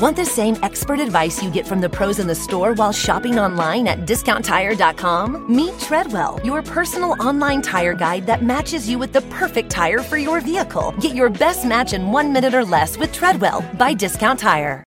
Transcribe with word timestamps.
Want 0.00 0.16
the 0.16 0.24
same 0.24 0.56
expert 0.62 0.98
advice 0.98 1.42
you 1.42 1.50
get 1.50 1.66
from 1.66 1.82
the 1.82 1.88
pros 1.90 2.20
in 2.20 2.26
the 2.26 2.34
store 2.34 2.72
while 2.72 2.90
shopping 2.90 3.38
online 3.38 3.86
at 3.86 4.06
discounttire.com? 4.06 5.54
Meet 5.54 5.78
Treadwell, 5.78 6.40
your 6.42 6.62
personal 6.62 7.22
online 7.22 7.60
tire 7.60 7.92
guide 7.92 8.24
that 8.24 8.42
matches 8.42 8.88
you 8.88 8.98
with 8.98 9.12
the 9.12 9.20
perfect 9.28 9.68
tire 9.68 9.98
for 9.98 10.16
your 10.16 10.40
vehicle. 10.40 10.94
Get 11.00 11.14
your 11.14 11.28
best 11.28 11.66
match 11.66 11.92
in 11.92 12.12
one 12.12 12.32
minute 12.32 12.54
or 12.54 12.64
less 12.64 12.96
with 12.96 13.12
Treadwell 13.12 13.62
by 13.76 13.92
Discount 13.92 14.40
Tire. 14.40 14.82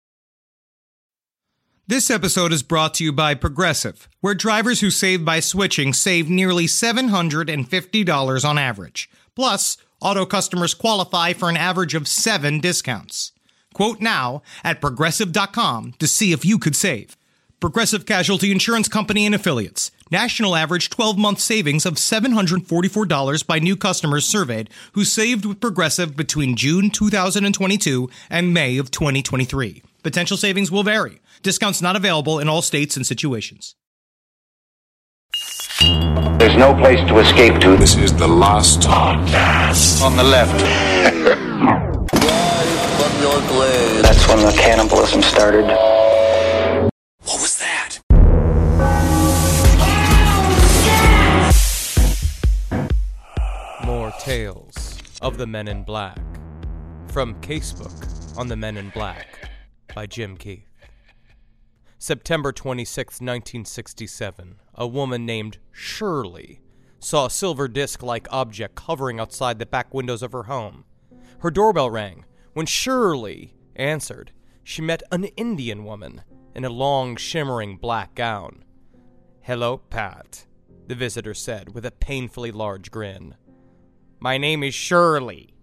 This 1.86 2.10
episode 2.10 2.52
is 2.52 2.64
brought 2.64 2.96
to 2.96 3.04
you 3.04 3.14
by 3.14 3.36
Progressive, 3.36 4.10
where 4.22 4.34
drivers 4.34 4.80
who 4.80 4.90
save 4.90 5.24
by 5.24 5.42
switching 5.42 5.94
save 5.94 6.28
nearly 6.28 6.66
$750 6.66 8.50
on 8.50 8.58
average. 8.58 9.12
Plus, 9.36 9.78
auto 10.02 10.26
customers 10.26 10.74
qualify 10.74 11.34
for 11.34 11.50
an 11.50 11.58
average 11.58 11.94
of 11.94 12.08
seven 12.08 12.60
discounts. 12.60 13.33
Quote 13.74 14.00
now 14.00 14.42
at 14.64 14.82
progressive.com 14.82 15.96
to 16.00 16.08
see 16.08 16.32
if 16.32 16.46
you 16.46 16.58
could 16.58 16.76
save. 16.76 17.18
Progressive 17.60 18.06
Casualty 18.06 18.52
Insurance 18.52 18.88
Company 18.88 19.26
and 19.26 19.34
Affiliates. 19.34 19.90
National 20.12 20.56
average 20.56 20.90
12 20.90 21.18
month 21.18 21.40
savings 21.40 21.86
of 21.86 21.96
$744 21.96 23.48
by 23.48 23.60
new 23.60 23.76
customers 23.76 24.26
surveyed 24.26 24.70
who 24.92 25.04
saved 25.04 25.46
with 25.46 25.62
Progressive 25.62 26.16
between 26.16 26.56
June 26.56 26.90
2022 26.90 28.10
and 28.30 28.54
May 28.54 28.78
of 28.78 28.92
2023. 28.92 29.82
Potential 30.04 30.38
savings 30.38 30.72
will 30.72 30.84
vary. 30.84 31.22
Discounts 31.42 31.82
not 31.82 31.96
available 31.96 32.38
in 32.38 32.50
all 32.50 32.62
states 32.62 32.98
and 32.98 33.08
situations. 33.08 33.76
There's 36.38 36.58
no 36.58 36.74
place 36.76 37.00
to 37.08 37.20
escape 37.20 37.62
to. 37.62 37.78
This 37.78 37.96
is 37.96 38.14
the 38.14 38.28
last 38.28 38.82
podcast. 38.82 40.02
On 40.02 40.18
the 40.18 40.24
left. 40.24 41.30
That's 43.34 44.28
when 44.28 44.46
the 44.46 44.52
cannibalism 44.52 45.24
started. 45.24 45.66
What 45.66 47.42
was 47.42 47.58
that? 47.58 48.00
More 53.84 54.12
tales 54.20 55.00
of 55.20 55.38
the 55.38 55.48
Men 55.48 55.68
in 55.68 55.82
Black 55.84 56.20
from 57.08 57.34
Casebook 57.42 58.38
on 58.38 58.50
the 58.50 58.56
Men 58.56 58.78
in 58.78 58.90
Black 58.90 59.50
by 59.96 60.06
Jim 60.06 60.38
Keith. 60.38 60.70
September 61.98 62.52
26, 62.52 63.14
1967, 63.14 64.60
a 64.76 64.86
woman 64.86 65.26
named 65.26 65.58
Shirley 65.72 66.60
saw 67.00 67.26
a 67.26 67.32
silver 67.32 67.68
disc 67.68 68.04
like 68.04 68.28
object 68.30 68.82
hovering 68.82 69.20
outside 69.20 69.58
the 69.58 69.66
back 69.66 69.92
windows 69.92 70.22
of 70.22 70.34
her 70.34 70.44
home. 70.44 70.86
Her 71.40 71.50
doorbell 71.50 71.90
rang. 71.90 72.26
When 72.54 72.66
Shirley 72.66 73.56
answered, 73.76 74.32
she 74.64 74.82
met 74.82 75.04
an 75.12 75.26
Indian 75.26 75.84
woman 75.84 76.24
in 76.56 76.64
a 76.64 76.70
long, 76.70 77.16
shimmering 77.16 77.78
black 77.78 78.16
gown. 78.16 78.64
Hello, 79.42 79.78
Pat, 79.78 80.46
the 80.88 80.96
visitor 80.96 81.34
said 81.34 81.74
with 81.74 81.86
a 81.86 81.92
painfully 81.92 82.52
large 82.52 82.92
grin. 82.92 83.36
My 84.20 84.38
name 84.38 84.64
is 84.64 84.74
Shirley, 84.74 85.54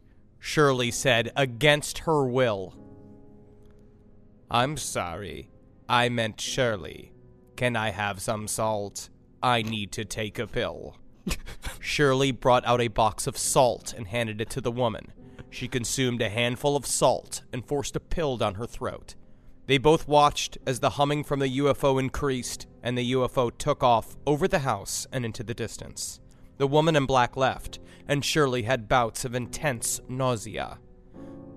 Shirley 0.40 0.90
said 0.90 1.30
against 1.36 1.98
her 1.98 2.24
will. 2.24 2.74
I'm 4.50 4.76
sorry. 4.76 5.50
I 5.88 6.08
meant 6.08 6.40
Shirley. 6.40 7.12
Can 7.56 7.76
I 7.76 7.90
have 7.90 8.20
some 8.20 8.48
salt? 8.48 9.10
I 9.42 9.62
need 9.62 9.92
to 9.92 10.04
take 10.04 10.38
a 10.38 10.46
pill. 10.46 10.96
Shirley 11.80 12.32
brought 12.32 12.64
out 12.66 12.80
a 12.80 12.88
box 12.88 13.26
of 13.26 13.36
salt 13.36 13.94
and 13.96 14.08
handed 14.08 14.40
it 14.40 14.50
to 14.50 14.60
the 14.60 14.72
woman. 14.72 15.12
She 15.50 15.68
consumed 15.68 16.22
a 16.22 16.28
handful 16.28 16.76
of 16.76 16.86
salt 16.86 17.42
and 17.52 17.66
forced 17.66 17.96
a 17.96 18.00
pill 18.00 18.36
down 18.36 18.54
her 18.54 18.66
throat. 18.66 19.16
They 19.66 19.78
both 19.78 20.08
watched 20.08 20.58
as 20.66 20.80
the 20.80 20.90
humming 20.90 21.22
from 21.22 21.40
the 21.40 21.58
UFO 21.58 22.00
increased 22.00 22.66
and 22.82 22.96
the 22.96 23.12
UFO 23.12 23.56
took 23.56 23.82
off 23.82 24.16
over 24.26 24.48
the 24.48 24.60
house 24.60 25.06
and 25.12 25.24
into 25.24 25.42
the 25.42 25.54
distance. 25.54 26.20
The 26.58 26.66
woman 26.66 26.96
in 26.96 27.06
black 27.06 27.36
left, 27.36 27.78
and 28.08 28.24
Shirley 28.24 28.62
had 28.62 28.88
bouts 28.88 29.24
of 29.24 29.34
intense 29.34 30.00
nausea. 30.08 30.78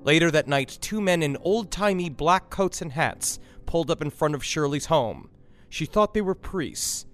Later 0.03 0.29
that 0.31 0.47
night, 0.47 0.77
two 0.81 1.01
men 1.01 1.23
in 1.23 1.37
old 1.37 1.71
timey 1.71 2.09
black 2.09 2.49
coats 2.49 2.81
and 2.81 2.91
hats 2.91 3.39
pulled 3.65 3.89
up 3.89 4.01
in 4.01 4.09
front 4.09 4.35
of 4.35 4.43
Shirley's 4.43 4.87
home. 4.87 5.29
She 5.69 5.85
thought 5.85 6.13
they 6.13 6.21
were 6.21 6.35
priests. 6.35 7.05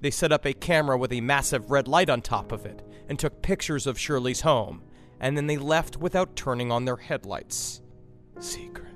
They 0.00 0.10
set 0.10 0.32
up 0.32 0.46
a 0.46 0.52
camera 0.52 0.96
with 0.96 1.12
a 1.12 1.20
massive 1.20 1.70
red 1.70 1.88
light 1.88 2.08
on 2.08 2.22
top 2.22 2.52
of 2.52 2.64
it 2.64 2.82
and 3.08 3.18
took 3.18 3.42
pictures 3.42 3.86
of 3.86 3.98
Shirley's 3.98 4.42
home, 4.42 4.82
and 5.20 5.36
then 5.36 5.46
they 5.46 5.56
left 5.56 5.96
without 5.96 6.36
turning 6.36 6.70
on 6.70 6.84
their 6.84 6.96
headlights. 6.96 7.82
Secrets. 8.38 8.86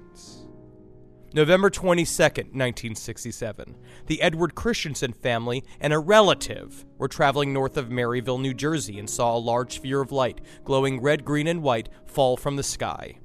November 1.32 1.70
22nd, 1.70 2.53
1967. 2.53 3.76
The 4.06 4.20
Edward 4.20 4.56
Christensen 4.56 5.12
family 5.12 5.62
and 5.80 5.92
a 5.92 5.98
relative 5.98 6.84
were 6.98 7.06
traveling 7.06 7.53
north 7.53 7.76
of 7.76 7.88
Maryville, 7.88 8.41
New 8.41 8.53
Jersey, 8.53 8.98
and 8.98 9.09
saw 9.09 9.36
a 9.36 9.38
large 9.38 9.75
sphere 9.75 10.00
of 10.00 10.10
light, 10.10 10.41
glowing 10.64 11.00
red, 11.00 11.25
green, 11.25 11.47
and 11.47 11.62
white, 11.62 11.88
fall 12.04 12.36
from 12.36 12.56
the 12.56 12.64
sky. 12.64 13.20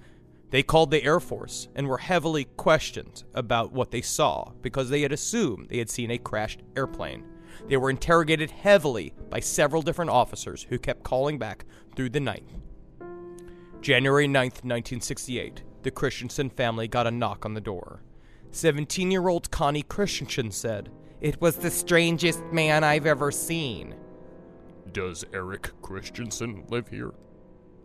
They 0.51 0.61
called 0.61 0.91
the 0.91 1.03
Air 1.03 1.19
Force 1.19 1.67
and 1.75 1.87
were 1.87 1.97
heavily 1.97 2.45
questioned 2.45 3.23
about 3.33 3.71
what 3.71 3.91
they 3.91 4.01
saw 4.01 4.51
because 4.61 4.89
they 4.89 5.01
had 5.01 5.11
assumed 5.11 5.69
they 5.69 5.79
had 5.79 5.89
seen 5.89 6.11
a 6.11 6.19
crashed 6.19 6.61
airplane. 6.77 7.25
They 7.67 7.77
were 7.77 7.89
interrogated 7.89 8.51
heavily 8.51 9.13
by 9.29 9.39
several 9.39 9.81
different 9.81 10.11
officers 10.11 10.67
who 10.69 10.77
kept 10.77 11.03
calling 11.03 11.39
back 11.39 11.65
through 11.95 12.11
the 12.11 12.19
night. 12.19 12.47
January 13.85 14.27
9th, 14.27 14.65
1968, 14.65 15.61
the 15.83 15.91
Christensen 15.91 16.49
family 16.49 16.87
got 16.87 17.05
a 17.05 17.11
knock 17.11 17.45
on 17.45 17.53
the 17.53 17.61
door. 17.61 18.01
17 18.49 19.11
year 19.11 19.27
old 19.27 19.51
Connie 19.51 19.83
Christensen 19.83 20.49
said, 20.49 20.89
It 21.21 21.39
was 21.39 21.57
the 21.57 21.69
strangest 21.69 22.43
man 22.45 22.83
I've 22.83 23.05
ever 23.05 23.29
seen. 23.29 23.93
Does 24.91 25.23
Eric 25.35 25.69
Christensen 25.83 26.65
live 26.67 26.87
here? 26.87 27.13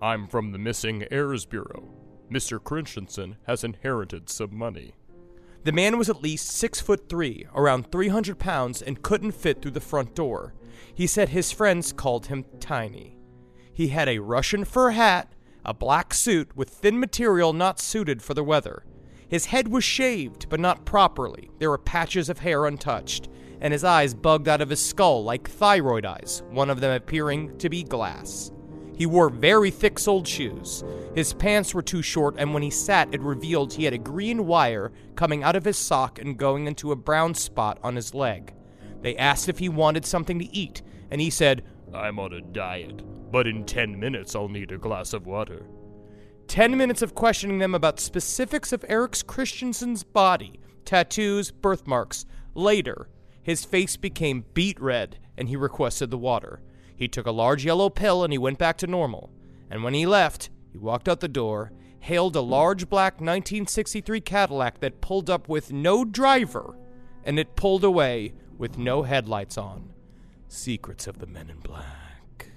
I'm 0.01 0.27
from 0.27 0.53
the 0.53 0.59
Missing 0.59 1.05
Heirs 1.11 1.45
Bureau. 1.45 1.93
Mr. 2.33 2.65
Christensen 2.65 3.37
has 3.47 3.63
inherited 3.63 4.31
some 4.31 4.57
money. 4.57 4.95
The 5.65 5.73
man 5.73 5.99
was 5.99 6.09
at 6.09 6.23
least 6.23 6.49
six 6.49 6.81
foot 6.81 7.11
three, 7.11 7.47
around 7.55 7.93
300 7.93 8.39
pounds, 8.39 8.81
and 8.81 9.03
couldn't 9.03 9.33
fit 9.33 9.61
through 9.61 9.73
the 9.73 9.81
front 9.81 10.15
door. 10.15 10.55
He 10.95 11.07
said 11.07 11.29
his 11.29 11.53
friends 11.53 11.93
called 11.93 12.29
him 12.29 12.47
Tiny. 12.59 13.19
He 13.75 13.89
had 13.89 14.09
a 14.09 14.21
Russian 14.21 14.65
fur 14.65 14.93
hat, 14.93 15.35
a 15.65 15.75
black 15.75 16.15
suit 16.15 16.57
with 16.57 16.71
thin 16.71 16.99
material 16.99 17.53
not 17.53 17.81
suited 17.81 18.23
for 18.23 18.35
the 18.35 18.45
weather. 18.45 18.85
His 19.29 19.47
head 19.47 19.69
was 19.69 19.85
shaved, 19.85 20.49
but 20.49 20.61
not 20.61 20.85
properly. 20.85 21.51
There 21.59 21.71
were 21.71 21.79
patches 21.79 22.29
of 22.29 22.41
hair 22.41 22.67
untouched, 22.67 23.29
and 23.61 23.73
his 23.73 23.85
eyes 23.85 24.15
bugged 24.15 24.49
out 24.49 24.61
of 24.61 24.71
his 24.71 24.85
skull 24.85 25.23
like 25.23 25.49
thyroid 25.49 26.05
eyes, 26.05 26.43
one 26.51 26.71
of 26.71 26.81
them 26.81 26.93
appearing 26.93 27.57
to 27.59 27.69
be 27.69 27.85
glass. 27.85 28.51
He 28.97 29.07
wore 29.07 29.31
very 29.31 29.71
thick 29.71 29.99
soled 29.99 30.29
shoes. 30.29 30.85
His 31.15 31.33
pants 31.33 31.73
were 31.73 31.81
too 31.81 32.03
short, 32.03 32.35
and 32.39 32.53
when 32.53 32.63
he 32.63 32.71
sat, 32.71 33.15
it 33.15 33.23
revealed 33.23 33.73
he 33.73 33.85
had 33.85 33.95
a 33.95 33.99
green 33.99 34.47
wire 34.47 34.93
coming 35.15 35.43
out 35.43 35.57
of 35.57 35.65
his 35.65 35.79
sock 35.79 36.19
and 36.19 36.37
going 36.37 36.67
into 36.67 36.93
a 36.93 36.97
brown 36.97 37.35
spot 37.35 37.79
on 37.83 37.97
his 37.97 38.15
leg. 38.15 38.53
They 39.01 39.17
asked 39.17 39.49
if 39.49 39.59
he 39.59 39.69
wanted 39.69 40.05
something 40.05 40.39
to 40.39 40.55
eat, 40.55 40.83
and 41.11 41.21
he 41.21 41.31
said, 41.31 41.65
I'm 41.95 42.19
on 42.19 42.33
a 42.33 42.41
diet, 42.41 43.03
but 43.33 43.47
in 43.47 43.65
10 43.65 43.99
minutes 43.99 44.35
I'll 44.35 44.49
need 44.49 44.73
a 44.73 44.79
glass 44.79 45.13
of 45.13 45.27
water. 45.27 45.67
10 46.47 46.77
minutes 46.77 47.03
of 47.03 47.15
questioning 47.15 47.59
them 47.59 47.75
about 47.75 48.01
specifics 48.01 48.73
of 48.73 48.85
Eric 48.89 49.13
Christensen's 49.27 50.03
body, 50.03 50.61
tattoos, 50.85 51.51
birthmarks. 51.51 52.27
Later, 52.55 53.09
his 53.43 53.65
face 53.65 53.97
became 53.97 54.45
beet 54.55 54.81
red 54.81 55.19
and 55.37 55.49
he 55.49 55.57
requested 55.57 56.11
the 56.11 56.19
water. 56.19 56.61
He 56.95 57.09
took 57.09 57.27
a 57.27 57.33
large 57.33 57.65
yellow 57.65 57.89
pill 57.89 58.25
and 58.25 58.33
he 58.33 58.39
went 58.39 58.59
back 58.59 58.77
to 58.79 58.87
normal. 58.87 59.31
And 59.71 59.83
when 59.85 59.95
he 59.95 60.07
left, 60.07 60.51
he 60.71 60.79
walked 60.79 61.09
out 61.09 61.21
the 61.21 61.29
door, 61.29 61.73
hailed 62.01 62.37
a 62.37 62.41
large 62.41 62.89
black 62.89 63.15
1963 63.15 64.21
Cadillac 64.21 64.81
that 64.81 65.01
pulled 65.01 65.31
up 65.31 65.49
with 65.49 65.73
no 65.73 66.05
driver, 66.05 66.77
and 67.25 67.39
it 67.39 67.57
pulled 67.57 67.85
away 67.85 68.35
with 68.59 68.79
no 68.79 69.03
headlights 69.03 69.57
on. 69.57 69.91
Secrets 70.53 71.07
of 71.07 71.21
the 71.21 71.27
Men 71.27 71.49
in 71.49 71.59
Black. 71.61 72.49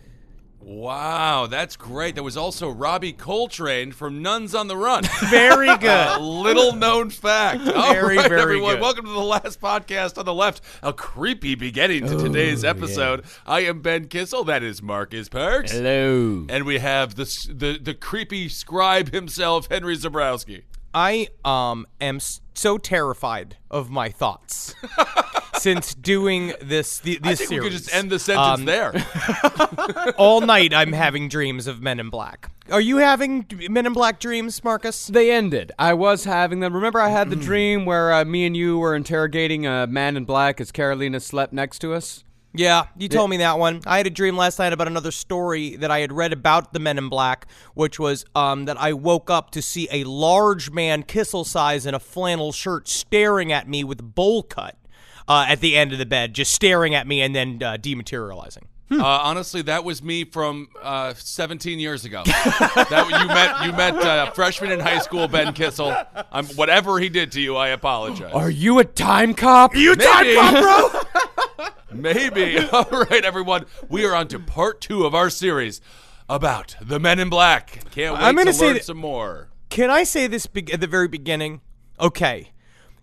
Wow, 0.60 1.46
that's 1.46 1.76
great. 1.76 2.16
That 2.16 2.24
was 2.24 2.36
also 2.36 2.70
Robbie 2.70 3.14
Coltrane 3.14 3.92
from 3.92 4.24
Nuns 4.24 4.56
on 4.56 4.68
the 4.68 4.76
Run. 4.76 5.04
Very 5.30 5.78
good. 5.78 6.18
A 6.18 6.20
little 6.20 6.74
known 6.74 7.12
fact. 7.12 7.68
All 7.68 7.94
Very, 7.94 8.18
right, 8.18 8.30
very 8.30 8.42
everyone. 8.42 8.76
good. 8.76 8.82
Welcome 8.82 9.06
to 9.06 9.12
the 9.12 9.20
last 9.20 9.62
podcast 9.62 10.18
on 10.18 10.26
the 10.26 10.34
left. 10.34 10.62
A 10.82 10.92
creepy 10.92 11.54
beginning 11.54 12.08
to 12.08 12.18
today's 12.18 12.64
episode. 12.64 13.26
I 13.46 13.60
am 13.62 13.82
Ben 13.82 14.08
Kissel. 14.08 14.44
That 14.46 14.64
is 14.64 14.82
Marcus 14.82 15.30
Parks. 15.30 15.72
Hello. 15.72 16.48
And 16.50 16.64
we 16.64 16.80
have 16.80 17.14
the, 17.14 17.26
the 17.54 17.78
the 17.80 17.94
creepy 17.94 18.50
scribe 18.50 19.12
himself, 19.12 19.68
Henry 19.70 19.98
Zebrowski. 19.98 20.64
I 20.96 21.28
um 21.46 21.86
am 22.02 22.20
so 22.56 22.78
terrified 22.80 23.58
of 23.70 23.90
my 23.92 24.10
thoughts. 24.10 24.74
since 25.64 25.96
doing 25.96 26.54
this 26.62 27.00
the, 27.00 27.18
this 27.20 27.24
I 27.24 27.36
think 27.36 27.50
series. 27.50 27.64
we 27.64 27.70
could 27.70 27.78
just 27.78 27.96
end 27.96 28.10
the 28.10 28.20
sentence 28.20 28.60
um, 28.60 28.66
there. 28.66 28.94
All 30.18 30.42
night, 30.42 30.74
I'm 30.74 30.92
having 30.92 31.30
dreams 31.30 31.68
of 31.68 31.82
Men 31.82 32.02
in 32.02 32.10
Black. 32.10 32.52
Are 32.70 32.82
you 32.82 32.98
having 32.98 33.46
Men 33.70 33.86
in 33.86 33.94
Black 33.94 34.20
dreams, 34.20 34.62
Marcus? 34.62 35.08
They 35.08 35.32
ended. 35.32 35.72
I 35.80 35.94
was 35.94 36.26
having 36.26 36.60
them. 36.60 36.74
Remember, 36.74 37.00
I 37.00 37.10
had 37.10 37.30
the 37.30 37.38
dream 37.38 37.86
where 37.86 38.12
uh, 38.12 38.26
me 38.26 38.46
and 38.46 38.58
you 38.58 38.78
were 38.78 38.94
interrogating 38.94 39.66
a 39.66 39.88
man 39.88 40.18
in 40.18 40.26
black 40.26 40.60
as 40.60 40.72
Carolina 40.72 41.22
slept 41.22 41.54
next 41.54 41.80
to 41.80 41.94
us. 41.94 42.26
Yeah, 42.56 42.88
you 42.98 43.08
told 43.08 43.30
me 43.30 43.38
that 43.38 43.58
one. 43.58 43.82
I 43.88 43.98
had 43.98 44.06
a 44.06 44.12
dream 44.12 44.38
last 44.38 44.60
night 44.60 44.74
about 44.74 44.88
another 44.88 45.12
story 45.12 45.78
that 45.78 45.90
I 45.90 46.02
had 46.02 46.12
read 46.12 46.34
about 46.34 46.72
the 46.74 46.80
Men 46.80 47.00
in 47.00 47.10
Black, 47.10 47.48
which 47.74 48.00
was 48.00 48.26
um, 48.36 48.66
that 48.66 48.80
I 48.80 48.94
woke 48.94 49.32
up 49.32 49.50
to 49.52 49.62
see 49.62 49.88
a 49.92 50.04
large 50.04 50.70
man, 50.70 51.02
Kissel 51.02 51.46
size, 51.46 51.88
in 51.88 51.96
a 51.96 52.00
flannel 52.00 52.52
shirt, 52.52 52.88
staring 52.88 53.52
at 53.52 53.68
me 53.68 53.84
with 53.84 54.02
a 54.02 54.04
bowl 54.04 54.44
cut 54.44 54.78
uh, 55.28 55.46
at 55.48 55.60
the 55.62 55.76
end 55.76 55.92
of 55.94 55.98
the 56.00 56.06
bed, 56.06 56.34
just 56.34 56.52
staring 56.54 56.94
at 56.96 57.08
me 57.08 57.22
and 57.22 57.36
then 57.36 57.62
uh, 57.64 57.78
dematerializing. 57.80 58.64
Uh, 58.92 59.04
honestly, 59.04 59.64
that 59.64 59.84
was 59.84 60.04
me 60.04 60.24
from 60.24 60.68
uh, 60.82 61.14
17 61.16 61.80
years 61.80 62.06
ago. 62.06 62.22
that 62.26 63.08
you 63.10 63.28
met 63.28 63.66
you 63.66 63.72
met 63.72 63.96
uh, 63.96 64.30
freshman 64.32 64.72
in 64.72 64.80
high 64.80 65.00
school 65.00 65.28
Ben 65.28 65.54
Kissel. 65.54 65.96
Um, 66.32 66.46
whatever 66.50 67.00
he 67.00 67.10
did 67.10 67.32
to 67.32 67.42
you, 67.42 67.56
I 67.56 67.70
apologize. 67.70 68.32
Are 68.34 68.52
you 68.52 68.78
a 68.80 68.84
time 68.86 69.34
cop? 69.34 69.76
you 69.76 69.96
time 69.96 70.36
cop, 70.36 71.08
bro? 71.58 71.68
Maybe. 71.92 72.60
All 72.72 72.86
right, 72.92 73.24
everyone. 73.26 73.66
We 73.90 74.06
are 74.06 74.14
on 74.14 74.28
to 74.28 74.40
part 74.40 74.80
two 74.82 75.06
of 75.06 75.16
our 75.16 75.30
series 75.32 75.82
about 76.30 76.76
the 76.82 77.00
Men 77.00 77.18
in 77.20 77.30
Black. 77.30 77.90
Can't 77.92 78.14
wait 78.16 78.22
I'm 78.24 78.36
gonna 78.36 78.52
to 78.52 78.58
say 78.58 78.66
learn 78.68 78.74
that- 78.76 78.86
some 78.86 78.98
more. 78.98 79.50
Can 79.70 79.90
I 79.90 80.04
say 80.04 80.28
this 80.28 80.46
be- 80.46 80.72
at 80.72 80.82
the 80.82 80.88
very 80.88 81.08
beginning? 81.08 81.62
Okay, 82.00 82.52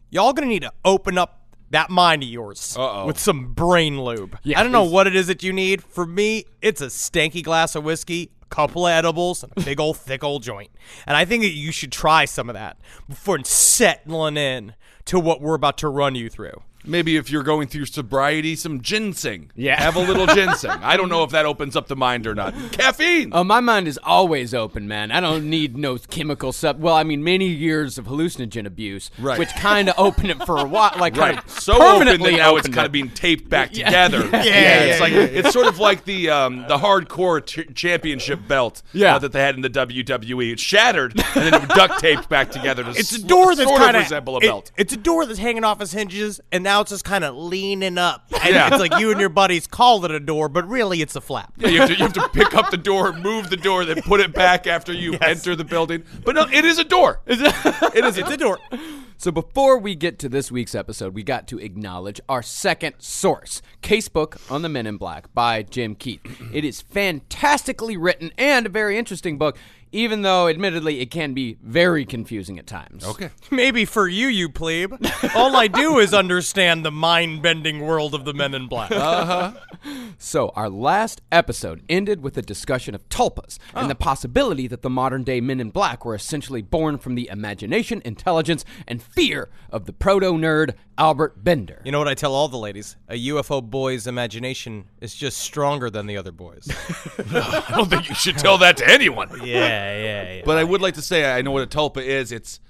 y'all 0.09 0.33
gonna 0.33 0.47
need 0.47 0.63
to 0.63 0.73
open 0.85 1.19
up 1.19 1.40
that 1.71 1.91
mind 1.91 2.23
of 2.23 2.29
yours 2.29 2.77
Uh-oh. 2.79 3.07
with 3.07 3.19
some 3.19 3.53
brain 3.55 4.01
lube. 4.03 4.39
Yeah, 4.43 4.59
I 4.61 4.63
don't 4.63 4.73
know 4.73 4.85
what 4.85 5.07
it 5.07 5.15
is 5.17 5.27
that 5.29 5.43
you 5.43 5.53
need. 5.53 5.83
For 5.83 6.05
me, 6.07 6.45
it's 6.61 6.81
a 6.81 6.87
stanky 6.87 7.43
glass 7.43 7.75
of 7.75 7.85
whiskey, 7.85 8.31
a 8.43 8.47
couple 8.47 8.87
of 8.87 8.91
edibles, 8.91 9.43
and 9.45 9.53
a 9.57 9.61
big 9.61 9.79
old 9.81 9.97
thick 9.99 10.25
old 10.25 10.43
joint. 10.43 10.71
And 11.07 11.17
I 11.17 11.25
think 11.25 11.43
that 11.43 11.51
you 11.53 11.73
should 11.73 11.93
try 11.93 12.25
some 12.25 12.49
of 12.51 12.55
that 12.55 12.77
before 13.09 13.39
settling 13.45 14.37
in 14.37 14.75
to 15.07 15.19
what 15.21 15.41
we're 15.41 15.55
about 15.55 15.79
to 15.79 15.89
run 15.89 16.15
you 16.15 16.29
through. 16.29 16.63
Maybe 16.85 17.17
if 17.17 17.31
you're 17.31 17.43
going 17.43 17.69
through 17.69 17.87
sobriety, 17.87 18.57
some 18.57 18.81
ginseng. 18.81 19.51
Yeah. 19.55 19.81
Have 19.81 19.97
a 19.97 20.01
little 20.01 20.27
ginseng. 20.35 20.71
I 20.71 20.97
don't 20.97 21.09
know 21.09 21.23
if 21.25 21.31
that 21.31 21.45
opens 21.47 21.77
up 21.77 21.89
the 21.89 21.97
mind 21.97 22.27
or 22.27 22.35
not. 22.35 22.55
Caffeine. 22.73 23.31
Oh, 23.35 23.45
my 23.45 23.61
mind 23.61 23.87
is 23.87 23.99
always 24.03 24.55
open, 24.55 24.89
man. 24.89 25.13
I 25.13 25.21
don't 25.21 25.49
need 25.51 25.77
no 25.77 25.99
chemical 25.99 26.53
sub. 26.53 26.81
Well, 26.81 26.95
I 26.95 27.03
mean, 27.05 27.23
many 27.23 27.47
years 27.49 27.99
of 27.99 28.07
hallucinogen 28.07 28.67
abuse, 28.67 29.11
Right. 29.19 29.39
which 29.39 29.51
kind 29.51 29.89
of 29.89 29.95
opened 29.99 30.31
it 30.31 30.45
for 30.47 30.57
a 30.57 30.65
while, 30.65 30.93
like 30.99 31.17
Right. 31.17 31.39
So 31.51 31.75
open 31.75 31.83
that 31.83 31.91
permanently 32.19 32.37
now 32.37 32.57
it's 32.57 32.69
kind 32.69 32.87
of 32.87 32.93
being 32.93 33.11
taped 33.11 33.49
back 33.49 33.73
together. 33.73 34.21
Yeah, 34.41 34.45
yeah, 34.45 34.53
yeah. 34.55 34.81
it's 34.85 35.01
like 35.01 35.13
it's 35.13 35.53
sort 35.53 35.67
of 35.67 35.79
like 35.79 36.05
the 36.05 36.31
um, 36.31 36.63
the 36.67 36.79
hardcore 36.79 37.45
ch- 37.45 37.75
championship 37.75 38.41
belt 38.49 38.83
Yeah. 38.93 39.17
uh, 39.17 39.19
that 39.19 39.33
they 39.33 39.41
had 39.41 39.55
in 39.55 39.61
the 39.61 39.69
WWE. 39.71 40.53
It's 40.53 40.63
shattered 40.63 41.13
and 41.35 41.53
then 41.53 41.63
it 41.63 41.69
duct 41.71 41.99
taped 42.01 42.29
back 42.29 42.51
together. 42.51 42.85
To 42.85 42.91
It's 42.91 43.13
a 43.13 43.23
door 43.23 43.55
that's 43.55 43.69
sort 43.69 43.81
kind 43.81 43.97
of 43.97 44.03
resemble 44.05 44.35
a 44.37 44.39
it- 44.39 44.43
belt. 44.43 44.73
it's 44.77 44.93
a 44.93 44.97
door 44.97 45.27
that's 45.27 45.39
hanging 45.39 45.65
off 45.65 45.81
its 45.83 45.93
hinges, 45.93 46.41
and 46.53 46.65
now 46.71 46.81
it's 46.83 46.91
just 46.91 47.05
kind 47.05 47.25
of 47.25 47.35
leaning 47.35 47.99
up. 47.99 48.27
And 48.45 48.55
Yeah. 48.55 48.69
it's 48.69 48.79
like 48.79 48.97
you 49.01 49.11
and 49.11 49.19
your 49.21 49.29
buddies 49.29 49.67
call 49.67 50.05
it 50.05 50.13
a 50.13 50.21
door, 50.21 50.49
but 50.49 50.69
really 50.69 51.03
it's 51.03 51.17
a 51.17 51.21
flap. 51.21 51.53
Yeah, 51.59 51.69
you 51.69 51.81
have, 51.81 51.89
to, 51.89 51.95
you 51.97 52.05
have 52.05 52.13
to 52.13 52.29
pick 52.29 52.55
up 52.55 52.71
the 52.71 52.77
door, 52.77 53.13
move 53.13 53.51
the 53.51 53.57
door, 53.57 53.85
then 53.85 54.01
put 54.03 54.21
it 54.21 54.33
back 54.33 54.69
after 54.69 54.93
you 54.93 55.15
enter 55.21 55.57
the 55.57 55.65
building. 55.65 56.05
But 56.25 56.37
no, 56.37 56.47
it 56.51 56.65
is 56.65 56.79
a 56.79 56.85
door. 56.85 57.21
It 57.27 58.05
is. 58.05 58.17
It's 58.19 58.31
a 58.31 58.37
door. 58.37 58.59
So 59.19 59.31
before 59.33 59.79
we 59.79 59.95
get 59.97 60.19
to 60.21 60.29
this 60.29 60.51
week's 60.53 60.75
episode, 60.77 61.13
we 61.13 61.23
got 61.25 61.49
to 61.49 61.59
acknowledge 61.59 62.21
our 62.29 62.43
second 62.43 62.95
source, 62.99 63.61
Casebook 63.83 64.39
on 64.51 64.63
the 64.63 64.69
Men 64.69 64.87
in 64.87 64.97
Black 64.97 65.33
by 65.35 65.63
Jim 65.63 65.95
Keith. 65.97 66.21
It 66.53 66.65
is 66.65 66.81
fantastically 66.81 67.97
written 67.97 68.31
and 68.39 68.65
a 68.67 68.69
very 68.69 68.97
interesting 68.97 69.37
book, 69.39 69.59
even 69.93 70.23
though 70.23 70.49
admittedly 70.49 71.01
it 71.01 71.11
can 71.11 71.35
be 71.35 71.57
very 71.63 72.05
confusing 72.05 72.59
at 72.59 72.67
times. 72.67 73.05
Okay. 73.05 73.31
Maybe 73.51 73.85
for 73.85 74.09
you, 74.09 74.29
you 74.29 74.49
plebe. 74.49 74.95
All 75.35 75.57
I 75.57 75.67
do 75.67 75.99
is 75.99 76.15
understand 76.15 76.85
the 76.85 76.91
mind-bending 76.91 77.81
world 77.81 78.15
of 78.15 78.25
the 78.25 78.35
Men 78.35 78.55
in 78.55 78.67
Black. 78.69 78.91
Uh 78.93 79.25
huh. 79.25 79.53
so, 80.19 80.51
our 80.51 80.69
last 80.69 81.21
episode 81.33 81.83
ended 81.89 82.23
with 82.23 82.37
a 82.37 82.43
discussion 82.43 82.95
of 82.95 83.09
tulpas 83.09 83.59
and 83.75 83.91
the 83.91 83.95
possibility 83.95 84.67
that 84.67 84.83
the 84.83 84.91
modern 84.91 85.23
day 85.23 85.41
men 85.41 85.61
in 85.61 85.71
black 85.71 86.05
were 86.05 86.15
essentially 86.15 86.63
born 86.63 86.99
from 86.99 87.15
the 87.15 87.29
imagination, 87.29 88.03
intelligence, 88.05 88.65
and 88.87 89.03
fear 89.03 89.49
of 89.71 89.87
the 89.87 89.93
proto 89.93 90.33
nerd 90.33 90.75
Albert 90.99 91.43
Bender. 91.43 91.81
You 91.83 91.93
know 91.93 91.99
what 91.99 92.09
I 92.09 92.15
tell 92.15 92.35
all 92.35 92.49
the 92.49 92.59
ladies? 92.59 92.97
A 93.09 93.15
UFO 93.29 93.63
boy's 93.63 94.07
imagination 94.07 94.85
is 95.01 95.15
just 95.15 95.39
stronger 95.39 95.89
than 95.89 96.07
the 96.07 96.19
other 96.19 96.31
boys. 96.31 96.69
I 97.19 97.65
don't 97.75 97.89
think 97.89 98.09
you 98.11 98.15
should 98.15 98.37
tell 98.37 98.59
that 98.59 98.77
to 98.79 98.89
anyone. 98.89 99.31
yeah, 99.43 99.80
yeah, 99.81 100.33
yeah. 100.35 100.43
But 100.45 100.59
I 100.59 100.65
would 100.65 100.81
like 100.81 100.95
to 100.95 101.03
say 101.03 101.31
I 101.33 101.43
know 101.43 101.51
what 101.51 101.63
a 101.63 101.67
tulpa 101.67 102.03
is. 102.05 102.33
It's 102.33 102.61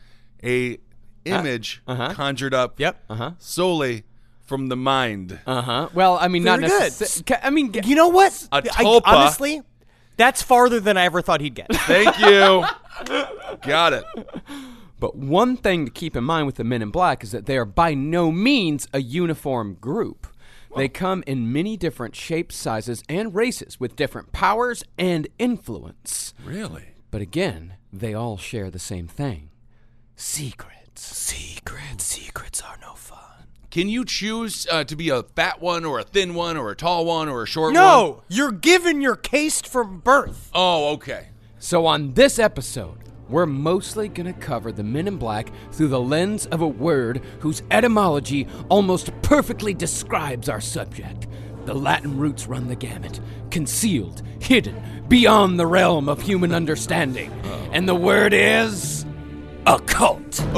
a 0.44 0.78
image 1.24 1.82
uh-huh. 1.86 2.14
conjured 2.14 2.54
up 2.54 2.80
Yep. 2.80 3.04
Uh-huh. 3.10 3.32
solely 3.38 4.04
from 4.46 4.68
the 4.68 4.76
mind. 4.76 5.38
Uh 5.46 5.62
huh. 5.62 5.88
Well, 5.94 6.18
I 6.20 6.28
mean, 6.28 6.42
not 6.44 6.60
Very 6.60 6.70
good. 6.70 6.80
necessarily. 6.80 7.44
I 7.46 7.50
mean, 7.50 7.72
You 7.84 7.94
know 7.94 8.08
what? 8.08 8.48
A 8.52 8.56
I- 8.56 8.60
tulpa. 8.62 9.02
honestly, 9.04 9.62
that's 10.16 10.42
farther 10.42 10.80
than 10.80 10.96
I 10.96 11.04
ever 11.04 11.22
thought 11.22 11.40
he'd 11.40 11.54
get. 11.54 11.68
Thank 11.74 12.18
you. 12.18 12.64
Got 13.62 13.92
it. 13.94 14.04
But 14.98 15.16
one 15.16 15.56
thing 15.56 15.86
to 15.86 15.90
keep 15.90 16.14
in 16.16 16.24
mind 16.24 16.46
with 16.46 16.56
the 16.56 16.64
Men 16.64 16.82
in 16.82 16.90
Black 16.90 17.22
is 17.24 17.30
that 17.32 17.46
they 17.46 17.56
are 17.56 17.64
by 17.64 17.94
no 17.94 18.30
means 18.30 18.86
a 18.92 19.00
uniform 19.00 19.74
group. 19.74 20.26
They 20.76 20.88
come 20.88 21.24
in 21.26 21.52
many 21.52 21.76
different 21.76 22.14
shapes, 22.14 22.54
sizes, 22.54 23.02
and 23.08 23.34
races 23.34 23.80
with 23.80 23.96
different 23.96 24.30
powers 24.30 24.84
and 24.98 25.26
influence. 25.38 26.32
Really? 26.44 26.84
But 27.10 27.20
again, 27.20 27.74
they 27.92 28.14
all 28.14 28.36
share 28.36 28.70
the 28.70 28.78
same 28.78 29.08
thing 29.08 29.50
secrets. 30.16 30.76
Secrets, 31.02 32.04
secrets 32.04 32.62
are 32.62 32.76
no 32.80 32.94
fun. 32.94 33.18
Can 33.70 33.88
you 33.88 34.04
choose 34.04 34.66
uh, 34.70 34.84
to 34.84 34.96
be 34.96 35.08
a 35.08 35.22
fat 35.22 35.60
one 35.60 35.84
or 35.84 36.00
a 36.00 36.04
thin 36.04 36.34
one 36.34 36.56
or 36.56 36.70
a 36.70 36.76
tall 36.76 37.04
one 37.06 37.28
or 37.28 37.42
a 37.42 37.46
short 37.46 37.68
one? 37.68 37.74
No, 37.74 38.22
you're 38.28 38.52
given 38.52 39.00
your 39.00 39.16
case 39.16 39.60
from 39.60 40.00
birth. 40.00 40.50
Oh, 40.54 40.92
okay. 40.94 41.28
So, 41.58 41.86
on 41.86 42.14
this 42.14 42.38
episode, 42.38 42.98
we're 43.28 43.46
mostly 43.46 44.08
going 44.08 44.26
to 44.32 44.38
cover 44.40 44.72
the 44.72 44.82
Men 44.82 45.06
in 45.06 45.16
Black 45.16 45.52
through 45.70 45.88
the 45.88 46.00
lens 46.00 46.46
of 46.46 46.60
a 46.60 46.66
word 46.66 47.22
whose 47.38 47.62
etymology 47.70 48.48
almost 48.68 49.10
perfectly 49.22 49.72
describes 49.72 50.48
our 50.48 50.60
subject. 50.60 51.28
The 51.64 51.74
Latin 51.74 52.18
roots 52.18 52.46
run 52.46 52.68
the 52.68 52.76
gamut 52.76 53.20
concealed, 53.50 54.22
hidden, 54.38 55.04
beyond 55.08 55.58
the 55.58 55.66
realm 55.66 56.08
of 56.08 56.22
human 56.22 56.54
understanding. 56.54 57.32
Oh. 57.44 57.70
And 57.72 57.88
the 57.88 57.94
word 57.94 58.32
is. 58.32 59.04
Occult. 59.66 60.40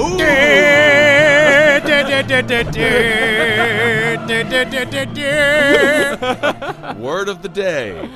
Word 6.99 7.29
of 7.29 7.43
the 7.43 7.49
day. 7.49 8.09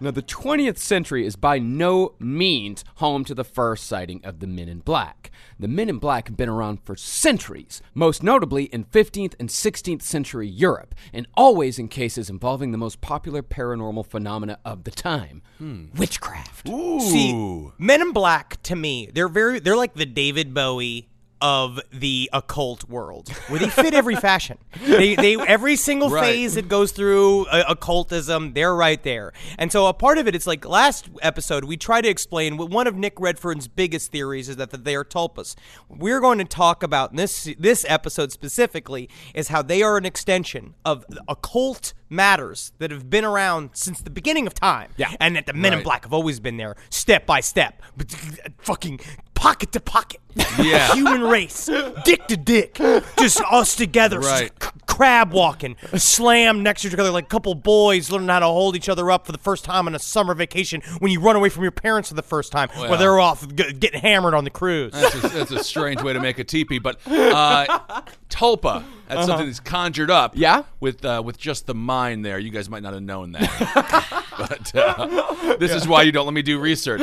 Now, 0.00 0.12
the 0.12 0.22
20th 0.22 0.78
century 0.78 1.26
is 1.26 1.34
by 1.34 1.58
no 1.58 2.14
means 2.20 2.84
home 2.96 3.24
to 3.24 3.34
the 3.34 3.44
first 3.44 3.86
sighting 3.86 4.20
of 4.24 4.38
the 4.38 4.46
Men 4.46 4.68
in 4.68 4.78
Black. 4.78 5.30
The 5.58 5.66
Men 5.66 5.88
in 5.88 5.98
Black 5.98 6.28
have 6.28 6.36
been 6.36 6.48
around 6.48 6.84
for 6.84 6.94
centuries, 6.94 7.82
most 7.94 8.22
notably 8.22 8.64
in 8.64 8.84
15th 8.84 9.34
and 9.40 9.48
16th 9.48 10.02
century 10.02 10.46
Europe, 10.46 10.94
and 11.12 11.26
always 11.34 11.78
in 11.78 11.88
cases 11.88 12.30
involving 12.30 12.70
the 12.70 12.78
most 12.78 13.00
popular 13.00 13.42
paranormal 13.42 14.06
phenomena 14.06 14.58
of 14.64 14.84
the 14.84 14.92
time 14.92 15.42
hmm. 15.58 15.86
witchcraft. 15.96 16.68
Ooh. 16.68 17.00
See, 17.00 17.70
Men 17.78 18.00
in 18.00 18.12
Black 18.12 18.62
to 18.62 18.76
me, 18.76 19.10
they're 19.12 19.28
very 19.28 19.58
they're 19.58 19.76
like 19.76 19.94
the 19.94 20.06
David 20.06 20.54
Bowie 20.54 21.08
of 21.40 21.80
the 21.92 22.28
occult 22.32 22.88
world, 22.88 23.28
where 23.48 23.58
they 23.60 23.68
fit 23.68 23.94
every 24.02 24.16
fashion. 24.16 24.58
They 24.86 25.14
they 25.14 25.36
every 25.36 25.76
single 25.76 26.10
Right. 26.10 26.24
phase 26.24 26.56
it 26.56 26.68
goes 26.68 26.92
through 26.92 27.46
uh, 27.46 27.64
occultism, 27.68 28.52
they're 28.54 28.74
right 28.74 29.02
there. 29.02 29.32
And 29.58 29.70
so 29.70 29.86
a 29.86 29.94
part 29.94 30.18
of 30.18 30.26
it, 30.28 30.34
it's 30.34 30.46
like 30.46 30.64
last 30.64 31.08
episode 31.22 31.64
we 31.64 31.76
try 31.76 32.00
to 32.00 32.08
explain 32.08 32.56
what 32.56 32.70
one 32.70 32.86
of 32.86 32.94
Nick 32.96 33.16
Redfern's 33.20 33.68
biggest 33.68 34.10
theories 34.10 34.48
is 34.48 34.56
that, 34.56 34.70
that 34.70 34.84
they 34.84 34.94
are 34.96 35.04
tulpas. 35.04 35.54
We're 35.88 36.20
going 36.20 36.38
to 36.38 36.44
talk 36.44 36.82
about 36.82 37.14
this 37.14 37.48
this 37.58 37.84
episode 37.88 38.32
specifically 38.32 39.08
is 39.34 39.48
how 39.48 39.62
they 39.62 39.82
are 39.82 39.96
an 39.96 40.04
extension 40.06 40.74
of 40.84 41.04
occult 41.28 41.92
matters 42.10 42.72
that 42.78 42.90
have 42.90 43.08
been 43.10 43.24
around 43.24 43.70
since 43.74 44.00
the 44.00 44.10
beginning 44.10 44.46
of 44.46 44.54
time. 44.54 44.90
Yeah. 44.96 45.12
And 45.20 45.36
that 45.36 45.46
the 45.46 45.52
Men 45.52 45.72
in 45.74 45.82
Black 45.82 46.04
have 46.04 46.12
always 46.12 46.40
been 46.40 46.56
there, 46.56 46.76
step 46.90 47.26
by 47.26 47.40
step, 47.40 47.82
but 47.96 48.10
fucking 48.58 49.00
pocket 49.34 49.72
to 49.72 49.80
pocket. 49.80 50.20
Yeah. 50.58 50.92
Human 50.94 51.22
race, 51.22 51.68
dick 52.04 52.26
to 52.28 52.36
dick, 52.36 52.74
just 53.18 53.40
us 53.50 53.76
together, 53.76 54.20
Right. 54.20 54.50
c- 54.62 54.68
crab 54.98 55.32
walking, 55.32 55.76
slam 55.94 56.60
next 56.64 56.82
to 56.82 56.88
each 56.88 56.94
other 56.94 57.12
like 57.12 57.22
a 57.22 57.28
couple 57.28 57.54
boys 57.54 58.10
learning 58.10 58.26
how 58.26 58.40
to 58.40 58.46
hold 58.46 58.74
each 58.74 58.88
other 58.88 59.12
up 59.12 59.24
for 59.24 59.30
the 59.30 59.38
first 59.38 59.64
time 59.64 59.86
on 59.86 59.94
a 59.94 59.98
summer 59.98 60.34
vacation 60.34 60.80
when 60.98 61.12
you 61.12 61.20
run 61.20 61.36
away 61.36 61.48
from 61.48 61.62
your 61.62 61.70
parents 61.70 62.08
for 62.08 62.16
the 62.16 62.22
first 62.22 62.50
time, 62.50 62.68
Well. 62.76 62.90
while 62.90 62.98
they're 62.98 63.20
off 63.20 63.46
g- 63.54 63.72
getting 63.74 64.00
hammered 64.00 64.34
on 64.34 64.42
the 64.42 64.50
cruise. 64.50 64.92
That's 64.92 65.14
a, 65.14 65.28
that's 65.28 65.50
a 65.52 65.62
strange 65.62 66.02
way 66.02 66.14
to 66.14 66.20
make 66.20 66.40
a 66.40 66.44
teepee, 66.44 66.80
but 66.80 66.98
uh, 67.06 68.02
tulpa. 68.28 68.82
That's 69.06 69.26
something 69.26 69.46
that's 69.46 69.60
conjured 69.60 70.10
up. 70.10 70.32
Yeah? 70.34 70.64
With 70.80 71.02
uh, 71.04 71.22
with 71.24 71.38
just 71.38 71.66
the 71.66 71.74
mind 71.74 72.26
there. 72.26 72.38
You 72.38 72.50
guys 72.50 72.68
might 72.68 72.82
not 72.82 72.92
have 72.92 73.02
known 73.02 73.32
that. 73.32 74.24
but 74.38 74.74
uh, 74.74 75.56
this 75.56 75.72
is 75.72 75.88
why 75.88 76.02
you 76.02 76.12
don't 76.12 76.26
let 76.26 76.34
me 76.34 76.42
do 76.42 76.58
research. 76.58 77.00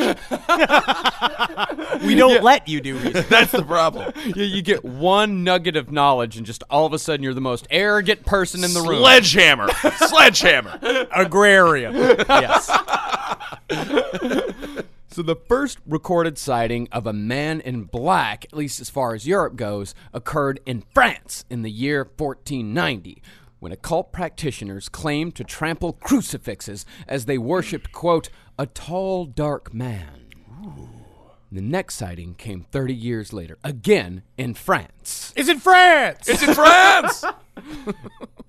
We 2.04 2.14
don't 2.14 2.42
let 2.42 2.68
you 2.68 2.80
do 2.80 2.96
research. 2.98 3.28
That's 3.28 3.52
the 3.52 3.64
problem. 3.64 4.12
you, 4.24 4.44
you 4.44 4.62
get 4.62 4.84
one 4.84 5.44
nugget 5.44 5.76
of 5.76 5.90
knowledge, 5.90 6.36
and 6.36 6.46
just 6.46 6.62
all 6.70 6.86
of 6.86 6.92
a 6.92 6.98
sudden 6.98 7.22
you're 7.22 7.34
the 7.34 7.40
most 7.40 7.66
arrogant 7.86 8.26
person 8.26 8.64
in 8.64 8.74
the 8.74 8.80
room. 8.80 8.98
Sledgehammer. 8.98 9.68
Sledgehammer. 9.96 10.78
Agrarian. 11.14 11.94
yes. 11.94 12.70
So 15.08 15.22
the 15.22 15.34
first 15.48 15.78
recorded 15.86 16.36
sighting 16.36 16.88
of 16.92 17.06
a 17.06 17.12
man 17.14 17.62
in 17.62 17.84
black, 17.84 18.44
at 18.44 18.52
least 18.52 18.80
as 18.82 18.90
far 18.90 19.14
as 19.14 19.26
Europe 19.26 19.56
goes, 19.56 19.94
occurred 20.12 20.60
in 20.66 20.84
France 20.92 21.46
in 21.48 21.62
the 21.62 21.70
year 21.70 22.00
1490, 22.00 23.22
when 23.58 23.72
occult 23.72 24.12
practitioners 24.12 24.90
claimed 24.90 25.34
to 25.36 25.42
trample 25.42 25.94
crucifixes 25.94 26.84
as 27.08 27.24
they 27.24 27.38
worshipped, 27.38 27.92
quote, 27.92 28.28
a 28.58 28.66
tall, 28.66 29.24
dark 29.24 29.72
man. 29.72 30.26
The 31.50 31.60
next 31.60 31.94
sighting 31.94 32.34
came 32.34 32.62
30 32.62 32.94
years 32.94 33.32
later, 33.32 33.58
again 33.62 34.22
in 34.36 34.54
France. 34.54 35.32
It's 35.36 35.48
in 35.48 35.60
France. 35.60 36.28
It's 36.28 36.42
in 36.42 36.54
France. 36.54 37.24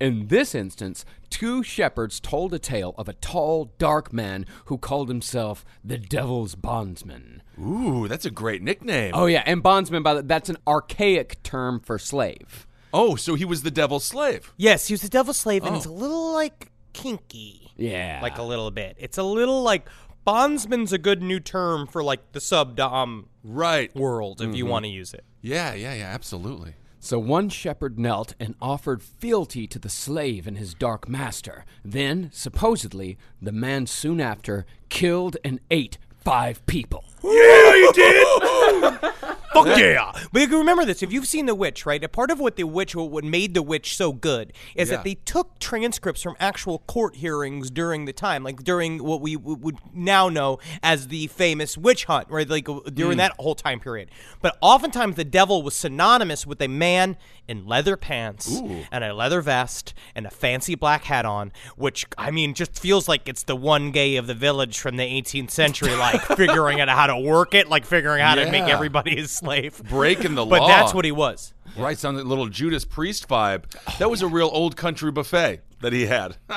In 0.00 0.28
this 0.28 0.54
instance, 0.54 1.04
two 1.28 1.64
shepherds 1.64 2.20
told 2.20 2.54
a 2.54 2.58
tale 2.60 2.94
of 2.96 3.08
a 3.08 3.14
tall, 3.14 3.72
dark 3.78 4.12
man 4.12 4.46
who 4.66 4.78
called 4.78 5.08
himself 5.08 5.64
the 5.84 5.98
Devil's 5.98 6.54
Bondsman. 6.54 7.42
Ooh, 7.60 8.06
that's 8.06 8.24
a 8.24 8.30
great 8.30 8.62
nickname. 8.62 9.10
Oh 9.14 9.26
yeah, 9.26 9.42
and 9.44 9.60
bondsman 9.60 10.04
by 10.04 10.14
the, 10.14 10.22
that's 10.22 10.48
an 10.48 10.58
archaic 10.68 11.42
term 11.42 11.80
for 11.80 11.98
slave. 11.98 12.66
Oh, 12.92 13.16
so 13.16 13.34
he 13.34 13.44
was 13.44 13.62
the 13.62 13.72
devil's 13.72 14.04
slave. 14.04 14.52
yes, 14.56 14.86
he 14.86 14.94
was 14.94 15.02
the 15.02 15.08
devil's 15.08 15.38
slave, 15.38 15.64
and 15.64 15.74
it's 15.74 15.86
oh. 15.86 15.90
a 15.90 15.92
little 15.92 16.32
like 16.32 16.70
kinky. 16.92 17.72
Yeah. 17.76 18.20
Like 18.22 18.38
a 18.38 18.42
little 18.42 18.70
bit. 18.70 18.96
It's 18.98 19.18
a 19.18 19.22
little 19.22 19.62
like 19.62 19.88
bondsman's 20.28 20.92
a 20.92 20.98
good 20.98 21.22
new 21.22 21.40
term 21.40 21.86
for 21.86 22.02
like 22.02 22.32
the 22.32 22.40
sub 22.40 22.76
dom 22.76 23.30
Right. 23.42 23.94
world 23.96 24.42
if 24.42 24.54
you 24.54 24.64
mm-hmm. 24.64 24.70
want 24.70 24.84
to 24.84 24.90
use 24.90 25.14
it. 25.14 25.24
Yeah, 25.40 25.72
yeah, 25.72 25.94
yeah, 25.94 26.04
absolutely. 26.04 26.74
So 27.00 27.18
one 27.18 27.48
shepherd 27.48 27.98
knelt 27.98 28.34
and 28.38 28.54
offered 28.60 29.02
fealty 29.02 29.66
to 29.66 29.78
the 29.78 29.88
slave 29.88 30.46
and 30.46 30.58
his 30.58 30.74
dark 30.74 31.08
master. 31.08 31.64
Then, 31.82 32.28
supposedly, 32.30 33.16
the 33.40 33.52
man 33.52 33.86
soon 33.86 34.20
after 34.20 34.66
killed 34.90 35.38
and 35.42 35.60
ate 35.70 35.96
five 36.22 36.66
people. 36.66 37.06
Fuck 39.64 39.78
yeah! 39.78 40.12
But 40.32 40.40
you 40.42 40.48
can 40.48 40.58
remember 40.58 40.84
this 40.84 41.02
if 41.02 41.12
you've 41.12 41.26
seen 41.26 41.46
The 41.46 41.54
Witch, 41.54 41.86
right? 41.86 42.02
A 42.02 42.08
part 42.08 42.30
of 42.30 42.40
what 42.40 42.56
The 42.56 42.64
Witch, 42.64 42.94
what 42.94 43.24
made 43.24 43.54
The 43.54 43.62
Witch 43.62 43.96
so 43.96 44.12
good, 44.12 44.52
is 44.74 44.90
Yeah. 44.90 44.96
that 44.96 45.04
they 45.04 45.14
took 45.14 45.58
transcripts 45.58 46.22
from 46.22 46.36
actual 46.40 46.80
court 46.80 47.16
hearings 47.16 47.70
during 47.70 48.04
the 48.04 48.12
time, 48.12 48.42
like 48.44 48.62
during 48.64 49.02
what 49.04 49.20
we 49.20 49.36
w- 49.36 49.56
would 49.56 49.76
now 49.94 50.28
know 50.28 50.58
as 50.82 51.08
the 51.08 51.26
famous 51.28 51.76
witch 51.76 52.04
hunt, 52.04 52.28
right? 52.30 52.48
Like 52.48 52.64
during 52.94 53.14
mm. 53.14 53.16
that 53.18 53.32
whole 53.38 53.54
time 53.54 53.80
period. 53.80 54.10
But 54.40 54.56
oftentimes 54.60 55.16
the 55.16 55.24
devil 55.24 55.62
was 55.62 55.74
synonymous 55.74 56.46
with 56.46 56.60
a 56.62 56.68
man 56.68 57.16
in 57.46 57.66
leather 57.66 57.96
pants 57.96 58.60
and 58.92 59.02
a 59.02 59.14
leather 59.14 59.40
vest 59.40 59.94
and 60.14 60.26
a 60.26 60.30
fancy 60.30 60.74
black 60.74 61.04
hat 61.04 61.24
on, 61.24 61.50
which 61.76 62.06
I 62.18 62.30
mean 62.30 62.52
just 62.54 62.78
feels 62.78 63.08
like 63.08 63.28
it's 63.28 63.42
the 63.42 63.56
one 63.56 63.90
gay 63.90 64.16
of 64.16 64.26
the 64.26 64.34
village 64.34 64.78
from 64.78 64.96
the 64.96 65.04
18th 65.04 65.50
century, 65.50 65.94
like 65.94 66.20
figuring 66.36 66.80
out 66.80 66.88
how 66.88 67.06
to 67.06 67.18
work 67.18 67.54
it, 67.54 67.68
like 67.68 67.86
figuring 67.86 68.20
out 68.20 68.38
how 68.38 68.44
to 68.44 68.50
make 68.50 68.66
Yeah. 68.66 68.74
everybody 68.74 69.16
his 69.16 69.30
slave. 69.48 69.82
Breaking 69.88 70.34
the 70.34 70.44
But 70.44 70.60
law. 70.60 70.68
But 70.68 70.80
that's 70.80 70.94
what 70.94 71.04
he 71.04 71.12
was. 71.12 71.54
Right, 71.76 71.96
sounds 71.98 72.16
like 72.16 72.24
a 72.24 72.28
little 72.28 72.48
Judas 72.48 72.84
Priest 72.84 73.28
vibe. 73.28 73.64
That 73.98 74.10
was 74.10 74.22
a 74.22 74.26
real 74.26 74.50
old 74.52 74.76
country 74.76 75.10
buffet 75.12 75.60
that 75.80 75.92
he 75.92 76.06
had. 76.06 76.36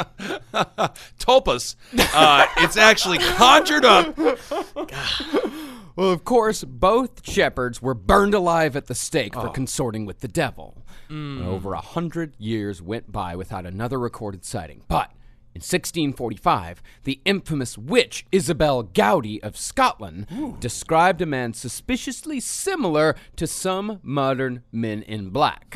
Tulpas. 1.19 1.75
Uh, 2.13 2.47
it's 2.57 2.77
actually 2.77 3.19
conjured 3.19 3.85
up. 3.85 4.17
Well, 5.97 6.11
of 6.11 6.23
course, 6.23 6.63
both 6.63 7.29
shepherds 7.29 7.81
were 7.81 7.93
burned 7.93 8.33
alive 8.33 8.77
at 8.77 8.87
the 8.87 8.95
stake 8.95 9.33
for 9.35 9.49
consorting 9.49 10.05
with 10.05 10.21
the 10.21 10.29
devil. 10.29 10.77
Over 11.11 11.73
a 11.73 11.81
hundred 11.81 12.33
years 12.39 12.81
went 12.81 13.11
by 13.11 13.35
without 13.35 13.65
another 13.65 13.99
recorded 13.99 14.45
sighting. 14.45 14.83
But 14.87 15.11
in 15.53 15.59
1645, 15.59 16.81
the 17.03 17.19
infamous 17.25 17.77
witch 17.77 18.25
Isobel 18.31 18.83
Gowdie 18.93 19.43
of 19.43 19.57
Scotland 19.57 20.27
described 20.59 21.21
a 21.21 21.25
man 21.25 21.53
suspiciously 21.53 22.39
similar 22.39 23.15
to 23.35 23.45
some 23.45 23.99
modern 24.01 24.63
men 24.71 25.01
in 25.03 25.29
black. 25.29 25.75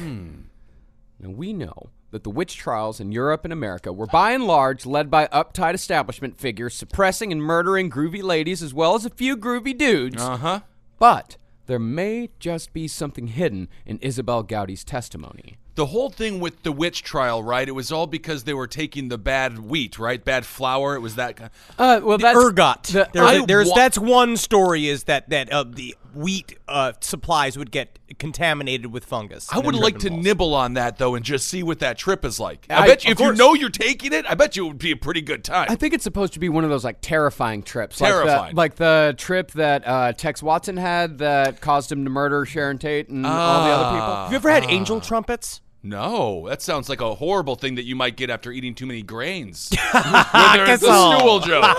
Now, 1.19 1.29
we 1.29 1.51
know 1.51 1.89
that 2.11 2.23
the 2.23 2.29
witch 2.29 2.55
trials 2.55 3.01
in 3.01 3.11
Europe 3.11 3.43
and 3.43 3.51
America 3.51 3.91
were 3.91 4.05
by 4.05 4.31
and 4.31 4.45
large 4.45 4.85
led 4.85 5.11
by 5.11 5.27
uptight 5.27 5.73
establishment 5.73 6.37
figures 6.37 6.73
suppressing 6.73 7.33
and 7.33 7.43
murdering 7.43 7.89
groovy 7.89 8.23
ladies 8.23 8.63
as 8.63 8.73
well 8.73 8.95
as 8.95 9.05
a 9.05 9.09
few 9.09 9.35
groovy 9.35 9.77
dudes. 9.77 10.21
Uh 10.21 10.37
huh. 10.37 10.59
But 10.97 11.35
there 11.65 11.79
may 11.79 12.29
just 12.39 12.71
be 12.71 12.87
something 12.87 13.27
hidden 13.27 13.67
in 13.85 13.99
Isobel 13.99 14.43
Gowdie's 14.43 14.85
testimony. 14.85 15.57
The 15.75 15.87
whole 15.87 16.09
thing 16.09 16.39
with 16.39 16.63
the 16.63 16.71
witch 16.71 17.03
trial, 17.03 17.43
right? 17.43 17.67
It 17.67 17.73
was 17.73 17.91
all 17.91 18.07
because 18.07 18.45
they 18.45 18.53
were 18.53 18.67
taking 18.67 19.09
the 19.09 19.17
bad 19.17 19.59
wheat, 19.59 19.99
right? 19.99 20.23
Bad 20.23 20.45
flour. 20.45 20.95
It 20.95 21.01
was 21.01 21.15
that 21.15 21.35
kind. 21.35 21.51
Uh, 21.77 21.99
well, 22.01 22.17
The 22.17 22.33
ergot. 22.33 22.83
the- 22.83 23.09
there's, 23.11 23.27
I 23.27 23.33
a- 23.33 23.45
there's 23.45 23.67
wa- 23.67 23.75
that's 23.75 23.97
one 23.97 24.37
story 24.37 24.87
is 24.87 25.03
that 25.03 25.29
that 25.31 25.51
uh, 25.51 25.65
the 25.67 25.95
wheat 26.13 26.57
uh, 26.69 26.93
supplies 27.01 27.57
would 27.57 27.71
get 27.71 27.99
contaminated 28.19 28.85
with 28.93 29.03
fungus. 29.03 29.49
I 29.51 29.59
would 29.59 29.75
like 29.75 29.99
to 29.99 30.09
balls. 30.09 30.23
nibble 30.23 30.53
on 30.53 30.75
that 30.75 30.97
though, 30.97 31.15
and 31.15 31.25
just 31.25 31.47
see 31.49 31.61
what 31.61 31.79
that 31.79 31.97
trip 31.97 32.23
is 32.23 32.39
like. 32.39 32.65
I, 32.69 32.83
I- 32.83 32.87
bet 32.87 33.03
you, 33.03 33.11
of 33.11 33.19
if 33.19 33.25
you 33.25 33.33
know 33.33 33.53
you're 33.53 33.69
taking 33.69 34.13
it, 34.13 34.25
I 34.29 34.33
bet 34.35 34.55
you 34.55 34.63
it 34.65 34.69
would 34.69 34.77
be 34.77 34.91
a 34.91 34.95
pretty 34.95 35.21
good 35.21 35.43
time. 35.43 35.67
I 35.69 35.75
think 35.75 35.93
it's 35.93 36.05
supposed 36.05 36.31
to 36.33 36.39
be 36.39 36.47
one 36.47 36.63
of 36.63 36.69
those 36.69 36.85
like 36.85 36.99
terrifying 37.01 37.63
trips, 37.63 37.97
Terrifying. 37.97 38.55
like 38.55 38.75
the, 38.75 38.85
like 38.85 39.09
the 39.09 39.15
trip 39.17 39.51
that 39.51 39.85
uh, 39.85 40.13
Tex 40.13 40.41
Watson 40.41 40.77
had 40.77 41.17
that 41.17 41.59
caused 41.59 41.91
him 41.91 42.05
to 42.05 42.09
murder 42.09 42.45
Sharon 42.45 42.77
Tate 42.77 43.09
and 43.09 43.25
all 43.25 43.65
the 43.65 43.71
other 43.71 43.97
people. 43.97 44.15
Have 44.15 44.31
you 44.31 44.35
ever 44.37 44.49
had 44.51 44.63
angel 44.71 45.01
trumpets? 45.01 45.59
No, 45.87 46.47
that 46.49 46.61
sounds 46.63 46.89
like 46.89 46.99
a 46.99 47.13
horrible 47.13 47.55
thing 47.55 47.75
that 47.75 47.83
you 47.83 47.95
might 47.95 48.15
get 48.17 48.29
after 48.31 48.51
eating 48.51 48.73
too 48.73 48.87
many 48.87 49.03
grains. 49.03 49.69
There's 49.69 49.91
the 49.93 50.65
Kissel. 50.65 51.19
stool 51.19 51.39
joke. 51.41 51.63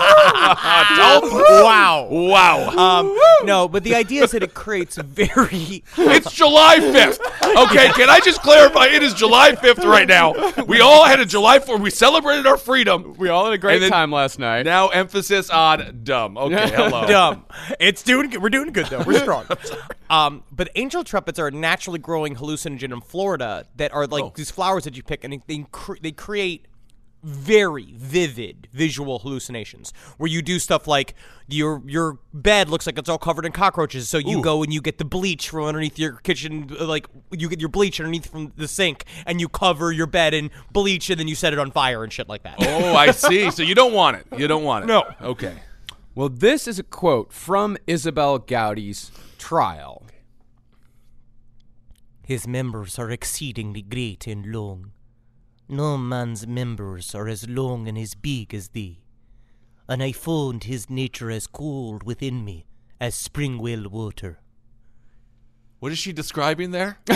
Tulp. 0.57 1.23
wow. 1.63 2.07
Wow. 2.09 2.69
Um, 2.69 3.17
no, 3.45 3.67
but 3.67 3.83
the 3.83 3.95
idea 3.95 4.23
is 4.23 4.31
that 4.31 4.43
it 4.43 4.53
creates 4.53 4.95
very. 4.97 5.83
It's 5.97 6.31
July 6.31 6.77
5th. 6.79 7.19
Okay, 7.65 7.89
can 7.93 8.09
I 8.09 8.19
just 8.23 8.41
clarify? 8.41 8.85
It 8.87 9.03
is 9.03 9.13
July 9.13 9.51
5th 9.53 9.83
right 9.85 10.07
now. 10.07 10.33
We 10.63 10.79
all 10.79 11.03
had 11.05 11.19
a 11.19 11.25
July 11.25 11.59
4th. 11.59 11.81
We 11.81 11.89
celebrated 11.89 12.47
our 12.47 12.57
freedom. 12.57 13.13
We 13.17 13.29
all 13.29 13.45
had 13.45 13.53
a 13.53 13.57
great 13.57 13.75
And 13.75 13.83
then- 13.83 13.91
time 13.91 14.11
last 14.11 14.39
night. 14.39 14.63
Now 14.63 14.87
emphasis 14.89 15.49
on 15.49 15.99
dumb. 16.03 16.37
Okay, 16.37 16.69
hello. 16.75 17.05
dumb. 17.07 17.45
It's 17.79 18.03
doing. 18.03 18.29
good. 18.29 18.41
We're 18.41 18.49
doing 18.49 18.71
good 18.71 18.85
though. 18.87 19.03
We're 19.03 19.19
strong. 19.19 19.45
um, 20.09 20.43
but 20.51 20.69
angel 20.75 21.03
trumpets 21.03 21.39
are 21.39 21.47
a 21.47 21.51
naturally 21.51 21.99
growing 21.99 22.35
hallucinogen 22.35 22.93
in 22.93 23.01
Florida 23.01 23.65
that 23.75 23.91
are 24.03 24.07
like 24.07 24.35
these 24.35 24.51
flowers 24.51 24.83
that 24.85 24.95
you 24.95 25.03
pick, 25.03 25.23
and 25.23 25.33
they 25.33 25.41
they, 25.47 25.65
cre- 25.71 25.97
they 26.01 26.11
create 26.11 26.65
very 27.23 27.93
vivid 27.95 28.67
visual 28.71 29.17
hallucinations 29.19 29.91
where 30.17 30.29
you 30.29 30.41
do 30.41 30.59
stuff 30.59 30.87
like 30.87 31.15
your 31.47 31.81
your 31.85 32.19
bed 32.31 32.69
looks 32.69 32.85
like 32.85 32.97
it's 32.97 33.09
all 33.09 33.17
covered 33.17 33.43
in 33.43 33.51
cockroaches 33.51 34.07
so 34.07 34.19
you 34.19 34.39
go 34.41 34.61
and 34.61 34.71
you 34.71 34.79
get 34.79 34.99
the 34.99 35.03
bleach 35.03 35.49
from 35.49 35.65
underneath 35.65 35.97
your 35.97 36.13
kitchen 36.17 36.69
uh, 36.79 36.85
like 36.85 37.07
you 37.31 37.49
get 37.49 37.59
your 37.59 37.69
bleach 37.69 37.99
underneath 37.99 38.29
from 38.29 38.53
the 38.55 38.67
sink 38.67 39.03
and 39.25 39.41
you 39.41 39.49
cover 39.49 39.91
your 39.91 40.05
bed 40.05 40.35
in 40.35 40.51
bleach 40.71 41.09
and 41.09 41.19
then 41.19 41.27
you 41.27 41.33
set 41.35 41.51
it 41.53 41.59
on 41.59 41.71
fire 41.71 42.03
and 42.03 42.13
shit 42.13 42.29
like 42.29 42.43
that 42.43 42.55
Oh, 42.59 42.95
I 42.95 43.09
see. 43.11 43.49
So 43.49 43.63
you 43.63 43.73
don't 43.75 43.93
want 43.93 44.17
it. 44.17 44.27
You 44.39 44.47
don't 44.47 44.63
want 44.63 44.83
it. 44.85 44.87
No. 44.87 45.03
Okay. 45.19 45.55
Well, 46.13 46.29
this 46.29 46.67
is 46.67 46.77
a 46.79 46.83
quote 46.83 47.33
from 47.33 47.77
Isobel 47.87 48.45
Gowdie's 48.45 49.11
trial. 49.39 50.03
His 52.27 52.45
members 52.45 52.99
are 52.99 53.09
exceedingly 53.09 53.81
great 53.81 54.27
and 54.27 54.45
long. 54.47 54.91
No 55.69 55.97
man's 55.97 56.45
members 56.45 57.15
are 57.15 57.29
as 57.29 57.47
long 57.47 57.87
and 57.87 57.97
as 57.97 58.15
big 58.15 58.53
as 58.53 58.67
thee. 58.67 58.99
And 59.87 60.03
I 60.03 60.11
found 60.11 60.65
his 60.65 60.89
nature 60.89 61.31
as 61.31 61.47
cold 61.47 62.03
within 62.03 62.43
me 62.43 62.65
as 62.99 63.15
spring 63.15 63.59
well 63.59 63.87
water. 63.87 64.41
What 65.79 65.91
is 65.91 65.99
she 65.99 66.11
describing 66.11 66.71
there? 66.71 66.97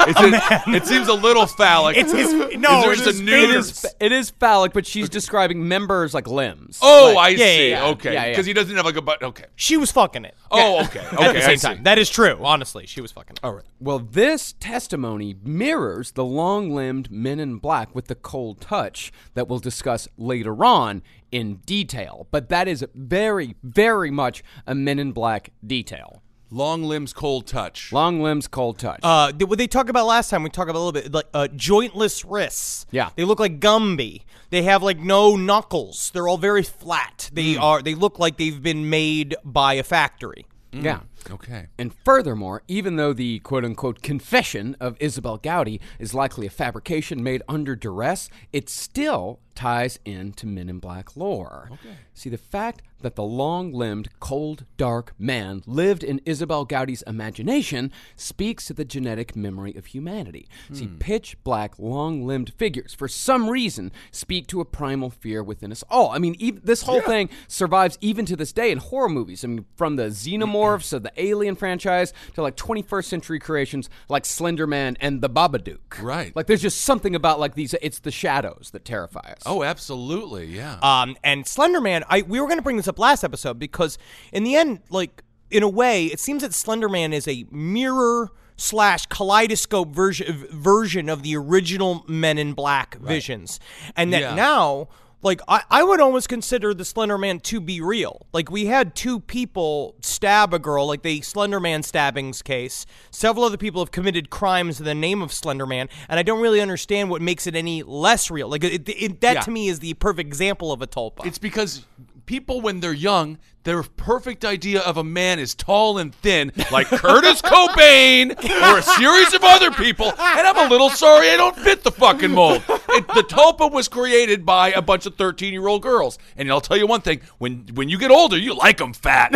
It's 0.00 0.20
a- 0.20 0.70
it 0.74 0.86
seems 0.86 1.06
a 1.08 1.12
little 1.12 1.46
phallic. 1.46 1.96
It's 1.96 2.10
his 2.12 2.32
no. 2.56 2.90
Is 2.90 3.06
it's 3.06 3.18
a 3.18 3.22
nude. 3.22 3.94
It 4.00 4.10
is 4.12 4.30
phallic, 4.30 4.72
but 4.72 4.86
she's 4.86 5.08
describing 5.10 5.68
members 5.68 6.14
like 6.14 6.26
limbs. 6.26 6.78
Oh, 6.80 7.12
Like- 7.14 7.18
I 7.18 7.28
yeah, 7.30 7.36
see. 7.36 7.70
yeah, 7.70 7.84
yeah. 7.84 7.90
Okay, 7.90 8.30
because 8.30 8.46
he 8.46 8.52
doesn't 8.54 8.74
have 8.74 8.86
like 8.86 8.96
a 8.96 9.02
butt. 9.02 9.22
Okay. 9.22 9.44
She 9.56 9.76
was 9.76 9.90
fucking 9.92 10.24
it. 10.24 10.34
Oh, 10.50 10.82
okay. 10.84 11.00
At 11.12 11.12
Okay, 11.14 11.32
the 11.32 11.38
I 11.44 11.56
same 11.56 11.58
time, 11.58 11.82
that 11.82 11.98
is 11.98 12.08
true. 12.08 12.38
Honestly, 12.42 12.86
she 12.86 13.00
was 13.02 13.12
fucking 13.12 13.34
it. 13.36 13.40
All 13.42 13.52
right. 13.52 13.64
Well, 13.80 13.98
this 13.98 14.54
testimony 14.54 15.36
mirrors 15.44 16.12
the 16.12 16.24
long 16.24 16.70
limbed 16.74 17.10
men 17.10 17.38
in 17.38 17.56
black 17.56 17.94
with 17.94 18.06
the 18.06 18.14
cold 18.14 18.60
touch 18.60 19.12
that 19.34 19.48
we'll 19.48 19.58
discuss 19.58 20.08
later 20.16 20.64
on 20.64 21.02
in 21.30 21.56
detail. 21.66 22.26
But 22.30 22.48
that 22.48 22.66
is 22.66 22.84
very, 22.94 23.56
very 23.62 24.10
much 24.10 24.42
a 24.66 24.74
men 24.74 24.98
in 24.98 25.12
black 25.12 25.50
detail. 25.66 26.22
Long 26.50 26.82
limbs, 26.84 27.12
cold 27.12 27.46
touch. 27.46 27.92
Long 27.92 28.22
limbs, 28.22 28.48
cold 28.48 28.78
touch. 28.78 29.00
Uh, 29.02 29.32
th- 29.32 29.48
what 29.48 29.58
they 29.58 29.66
talked 29.66 29.90
about 29.90 30.06
last 30.06 30.30
time, 30.30 30.42
we 30.42 30.48
talked 30.50 30.70
about 30.70 30.78
a 30.78 30.84
little 30.84 30.92
bit 31.02 31.12
like 31.12 31.26
uh, 31.34 31.48
jointless 31.48 32.24
wrists. 32.24 32.86
Yeah. 32.90 33.10
they 33.16 33.24
look 33.24 33.38
like 33.38 33.60
Gumby. 33.60 34.22
They 34.50 34.62
have 34.62 34.82
like 34.82 34.98
no 34.98 35.36
knuckles. 35.36 36.10
They're 36.14 36.26
all 36.26 36.38
very 36.38 36.62
flat. 36.62 37.28
They 37.34 37.54
Hmm. 37.54 37.62
are. 37.62 37.82
They 37.82 37.94
look 37.94 38.18
like 38.18 38.38
they've 38.38 38.62
been 38.62 38.88
made 38.88 39.36
by 39.44 39.74
a 39.74 39.82
factory. 39.82 40.46
yeah. 40.72 41.00
Okay. 41.30 41.66
And 41.78 41.92
furthermore, 42.04 42.62
even 42.68 42.96
though 42.96 43.12
the 43.12 43.40
quote 43.40 43.64
unquote 43.64 44.02
confession 44.02 44.76
of 44.80 44.98
Isobel 44.98 45.38
Gowdie 45.38 45.80
is 45.98 46.14
likely 46.14 46.46
a 46.46 46.50
fabrication 46.50 47.22
made 47.22 47.42
under 47.48 47.76
duress, 47.76 48.28
it 48.52 48.68
still 48.68 49.40
ties 49.58 49.98
into 50.04 50.46
Men 50.46 50.68
in 50.68 50.78
Black 50.78 51.16
lore. 51.16 51.68
Okay. 51.72 51.96
See, 52.14 52.30
the 52.30 52.38
fact 52.38 52.82
that 53.00 53.16
the 53.16 53.24
long 53.24 53.72
limbed, 53.72 54.08
cold, 54.20 54.64
dark 54.76 55.14
man 55.18 55.62
lived 55.66 56.04
in 56.04 56.20
Isobel 56.20 56.64
Gowdie's 56.68 57.02
imagination 57.02 57.92
speaks 58.16 58.66
to 58.66 58.74
the 58.74 58.84
genetic 58.84 59.36
memory 59.36 59.74
of 59.74 59.86
humanity. 59.86 60.48
See, 60.72 60.86
hmm. 60.86 60.98
pitch 60.98 61.36
black, 61.44 61.78
long 61.78 62.24
limbed 62.26 62.52
figures, 62.54 62.94
for 62.94 63.08
some 63.08 63.48
reason, 63.48 63.92
speak 64.10 64.46
to 64.48 64.60
a 64.60 64.64
primal 64.64 65.10
fear 65.10 65.42
within 65.42 65.72
us 65.72 65.84
all. 65.90 66.10
I 66.10 66.18
mean, 66.18 66.36
even, 66.38 66.60
this 66.64 66.82
whole 66.82 67.00
thing 67.00 67.28
survives 67.46 67.98
even 68.00 68.26
to 68.26 68.36
this 68.36 68.52
day 68.52 68.70
in 68.70 68.78
horror 68.78 69.08
movies. 69.08 69.44
I 69.44 69.48
mean, 69.48 69.66
from 69.76 69.96
the 69.96 70.04
xenomorphs 70.08 70.92
of 70.92 71.02
the 71.02 71.17
Alien 71.18 71.56
franchise 71.56 72.12
to 72.34 72.42
like 72.42 72.56
21st 72.56 73.04
century 73.04 73.38
creations 73.38 73.90
like 74.08 74.24
Slender 74.24 74.66
Man 74.66 74.96
and 75.00 75.20
the 75.20 75.28
Babadook. 75.30 76.00
Right. 76.00 76.34
Like, 76.34 76.46
there's 76.46 76.62
just 76.62 76.80
something 76.82 77.14
about 77.14 77.38
like 77.40 77.54
these, 77.54 77.74
it's 77.82 77.98
the 78.00 78.10
shadows 78.10 78.70
that 78.72 78.84
terrify 78.84 79.20
us. 79.32 79.42
Oh, 79.46 79.62
absolutely. 79.62 80.46
Yeah. 80.46 80.78
Um, 80.82 81.16
and 81.24 81.46
Slender 81.46 81.80
Man, 81.80 82.04
I 82.08 82.22
we 82.22 82.40
were 82.40 82.46
going 82.46 82.58
to 82.58 82.62
bring 82.62 82.76
this 82.76 82.88
up 82.88 82.98
last 82.98 83.24
episode 83.24 83.58
because 83.58 83.98
in 84.32 84.44
the 84.44 84.54
end, 84.56 84.80
like 84.90 85.22
in 85.50 85.62
a 85.62 85.68
way, 85.68 86.06
it 86.06 86.20
seems 86.20 86.42
that 86.42 86.54
Slender 86.54 86.88
Man 86.88 87.12
is 87.12 87.26
a 87.26 87.44
mirror 87.50 88.30
slash 88.56 89.06
kaleidoscope 89.06 89.88
version 89.94 90.46
version 90.50 91.08
of 91.08 91.22
the 91.22 91.36
original 91.36 92.04
Men 92.08 92.38
in 92.38 92.52
Black 92.54 92.96
visions, 92.98 93.60
and 93.96 94.12
that 94.12 94.20
Yeah. 94.20 94.34
now. 94.34 94.88
Like 95.20 95.40
I, 95.48 95.62
I 95.70 95.82
would 95.82 96.00
almost 96.00 96.28
consider 96.28 96.72
the 96.72 96.84
Slender 96.84 97.18
Man 97.18 97.40
to 97.40 97.60
be 97.60 97.80
real. 97.80 98.26
Like 98.32 98.50
we 98.50 98.66
had 98.66 98.94
two 98.94 99.18
people 99.18 99.96
stab 100.00 100.54
a 100.54 100.58
girl, 100.58 100.86
like 100.86 101.02
the 101.02 101.20
Slender 101.22 101.58
Man 101.58 101.82
stabbings 101.82 102.40
case. 102.40 102.86
Several 103.10 103.44
other 103.44 103.56
people 103.56 103.80
have 103.80 103.90
committed 103.90 104.30
crimes 104.30 104.78
in 104.78 104.86
the 104.86 104.94
name 104.94 105.20
of 105.20 105.32
Slender 105.32 105.66
Man, 105.66 105.88
and 106.08 106.20
I 106.20 106.22
don't 106.22 106.40
really 106.40 106.60
understand 106.60 107.10
what 107.10 107.20
makes 107.20 107.46
it 107.48 107.56
any 107.56 107.82
less 107.82 108.30
real. 108.30 108.48
Like 108.48 108.62
it, 108.62 108.88
it, 108.88 109.20
that 109.22 109.34
Yeah. 109.34 109.40
to 109.40 109.50
me 109.50 109.68
is 109.68 109.80
the 109.80 109.94
perfect 109.94 110.28
example 110.28 110.70
of 110.72 110.82
a 110.82 110.86
tulpa. 110.86 111.26
It's 111.26 111.38
because 111.38 111.84
people, 112.28 112.60
when 112.60 112.80
they're 112.80 112.92
young, 112.92 113.38
their 113.64 113.82
perfect 113.82 114.44
idea 114.44 114.80
of 114.82 114.96
a 114.96 115.02
man 115.04 115.38
is 115.38 115.54
tall 115.54 115.98
and 115.98 116.14
thin, 116.14 116.52
like 116.70 116.86
Curtis 116.86 117.42
Cobain 117.42 118.30
or 118.72 118.78
a 118.78 118.82
series 118.82 119.34
of 119.34 119.42
other 119.42 119.70
people. 119.72 120.06
And 120.06 120.46
I'm 120.46 120.56
a 120.66 120.70
little 120.70 120.90
sorry 120.90 121.30
I 121.30 121.36
don't 121.36 121.56
fit 121.56 121.82
the 121.82 121.90
fucking 121.90 122.30
mold. 122.30 122.62
It, 122.68 123.06
the 123.08 123.24
tulpa 123.28 123.70
was 123.72 123.88
created 123.88 124.46
by 124.46 124.70
a 124.72 124.80
bunch 124.82 125.06
of 125.06 125.16
13 125.16 125.52
year 125.52 125.66
old 125.66 125.82
girls. 125.82 126.18
And 126.36 126.48
I'll 126.50 126.60
tell 126.60 126.76
you 126.76 126.86
one 126.86 127.00
thing: 127.00 127.20
when 127.38 127.66
when 127.74 127.88
you 127.88 127.98
get 127.98 128.10
older, 128.10 128.38
you 128.38 128.54
like 128.54 128.78
them 128.78 128.92
fat. 128.92 129.32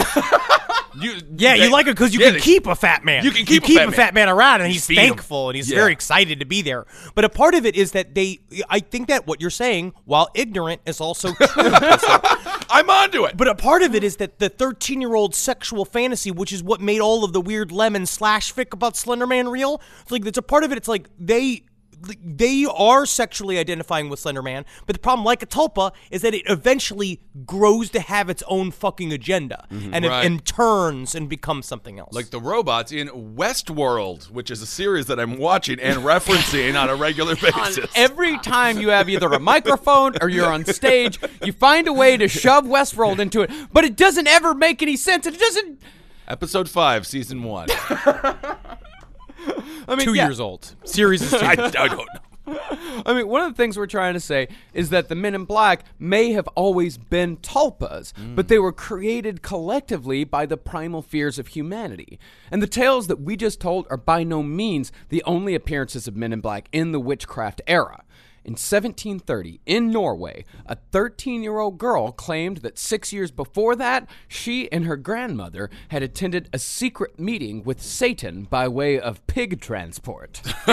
You, 1.00 1.14
Yeah, 1.36 1.56
they- 1.56 1.64
you 1.64 1.70
like 1.72 1.86
it 1.86 1.94
because 1.96 2.12
you 2.12 2.20
yeah, 2.20 2.26
can 2.26 2.34
they- 2.34 2.40
keep 2.40 2.66
a 2.66 2.74
fat 2.74 3.02
man. 3.04 3.24
You 3.24 3.30
can 3.30 3.46
keep, 3.46 3.62
keep 3.64 3.80
a 3.80 3.90
fat 3.92 4.12
man. 4.12 4.28
around, 4.28 4.60
and 4.60 4.70
he's 4.70 4.84
feed 4.86 4.98
him. 4.98 5.08
thankful 5.14 5.48
and 5.48 5.56
he's 5.56 5.70
Yeah. 5.70 5.76
very 5.78 5.92
excited 5.92 6.40
to 6.40 6.44
be 6.46 6.60
there. 6.62 6.84
But 7.14 7.24
a 7.24 7.30
part 7.30 7.54
of 7.54 7.64
it 7.64 7.76
is 7.76 7.92
that 7.92 8.14
they, 8.14 8.40
I 8.68 8.80
think 8.80 9.08
that 9.08 9.26
what 9.26 9.40
you're 9.40 9.48
saying, 9.50 9.94
while 10.04 10.28
ignorant, 10.34 10.82
is 10.86 11.00
also 11.00 11.32
true. 11.32 11.46
I'm 12.72 12.88
onto 12.88 13.24
it. 13.24 13.36
but 13.36 13.48
a 13.48 13.54
part 13.54 13.82
of 13.82 13.94
it 13.94 14.02
is 14.02 14.16
that 14.16 14.38
the 14.38 14.48
13 14.48 15.00
year 15.00 15.14
old 15.14 15.34
sexual 15.34 15.84
fantasy, 15.84 16.30
which 16.30 16.52
is 16.52 16.62
what 16.62 16.80
made 16.80 17.00
all 17.00 17.22
of 17.22 17.32
the 17.32 17.40
weird 17.40 17.70
lemon 17.70 18.06
slash 18.06 18.52
fic 18.54 18.72
about 18.72 18.94
Slenderman 18.94 19.50
real, 19.50 19.80
it's 20.00 20.10
like 20.10 20.24
it's 20.24 20.38
a 20.38 20.42
part 20.42 20.64
of 20.64 20.72
it. 20.72 20.78
It's 20.78 20.88
like 20.88 21.08
they. 21.18 21.64
They 22.22 22.66
are 22.66 23.06
sexually 23.06 23.58
identifying 23.58 24.08
with 24.08 24.18
Slender 24.20 24.42
Man, 24.42 24.64
but 24.86 24.94
the 24.94 25.00
problem, 25.00 25.24
like 25.24 25.42
a 25.42 25.46
tulpa, 25.46 25.92
is 26.10 26.22
that 26.22 26.34
it 26.34 26.42
eventually 26.46 27.20
grows 27.46 27.90
to 27.90 28.00
have 28.00 28.28
its 28.28 28.42
own 28.46 28.70
fucking 28.70 29.12
agenda 29.12 29.66
mm-hmm. 29.70 29.94
and, 29.94 30.04
it, 30.04 30.10
and 30.10 30.44
turns 30.44 31.14
and 31.14 31.28
becomes 31.28 31.66
something 31.66 31.98
else. 31.98 32.14
like 32.14 32.30
the 32.30 32.40
robots 32.40 32.92
in 32.92 33.08
Westworld, 33.08 34.30
which 34.30 34.50
is 34.50 34.62
a 34.62 34.66
series 34.66 35.06
that 35.06 35.18
I'm 35.18 35.38
watching 35.38 35.80
and 35.80 35.98
referencing 36.02 36.80
on 36.80 36.90
a 36.90 36.96
regular 36.96 37.36
basis. 37.36 37.90
Every 37.94 38.38
time 38.38 38.78
you 38.78 38.88
have 38.88 39.08
either 39.08 39.28
a 39.28 39.40
microphone 39.40 40.14
or 40.20 40.28
you're 40.28 40.50
on 40.50 40.64
stage, 40.64 41.18
you 41.42 41.52
find 41.52 41.88
a 41.88 41.92
way 41.92 42.16
to 42.16 42.28
shove 42.28 42.64
Westworld 42.64 43.18
into 43.18 43.42
it, 43.42 43.50
but 43.72 43.84
it 43.84 43.96
doesn't 43.96 44.26
ever 44.26 44.54
make 44.54 44.82
any 44.82 44.96
sense. 44.96 45.26
It 45.26 45.38
doesn't. 45.38 45.80
Episode 46.28 46.68
five, 46.68 47.06
season 47.06 47.42
one. 47.42 47.68
I 49.88 49.94
mean, 49.96 50.04
two 50.04 50.14
yeah. 50.14 50.26
years 50.26 50.40
old. 50.40 50.74
Series 50.84 51.22
is 51.22 51.30
two. 51.38 51.38
I, 51.38 51.52
I 51.52 51.56
don't 51.88 51.96
know. 51.96 52.06
I 52.46 53.14
mean, 53.14 53.28
one 53.28 53.42
of 53.42 53.52
the 53.52 53.56
things 53.56 53.76
we're 53.76 53.86
trying 53.86 54.14
to 54.14 54.20
say 54.20 54.48
is 54.74 54.90
that 54.90 55.08
the 55.08 55.14
Men 55.14 55.34
in 55.34 55.44
Black 55.44 55.84
may 55.98 56.32
have 56.32 56.48
always 56.48 56.98
been 56.98 57.36
tulpas, 57.36 58.12
mm. 58.14 58.34
but 58.34 58.48
they 58.48 58.58
were 58.58 58.72
created 58.72 59.42
collectively 59.42 60.24
by 60.24 60.46
the 60.46 60.56
primal 60.56 61.02
fears 61.02 61.38
of 61.38 61.48
humanity. 61.48 62.18
And 62.50 62.60
the 62.60 62.66
tales 62.66 63.06
that 63.06 63.20
we 63.20 63.36
just 63.36 63.60
told 63.60 63.86
are 63.90 63.96
by 63.96 64.24
no 64.24 64.42
means 64.42 64.90
the 65.08 65.22
only 65.24 65.54
appearances 65.54 66.08
of 66.08 66.16
Men 66.16 66.32
in 66.32 66.40
Black 66.40 66.68
in 66.72 66.92
the 66.92 67.00
witchcraft 67.00 67.60
era. 67.66 68.02
In 68.44 68.52
1730, 68.52 69.60
in 69.66 69.90
Norway, 69.90 70.44
a 70.66 70.74
13 70.74 71.42
year 71.42 71.58
old 71.58 71.78
girl 71.78 72.10
claimed 72.10 72.58
that 72.58 72.76
six 72.78 73.12
years 73.12 73.30
before 73.30 73.76
that, 73.76 74.08
she 74.26 74.70
and 74.72 74.84
her 74.84 74.96
grandmother 74.96 75.70
had 75.88 76.02
attended 76.02 76.48
a 76.52 76.58
secret 76.58 77.20
meeting 77.20 77.62
with 77.62 77.80
Satan 77.80 78.44
by 78.44 78.66
way 78.66 78.98
of 78.98 79.24
pig 79.28 79.60
transport. 79.60 80.40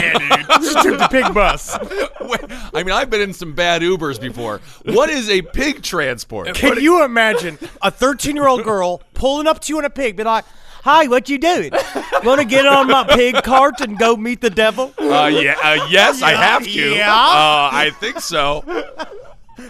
took 0.82 0.97
the 0.97 1.08
pig 1.12 1.34
bus. 1.34 1.77
Wait, 2.21 2.41
I 2.73 2.84
mean, 2.84 2.91
I've 2.91 3.10
been 3.10 3.21
in 3.21 3.34
some 3.34 3.53
bad 3.53 3.82
Ubers 3.82 4.19
before. 4.19 4.62
What 4.86 5.10
is 5.10 5.29
a 5.29 5.41
pig 5.41 5.84
transport? 5.84 6.55
Can 6.55 6.82
you 6.82 7.03
imagine 7.03 7.60
a 7.82 7.91
13 7.91 8.36
year 8.36 8.47
old 8.47 8.63
girl 8.63 9.03
pulling 9.13 9.47
up 9.47 9.60
to 9.62 9.73
you 9.73 9.79
in 9.79 9.86
a 9.86 9.89
pig, 9.89 10.15
be 10.15 10.23
like, 10.23 10.45
Hi, 10.84 11.08
what 11.08 11.28
you 11.28 11.38
doing? 11.38 11.72
Want 12.24 12.39
to 12.39 12.46
get 12.46 12.65
on 12.65 12.88
my 12.88 13.04
pig 13.04 13.36
cart 13.44 13.82
and 13.82 13.98
go 13.98 14.15
meet 14.15 14.39
the 14.39 14.50
devil? 14.50 14.94
Uh, 14.98 15.30
yeah, 15.34 15.58
uh, 15.62 15.88
yes, 15.89 16.22
I 16.22 16.32
have 16.32 16.63
to. 16.63 16.96
Yeah? 16.96 17.13
Uh, 17.13 17.70
I 17.72 17.92
think 18.00 18.22
so. 18.22 18.63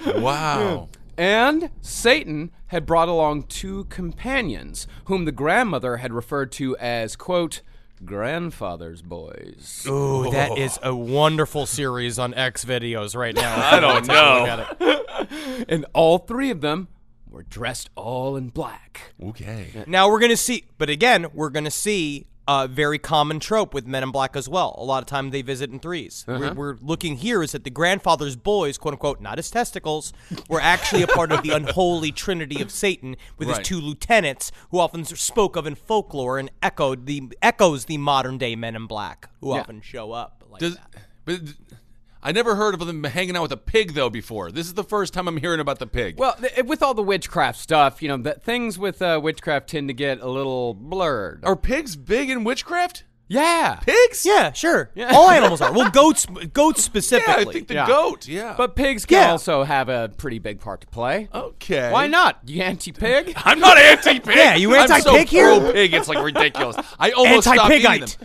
Wow. 0.05 0.89
And 1.17 1.71
Satan 1.81 2.51
had 2.67 2.85
brought 2.85 3.07
along 3.07 3.43
two 3.43 3.85
companions, 3.85 4.85
whom 5.05 5.25
the 5.25 5.31
grandmother 5.31 5.97
had 5.97 6.13
referred 6.13 6.51
to 6.53 6.77
as, 6.77 7.15
quote, 7.15 7.61
grandfather's 8.05 9.01
boys. 9.01 9.83
Ooh, 9.89 10.29
that 10.31 10.57
is 10.57 10.77
a 10.83 10.95
wonderful 10.95 11.65
series 11.65 12.19
on 12.19 12.33
X 12.35 12.63
videos 12.63 13.15
right 13.15 13.35
now. 13.35 13.55
I 13.57 13.79
don't 13.79 14.05
Take 14.05 14.15
a 14.15 14.85
know. 15.19 15.65
And 15.67 15.85
all 15.93 16.19
three 16.19 16.51
of 16.51 16.61
them 16.61 16.87
were 17.29 17.43
dressed 17.43 17.89
all 17.95 18.35
in 18.35 18.49
black. 18.49 19.13
Okay. 19.23 19.83
Now 19.87 20.09
we're 20.09 20.19
gonna 20.19 20.37
see, 20.37 20.65
but 20.77 20.89
again, 20.89 21.27
we're 21.33 21.49
gonna 21.49 21.71
see 21.71 22.25
a 22.51 22.67
very 22.67 22.97
common 22.97 23.39
trope 23.39 23.75
with 23.75 23.85
Men 23.85 24.01
in 24.01 24.09
Black 24.09 24.35
as 24.35 24.49
well. 24.49 24.73
A 24.79 24.83
lot 24.83 25.03
of 25.03 25.05
times 25.05 25.31
they 25.31 25.43
visit 25.43 25.69
in 25.69 25.79
3s 25.79 26.25
we 26.25 26.33
We're, 26.33 26.45
uh-huh. 26.45 26.53
we're 26.57 26.75
looking 26.81 27.17
here 27.17 27.43
is 27.43 27.51
that 27.51 27.63
the 27.63 27.69
grandfather's 27.69 28.35
boys, 28.35 28.79
quote 28.79 28.95
unquote, 28.95 29.21
not 29.21 29.37
his 29.37 29.51
testicles, 29.51 30.13
were 30.49 30.59
actually 30.59 31.03
a 31.03 31.07
part 31.07 31.31
of 31.31 31.43
the 31.43 31.51
unholy 31.55 32.11
trinity 32.11 32.59
of 32.59 32.71
Satan 32.71 33.15
with 33.37 33.49
Right. 33.49 33.59
his 33.59 33.67
two 33.67 33.79
lieutenants, 33.79 34.51
who 34.71 34.79
often 34.79 35.05
spoke 35.05 35.55
of 35.57 35.67
in 35.67 35.75
folklore 35.75 36.39
and 36.39 36.49
echoed 36.63 37.05
the 37.05 37.29
echoes 37.43 37.85
the 37.85 37.99
modern 37.99 38.39
day 38.39 38.55
Men 38.55 38.75
in 38.75 38.87
Black, 38.87 39.29
who 39.41 39.53
Yeah. 39.53 39.59
often 39.59 39.81
show 39.81 40.11
up 40.11 40.43
like 40.49 40.59
Does, 40.61 40.73
that. 40.75 41.03
but 41.25 41.41
I 42.21 42.31
never 42.33 42.55
heard 42.55 42.73
of 42.73 42.85
them 42.85 43.03
hanging 43.05 43.35
out 43.37 43.43
with 43.43 43.51
a 43.53 43.57
pig 43.57 43.93
though 43.93 44.09
before. 44.09 44.51
This 44.51 44.67
is 44.67 44.73
the 44.73 44.83
first 44.83 45.13
time 45.13 45.27
I'm 45.27 45.37
hearing 45.37 45.59
about 45.61 45.79
the 45.79 45.87
pig. 45.87 46.17
Well, 46.19 46.33
th- 46.33 46.65
with 46.65 46.83
all 46.83 46.93
the 46.93 47.03
witchcraft 47.03 47.59
stuff, 47.59 48.01
you 48.01 48.09
know, 48.09 48.17
the 48.17 48.33
things 48.33 48.77
with 48.77 49.01
uh, 49.01 49.19
witchcraft 49.23 49.69
tend 49.69 49.87
to 49.87 49.93
get 49.93 50.19
a 50.21 50.27
little 50.27 50.73
blurred. 50.73 51.43
Are 51.45 51.55
pigs 51.55 51.95
big 51.95 52.29
in 52.29 52.43
witchcraft? 52.43 53.05
yeah. 53.31 53.75
Pigs? 53.85 54.25
Yeah, 54.25 54.51
sure. 54.53 54.89
All 55.11 55.29
animals 55.29 55.61
are. 55.61 55.71
Well, 55.71 55.89
goats, 55.91 56.25
goats 56.51 56.83
specifically. 56.83 57.33
Yeah. 57.43 57.49
I 57.49 57.53
think 57.53 57.67
the 57.67 57.73
Yeah. 57.75 57.87
goat. 57.87 58.27
Yeah. 58.27 58.55
But 58.57 58.75
pigs 58.75 59.05
can 59.05 59.21
Yeah. 59.21 59.31
also 59.31 59.63
have 59.63 59.87
a 59.87 60.09
pretty 60.17 60.39
big 60.39 60.59
part 60.59 60.81
to 60.81 60.87
play. 60.87 61.29
okay. 61.33 61.91
Why 61.91 62.07
not? 62.07 62.39
You 62.47 62.63
anti-pig? 62.63 63.33
I'm 63.37 63.59
not 63.59 63.77
anti-pig. 63.77 64.35
Yeah, 64.35 64.55
you 64.55 64.73
anti-pig 64.75 65.03
so 65.03 65.25
here? 65.25 65.59
Pro-pig, 65.59 65.93
it's 65.93 66.07
like 66.09 66.23
ridiculous. 66.23 66.75
I 66.99 67.11
almost 67.11 67.47
stopped 67.47 67.71
eating 67.71 67.85
Anti-pigite. 67.85 68.17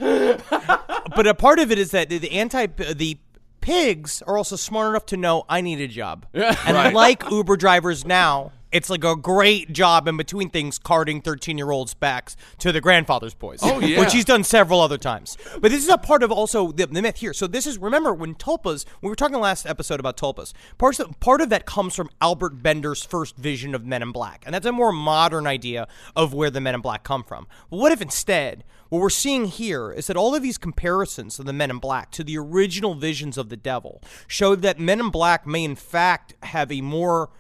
them. 0.51 0.79
but 1.15 1.27
a 1.27 1.35
part 1.35 1.59
of 1.59 1.71
it 1.71 1.79
is 1.79 1.91
that 1.91 2.09
the, 2.09 2.17
the 2.19 2.33
anti 2.33 2.67
the 2.67 3.19
pigs 3.65 4.23
are 4.23 4.37
also 4.37 4.57
smart 4.57 4.91
enough 4.91 5.07
to 5.07 5.17
know 5.17 5.45
I 5.49 5.63
need 5.63 5.81
a 5.81 5.89
job, 5.89 6.27
and 6.35 6.95
like 6.95 7.23
Uber 7.31 7.57
drivers 7.57 8.05
now, 8.05 8.53
it's 8.75 8.91
like 8.91 9.05
a 9.05 9.17
great 9.17 9.73
job 9.73 10.07
in 10.09 10.19
between 10.19 10.51
things, 10.51 10.79
carting 10.79 11.23
thirteen-year-olds 11.23 11.95
backs 11.95 12.37
to 12.59 12.73
the 12.73 12.81
grandfather's 12.81 13.33
boys. 13.33 13.61
Oh, 13.63 13.81
yeah. 13.81 14.01
which 14.01 14.13
he's 14.13 14.25
done 14.25 14.45
several 14.45 14.81
other 14.81 14.99
times. 14.99 15.39
But 15.61 15.71
this 15.71 15.83
is 15.83 15.89
a 15.89 15.97
part 15.97 16.23
of 16.23 16.33
also 16.33 16.73
the, 16.73 16.87
the 16.87 17.01
myth 17.01 17.19
here. 17.19 17.33
So 17.33 17.47
this 17.47 17.67
is 17.67 17.79
remember 17.79 18.13
when 18.13 18.35
tulpas. 18.35 18.85
We 19.01 19.09
were 19.09 19.15
talking 19.15 19.39
last 19.39 19.65
episode 19.65 20.01
about 20.01 20.17
tulpas. 20.17 20.53
Part 20.77 20.99
of, 20.99 21.19
part 21.21 21.41
of 21.41 21.49
that 21.51 21.65
comes 21.65 21.95
from 21.95 22.11
Albert 22.21 22.63
Bender's 22.63 23.05
first 23.05 23.37
vision 23.37 23.75
of 23.75 23.87
Men 23.87 24.03
in 24.03 24.13
Black, 24.13 24.43
and 24.45 24.55
that's 24.55 24.67
a 24.67 24.73
more 24.73 24.93
modern 24.93 25.47
idea 25.47 25.87
of 26.17 26.35
where 26.35 26.51
the 26.51 26.61
Men 26.61 26.75
in 26.75 26.81
Black 26.81 27.05
come 27.05 27.23
from. 27.23 27.47
But 27.71 27.79
what 27.79 27.93
if 27.93 28.03
instead? 28.03 28.65
What 28.89 29.01
we're 29.01 29.11
seeing 29.11 29.47
here 29.47 29.93
is 29.93 30.09
that 30.09 30.17
all 30.17 30.35
of 30.35 30.43
these 30.43 30.59
comparisons 30.59 31.39
of 31.39 31.47
the 31.47 31.53
Men 31.53 31.71
in 31.71 31.79
Black 31.79 32.11
to 32.13 32.25
the 32.25 32.37
original 32.39 32.95
visions 32.95 33.39
of 33.39 33.49
the 33.49 33.57
devil 33.57 34.03
show 34.27 34.55
that 34.57 34.79
Men 34.79 35.01
in 35.01 35.11
Black 35.11 35.47
may 35.47 35.65
in 35.65 35.77
fact 35.77 36.35
have 36.43 36.71
a 36.71 36.81
more 36.81 37.31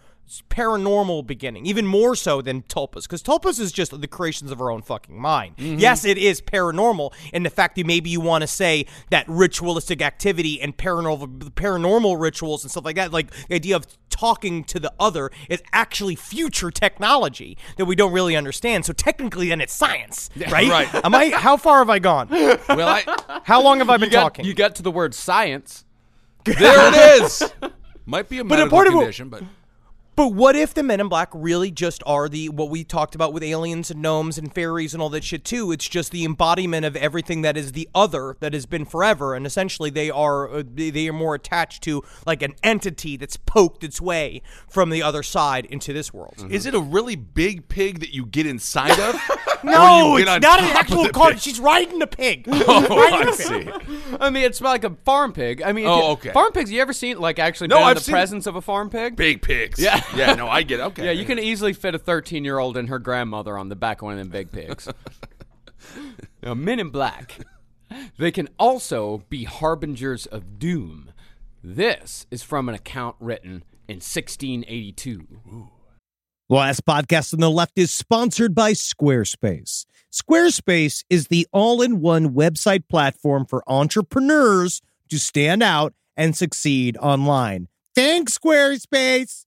paranormal 0.50 1.26
beginning, 1.26 1.66
even 1.66 1.86
more 1.86 2.14
so 2.16 2.40
than 2.40 2.62
Tulpas, 2.62 3.02
because 3.02 3.22
Tulpas 3.22 3.60
is 3.60 3.72
just 3.72 3.98
the 3.98 4.08
creations 4.08 4.50
of 4.50 4.60
our 4.60 4.70
own 4.70 4.82
fucking 4.82 5.20
mind. 5.20 5.56
Mm-hmm. 5.56 5.78
Yes, 5.78 6.04
it 6.04 6.18
is 6.18 6.40
paranormal 6.40 7.12
in 7.32 7.42
the 7.42 7.50
fact 7.50 7.76
that 7.76 7.86
maybe 7.86 8.10
you 8.10 8.20
want 8.20 8.42
to 8.42 8.46
say 8.46 8.86
that 9.10 9.26
ritualistic 9.28 10.00
activity 10.02 10.60
and 10.60 10.76
paranormal 10.76 11.52
paranormal 11.52 12.20
rituals 12.20 12.64
and 12.64 12.70
stuff 12.70 12.84
like 12.84 12.96
that, 12.96 13.12
like 13.12 13.30
the 13.48 13.54
idea 13.54 13.76
of 13.76 13.86
talking 14.10 14.64
to 14.64 14.78
the 14.78 14.92
other, 14.98 15.30
is 15.48 15.62
actually 15.72 16.14
future 16.14 16.70
technology 16.70 17.58
that 17.76 17.84
we 17.84 17.94
don't 17.94 18.12
really 18.12 18.36
understand. 18.36 18.84
So 18.86 18.92
technically, 18.92 19.48
then 19.48 19.60
it's 19.60 19.72
science, 19.74 20.30
right? 20.50 20.70
Right. 20.70 21.04
Am 21.04 21.14
I? 21.14 21.30
How 21.30 21.56
far 21.56 21.78
have 21.78 21.90
I 21.90 21.98
gone? 21.98 22.28
Well, 22.68 22.88
I, 22.88 23.40
How 23.44 23.62
long 23.62 23.78
have 23.78 23.90
I 23.90 23.96
been 23.98 24.08
You 24.08 24.12
got, 24.12 24.22
talking? 24.22 24.44
you 24.44 24.54
got 24.54 24.74
to 24.76 24.82
the 24.82 24.90
word 24.90 25.14
science. 25.14 25.84
there 26.44 26.88
it 26.88 27.22
is. 27.22 27.42
Might 28.06 28.28
be 28.28 28.38
a 28.38 28.44
medical 28.44 28.70
part 28.70 28.86
of 28.86 28.94
condition, 28.94 29.28
but 29.28 29.42
But 30.16 30.28
what 30.28 30.54
if 30.54 30.74
the 30.74 30.82
Men 30.82 31.00
in 31.00 31.08
Black 31.08 31.28
really 31.32 31.70
just 31.70 32.02
are 32.06 32.28
the 32.28 32.48
what 32.48 32.70
we 32.70 32.84
talked 32.84 33.14
about 33.14 33.32
with 33.32 33.42
aliens 33.42 33.90
and 33.90 34.00
gnomes 34.00 34.38
and 34.38 34.54
fairies 34.54 34.94
and 34.94 35.02
all 35.02 35.08
that 35.10 35.24
shit 35.24 35.44
too? 35.44 35.72
It's 35.72 35.88
just 35.88 36.12
the 36.12 36.24
embodiment 36.24 36.86
of 36.86 36.94
everything 36.96 37.42
that 37.42 37.56
is 37.56 37.72
the 37.72 37.88
other 37.94 38.36
that 38.40 38.52
has 38.52 38.64
been 38.66 38.84
forever, 38.84 39.34
and 39.34 39.44
essentially 39.46 39.90
they 39.90 40.10
are 40.10 40.48
uh, 40.48 40.62
they 40.72 40.90
they 40.90 41.08
are 41.08 41.12
more 41.12 41.34
attached 41.34 41.82
to 41.84 42.02
like 42.26 42.42
an 42.42 42.54
entity 42.62 43.16
that's 43.16 43.36
poked 43.36 43.82
its 43.82 44.00
way 44.00 44.42
from 44.68 44.90
the 44.90 45.02
other 45.02 45.22
side 45.24 45.66
into 45.66 45.92
this 45.92 46.14
world. 46.14 46.46
is 46.50 46.64
it 46.66 46.74
a 46.74 46.80
really 46.80 47.16
big 47.16 47.68
pig 47.68 47.98
that 48.00 48.14
you 48.14 48.24
get 48.26 48.46
inside 48.46 48.98
of? 49.00 49.20
No, 49.64 50.16
it's 50.18 50.26
not 50.26 50.60
an 50.60 50.66
actual 50.76 51.08
car. 51.08 51.30
pig? 51.30 51.38
She's 51.40 51.58
riding 51.58 52.02
a 52.02 52.06
pig. 52.06 52.44
Oh, 52.50 52.86
Riding 52.86 53.28
I 53.28 53.32
a 53.32 53.34
pig. 53.34 53.82
see. 53.86 54.16
I 54.20 54.28
mean, 54.28 54.42
it's 54.44 54.60
like 54.60 54.84
a 54.84 54.90
farm 55.06 55.32
pig. 55.32 55.62
I 55.62 55.72
mean, 55.72 55.86
Oh, 55.86 55.96
you- 55.96 56.04
okay. 56.12 56.32
Farm 56.32 56.52
pigs. 56.52 56.70
You 56.70 56.82
ever 56.82 56.92
seen 56.92 57.18
like 57.18 57.38
actually 57.38 57.68
No, 57.68 57.76
been 57.76 57.82
in 57.84 57.88
I've 57.88 57.94
the 57.96 58.02
seen- 58.02 58.12
presence 58.12 58.46
of 58.46 58.56
a 58.56 58.60
farm 58.60 58.90
pig? 58.90 59.16
Big 59.16 59.40
pigs. 59.40 59.78
Yeah. 59.80 60.02
Yeah, 60.16 60.34
no, 60.34 60.48
I 60.48 60.62
get 60.62 60.80
it. 60.80 60.84
Okay. 60.84 61.06
Yeah, 61.06 61.10
you 61.10 61.24
can 61.24 61.38
easily 61.38 61.72
fit 61.72 61.94
a 61.94 61.98
13 61.98 62.44
year 62.44 62.58
old 62.58 62.76
and 62.76 62.88
her 62.88 62.98
grandmother 62.98 63.58
on 63.58 63.68
the 63.68 63.76
back 63.76 64.00
of 64.00 64.06
one 64.06 64.12
of 64.12 64.18
them 64.18 64.28
big 64.28 64.52
pigs. 64.52 64.88
now, 66.42 66.54
men 66.54 66.78
in 66.78 66.90
black, 66.90 67.38
they 68.16 68.30
can 68.30 68.48
also 68.58 69.24
be 69.28 69.44
harbingers 69.44 70.26
of 70.26 70.58
doom. 70.58 71.10
This 71.62 72.26
is 72.30 72.42
from 72.42 72.68
an 72.68 72.74
account 72.74 73.16
written 73.18 73.64
in 73.88 73.96
1682. 73.96 75.26
The 76.48 76.54
last 76.54 76.84
podcast 76.84 77.32
on 77.32 77.40
the 77.40 77.50
left 77.50 77.72
is 77.76 77.90
sponsored 77.90 78.54
by 78.54 78.72
Squarespace. 78.72 79.86
Squarespace 80.12 81.02
is 81.10 81.28
the 81.28 81.46
all 81.52 81.82
in 81.82 82.00
one 82.00 82.34
website 82.34 82.88
platform 82.88 83.46
for 83.46 83.64
entrepreneurs 83.66 84.80
to 85.08 85.18
stand 85.18 85.62
out 85.62 85.94
and 86.16 86.36
succeed 86.36 86.96
online. 86.98 87.68
Thanks, 87.94 88.38
Squarespace. 88.38 89.46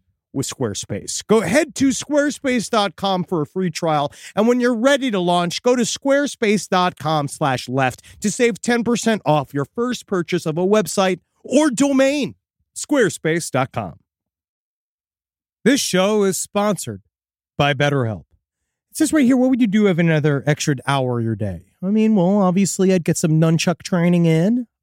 with 0.33 0.47
Squarespace. 0.47 1.25
Go 1.27 1.41
head 1.41 1.75
to 1.75 1.89
squarespace.com 1.89 3.23
for 3.25 3.41
a 3.41 3.45
free 3.45 3.69
trial. 3.69 4.11
And 4.35 4.47
when 4.47 4.59
you're 4.59 4.75
ready 4.75 5.11
to 5.11 5.19
launch, 5.19 5.61
go 5.61 5.75
to 5.75 5.83
squarespace.com 5.83 7.27
slash 7.27 7.69
left 7.69 8.21
to 8.21 8.31
save 8.31 8.61
10% 8.61 9.21
off 9.25 9.53
your 9.53 9.65
first 9.65 10.07
purchase 10.07 10.45
of 10.45 10.57
a 10.57 10.65
website 10.65 11.19
or 11.43 11.69
domain. 11.69 12.35
Squarespace.com. 12.75 13.99
This 15.63 15.79
show 15.79 16.23
is 16.23 16.37
sponsored 16.37 17.03
by 17.57 17.73
BetterHelp. 17.73 18.25
It 18.89 18.97
says 18.97 19.13
right 19.13 19.23
here, 19.23 19.37
what 19.37 19.51
would 19.51 19.61
you 19.61 19.67
do 19.67 19.87
if 19.87 19.99
another 19.99 20.43
extra 20.47 20.75
hour 20.87 21.21
your 21.21 21.35
day? 21.35 21.65
I 21.83 21.87
mean, 21.87 22.15
well, 22.15 22.41
obviously, 22.41 22.93
I'd 22.93 23.03
get 23.03 23.17
some 23.17 23.39
nunchuck 23.39 23.83
training 23.83 24.25
in. 24.25 24.67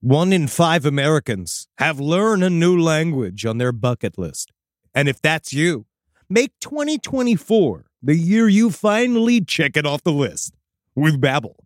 One 0.00 0.32
in 0.32 0.46
five 0.46 0.86
Americans 0.86 1.66
have 1.78 1.98
learned 1.98 2.44
a 2.44 2.50
new 2.50 2.80
language 2.80 3.44
on 3.44 3.58
their 3.58 3.72
bucket 3.72 4.16
list. 4.16 4.52
And 4.94 5.08
if 5.08 5.20
that's 5.20 5.52
you, 5.52 5.86
make 6.30 6.52
2024 6.60 7.84
the 8.00 8.14
year 8.14 8.48
you 8.48 8.70
finally 8.70 9.40
check 9.40 9.76
it 9.76 9.84
off 9.84 10.04
the 10.04 10.12
list 10.12 10.54
with 10.94 11.20
Babbel. 11.20 11.56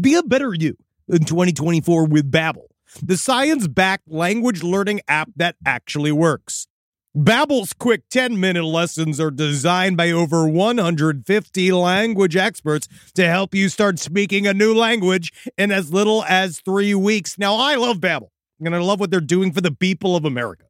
Be 0.00 0.16
a 0.16 0.24
better 0.24 0.52
you 0.52 0.76
in 1.06 1.22
2024 1.22 2.06
with 2.08 2.28
Babbel, 2.32 2.66
the 3.00 3.16
science-backed 3.16 4.10
language 4.10 4.64
learning 4.64 5.00
app 5.06 5.28
that 5.36 5.54
actually 5.64 6.10
works. 6.10 6.66
Babbel's 7.16 7.72
quick 7.72 8.08
10-minute 8.08 8.64
lessons 8.64 9.18
are 9.18 9.32
designed 9.32 9.96
by 9.96 10.12
over 10.12 10.46
150 10.46 11.72
language 11.72 12.36
experts 12.36 12.86
to 13.14 13.26
help 13.26 13.52
you 13.52 13.68
start 13.68 13.98
speaking 13.98 14.46
a 14.46 14.54
new 14.54 14.72
language 14.72 15.32
in 15.58 15.72
as 15.72 15.92
little 15.92 16.22
as 16.22 16.60
3 16.60 16.94
weeks. 16.94 17.36
Now, 17.36 17.56
I 17.56 17.74
love 17.74 17.98
Babbel, 17.98 18.28
and 18.60 18.76
I 18.76 18.78
love 18.78 19.00
what 19.00 19.10
they're 19.10 19.20
doing 19.20 19.50
for 19.50 19.60
the 19.60 19.72
people 19.72 20.14
of 20.14 20.24
America. 20.24 20.66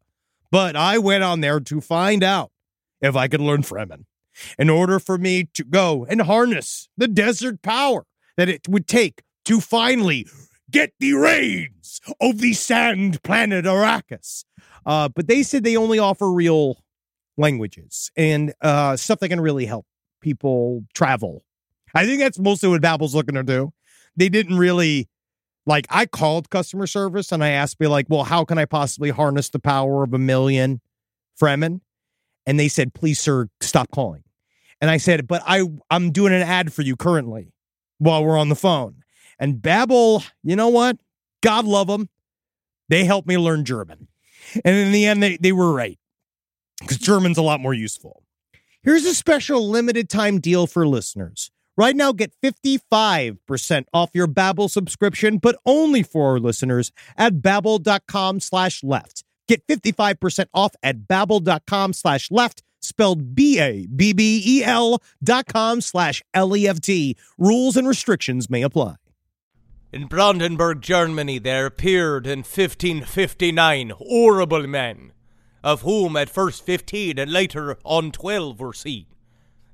But 0.50 0.76
I 0.76 0.96
went 0.96 1.24
on 1.24 1.42
there 1.42 1.60
to 1.60 1.80
find 1.82 2.24
out 2.24 2.50
if 3.02 3.14
I 3.16 3.28
could 3.28 3.42
learn 3.42 3.60
Fremen 3.60 4.06
in 4.58 4.70
order 4.70 4.98
for 4.98 5.18
me 5.18 5.44
to 5.52 5.62
go 5.62 6.06
and 6.08 6.22
harness 6.22 6.88
the 6.96 7.06
desert 7.06 7.60
power 7.60 8.06
that 8.38 8.48
it 8.48 8.66
would 8.66 8.86
take 8.86 9.20
to 9.44 9.60
finally 9.60 10.26
get 10.70 10.94
the 11.00 11.12
reins 11.12 12.00
of 12.18 12.38
the 12.38 12.54
sand 12.54 13.22
planet 13.22 13.66
Arrakis. 13.66 14.44
Uh, 14.86 15.08
but 15.08 15.26
they 15.26 15.42
said 15.42 15.64
they 15.64 15.76
only 15.76 15.98
offer 15.98 16.30
real 16.30 16.82
languages 17.36 18.10
and 18.16 18.52
uh, 18.60 18.96
stuff 18.96 19.18
that 19.20 19.28
can 19.28 19.40
really 19.40 19.66
help 19.66 19.86
people 20.20 20.84
travel. 20.94 21.44
I 21.94 22.06
think 22.06 22.20
that's 22.20 22.38
mostly 22.38 22.68
what 22.68 22.82
Babbel's 22.82 23.14
looking 23.14 23.34
to 23.34 23.42
do. 23.42 23.72
They 24.16 24.28
didn't 24.28 24.58
really 24.58 25.08
like. 25.66 25.86
I 25.90 26.06
called 26.06 26.50
customer 26.50 26.86
service 26.86 27.32
and 27.32 27.42
I 27.42 27.50
asked 27.50 27.80
me 27.80 27.86
like, 27.86 28.06
"Well, 28.08 28.24
how 28.24 28.44
can 28.44 28.58
I 28.58 28.64
possibly 28.64 29.10
harness 29.10 29.50
the 29.50 29.58
power 29.58 30.04
of 30.04 30.14
a 30.14 30.18
million 30.18 30.80
Fremen?" 31.40 31.80
And 32.46 32.58
they 32.58 32.68
said, 32.68 32.94
"Please, 32.94 33.18
sir, 33.18 33.48
stop 33.60 33.90
calling." 33.90 34.22
And 34.80 34.90
I 34.90 34.98
said, 34.98 35.26
"But 35.26 35.42
I 35.46 35.64
I'm 35.90 36.12
doing 36.12 36.32
an 36.32 36.42
ad 36.42 36.72
for 36.72 36.82
you 36.82 36.96
currently 36.96 37.52
while 37.98 38.24
we're 38.24 38.38
on 38.38 38.48
the 38.48 38.56
phone." 38.56 39.02
And 39.38 39.56
Babbel, 39.56 40.24
you 40.42 40.54
know 40.54 40.68
what? 40.68 40.98
God 41.42 41.64
love 41.64 41.86
them. 41.86 42.08
They 42.88 43.04
helped 43.04 43.26
me 43.26 43.38
learn 43.38 43.64
German. 43.64 44.08
And 44.64 44.76
in 44.76 44.92
the 44.92 45.06
end, 45.06 45.22
they, 45.22 45.36
they 45.36 45.52
were 45.52 45.72
right 45.72 45.98
because 46.80 46.98
German's 46.98 47.38
a 47.38 47.42
lot 47.42 47.60
more 47.60 47.74
useful. 47.74 48.22
Here's 48.82 49.04
a 49.04 49.14
special 49.14 49.68
limited 49.68 50.08
time 50.08 50.40
deal 50.40 50.66
for 50.66 50.86
listeners. 50.86 51.50
Right 51.76 51.96
now, 51.96 52.12
get 52.12 52.32
55% 52.42 53.84
off 53.94 54.10
your 54.12 54.26
Babbel 54.26 54.70
subscription, 54.70 55.38
but 55.38 55.56
only 55.64 56.02
for 56.02 56.32
our 56.32 56.38
listeners 56.38 56.92
at 57.16 57.36
babbel.com 57.36 58.40
slash 58.40 58.82
left. 58.82 59.24
Get 59.48 59.66
55% 59.66 60.46
off 60.52 60.74
at 60.82 61.08
babbel.com 61.08 61.92
slash 61.92 62.30
left, 62.30 62.62
spelled 62.80 63.34
B-A-B-B-E-L 63.34 65.02
dot 65.22 65.46
com 65.46 65.80
slash 65.80 66.22
L-E-F-T. 66.34 67.16
Rules 67.38 67.76
and 67.76 67.88
restrictions 67.88 68.48
may 68.50 68.62
apply. 68.62 68.96
In 69.92 70.06
Brandenburg, 70.06 70.82
Germany, 70.82 71.40
there 71.40 71.66
appeared 71.66 72.24
in 72.24 72.40
1559 72.40 73.90
horrible 73.90 74.64
men, 74.68 75.12
of 75.64 75.82
whom 75.82 76.16
at 76.16 76.30
first 76.30 76.64
fifteen 76.64 77.18
and 77.18 77.32
later 77.32 77.76
on 77.84 78.12
twelve 78.12 78.60
were 78.60 78.72
seen. 78.72 79.06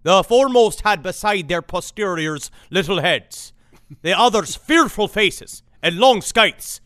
The 0.04 0.24
foremost 0.24 0.80
had 0.80 1.02
beside 1.02 1.48
their 1.48 1.60
posteriors 1.60 2.50
little 2.70 3.02
heads, 3.02 3.52
the 4.00 4.18
others 4.18 4.56
fearful 4.56 5.06
faces 5.06 5.62
and 5.82 5.98
long 5.98 6.22
scythes, 6.22 6.80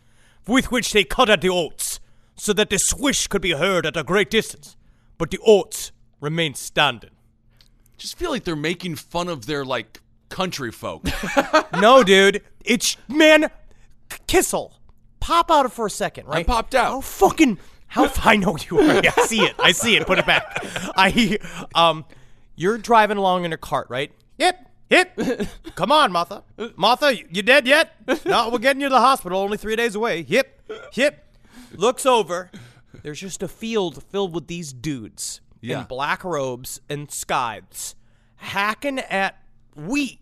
with 0.48 0.72
which 0.72 0.92
they 0.92 1.04
cut 1.04 1.30
at 1.30 1.40
the 1.40 1.50
oats, 1.50 2.00
so 2.34 2.52
that 2.54 2.68
the 2.70 2.80
swish 2.80 3.28
could 3.28 3.42
be 3.42 3.52
heard 3.52 3.86
at 3.86 3.96
a 3.96 4.02
great 4.02 4.30
distance, 4.30 4.76
but 5.18 5.30
the 5.30 5.38
oats 5.46 5.92
remained 6.20 6.56
standing. 6.56 7.10
Just 7.96 8.18
feel 8.18 8.30
like 8.30 8.42
they're 8.42 8.56
making 8.56 8.96
fun 8.96 9.28
of 9.28 9.46
their 9.46 9.64
like 9.64 9.99
country 10.30 10.72
folk. 10.72 11.06
no, 11.80 12.02
dude. 12.02 12.42
It's 12.64 12.96
man, 13.08 13.50
Kissel. 14.26 14.72
Pop 15.20 15.50
out 15.50 15.70
for 15.72 15.86
a 15.86 15.90
second, 15.90 16.26
right? 16.26 16.38
I 16.38 16.42
popped 16.44 16.74
out. 16.74 16.90
How 16.92 17.00
fucking 17.02 17.58
how 17.88 18.10
I 18.24 18.36
know 18.36 18.56
you 18.70 18.78
are. 18.80 19.02
I 19.04 19.26
see 19.26 19.42
it. 19.42 19.54
I 19.58 19.72
see 19.72 19.96
it. 19.96 20.06
Put 20.06 20.18
it 20.18 20.26
back. 20.26 20.64
I 20.96 21.38
um, 21.74 22.04
you're 22.56 22.78
driving 22.78 23.16
along 23.18 23.44
in 23.44 23.52
a 23.52 23.58
cart, 23.58 23.88
right? 23.90 24.12
Yep. 24.38 24.66
Hip. 24.88 25.20
Come 25.76 25.92
on, 25.92 26.10
Martha. 26.10 26.42
Martha, 26.76 27.14
you 27.16 27.42
dead 27.42 27.66
yet? 27.66 27.94
No, 28.26 28.48
we're 28.50 28.58
getting 28.58 28.80
you 28.80 28.88
to 28.88 28.94
the 28.94 29.00
hospital. 29.00 29.38
Only 29.40 29.56
three 29.56 29.76
days 29.76 29.94
away. 29.94 30.22
Hip. 30.24 30.60
Hip. 30.92 31.24
Looks 31.72 32.04
over. 32.06 32.50
There's 33.02 33.20
just 33.20 33.42
a 33.42 33.48
field 33.48 34.02
filled 34.04 34.34
with 34.34 34.48
these 34.48 34.72
dudes 34.72 35.40
Yeah. 35.60 35.80
in 35.80 35.84
black 35.86 36.24
robes 36.24 36.80
and 36.88 37.08
scythes 37.10 37.94
hacking 38.36 38.98
at 38.98 39.36
wheat 39.76 40.20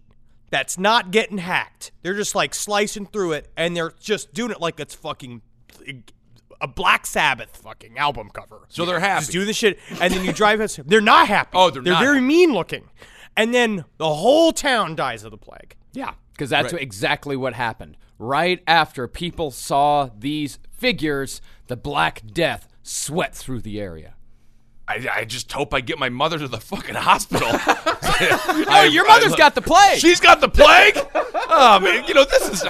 that's 0.51 0.79
not 0.79 1.11
getting 1.11 1.39
hacked. 1.39 1.93
They're 2.03 2.15
just 2.15 2.35
like 2.35 2.55
slicing 2.55 3.07
through 3.07 3.33
it 3.33 3.51
and 3.57 3.77
they're 3.77 3.93
just 4.01 4.33
doing 4.33 4.51
it 4.51 4.61
like 4.61 4.81
it's 4.81 4.95
fucking 4.95 5.43
a 6.61 6.67
Black 6.67 7.07
Sabbath 7.07 7.57
fucking 7.57 7.99
album 7.99 8.31
cover. 8.33 8.63
So 8.69 8.85
they're 8.85 9.01
happy. 9.01 9.21
Just 9.21 9.33
do 9.33 9.45
the 9.45 9.53
shit 9.53 9.79
and 10.01 10.13
then 10.13 10.25
you 10.25 10.33
drive 10.33 10.61
us. 10.61 10.79
They're 10.85 11.01
not 11.01 11.29
happy. 11.29 11.51
Oh, 11.55 11.71
they're 11.71 11.83
not 11.83 12.01
very 12.03 12.17
happy. 12.17 12.27
mean 12.27 12.53
looking. 12.53 12.89
And 13.37 13.55
then 13.55 13.85
the 13.99 14.13
whole 14.13 14.53
town 14.53 14.97
dies 14.97 15.23
of 15.23 15.31
the 15.31 15.37
plague. 15.39 15.77
Yeah, 15.93 16.15
because 16.33 16.51
that's 16.51 16.73
Right. 16.73 16.83
exactly 16.83 17.37
what 17.37 17.55
happened. 17.55 17.97
Right 18.19 18.63
after 18.67 19.07
people 19.07 19.51
saw 19.53 20.09
these 20.19 20.59
figures, 20.73 21.41
the 21.69 21.77
Black 21.77 22.23
Death 22.33 22.67
swept 22.83 23.37
through 23.37 23.61
the 23.61 23.81
area. 23.81 24.15
I, 24.89 25.07
I 25.13 25.25
just 25.25 25.53
hope 25.53 25.75
I 25.75 25.81
get 25.81 25.99
my 25.99 26.09
mother 26.09 26.39
to 26.39 26.49
the 26.49 26.61
fucking 26.61 26.95
hospital. 26.95 27.49
Oh, 28.71 28.83
your 28.83 29.07
mother's 29.07 29.37
got 29.37 29.55
the 29.55 29.63
plague. 29.63 30.01
She's 30.01 30.19
got 30.19 30.41
the 30.41 30.49
plague. 30.49 30.99
Oh 31.51 31.81
man, 31.81 32.05
you 32.07 32.13
know 32.15 32.25
this 32.25 32.49
is 32.51 32.65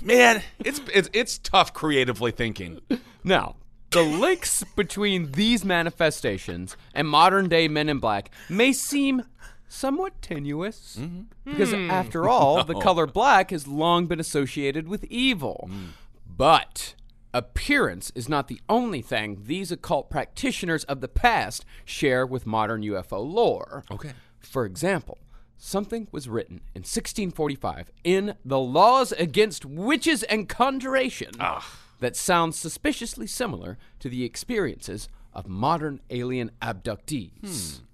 man. 0.00 0.42
It's 0.60 0.80
it's 0.94 1.10
it's 1.12 1.36
tough 1.36 1.74
creatively 1.74 2.30
thinking. 2.30 2.80
Now, 3.24 3.56
the 3.90 4.02
links 4.02 4.62
between 4.76 5.32
these 5.32 5.64
manifestations 5.64 6.76
and 6.94 7.08
modern 7.08 7.48
day 7.48 7.66
Men 7.66 7.88
in 7.88 7.98
Black 7.98 8.30
may 8.48 8.72
seem 8.72 9.24
somewhat 9.68 10.22
tenuous 10.22 10.96
mm-hmm. 10.98 11.22
because, 11.50 11.72
hmm. 11.72 11.90
after 11.90 12.28
all, 12.28 12.62
the 12.62 12.74
color 12.74 13.06
black 13.06 13.50
has 13.50 13.66
long 13.66 14.06
been 14.06 14.20
associated 14.20 14.86
with 14.86 15.04
evil. 15.04 15.68
Mm. 15.70 15.88
But 16.24 16.94
appearance 17.34 18.10
is 18.14 18.28
not 18.28 18.48
the 18.48 18.60
only 18.68 19.02
thing 19.02 19.42
these 19.44 19.70
occult 19.70 20.10
practitioners 20.10 20.84
of 20.84 21.00
the 21.00 21.08
past 21.08 21.64
share 21.84 22.26
with 22.26 22.46
modern 22.46 22.82
UFO 22.82 23.24
lore. 23.30 23.84
Okay. 23.90 24.12
For 24.40 24.64
example, 24.64 25.18
something 25.56 26.08
was 26.10 26.28
written 26.28 26.56
in 26.74 26.80
1645 26.80 27.90
in 28.04 28.34
the 28.44 28.58
Laws 28.58 29.12
Against 29.12 29.64
Witches 29.64 30.22
and 30.24 30.48
Conjuration 30.48 31.32
ah. 31.40 31.78
that 32.00 32.16
sounds 32.16 32.56
suspiciously 32.56 33.26
similar 33.26 33.76
to 33.98 34.08
the 34.08 34.24
experiences 34.24 35.08
of 35.34 35.48
modern 35.48 36.00
alien 36.10 36.50
abductees. 36.62 37.78
Hmm. 37.78 37.84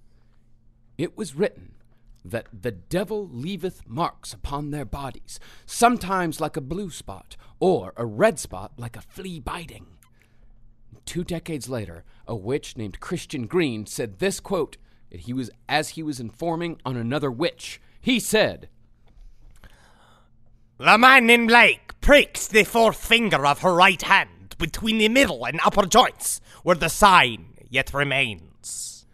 It 0.97 1.17
was 1.17 1.35
written 1.35 1.74
that 2.25 2.47
the 2.63 2.71
devil 2.71 3.29
leaveth 3.29 3.87
marks 3.87 4.33
upon 4.33 4.71
their 4.71 4.85
bodies, 4.85 5.39
sometimes 5.67 6.41
like 6.41 6.57
a 6.57 6.63
blue 6.63 6.91
spot, 6.91 7.37
or 7.61 7.93
a 7.97 8.07
red 8.07 8.39
spot 8.39 8.73
like 8.79 8.97
a 8.97 9.03
flea 9.03 9.39
biting. 9.39 9.87
Two 11.05 11.23
decades 11.23 11.69
later, 11.69 12.05
a 12.27 12.35
witch 12.35 12.77
named 12.77 13.01
Christian 13.01 13.47
Green 13.47 13.85
said 13.85 14.19
this 14.19 14.41
quote 14.41 14.79
that 15.11 15.21
he 15.21 15.33
was 15.33 15.51
as 15.69 15.91
he 15.91 16.03
was 16.03 16.19
informing 16.19 16.81
on 16.85 16.97
another 16.97 17.31
witch. 17.31 17.81
He 18.01 18.19
said, 18.19 18.69
The 20.79 20.97
man 20.97 21.29
in 21.29 21.47
black 21.47 22.01
pricks 22.01 22.47
the 22.47 22.65
fourth 22.65 22.97
finger 22.97 23.47
of 23.47 23.61
her 23.61 23.75
right 23.75 24.01
hand 24.01 24.57
between 24.59 24.99
the 24.99 25.09
middle 25.09 25.45
and 25.45 25.61
upper 25.65 25.87
joints, 25.87 26.41
where 26.63 26.77
the 26.77 26.89
sign 26.89 27.55
yet 27.69 27.93
remains. 27.93 29.07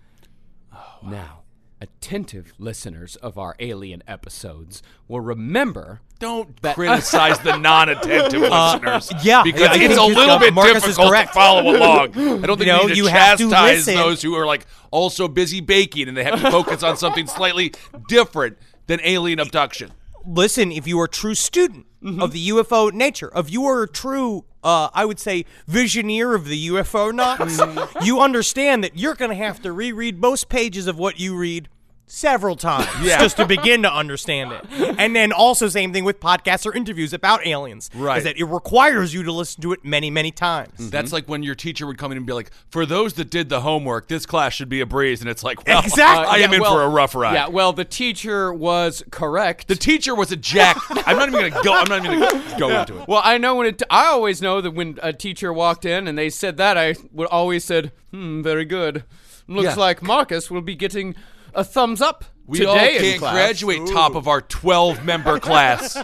Now, 1.02 1.39
attentive 1.80 2.52
listeners 2.58 3.16
of 3.16 3.38
our 3.38 3.54
alien 3.58 4.02
episodes 4.06 4.82
will 5.08 5.20
remember 5.20 6.00
Don't 6.18 6.60
criticize 6.74 7.38
the 7.40 7.56
non-attentive 7.56 8.40
listeners. 8.40 9.12
yeah, 9.24 9.42
because 9.42 9.68
I 9.68 9.76
it's 9.82 9.96
a 9.96 10.02
little 10.02 10.30
uh, 10.36 10.38
bit 10.38 10.52
Marcus 10.54 10.84
difficult 10.84 11.14
to 11.14 11.26
follow 11.28 11.76
along. 11.76 12.08
I 12.42 12.46
don't 12.46 12.58
think 12.58 12.60
You 12.60 12.66
know, 12.66 12.80
we 12.80 12.86
need 12.88 12.94
to 12.94 12.96
you 12.96 13.06
have 13.06 13.38
to 13.38 13.50
chastise 13.50 13.86
those 13.86 14.22
who 14.22 14.34
are 14.34 14.46
like 14.46 14.66
also 14.90 15.28
busy 15.28 15.60
baking 15.60 16.08
and 16.08 16.16
they 16.16 16.24
have 16.24 16.40
to 16.40 16.50
focus 16.50 16.82
on 16.82 16.96
something 16.96 17.26
slightly 17.26 17.72
different 18.08 18.58
than 18.86 19.00
alien 19.02 19.38
abduction. 19.40 19.92
listen, 20.26 20.70
if 20.72 20.86
you 20.86 21.00
are 21.00 21.04
a 21.04 21.08
true 21.08 21.34
student 21.34 21.86
of 22.02 22.32
the 22.32 22.48
UFO 22.48 22.92
nature, 22.92 23.28
of 23.28 23.50
your 23.50 23.86
true, 23.86 24.44
uh, 24.64 24.88
I 24.94 25.04
would 25.04 25.18
say, 25.18 25.44
visioneer 25.68 26.34
of 26.34 26.46
the 26.46 26.68
UFO 26.68 27.12
knots, 27.14 27.60
you 28.04 28.20
understand 28.20 28.82
that 28.84 28.98
you're 28.98 29.14
going 29.14 29.30
to 29.30 29.36
have 29.36 29.60
to 29.62 29.72
reread 29.72 30.18
most 30.18 30.48
pages 30.48 30.86
of 30.86 30.98
what 30.98 31.20
you 31.20 31.36
read 31.36 31.68
several 32.10 32.56
times 32.56 32.88
Yeah. 33.02 33.18
just 33.20 33.36
to 33.36 33.46
begin 33.46 33.82
to 33.84 33.92
understand 33.92 34.52
it. 34.52 34.64
And 35.00 35.14
then 35.16 35.32
also 35.32 35.68
same 35.68 35.92
thing 35.92 36.04
with 36.04 36.20
podcasts 36.20 36.66
or 36.66 36.74
interviews 36.74 37.12
about 37.12 37.46
aliens. 37.46 37.88
Right. 37.94 38.18
Is 38.18 38.24
that 38.24 38.36
it 38.36 38.44
requires 38.44 39.14
you 39.14 39.22
to 39.22 39.32
listen 39.32 39.62
to 39.62 39.72
it 39.72 39.84
many, 39.84 40.10
many 40.10 40.30
times. 40.30 40.90
That's 40.90 41.12
like 41.12 41.26
when 41.28 41.42
your 41.42 41.54
teacher 41.54 41.86
would 41.86 41.96
come 41.96 42.10
in 42.12 42.18
and 42.18 42.26
be 42.26 42.32
like, 42.32 42.50
"For 42.70 42.84
those 42.84 43.14
that 43.14 43.30
did 43.30 43.48
the 43.48 43.60
homework, 43.62 44.08
this 44.08 44.26
class 44.26 44.52
should 44.52 44.68
be 44.68 44.80
a 44.80 44.86
breeze." 44.86 45.20
And 45.20 45.30
it's 45.30 45.42
like, 45.44 45.66
well, 45.66 45.82
Exactly. 45.82 46.26
I 46.26 46.38
am 46.44 46.50
Yeah, 46.50 46.56
in 46.56 46.62
well- 46.62 46.72
for 46.74 46.82
a 46.82 46.88
rough 46.88 47.14
ride. 47.14 47.34
Yeah, 47.34 47.48
well, 47.48 47.72
the 47.72 47.84
teacher 47.84 48.52
was 48.52 49.02
correct. 49.10 49.68
The 49.68 49.76
teacher 49.76 50.14
was 50.14 50.32
a 50.32 50.36
jack. 50.36 50.76
I'm 51.06 51.16
not 51.16 51.28
even 51.28 51.50
gonna 51.50 51.62
go. 51.64 51.72
I'm 51.72 51.88
not 51.88 52.04
even 52.04 52.18
gonna 52.20 52.58
go 52.58 52.68
into 52.80 53.00
it. 53.00 53.08
well, 53.08 53.22
I 53.24 53.38
know 53.38 53.54
when 53.54 53.68
it. 53.68 53.82
I 53.88 54.06
always 54.06 54.42
know 54.42 54.60
that 54.60 54.72
when 54.72 54.98
a 55.02 55.12
teacher 55.12 55.52
walked 55.52 55.84
in 55.84 56.06
and 56.08 56.18
they 56.18 56.28
said 56.30 56.56
that, 56.58 56.76
I 56.76 56.96
would 57.12 57.28
always 57.28 57.64
said, 57.64 57.92
"Hmm, 58.10 58.42
very 58.42 58.64
good. 58.64 59.04
Looks 59.46 59.64
Yeah. 59.76 59.82
like 59.82 60.02
Marcus 60.02 60.50
will 60.50 60.60
be 60.60 60.74
getting 60.74 61.14
a 61.54 61.64
thumbs 61.64 62.00
up 62.00 62.24
We 62.46 62.58
today 62.58 62.68
all 62.68 63.00
can't 63.00 63.18
class." 63.18 63.32
graduate 63.34 63.86
top 63.88 64.14
of 64.14 64.28
our 64.28 64.40
12 64.40 65.04
member 65.04 65.38
class. 65.40 65.96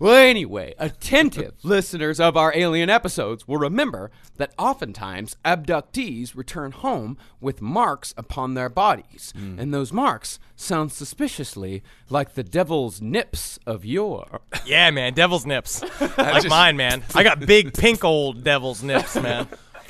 Well, 0.00 0.14
anyway, 0.16 0.74
attentive 0.78 1.56
listeners 1.62 2.18
of 2.20 2.34
our 2.34 2.56
alien 2.56 2.88
episodes 2.88 3.46
will 3.46 3.58
remember 3.58 4.10
that 4.38 4.54
oftentimes 4.56 5.36
abductees 5.44 6.34
return 6.34 6.72
home 6.72 7.18
with 7.38 7.60
marks 7.60 8.14
upon 8.16 8.54
their 8.54 8.70
bodies, 8.70 9.34
hmm. 9.36 9.58
and 9.58 9.74
those 9.74 9.92
marks 9.92 10.38
sound 10.56 10.90
suspiciously 10.90 11.82
like 12.08 12.32
the 12.32 12.42
devil's 12.42 13.02
nips 13.02 13.58
of 13.66 13.84
yore. 13.84 14.40
Yeah, 14.64 14.90
man, 14.90 15.12
devil's 15.12 15.44
nips. 15.44 15.82
like 16.00 16.16
just- 16.16 16.48
mine, 16.48 16.78
man. 16.78 17.02
I 17.14 17.22
got 17.22 17.38
big 17.40 17.74
pink 17.74 18.02
old 18.02 18.42
devil's 18.42 18.82
nips, 18.82 19.16
man. 19.16 19.48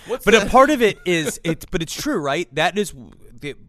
But 0.08 0.34
a 0.34 0.46
part 0.46 0.70
of 0.70 0.82
it 0.82 0.98
is 1.04 1.40
it's 1.44 1.66
but 1.66 1.82
it's 1.82 1.94
true, 1.94 2.18
right? 2.18 2.52
That 2.54 2.78
is 2.78 2.94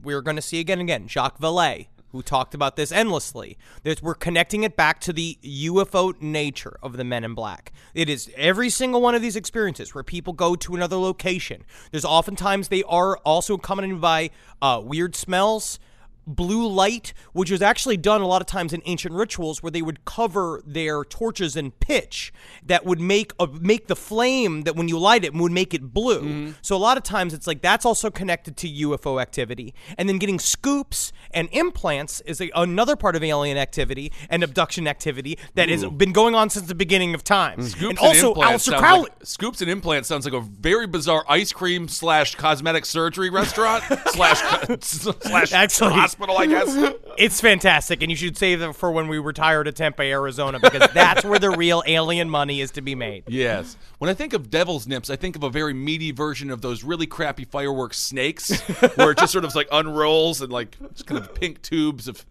we're 0.03 0.21
going 0.21 0.35
to 0.35 0.41
see 0.41 0.59
again 0.59 0.79
and 0.79 0.89
again. 0.89 1.07
Jacques 1.07 1.39
Vallée, 1.39 1.87
who 2.11 2.21
talked 2.21 2.53
about 2.53 2.75
this 2.75 2.91
endlessly. 2.91 3.57
That 3.83 4.01
we're 4.01 4.15
connecting 4.15 4.63
it 4.63 4.75
back 4.75 4.99
to 5.01 5.13
the 5.13 5.37
UFO 5.43 6.19
nature 6.21 6.77
of 6.81 6.97
the 6.97 7.03
Men 7.03 7.23
in 7.23 7.33
Black. 7.33 7.71
It 7.93 8.09
is 8.09 8.29
every 8.35 8.69
single 8.69 9.01
one 9.01 9.15
of 9.15 9.21
these 9.21 9.35
experiences 9.35 9.95
where 9.95 10.03
people 10.03 10.33
go 10.33 10.55
to 10.55 10.75
another 10.75 10.97
location. 10.97 11.63
There's 11.91 12.05
oftentimes 12.05 12.67
they 12.67 12.83
are 12.83 13.17
also 13.17 13.55
accompanied 13.55 14.01
by 14.01 14.31
uh, 14.61 14.81
weird 14.83 15.15
smells 15.15 15.79
blue 16.27 16.67
light, 16.67 17.13
which 17.33 17.51
was 17.51 17.61
actually 17.61 17.97
done 17.97 18.21
a 18.21 18.27
lot 18.27 18.41
of 18.41 18.47
times 18.47 18.73
in 18.73 18.81
ancient 18.85 19.13
rituals 19.13 19.61
where 19.63 19.71
they 19.71 19.81
would 19.81 20.05
cover 20.05 20.61
their 20.65 21.03
torches 21.03 21.55
in 21.55 21.71
pitch 21.71 22.31
that 22.63 22.85
would 22.85 22.99
make 22.99 23.33
a, 23.39 23.47
make 23.47 23.87
the 23.87 23.95
flame 23.95 24.63
that 24.63 24.75
when 24.75 24.87
you 24.87 24.97
light 24.97 25.23
it 25.25 25.33
would 25.33 25.51
make 25.51 25.73
it 25.73 25.93
blue. 25.93 26.21
Mm-hmm. 26.21 26.51
So 26.61 26.75
a 26.75 26.77
lot 26.77 26.97
of 26.97 27.03
times 27.03 27.33
it's 27.33 27.47
like 27.47 27.61
that's 27.61 27.85
also 27.85 28.09
connected 28.09 28.57
to 28.57 28.67
UFO 28.67 29.21
activity. 29.21 29.73
And 29.97 30.07
then 30.07 30.17
getting 30.17 30.39
scoops 30.39 31.11
and 31.31 31.49
implants 31.51 32.21
is 32.21 32.41
a, 32.41 32.49
another 32.55 32.95
part 32.95 33.15
of 33.15 33.23
alien 33.23 33.57
activity 33.57 34.11
and 34.29 34.43
abduction 34.43 34.87
activity 34.87 35.37
that 35.55 35.69
has 35.69 35.85
been 35.85 36.11
going 36.11 36.35
on 36.35 36.49
since 36.49 36.67
the 36.67 36.75
beginning 36.75 37.13
of 37.15 37.23
time. 37.23 37.59
Mm, 37.59 37.63
scoops 37.63 37.89
and 37.89 37.99
also 37.99 38.29
implants 38.29 38.67
Aleister 38.67 38.69
sounds 38.71 38.81
Crowley. 38.81 39.01
like, 39.01 39.25
scoops 39.25 39.61
and 39.61 39.71
implants 39.71 40.07
sounds 40.07 40.25
like 40.25 40.33
a 40.33 40.41
very 40.41 40.87
bizarre 40.87 41.25
ice 41.27 41.51
cream 41.51 41.87
slash 41.87 42.35
cosmetic 42.35 42.85
surgery 42.85 43.29
restaurant 43.29 43.83
slash 44.07 44.41
slash 44.81 45.53
Actually- 45.53 45.93
hospital, 46.11 46.37
I 46.37 46.45
guess. 46.45 46.95
It's 47.17 47.41
fantastic, 47.41 48.01
and 48.01 48.09
you 48.09 48.15
should 48.15 48.37
save 48.37 48.61
it 48.61 48.73
for 48.73 48.91
when 48.91 49.07
we 49.07 49.19
retire 49.19 49.63
to 49.63 49.71
Tempe, 49.71 50.09
Arizona, 50.09 50.59
because 50.59 50.89
that's 50.93 51.23
where 51.23 51.37
the 51.37 51.51
real 51.51 51.83
alien 51.85 52.29
money 52.29 52.61
is 52.61 52.71
to 52.71 52.81
be 52.81 52.95
made. 52.95 53.25
Yes. 53.27 53.77
When 53.99 54.09
I 54.09 54.13
think 54.13 54.33
of 54.33 54.49
devil's 54.49 54.87
nips, 54.87 55.09
I 55.09 55.17
think 55.17 55.35
of 55.35 55.43
a 55.43 55.49
very 55.49 55.73
meaty 55.73 56.11
version 56.11 56.49
of 56.49 56.61
those 56.61 56.83
really 56.83 57.05
crappy 57.05 57.43
fireworks 57.43 57.97
snakes, 57.97 58.59
where 58.95 59.11
it 59.11 59.17
just 59.17 59.33
sort 59.33 59.43
of 59.43 59.53
like 59.53 59.67
unrolls 59.71 60.41
and 60.41 60.51
like 60.51 60.77
just 60.93 61.05
kind 61.05 61.21
of 61.21 61.35
pink 61.35 61.61
tubes 61.61 62.07
of. 62.07 62.25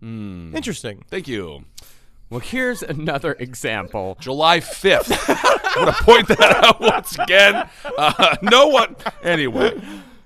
Interesting. 0.00 1.04
Thank 1.10 1.28
you. 1.28 1.64
Well, 2.30 2.40
here's 2.40 2.82
another 2.82 3.32
example. 3.34 4.16
July 4.20 4.60
5th. 4.60 5.12
I'm 5.76 5.84
going 5.84 5.94
to 5.94 6.02
point 6.04 6.28
that 6.28 6.64
out 6.64 6.80
once 6.80 7.18
again. 7.18 7.68
Uh, 7.98 8.36
no 8.40 8.68
one. 8.68 8.96
Anyway. 9.22 9.80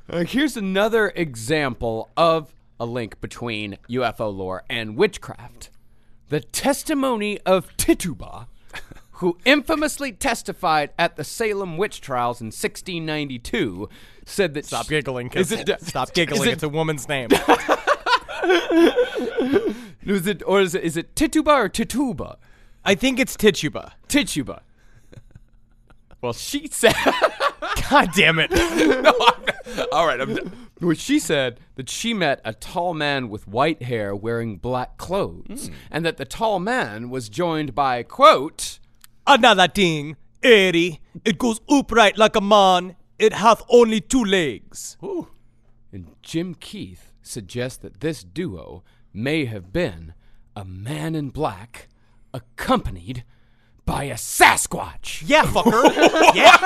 Uh, 0.09 0.23
here's 0.23 0.57
another 0.57 1.13
example 1.17 2.11
of 2.17 2.53
a 2.79 2.87
link 2.87 3.21
between 3.21 3.79
UFO 3.89 4.35
lore 4.35 4.65
and 4.69 4.97
witchcraft. 4.97 5.71
The 6.29 6.41
testimony 6.41 7.39
of 7.47 7.75
Tituba, 7.77 8.49
who 9.13 9.39
infamously 9.45 10.13
testified 10.13 10.91
at 10.99 11.17
the 11.17 11.25
Salem 11.25 11.77
witch 11.77 12.01
trials 12.01 12.41
in 12.41 12.47
1692, 12.49 13.89
said 14.25 14.55
that 14.55 14.67
Stop 14.67 14.89
giggling. 14.89 15.31
Is 15.35 15.53
it- 15.53 15.81
Stop 15.83 16.13
giggling. 16.13 16.49
it- 16.51 16.53
it's 16.55 16.63
a 16.63 16.69
woman's 16.69 17.09
name. 17.09 17.29
Is 20.03 20.27
it 20.29 20.43
or 20.47 20.61
is 20.61 20.75
it 20.75 20.85
is 20.85 20.97
it 20.97 21.17
Tituba 21.17 21.51
or 21.51 21.69
Tituba? 21.69 22.37
I 22.85 22.95
think 22.95 23.19
it's 23.19 23.37
Tituba. 23.37 23.93
Tituba. 24.09 24.63
Well, 26.21 26.33
she 26.33 26.69
said. 26.69 26.95
God 27.91 28.11
damn 28.15 28.39
it. 28.39 28.51
No, 28.53 29.13
All 29.93 30.07
right. 30.07 30.21
I'm 30.21 30.66
Well, 30.81 30.95
she 30.95 31.19
said 31.19 31.61
that 31.77 31.89
she 31.89 32.13
met 32.13 32.41
a 32.45 32.53
tall 32.53 32.93
man 32.93 33.29
with 33.29 33.49
white 33.49 33.83
hair 33.83 34.15
wearing 34.15 34.59
black 34.59 34.99
clothes, 34.99 35.69
hmm. 35.69 35.75
and 35.91 36.05
that 36.05 36.19
the 36.19 36.25
tall 36.27 36.61
man 36.61 37.09
was 37.09 37.29
joined 37.29 37.75
by, 37.75 38.03
quote, 38.03 38.79
Another 39.27 39.69
thing, 39.69 40.17
Eddie. 40.43 41.01
It 41.25 41.39
goes 41.39 41.61
upright 41.69 42.19
like 42.19 42.37
a 42.37 42.41
man. 42.41 42.97
It 43.19 43.33
hath 43.33 43.63
only 43.69 44.01
two 44.01 44.25
legs. 44.25 44.97
and 45.93 46.15
Jim 46.23 46.55
Keith 46.55 47.13
suggests 47.23 47.79
that 47.79 48.01
this 48.01 48.23
duo 48.23 48.85
may 49.13 49.47
have 49.47 49.73
been 49.73 50.13
a 50.55 50.65
man 50.65 51.15
in 51.15 51.31
black 51.31 51.89
accompanied 52.35 53.25
by 53.87 54.05
a 54.05 54.15
Sasquatch. 54.15 55.23
Yeah, 55.25 55.45
fucker. 55.45 55.85
yeah. 56.35 56.57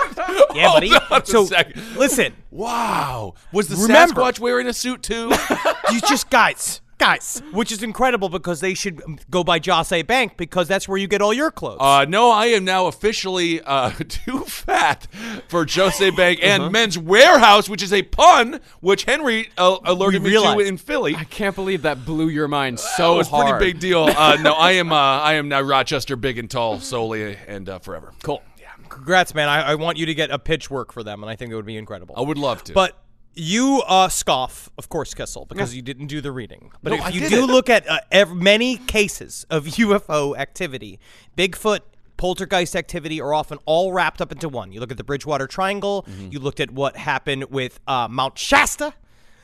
Yeah, 0.54 0.72
buddy. 0.72 0.90
on 0.92 1.22
a 1.22 1.26
So, 1.26 1.44
second. 1.44 1.80
listen. 1.96 2.32
wow. 2.50 3.34
Was 3.52 3.68
the 3.68 3.76
Remember- 3.76 4.20
Sasquatch 4.22 4.40
wearing 4.40 4.66
a 4.66 4.72
suit 4.72 5.02
too? 5.02 5.30
you 5.92 6.00
just 6.00 6.30
guys, 6.30 6.80
guys, 7.00 7.42
which 7.52 7.72
is 7.72 7.82
incredible 7.82 8.28
because 8.28 8.60
they 8.60 8.74
should 8.74 9.00
go 9.30 9.42
by 9.42 9.58
Jos. 9.58 9.90
A. 9.90 10.02
Bank 10.02 10.36
because 10.36 10.68
that's 10.68 10.86
where 10.86 10.98
you 10.98 11.08
get 11.08 11.20
all 11.22 11.32
your 11.32 11.50
clothes. 11.50 11.78
Uh, 11.80 12.04
no, 12.08 12.30
I 12.30 12.46
am 12.46 12.64
now 12.64 12.86
officially 12.86 13.60
uh, 13.62 13.90
too 14.08 14.40
fat 14.44 15.08
for 15.48 15.66
Jose 15.68 16.10
Bank 16.10 16.38
and 16.42 16.62
Uh-huh. 16.64 16.70
Men's 16.70 16.96
Wearhouse, 16.96 17.68
which 17.68 17.82
is 17.82 17.92
a 17.92 18.02
pun, 18.02 18.60
which 18.80 19.04
Henry 19.04 19.48
uh, 19.58 19.78
alerted 19.84 20.22
me 20.22 20.30
to 20.30 20.58
in 20.60 20.76
Philly. 20.76 21.16
I 21.16 21.24
can't 21.24 21.56
believe 21.56 21.82
that 21.82 22.04
blew 22.04 22.28
your 22.28 22.46
mind 22.48 22.78
That 22.78 22.96
so 22.96 23.16
was 23.16 23.26
a 23.28 23.30
hard. 23.30 23.58
pretty 23.58 23.72
big 23.72 23.80
deal. 23.80 24.02
Uh, 24.04 24.36
no, 24.42 24.52
I 24.52 24.72
am. 24.72 24.92
Uh, 24.92 24.96
I 24.96 25.34
am 25.34 25.48
now 25.48 25.62
Rochester, 25.62 26.16
big 26.16 26.38
and 26.38 26.50
tall, 26.50 26.78
solely 26.80 27.36
and 27.48 27.68
uh, 27.68 27.78
forever. 27.78 28.12
Cool. 28.22 28.42
Yeah. 28.60 28.68
Congrats, 28.90 29.34
man. 29.34 29.48
I, 29.48 29.72
I 29.72 29.74
want 29.76 29.96
you 29.96 30.06
to 30.06 30.14
get 30.14 30.30
a 30.30 30.38
pitch 30.38 30.70
work 30.70 30.92
for 30.92 31.02
them, 31.02 31.22
and 31.22 31.30
I 31.30 31.36
think 31.36 31.50
it 31.50 31.54
would 31.56 31.64
be 31.66 31.76
incredible. 31.78 32.14
I 32.18 32.20
would 32.20 32.38
love 32.38 32.62
to. 32.64 32.74
But 32.74 32.96
you 33.34 33.82
uh, 33.86 34.08
scoff, 34.08 34.70
of 34.76 34.88
course, 34.88 35.14
Kissel, 35.14 35.46
because 35.46 35.74
you 35.74 35.82
didn't 35.82 36.08
do 36.08 36.20
the 36.20 36.32
reading. 36.32 36.72
But 36.82 36.90
No, 36.90 37.06
if 37.06 37.14
you 37.14 37.20
did 37.20 37.30
do 37.30 37.44
it. 37.44 37.46
look 37.46 37.68
at 37.70 37.88
uh, 37.88 38.00
ev- 38.10 38.34
many 38.34 38.76
cases 38.76 39.46
of 39.50 39.64
UFO 39.76 40.36
activity, 40.36 40.98
Bigfoot, 41.36 41.80
poltergeist 42.16 42.76
activity 42.76 43.20
are 43.20 43.32
often 43.32 43.58
all 43.64 43.92
wrapped 43.92 44.20
up 44.20 44.30
into 44.30 44.48
one. 44.48 44.72
You 44.72 44.80
look 44.80 44.90
at 44.90 44.96
the 44.98 45.04
Bridgewater 45.04 45.46
Triangle. 45.46 46.04
Mm-hmm. 46.08 46.28
You 46.32 46.38
looked 46.40 46.60
at 46.60 46.70
what 46.70 46.96
happened 46.96 47.44
with 47.44 47.80
uh, 47.86 48.08
Mount 48.10 48.36
Shasta. 48.36 48.92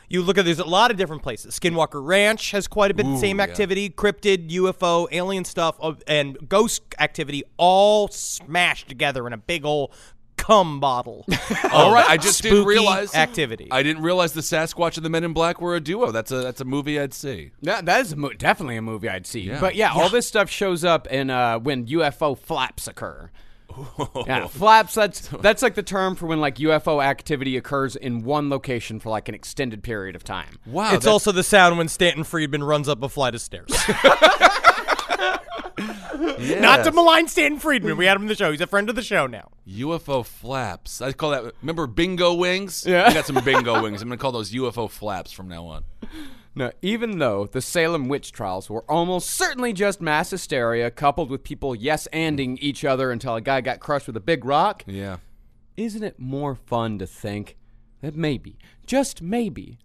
You 0.09 0.23
look 0.23 0.39
at 0.39 0.45
there's 0.45 0.61
a 0.61 0.65
lot 0.65 0.93
of 0.93 0.97
different 0.97 1.23
places. 1.23 1.59
Skinwalker 1.59 2.05
Ranch 2.05 2.53
has 2.53 2.69
quite 2.69 2.93
a 2.93 2.95
bit 2.95 3.07
of 3.07 3.13
the 3.13 3.19
same 3.19 3.41
activity, 3.41 3.91
cryptid, 3.91 4.51
UFO, 4.51 5.09
alien 5.11 5.45
stuff, 5.45 5.77
uh, 5.81 5.95
and 6.07 6.49
ghost 6.49 6.83
activity 7.01 7.43
all 7.57 8.07
smashed 8.09 8.89
together 8.89 9.27
in 9.27 9.33
a 9.33 9.37
big 9.37 9.65
old 9.65 9.93
cum 10.47 10.79
bottle. 10.79 11.25
All 11.73 11.89
of 11.89 11.93
right, 11.93 12.09
I 12.09 12.17
just 12.17 12.43
didn't 12.43 12.59
spooky 12.59 12.69
realize 12.69 13.15
activity. 13.15 13.69
I 13.71 13.83
didn't 13.83 14.03
realize 14.03 14.33
the 14.33 14.43
Sasquatch 14.43 14.97
and 14.97 15.05
the 15.05 15.11
Men 15.11 15.25
in 15.25 15.33
Black 15.33 15.61
were 15.61 15.75
a 15.75 15.81
duo. 15.81 16.13
That's 16.13 16.31
a 16.31 16.37
that's 16.37 16.61
a 16.61 16.65
movie 16.65 17.01
I'd 17.01 17.15
see. 17.15 17.51
That, 17.63 17.87
that 17.87 18.01
is 18.01 18.13
a 18.13 18.17
mo- 18.17 18.33
definitely 18.33 18.77
a 18.77 18.83
movie 18.83 19.09
I'd 19.09 19.27
see. 19.27 19.51
But 19.51 19.75
yeah, 19.75 19.93
all 19.93 20.09
this 20.09 20.27
stuff 20.27 20.49
shows 20.49 20.85
up 20.85 21.07
in 21.09 21.31
uh, 21.31 21.59
when 21.59 21.87
UFO 21.87 22.39
flaps 22.39 22.87
occur. 22.87 23.31
Yeah, 24.27 24.47
flaps. 24.47 24.95
That's 24.95 25.29
that's 25.29 25.63
like 25.63 25.75
the 25.75 25.83
term 25.83 26.15
for 26.15 26.27
when 26.27 26.41
like 26.41 26.57
UFO 26.57 27.05
activity 27.05 27.57
occurs 27.57 27.97
in 27.97 28.23
one 28.23 28.49
location 28.49 29.01
for 29.01 29.11
like 29.11 29.29
an 29.29 29.35
extended 29.35 29.83
period 29.83 30.17
of 30.17 30.25
time. 30.25 30.59
Wow, 30.65 30.85
it's 30.85 30.91
that's- 30.93 31.07
also 31.07 31.33
the 31.33 31.43
sound 31.43 31.77
when 31.77 31.89
Stanton 31.89 32.25
Friedman 32.25 32.63
runs 32.65 32.89
up 32.89 33.03
a 33.03 33.09
flight 33.09 33.35
of 33.35 33.41
stairs. 33.41 33.69
Not 36.61 36.85
to 36.85 36.93
malign 36.93 37.29
Stan 37.29 37.59
Friedman. 37.59 37.97
We 37.97 38.07
had 38.07 38.17
him 38.17 38.23
in 38.23 38.29
the 38.29 38.35
show. 38.35 38.51
He's 38.51 38.61
a 38.61 38.67
friend 38.67 38.89
of 38.89 38.97
the 38.97 39.03
show 39.03 39.27
now. 39.27 39.51
UFO 39.69 40.25
flaps. 40.25 41.01
I 41.03 41.13
call 41.13 41.31
that. 41.31 41.53
Remember 41.63 41.87
bingo 41.87 42.35
wings? 42.35 42.85
Yeah. 42.87 43.07
I 43.07 43.15
got 43.15 43.27
some 43.27 43.43
bingo 43.45 43.83
wings. 43.83 44.01
I'm 44.03 44.09
gonna 44.09 44.19
call 44.19 44.33
those 44.33 44.53
UFO 44.53 44.89
flaps 44.91 45.33
from 45.33 45.49
now 45.49 45.67
on. 45.67 45.85
Now, 46.55 46.71
even 46.81 47.19
though 47.19 47.47
the 47.47 47.61
Salem 47.61 48.09
witch 48.09 48.33
trials 48.33 48.71
were 48.71 48.91
almost 48.91 49.31
certainly 49.31 49.75
just 49.75 50.01
mass 50.01 50.31
hysteria 50.31 50.91
coupled 50.91 51.29
with 51.29 51.43
people 51.45 51.75
yes-anding 51.75 52.57
each 52.61 52.83
other 52.83 53.11
until 53.11 53.35
a 53.35 53.43
guy 53.43 53.61
got 53.61 53.79
crushed 53.81 54.07
with 54.07 54.17
a 54.17 54.21
big 54.21 54.43
rock, 54.47 54.83
Yeah. 54.87 55.19
isn't 55.77 56.03
it 56.03 56.19
more 56.19 56.55
fun 56.55 56.99
to 57.01 57.07
think 57.07 57.59
that 58.01 58.17
maybe, 58.17 58.57
just 58.87 59.21
maybe, 59.21 59.79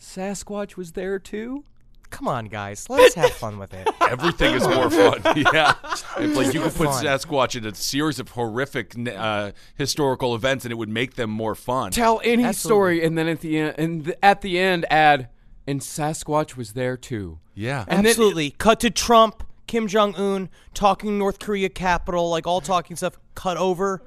Sasquatch 0.00 0.76
was 0.76 0.92
there 0.92 1.20
too? 1.20 1.62
Come 2.10 2.28
on, 2.28 2.46
guys, 2.46 2.88
let's 2.88 3.14
have 3.14 3.32
fun 3.32 3.58
with 3.58 3.74
it. 3.74 3.88
Everything 4.08 4.54
is 4.54 4.62
more 4.66 4.88
fun. 4.90 5.20
yeah. 5.52 5.74
It's 6.18 6.36
like 6.36 6.54
you 6.54 6.60
could 6.62 6.74
put 6.74 6.88
Fun. 6.88 7.04
Sasquatch 7.04 7.56
in 7.56 7.66
a 7.66 7.74
series 7.74 8.18
of 8.18 8.30
horrific 8.30 8.94
uh, 9.14 9.52
historical 9.74 10.34
events 10.34 10.64
and 10.64 10.72
it 10.72 10.76
would 10.76 10.88
make 10.88 11.14
them 11.16 11.30
more 11.30 11.54
fun. 11.54 11.90
Tell 11.90 12.20
any 12.24 12.44
Absolutely. 12.44 12.54
story, 12.98 13.04
and 13.04 13.18
then 13.18 13.28
at 13.28 13.40
the 13.40 13.58
end, 13.58 13.74
and 13.78 14.04
th- 14.06 14.18
at 14.22 14.40
the 14.40 14.58
end, 14.58 14.86
add, 14.90 15.28
and 15.66 15.80
Sasquatch 15.80 16.56
was 16.56 16.72
there 16.72 16.96
too. 16.96 17.38
Yeah. 17.54 17.84
And 17.88 17.98
then- 18.04 18.10
Absolutely. 18.12 18.50
Cut 18.52 18.80
to 18.80 18.90
Trump, 18.90 19.42
Kim 19.66 19.88
Jong 19.88 20.14
Un 20.14 20.48
talking 20.74 21.18
North 21.18 21.38
Korea 21.40 21.68
capital, 21.68 22.30
like 22.30 22.46
all 22.46 22.60
talking 22.60 22.96
stuff. 22.96 23.18
Cut 23.34 23.56
over. 23.56 24.02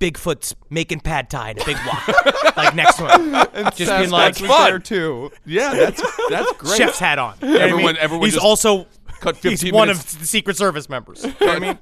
Bigfoot's 0.00 0.54
making 0.70 1.00
pad 1.00 1.28
thai 1.30 1.50
in 1.50 1.60
a 1.60 1.64
big 1.64 1.76
wok, 1.86 2.08
like 2.56 2.74
next 2.74 2.96
to 2.98 3.08
him. 3.08 3.32
Just 3.74 3.78
being 3.78 4.10
like, 4.10 4.34
Sasquatch 4.34 4.40
was 4.42 4.50
fun. 4.50 4.70
there 4.70 4.78
too. 4.78 5.30
Yeah, 5.44 5.74
that's 5.74 6.02
that's 6.30 6.52
great. 6.52 6.76
chef's 6.76 6.98
hat 6.98 7.18
on. 7.18 7.34
You 7.42 7.48
know 7.48 7.52
what 7.54 7.60
I 7.60 7.64
Everyone- 7.64 7.84
mean? 7.94 7.96
everyone 8.00 8.26
He's 8.26 8.34
just 8.34 8.44
also 8.44 8.86
cut 9.20 9.36
he's 9.38 9.60
15 9.62 9.74
one 9.74 9.88
minutes. 9.88 10.14
of 10.14 10.20
the 10.20 10.26
Secret 10.26 10.56
Service 10.56 10.88
members. 10.88 11.24
You 11.24 11.30
know 11.30 11.46
what 11.46 11.56
I 11.56 11.58
mean? 11.58 11.78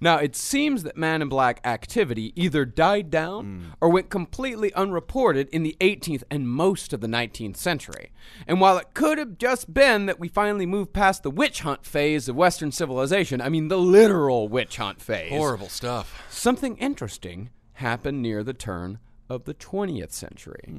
Now, 0.00 0.18
it 0.18 0.36
seems 0.36 0.84
that 0.84 0.96
Man 0.96 1.22
in 1.22 1.28
Black 1.28 1.60
activity 1.64 2.32
either 2.36 2.64
died 2.64 3.10
down 3.10 3.44
Hmm. 3.44 3.64
or 3.80 3.88
went 3.88 4.10
completely 4.10 4.72
unreported 4.74 5.48
in 5.48 5.64
the 5.64 5.76
18th 5.80 6.22
and 6.30 6.48
most 6.48 6.92
of 6.92 7.00
the 7.00 7.08
19th 7.08 7.56
century. 7.56 8.12
And 8.46 8.60
while 8.60 8.78
it 8.78 8.94
could 8.94 9.18
have 9.18 9.38
just 9.38 9.74
been 9.74 10.06
that 10.06 10.20
we 10.20 10.28
finally 10.28 10.66
moved 10.66 10.92
past 10.92 11.24
the 11.24 11.30
witch 11.32 11.62
hunt 11.62 11.84
phase 11.84 12.28
of 12.28 12.36
Western 12.36 12.70
civilization, 12.70 13.40
I 13.40 13.48
mean 13.48 13.66
the 13.68 13.78
literal 13.78 14.48
witch 14.48 14.76
hunt 14.76 15.00
phase, 15.02 15.30
Horrible 15.32 15.68
stuff. 15.68 16.24
something 16.30 16.76
interesting 16.76 17.50
happened 17.74 18.22
near 18.22 18.44
the 18.44 18.54
turn 18.54 18.98
of 19.28 19.44
the 19.44 19.54
20th 19.54 20.12
century. 20.12 20.72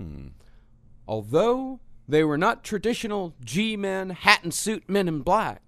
Although 1.08 1.80
they 2.08 2.24
were 2.24 2.38
not 2.38 2.64
traditional 2.64 3.36
G 3.44 3.76
men, 3.76 4.12
hat 4.12 4.44
and 4.44 4.54
suit 4.54 4.88
men 4.90 5.08
in 5.08 5.22
black, 5.22 5.62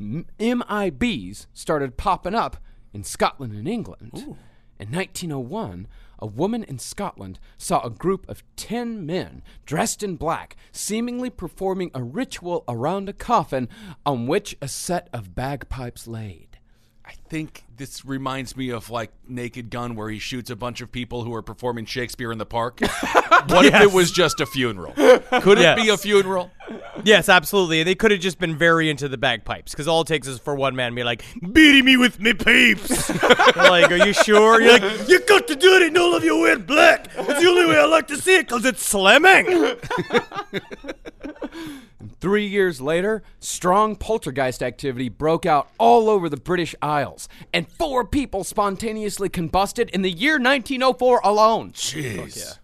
M- 0.00 0.26
MIBs 0.38 1.46
started 1.52 1.96
popping 1.96 2.34
up 2.34 2.56
in 2.92 3.04
Scotland 3.04 3.52
and 3.52 3.68
England. 3.68 4.36
In 4.78 4.90
1901, 4.92 5.86
a 6.18 6.26
woman 6.26 6.64
in 6.64 6.78
Scotland 6.78 7.38
saw 7.58 7.82
a 7.82 7.90
group 7.90 8.28
of 8.28 8.42
10 8.56 9.04
men 9.04 9.42
dressed 9.66 10.02
in 10.02 10.16
black 10.16 10.56
seemingly 10.72 11.30
performing 11.30 11.90
a 11.94 12.02
ritual 12.02 12.64
around 12.68 13.08
a 13.08 13.12
coffin 13.12 13.68
on 14.06 14.26
which 14.26 14.56
a 14.60 14.68
set 14.68 15.08
of 15.12 15.34
bagpipes 15.34 16.06
laid. 16.06 16.58
I 17.04 17.12
think 17.28 17.64
this 17.80 18.04
reminds 18.04 18.58
me 18.58 18.68
of 18.68 18.90
like 18.90 19.10
Naked 19.26 19.70
Gun, 19.70 19.96
where 19.96 20.10
he 20.10 20.18
shoots 20.18 20.50
a 20.50 20.56
bunch 20.56 20.82
of 20.82 20.92
people 20.92 21.24
who 21.24 21.34
are 21.34 21.40
performing 21.40 21.86
Shakespeare 21.86 22.30
in 22.30 22.36
the 22.36 22.44
park. 22.44 22.80
what 23.48 23.64
if 23.64 23.74
it 23.74 23.90
was 23.90 24.12
just 24.12 24.38
a 24.40 24.46
funeral? 24.46 24.92
Could 25.40 25.58
it 25.58 25.76
be 25.76 25.88
a 25.88 25.96
funeral? 25.96 26.50
Yes, 27.04 27.30
absolutely. 27.30 27.82
They 27.82 27.94
could 27.94 28.10
have 28.10 28.20
just 28.20 28.38
been 28.38 28.56
very 28.56 28.90
into 28.90 29.08
the 29.08 29.16
bagpipes 29.16 29.72
because 29.72 29.88
all 29.88 30.02
it 30.02 30.06
takes 30.06 30.28
is 30.28 30.38
for 30.38 30.54
one 30.54 30.76
man 30.76 30.92
to 30.92 30.96
be 30.96 31.02
like, 31.02 31.24
beating 31.52 31.86
me 31.86 31.96
with 31.96 32.20
me 32.20 32.34
pipes. 32.34 33.10
Like, 33.56 33.90
are 33.90 34.06
you 34.06 34.12
sure? 34.12 34.60
You're 34.60 34.78
like, 34.78 35.08
you 35.08 35.20
got 35.20 35.46
to 35.48 35.54
do 35.54 35.74
it 35.76 35.82
in 35.82 35.96
all 35.96 36.14
of 36.14 36.24
you 36.24 36.38
wear 36.38 36.58
black. 36.58 37.08
It's 37.16 37.40
the 37.40 37.48
only 37.48 37.66
way 37.66 37.78
I 37.78 37.84
like 37.84 38.08
to 38.08 38.16
see 38.16 38.36
it 38.36 38.48
because 38.48 38.64
it's 38.64 38.84
slamming. 38.84 39.76
Three 42.20 42.46
years 42.46 42.80
later, 42.82 43.22
strong 43.38 43.96
poltergeist 43.96 44.62
activity 44.62 45.08
broke 45.08 45.46
out 45.46 45.68
all 45.78 46.10
over 46.10 46.28
the 46.28 46.36
British 46.36 46.74
Isles, 46.82 47.28
and 47.52 47.66
four 47.78 48.04
people 48.04 48.44
spontaneously 48.44 49.28
combusted 49.28 49.90
in 49.90 50.02
the 50.02 50.10
year 50.10 50.34
1904 50.34 51.20
alone. 51.24 51.72
Jeez. 51.72 52.58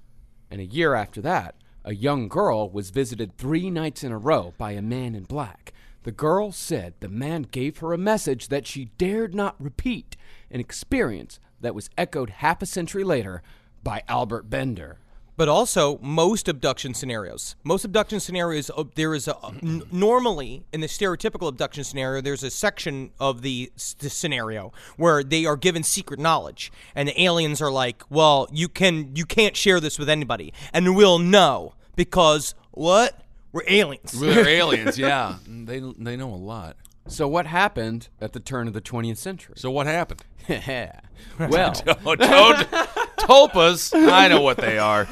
And 0.51 0.61
a 0.61 0.65
year 0.65 0.95
after 0.95 1.21
that, 1.23 1.55
a 1.85 1.95
young 1.95 2.29
girl 2.29 2.69
was 2.69 2.91
visited 2.91 3.37
three 3.37 3.71
nights 3.71 4.03
in 4.03 4.13
a 4.13 4.19
row 4.19 4.55
by 4.59 4.73
a 4.73 4.83
man 4.83 5.15
in 5.15 5.25
black. 5.25 5.73
The 6.03 6.13
girl 6.13 6.53
said 6.53 6.95
the 7.01 7.09
man 7.09 7.43
gave 7.43 7.79
her 7.79 7.93
a 7.93 7.99
message 7.99 8.49
that 8.49 8.67
she 8.67 8.87
dared 8.99 9.35
not 9.35 9.61
repeat, 9.61 10.17
an 10.51 10.61
experience 10.61 11.41
that 11.61 11.75
was 11.75 11.91
echoed 11.97 12.31
half 12.31 12.63
a 12.63 12.67
century 12.67 13.05
later 13.05 13.43
by 13.83 14.03
Albert 14.09 14.51
Bender. 14.51 14.99
But 15.37 15.49
also, 15.49 15.99
most 15.99 16.49
abduction 16.49 16.95
scenarios, 16.95 17.57
most 17.63 17.85
abduction 17.85 18.21
scenarios, 18.21 18.71
uh, 18.75 18.85
there 18.95 19.15
is 19.15 19.29
a 19.29 19.37
n- 19.63 19.83
normally 19.93 20.65
in 20.73 20.81
the 20.81 20.87
stereotypical 20.87 21.47
abduction 21.49 21.85
scenario, 21.85 22.23
there's 22.23 22.43
a 22.43 22.51
section 22.51 23.11
of 23.21 23.43
the, 23.43 23.71
s- 23.77 23.95
the 23.99 24.09
scenario 24.09 24.73
where 24.97 25.23
they 25.23 25.45
are 25.45 25.57
given 25.57 25.83
secret 25.83 26.19
knowledge, 26.19 26.73
and 26.95 27.09
the 27.09 27.21
aliens 27.23 27.61
are 27.61 27.71
like, 27.71 28.03
"Well, 28.09 28.49
you 28.51 28.69
can, 28.69 29.15
you 29.15 29.27
can't 29.27 29.57
share 29.57 29.79
this 29.79 29.99
with 29.99 30.09
anybody, 30.09 30.55
and 30.73 30.97
we'll 30.97 31.19
know 31.19 31.75
because 31.97 32.55
what? 32.71 33.21
We're 33.53 33.63
aliens." 33.69 34.13
They're 34.19 34.49
aliens, 34.61 34.99
yeah. 34.99 35.37
They 35.47 35.81
they 35.99 36.17
know 36.17 36.33
a 36.33 36.37
lot. 36.37 36.77
So, 37.09 37.29
what 37.29 37.47
happened 37.47 38.09
at 38.21 38.33
the 38.33 38.41
turn 38.41 38.67
of 38.69 38.73
the 38.75 38.81
20th 38.81 39.19
century? 39.19 39.55
So 39.59 39.71
what 39.71 39.87
happened? 39.87 40.25
well, 41.39 41.73
Oh, 42.05 42.15
toad, 42.17 42.86
tulpas. 43.19 43.93
I 43.95 44.29
know 44.29 44.41
what 44.43 44.57
they 44.59 44.79
are. 44.79 45.07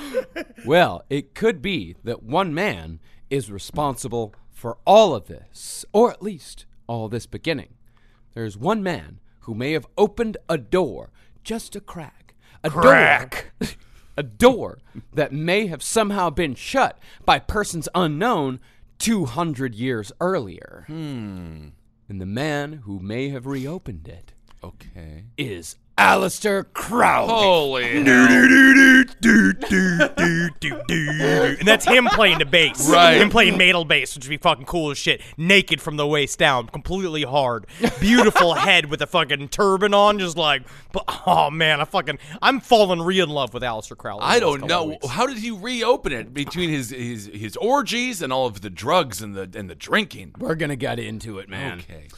Well, 0.65 1.05
it 1.11 1.35
could 1.35 1.61
be 1.63 1.97
that 2.05 2.23
one 2.23 2.55
man 2.55 3.01
is 3.31 3.51
responsible 3.51 4.35
for 4.53 4.79
all 4.87 5.15
of 5.15 5.27
this, 5.27 5.85
or 5.93 6.11
at 6.11 6.23
least 6.23 6.67
all 6.87 7.09
this 7.09 7.27
beginning. 7.27 7.75
There's 8.35 8.57
one 8.57 8.83
man 8.83 9.21
who 9.41 9.55
may 9.55 9.73
have 9.73 9.87
opened 9.99 10.37
a 10.49 10.57
door, 10.59 11.11
just 11.43 11.77
a 11.77 11.81
crack. 11.81 12.35
A 12.63 12.71
crack. 12.71 13.53
Door, 13.61 13.69
a 14.17 14.23
door 14.23 14.79
that 15.13 15.33
may 15.33 15.67
have 15.67 15.83
somehow 15.83 16.31
been 16.31 16.55
shut 16.55 16.99
by 17.25 17.39
persons 17.39 17.89
unknown 17.95 18.61
200 18.99 19.75
years 19.75 20.13
earlier. 20.21 20.85
Hmm. 20.87 21.69
And 22.09 22.21
the 22.21 22.27
man 22.27 22.73
who 22.85 22.99
may 23.01 23.31
have 23.31 23.47
reopened 23.47 24.09
it 24.09 24.33
Okay. 24.63 25.25
is 25.37 25.77
Aleister 25.97 26.65
Crowley. 26.73 27.33
Holy. 27.33 27.97
and 31.59 31.67
that's 31.69 31.85
him 31.85 32.07
playing 32.07 32.39
the 32.39 32.45
bass. 32.45 32.89
Right. 32.89 33.21
Him 33.21 33.31
playing 33.31 33.57
metal 33.57 33.85
bass, 33.85 34.17
which 34.17 34.25
would 34.25 34.31
be 34.31 34.37
fucking 34.39 34.67
cool 34.67 34.91
as 34.91 34.99
shit. 34.99 35.23
Naked 35.37 35.81
from 35.81 35.97
the 35.97 36.07
waist 36.07 36.39
down, 36.39 36.67
completely 36.69 37.23
hard. 37.23 37.67
Beautiful 38.01 38.55
head 38.57 38.87
with 38.87 39.03
a 39.03 39.07
fucking 39.07 39.49
turban 39.49 39.95
on, 39.95 40.19
just 40.19 40.37
like, 40.37 40.63
but, 40.91 41.05
oh 41.27 41.51
man, 41.51 41.81
I 41.81 41.85
fucking, 41.85 42.19
I'm 42.43 42.59
falling 42.61 43.01
re 43.01 43.21
in 43.21 43.29
love 43.29 43.55
with 43.55 43.63
Aleister 43.63 43.97
Crowley. 43.97 44.23
I 44.23 44.41
don't 44.41 44.67
know. 44.67 44.99
How 45.09 45.27
did 45.27 45.39
he 45.39 45.53
reopen 45.53 46.13
it 46.13 46.35
between 46.35 46.71
his, 46.71 46.91
his 46.91 47.31
his 47.33 47.57
orgies 47.57 48.21
and 48.21 48.33
all 48.33 48.47
of 48.47 48.63
the 48.63 48.71
drugs 48.71 49.23
and 49.23 49.35
the 49.37 49.49
and 49.57 49.71
the 49.71 49.75
drinking? 49.77 50.35
We're 50.39 50.57
going 50.57 50.71
to 50.71 50.77
get 50.77 50.99
into 50.99 51.39
it, 51.39 51.49
man. 51.49 51.79
Okay. 51.79 52.09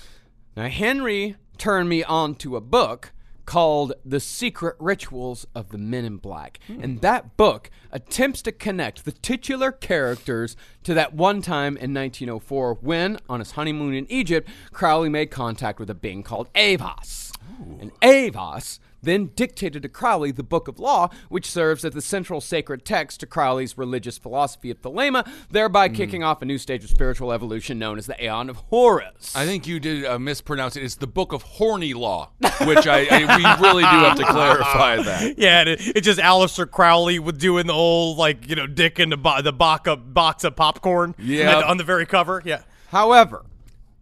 Now, 0.56 0.68
Henry 0.68 1.36
turned 1.58 1.88
me 1.90 2.02
on 2.02 2.34
to 2.36 2.56
a 2.56 2.60
book 2.62 3.12
called 3.46 3.92
The 4.04 4.20
Secret 4.20 4.76
Rituals 4.78 5.46
of 5.54 5.70
the 5.70 5.78
Men 5.78 6.04
in 6.04 6.16
Black. 6.18 6.58
Hmm. 6.66 6.80
And 6.82 7.00
that 7.00 7.36
book 7.36 7.70
attempts 7.92 8.42
to 8.42 8.52
connect 8.52 9.04
the 9.04 9.12
titular 9.12 9.72
characters 9.72 10.56
to 10.82 10.92
that 10.94 11.14
one 11.14 11.40
time 11.40 11.76
in 11.76 11.94
1904 11.94 12.74
when, 12.82 13.18
on 13.28 13.38
his 13.38 13.52
honeymoon 13.52 13.94
in 13.94 14.06
Egypt, 14.10 14.48
Crowley 14.72 15.08
made 15.08 15.30
contact 15.30 15.78
with 15.78 15.88
a 15.88 15.94
being 15.94 16.22
called 16.22 16.52
Aiwass. 16.52 17.32
And 17.80 17.92
Aiwass 18.00 18.80
then 19.06 19.30
dictated 19.34 19.82
to 19.82 19.88
Crowley 19.88 20.30
the 20.30 20.42
Book 20.42 20.68
of 20.68 20.78
Law, 20.78 21.08
which 21.30 21.50
serves 21.50 21.84
as 21.84 21.94
the 21.94 22.02
central 22.02 22.40
sacred 22.40 22.84
text 22.84 23.20
to 23.20 23.26
Crowley's 23.26 23.78
religious 23.78 24.18
philosophy 24.18 24.70
of 24.70 24.82
Thelema, 24.82 25.26
thereby 25.50 25.88
kicking 25.88 26.22
off 26.22 26.42
a 26.42 26.44
new 26.44 26.58
stage 26.58 26.84
of 26.84 26.90
spiritual 26.90 27.32
evolution 27.32 27.78
known 27.78 27.96
as 27.96 28.06
the 28.06 28.22
Aeon 28.22 28.50
of 28.50 28.56
Horus. 28.56 29.34
I 29.34 29.46
think 29.46 29.66
you 29.66 29.80
did 29.80 30.04
uh, 30.04 30.18
mispronounce 30.18 30.76
it. 30.76 30.82
It's 30.82 30.96
the 30.96 31.06
Book 31.06 31.32
of 31.32 31.42
Horny 31.42 31.94
Law, 31.94 32.30
which 32.66 32.86
I, 32.86 33.06
I 33.10 33.36
we 33.36 33.66
really 33.66 33.82
do 33.84 33.88
have 33.88 34.18
to 34.18 34.24
clarify 34.30 34.96
that. 35.02 35.38
Yeah, 35.38 35.60
and 35.60 35.68
it, 35.70 35.80
it's 35.96 36.04
just 36.04 36.20
Aleister 36.20 36.70
Crowley 36.70 37.18
with 37.18 37.38
doing 37.38 37.66
the 37.66 37.72
old 37.72 38.18
like 38.18 38.48
you 38.48 38.56
know 38.56 38.66
dick 38.66 39.00
in 39.00 39.08
the 39.08 39.16
bo- 39.16 39.40
the 39.40 39.52
box 39.52 39.88
of, 39.88 40.12
box 40.12 40.44
of 40.44 40.56
popcorn. 40.56 41.14
Yeah. 41.18 41.56
and 41.56 41.64
on 41.64 41.76
the 41.78 41.84
very 41.84 42.04
cover. 42.04 42.42
Yeah, 42.44 42.62
However, 42.88 43.44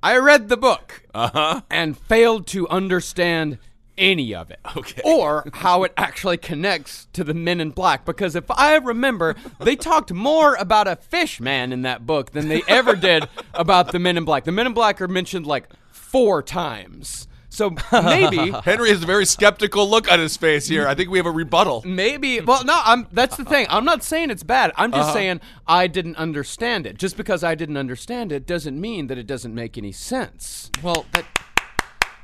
I 0.03 0.17
read 0.19 0.49
the 0.49 0.57
book 0.57 1.03
and 1.15 1.97
failed 1.97 2.47
to 2.49 2.69
understand 2.69 3.59
any 3.97 4.35
of 4.35 4.51
it. 4.51 4.61
Okay. 4.77 5.03
Or 5.05 5.45
how 5.53 5.85
it 5.85 5.93
actually 5.97 6.37
connects 6.37 7.07
to 7.13 7.25
the 7.25 7.35
men 7.35 7.61
in 7.61 7.71
black. 7.71 8.05
Because 8.05 8.35
if 8.35 8.51
I 8.51 8.77
remember, 8.77 9.37
they 9.61 9.77
talked 9.77 10.13
more 10.13 10.55
about 10.57 10.89
a 10.89 10.97
fish 10.97 11.41
man 11.41 11.73
in 11.73 11.83
that 11.83 12.07
book 12.07 12.33
than 12.33 12.49
they 12.49 12.63
ever 12.69 12.97
did 12.97 13.29
about 13.55 13.93
the 13.93 13.99
men 13.99 14.17
in 14.17 14.25
black. 14.25 14.45
The 14.45 14.53
men 14.53 14.67
in 14.67 14.75
black 14.75 15.01
are 15.01 15.09
mentioned 15.09 15.47
like 15.47 15.69
four 15.91 16.43
times. 16.43 17.29
So 17.55 17.73
maybe 17.93 18.51
Henry 18.65 18.89
has 18.89 19.05
a 19.05 19.07
very 19.07 19.25
skeptical 19.25 19.89
look 19.89 20.11
on 20.11 20.19
his 20.19 20.37
face 20.37 20.67
here. 20.67 20.89
I 20.89 20.97
think 20.97 21.09
we 21.09 21.19
have 21.19 21.27
a 21.27 21.31
rebuttal. 21.31 21.83
Maybe. 21.87 22.41
Well, 22.41 22.65
no. 22.65 22.81
I'm. 22.85 23.07
That's 23.13 23.37
the 23.37 23.45
thing. 23.45 23.67
I'm 23.71 23.85
not 23.85 24.03
saying 24.03 24.31
it's 24.31 24.43
bad. 24.43 24.73
I'm 24.75 24.91
just 24.91 25.03
uh-huh. 25.03 25.13
saying 25.13 25.41
I 25.67 25.87
didn't 25.87 26.17
understand 26.17 26.85
it. 26.85 26.99
Just 26.99 27.17
because 27.17 27.45
I 27.45 27.55
didn't 27.55 27.77
understand 27.77 28.33
it 28.33 28.45
doesn't 28.45 28.81
mean 28.81 29.07
that 29.07 29.19
it 29.19 29.29
doesn't 29.29 29.55
make 29.55 29.79
any 29.79 29.93
sense. 29.93 30.69
Well, 30.83 31.07
that 31.13 31.25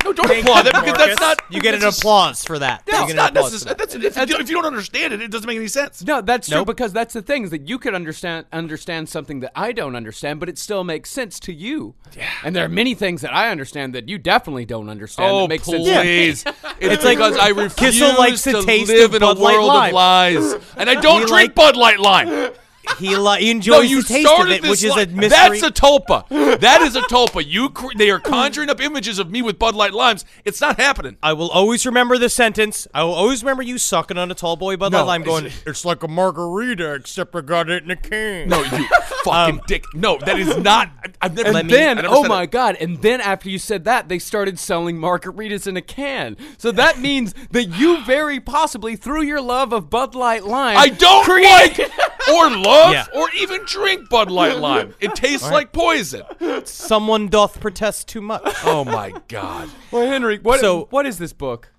No, 0.04 0.12
don't 0.12 0.30
applaud 0.30 0.62
that 0.62 0.74
because 0.84 0.96
that's 0.96 1.20
not. 1.20 1.42
You 1.50 1.60
get 1.60 1.74
an 1.74 1.82
applause 1.84 2.44
for 2.44 2.58
that. 2.58 2.82
You 2.86 2.92
That's 2.92 3.14
not 3.14 3.34
necessary. 3.34 3.74
that. 3.74 3.78
That's, 3.78 3.94
if, 3.94 4.28
you, 4.30 4.36
if 4.36 4.48
you 4.48 4.56
don't 4.56 4.64
understand 4.66 5.12
it, 5.12 5.20
it 5.20 5.30
doesn't 5.30 5.46
make 5.46 5.56
any 5.56 5.68
sense. 5.68 6.02
No, 6.04 6.20
that's 6.20 6.48
true 6.48 6.64
because 6.64 6.92
that's 6.92 7.12
the 7.14 7.22
thing 7.22 7.44
is 7.44 7.50
that 7.50 7.68
you 7.68 7.78
could 7.78 7.94
understand 7.94 8.46
understand 8.52 9.08
something 9.08 9.40
that 9.40 9.52
I 9.54 9.72
don't 9.72 9.96
understand, 9.96 10.40
but 10.40 10.48
it 10.48 10.58
still 10.58 10.84
makes 10.84 11.10
sense 11.10 11.38
to 11.40 11.52
you. 11.52 11.94
Yeah. 12.16 12.30
And 12.44 12.54
there 12.56 12.64
are 12.64 12.68
many 12.68 12.94
things 12.94 13.20
that 13.22 13.34
I 13.34 13.50
understand 13.50 13.94
that 13.94 14.08
you 14.08 14.18
definitely 14.18 14.64
don't 14.64 14.88
understand 14.88 15.30
Oh, 15.32 15.40
that 15.42 15.48
makes 15.48 15.64
sense. 15.64 15.84
please. 15.88 16.44
It's, 16.80 16.94
It's 16.94 17.04
like 17.04 17.18
because 17.18 17.36
I 17.36 17.48
refuse 17.48 18.00
Kissel 18.00 18.16
likes 18.16 18.42
the 18.44 18.52
to 18.52 18.62
taste 18.64 18.90
live 18.90 19.14
in 19.14 19.22
a 19.22 19.26
Bud 19.26 19.38
Light 19.38 19.54
world 19.56 19.66
Lime. 19.68 19.88
of 19.88 19.94
lies. 19.94 20.54
And 20.76 20.88
I 20.88 20.94
don't 21.00 21.20
We 21.22 21.26
drink 21.26 21.30
like- 21.30 21.54
Bud 21.54 21.76
Light 21.76 22.00
Lime. 22.00 22.52
He, 22.98 23.16
li- 23.16 23.40
he 23.40 23.50
enjoys 23.50 23.72
No, 23.76 23.80
you 23.80 24.02
the 24.02 24.08
taste 24.08 24.28
of 24.40 24.48
it, 24.48 24.62
which 24.62 24.82
is 24.84 24.94
li- 24.94 25.02
a 25.04 25.06
mystery. 25.06 25.28
That's 25.60 25.62
a 25.62 25.70
tulpa. 25.70 26.60
That 26.60 26.82
is 26.82 26.96
a 26.96 27.00
tulpa. 27.02 27.44
You, 27.46 27.70
cr- 27.70 27.92
they 27.96 28.10
are 28.10 28.20
conjuring 28.20 28.68
up 28.68 28.80
images 28.80 29.18
of 29.18 29.30
me 29.30 29.42
with 29.42 29.58
Bud 29.58 29.74
Light 29.74 29.92
Limes. 29.94 30.24
It's 30.44 30.60
not 30.60 30.78
happening. 30.78 31.16
I 31.22 31.32
will 31.32 31.50
always 31.50 31.86
remember 31.86 32.18
the 32.18 32.28
sentence. 32.28 32.86
I 32.92 33.02
will 33.04 33.14
always 33.14 33.42
remember 33.42 33.62
you 33.62 33.78
sucking 33.78 34.18
on 34.18 34.30
a 34.30 34.34
tall 34.34 34.56
boy 34.56 34.76
Bud 34.76 34.92
Light 34.92 34.98
No, 35.00 35.04
Lime, 35.06 35.22
it's- 35.22 35.40
going, 35.40 35.52
"It's 35.66 35.84
like 35.84 36.02
a 36.02 36.08
margarita, 36.08 36.94
except 36.94 37.34
I 37.34 37.40
got 37.42 37.70
it 37.70 37.84
in 37.84 37.90
a 37.90 37.96
can." 37.96 38.48
No, 38.48 38.62
you 38.62 38.68
um, 38.78 38.86
fucking 39.24 39.60
dick. 39.66 39.84
No, 39.94 40.18
that 40.18 40.38
is 40.38 40.56
not. 40.58 40.90
I- 41.04 41.08
I've 41.22 41.34
never. 41.36 41.48
And 41.48 41.56
I 41.58 41.62
then, 41.62 41.96
never 41.96 42.08
oh 42.10 42.24
my 42.24 42.42
it. 42.42 42.50
god! 42.50 42.76
And 42.80 43.00
then 43.02 43.20
after 43.20 43.48
you 43.48 43.58
said 43.58 43.84
that, 43.84 44.08
they 44.08 44.18
started 44.18 44.58
selling 44.58 44.96
margaritas 44.96 45.66
in 45.66 45.76
a 45.76 45.82
can. 45.82 46.36
So 46.58 46.70
that 46.72 46.98
means 46.98 47.34
that 47.50 47.64
you 47.66 48.02
very 48.04 48.40
possibly, 48.40 48.96
through 48.96 49.22
your 49.22 49.40
love 49.40 49.72
of 49.72 49.88
Bud 49.90 50.14
Light 50.14 50.44
Lime, 50.44 50.76
I 50.76 50.88
don't 50.88 51.24
create- 51.24 51.78
like 51.78 51.90
or 52.30 52.50
love 52.56 52.92
Yeah. 52.92 53.06
or 53.14 53.28
even 53.38 53.60
drink 53.66 54.08
Bud 54.08 54.30
Light 54.30 54.58
Lime. 54.58 54.94
It 55.00 55.14
tastes 55.14 55.50
like 55.50 55.72
poison. 55.72 56.22
Someone 56.64 57.28
doth 57.28 57.60
protest 57.60 58.08
too 58.08 58.20
much. 58.22 58.42
Oh 58.64 58.84
my 58.84 59.12
god. 59.28 59.68
Well, 59.90 60.06
Henry, 60.06 60.38
what, 60.38 60.60
So- 60.60 60.86
what 60.90 61.04
is 61.06 61.18
this 61.18 61.32
book? 61.32 61.72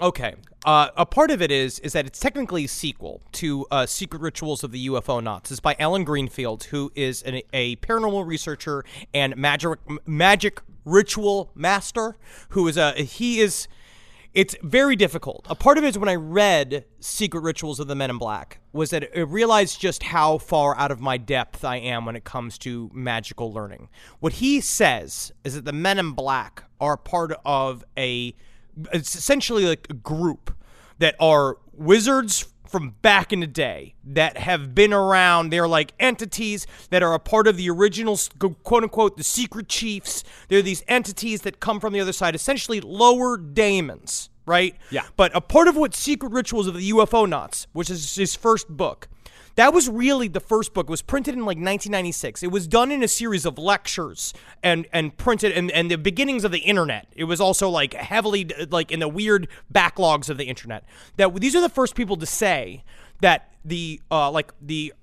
Okay. 0.00 0.34
Uh, 0.64 0.88
a 0.96 1.06
part 1.06 1.30
of 1.30 1.40
it 1.42 1.50
is 1.50 1.78
is 1.80 1.92
that 1.92 2.04
it's 2.06 2.18
technically 2.20 2.64
a 2.64 2.68
sequel 2.68 3.20
to 3.32 3.66
uh, 3.70 3.86
Secret 3.86 4.20
Rituals 4.20 4.62
of 4.64 4.70
the 4.72 4.86
UFOnauts. 4.88 5.50
It's 5.50 5.60
by 5.60 5.74
Allen 5.78 6.04
Greenfield, 6.04 6.64
who 6.64 6.92
is 6.94 7.22
an, 7.22 7.40
a 7.52 7.76
paranormal 7.76 8.26
researcher 8.26 8.84
and 9.14 9.36
magic 9.36 9.78
magic 10.06 10.60
ritual 10.84 11.50
master. 11.54 12.16
Who 12.50 12.66
is 12.68 12.76
a 12.76 12.92
he 12.92 13.40
is. 13.40 13.66
It's 14.34 14.54
very 14.62 14.94
difficult. 14.94 15.46
A 15.48 15.54
part 15.54 15.78
of 15.78 15.84
it 15.84 15.88
is 15.88 15.98
when 15.98 16.08
I 16.08 16.14
read 16.14 16.84
Secret 17.00 17.40
Rituals 17.40 17.80
of 17.80 17.88
the 17.88 17.94
Men 17.94 18.10
in 18.10 18.18
Black 18.18 18.60
was 18.72 18.90
that 18.90 19.08
I 19.16 19.20
realized 19.20 19.80
just 19.80 20.02
how 20.02 20.38
far 20.38 20.76
out 20.76 20.90
of 20.90 21.00
my 21.00 21.16
depth 21.16 21.64
I 21.64 21.76
am 21.76 22.04
when 22.04 22.14
it 22.14 22.24
comes 22.24 22.58
to 22.58 22.90
magical 22.92 23.52
learning. 23.52 23.88
What 24.20 24.34
he 24.34 24.60
says 24.60 25.32
is 25.44 25.54
that 25.54 25.64
the 25.64 25.72
Men 25.72 25.98
in 25.98 26.12
Black 26.12 26.64
are 26.80 26.96
part 26.96 27.32
of 27.44 27.84
a 27.96 28.34
it's 28.92 29.16
essentially 29.16 29.66
like 29.66 29.86
a 29.90 29.94
group 29.94 30.54
that 30.98 31.16
are 31.18 31.58
wizards 31.72 32.46
from 32.68 32.94
back 33.02 33.32
in 33.32 33.40
the 33.40 33.46
day 33.46 33.94
that 34.04 34.36
have 34.36 34.74
been 34.74 34.92
around. 34.92 35.50
They're 35.50 35.68
like 35.68 35.92
entities 35.98 36.66
that 36.90 37.02
are 37.02 37.14
a 37.14 37.18
part 37.18 37.46
of 37.46 37.56
the 37.56 37.70
original, 37.70 38.18
quote 38.62 38.82
unquote, 38.82 39.16
the 39.16 39.24
secret 39.24 39.68
chiefs. 39.68 40.24
They're 40.48 40.62
these 40.62 40.84
entities 40.88 41.42
that 41.42 41.60
come 41.60 41.80
from 41.80 41.92
the 41.92 42.00
other 42.00 42.12
side, 42.12 42.34
essentially 42.34 42.80
lower 42.80 43.36
daemons, 43.36 44.30
right? 44.46 44.76
Yeah. 44.90 45.04
But 45.16 45.34
a 45.34 45.40
part 45.40 45.68
of 45.68 45.76
what 45.76 45.94
Secret 45.94 46.32
Rituals 46.32 46.66
of 46.66 46.74
the 46.74 46.90
UFOnauts, 46.90 47.66
which 47.72 47.90
is 47.90 48.14
his 48.14 48.34
first 48.34 48.68
book, 48.68 49.08
that 49.58 49.74
was 49.74 49.88
really 49.88 50.28
the 50.28 50.38
first 50.38 50.72
book. 50.72 50.86
It 50.86 50.90
was 50.90 51.02
printed 51.02 51.34
in 51.34 51.40
like 51.40 51.56
1996. 51.56 52.44
It 52.44 52.52
was 52.52 52.68
done 52.68 52.92
in 52.92 53.02
a 53.02 53.08
series 53.08 53.44
of 53.44 53.58
lectures 53.58 54.32
and 54.62 54.86
and 54.92 55.16
printed 55.16 55.50
and 55.50 55.68
and 55.72 55.90
the 55.90 55.98
beginnings 55.98 56.44
of 56.44 56.52
the 56.52 56.60
internet. 56.60 57.08
It 57.16 57.24
was 57.24 57.40
also 57.40 57.68
like 57.68 57.92
heavily 57.92 58.48
like 58.70 58.92
in 58.92 59.00
the 59.00 59.08
weird 59.08 59.48
backlogs 59.74 60.30
of 60.30 60.38
the 60.38 60.44
internet. 60.44 60.84
That 61.16 61.34
these 61.40 61.56
are 61.56 61.60
the 61.60 61.68
first 61.68 61.96
people 61.96 62.16
to 62.18 62.24
say 62.24 62.84
that 63.20 63.50
the 63.64 64.00
uh 64.12 64.30
like 64.30 64.52
the 64.62 64.94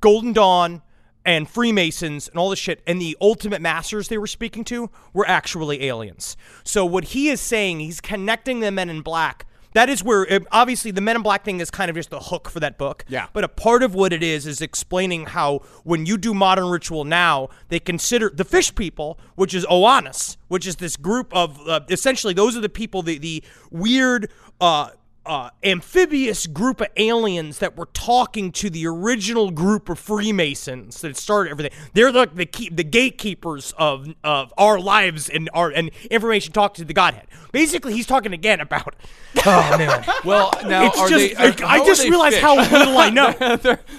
Golden 0.00 0.32
Dawn 0.32 0.82
and 1.24 1.50
Freemasons 1.50 2.28
and 2.28 2.38
all 2.38 2.50
this 2.50 2.60
shit 2.60 2.84
and 2.86 3.02
the 3.02 3.16
ultimate 3.20 3.60
masters 3.60 4.06
they 4.06 4.18
were 4.18 4.28
speaking 4.28 4.62
to 4.66 4.90
were 5.12 5.26
actually 5.26 5.82
aliens. 5.86 6.36
So 6.62 6.86
what 6.86 7.06
he 7.06 7.30
is 7.30 7.40
saying, 7.40 7.80
he's 7.80 8.00
connecting 8.00 8.60
the 8.60 8.70
men 8.70 8.90
in 8.90 9.00
black. 9.00 9.44
That 9.74 9.88
is 9.88 10.02
where 10.02 10.32
uh, 10.32 10.40
obviously 10.50 10.90
the 10.90 11.00
Men 11.00 11.16
in 11.16 11.22
Black 11.22 11.44
thing 11.44 11.60
is 11.60 11.70
kind 11.70 11.90
of 11.90 11.96
just 11.96 12.10
the 12.10 12.20
hook 12.20 12.48
for 12.48 12.60
that 12.60 12.78
book. 12.78 13.04
Yeah. 13.08 13.26
But 13.32 13.44
a 13.44 13.48
part 13.48 13.82
of 13.82 13.94
what 13.94 14.12
it 14.12 14.22
is 14.22 14.46
is 14.46 14.60
explaining 14.60 15.26
how 15.26 15.60
when 15.82 16.06
you 16.06 16.16
do 16.16 16.32
modern 16.32 16.66
ritual 16.66 17.04
now, 17.04 17.48
they 17.68 17.80
consider 17.80 18.30
the 18.30 18.44
fish 18.44 18.74
people, 18.74 19.18
which 19.34 19.52
is 19.52 19.66
Oannes, 19.66 20.36
which 20.48 20.66
is 20.66 20.76
this 20.76 20.96
group 20.96 21.34
of 21.34 21.60
uh, 21.68 21.80
essentially 21.90 22.32
those 22.32 22.56
are 22.56 22.60
the 22.60 22.68
people 22.68 23.02
the 23.02 23.18
the 23.18 23.42
weird 23.70 24.30
uh 24.60 24.90
uh, 25.26 25.50
amphibious 25.62 26.46
group 26.46 26.80
of 26.80 26.88
aliens 26.96 27.58
that 27.58 27.76
were 27.76 27.86
talking 27.92 28.52
to 28.52 28.70
the 28.70 28.86
original 28.86 29.50
group 29.50 29.88
of 29.88 29.98
Freemasons 29.98 31.00
that 31.00 31.16
started 31.16 31.50
everything. 31.50 31.72
They're 31.94 32.12
like 32.12 32.34
the 32.34 32.46
key, 32.46 32.68
the 32.68 32.84
gatekeepers 32.84 33.72
of 33.78 34.08
of 34.22 34.52
our 34.58 34.78
lives 34.78 35.28
and 35.28 35.48
our 35.54 35.70
and 35.70 35.90
information 36.10 36.52
talk 36.52 36.74
to 36.74 36.84
the 36.84 36.92
Godhead. 36.94 37.26
Basically, 37.52 37.92
he's 37.94 38.06
talking 38.06 38.32
again 38.32 38.60
about. 38.60 38.94
Oh 39.46 39.76
man, 39.76 40.04
Well, 40.24 40.52
now 40.64 40.86
it's 40.86 40.98
are 40.98 41.08
just 41.08 41.34
they? 41.36 41.44
Are, 41.44 41.48
like, 41.48 41.60
I 41.62 41.84
just 41.84 42.02
they 42.02 42.08
realized 42.08 42.36
fish? 42.36 42.42
how 42.42 42.56
little 42.56 42.96
I 42.96 43.10
know. 43.10 43.34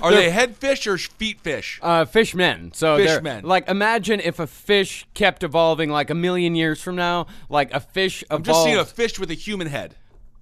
Are 0.02 0.12
they 0.14 0.30
head 0.30 0.56
fish 0.56 0.88
or 0.88 0.98
feet 0.98 1.42
fish? 1.42 1.78
Uh, 1.84 2.06
fishmen. 2.06 2.72
So 2.74 2.98
fish 2.98 3.22
men. 3.22 3.44
Like, 3.44 3.68
imagine 3.70 4.22
if 4.22 4.40
a 4.40 4.48
fish 4.48 5.06
kept 5.14 5.44
evolving 5.44 5.90
like 5.90 6.10
a 6.10 6.16
million 6.16 6.56
years 6.56 6.82
from 6.82 6.96
now. 6.96 7.28
Like 7.50 7.74
a 7.74 7.82
fish 7.82 8.24
I'm 8.30 8.44
just 8.44 8.64
seeing 8.64 8.78
a 8.78 8.86
fish 8.86 9.20
with 9.20 9.30
a 9.30 9.34
human 9.36 9.68
head. 9.68 9.96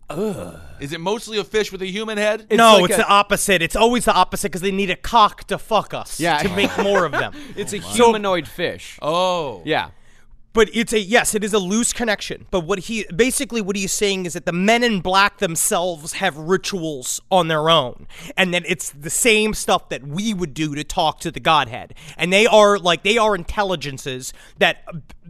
Ugh. 0.09 0.59
Is 0.79 0.91
it 0.91 0.99
mostly 0.99 1.37
a 1.37 1.43
fish 1.43 1.71
with 1.71 1.81
a 1.81 1.87
human 1.87 2.17
head? 2.17 2.47
no, 2.51 2.77
like 2.77 2.91
it's 2.91 2.93
a- 2.95 2.97
the 2.97 3.07
opposite. 3.07 3.61
It's 3.61 3.75
always 3.75 4.05
the 4.05 4.13
opposite 4.13 4.49
because 4.49 4.61
they 4.61 4.71
need 4.71 4.89
a 4.89 4.95
cock 4.95 5.45
to 5.45 5.57
fuck 5.57 5.93
us. 5.93 6.19
Yeah. 6.19 6.39
to 6.39 6.49
make 6.55 6.75
more 6.77 7.05
of 7.05 7.11
them. 7.11 7.33
it's 7.55 7.73
a 7.73 7.77
oh, 7.77 7.81
humanoid 7.81 8.47
fish. 8.47 8.99
Oh. 9.01 9.61
Yeah. 9.65 9.91
But 10.53 10.69
it's 10.71 10.93
a 10.93 10.99
yes, 10.99 11.33
it 11.33 11.43
is 11.43 11.51
a 11.53 11.59
loose 11.59 11.93
connection. 11.93 12.45
But 12.51 12.61
what 12.61 12.77
he 12.77 13.05
basically 13.15 13.59
what 13.59 13.75
he's 13.75 13.91
saying 13.91 14.27
is 14.27 14.33
that 14.33 14.45
the 14.45 14.53
men 14.53 14.83
in 14.83 15.01
black 15.01 15.39
themselves 15.39 16.13
have 16.13 16.37
rituals 16.37 17.19
on 17.31 17.47
their 17.47 17.71
own, 17.71 18.05
and 18.37 18.53
that 18.53 18.63
it's 18.67 18.91
the 18.91 19.09
same 19.09 19.55
stuff 19.55 19.89
that 19.89 20.05
we 20.05 20.31
would 20.31 20.53
do 20.53 20.75
to 20.75 20.83
talk 20.83 21.19
to 21.21 21.31
the 21.31 21.39
Godhead, 21.39 21.95
and 22.17 22.31
they 22.31 22.45
are 22.45 22.77
like 22.77 23.01
they 23.01 23.17
are 23.17 23.33
intelligences 23.33 24.31
that 24.59 24.85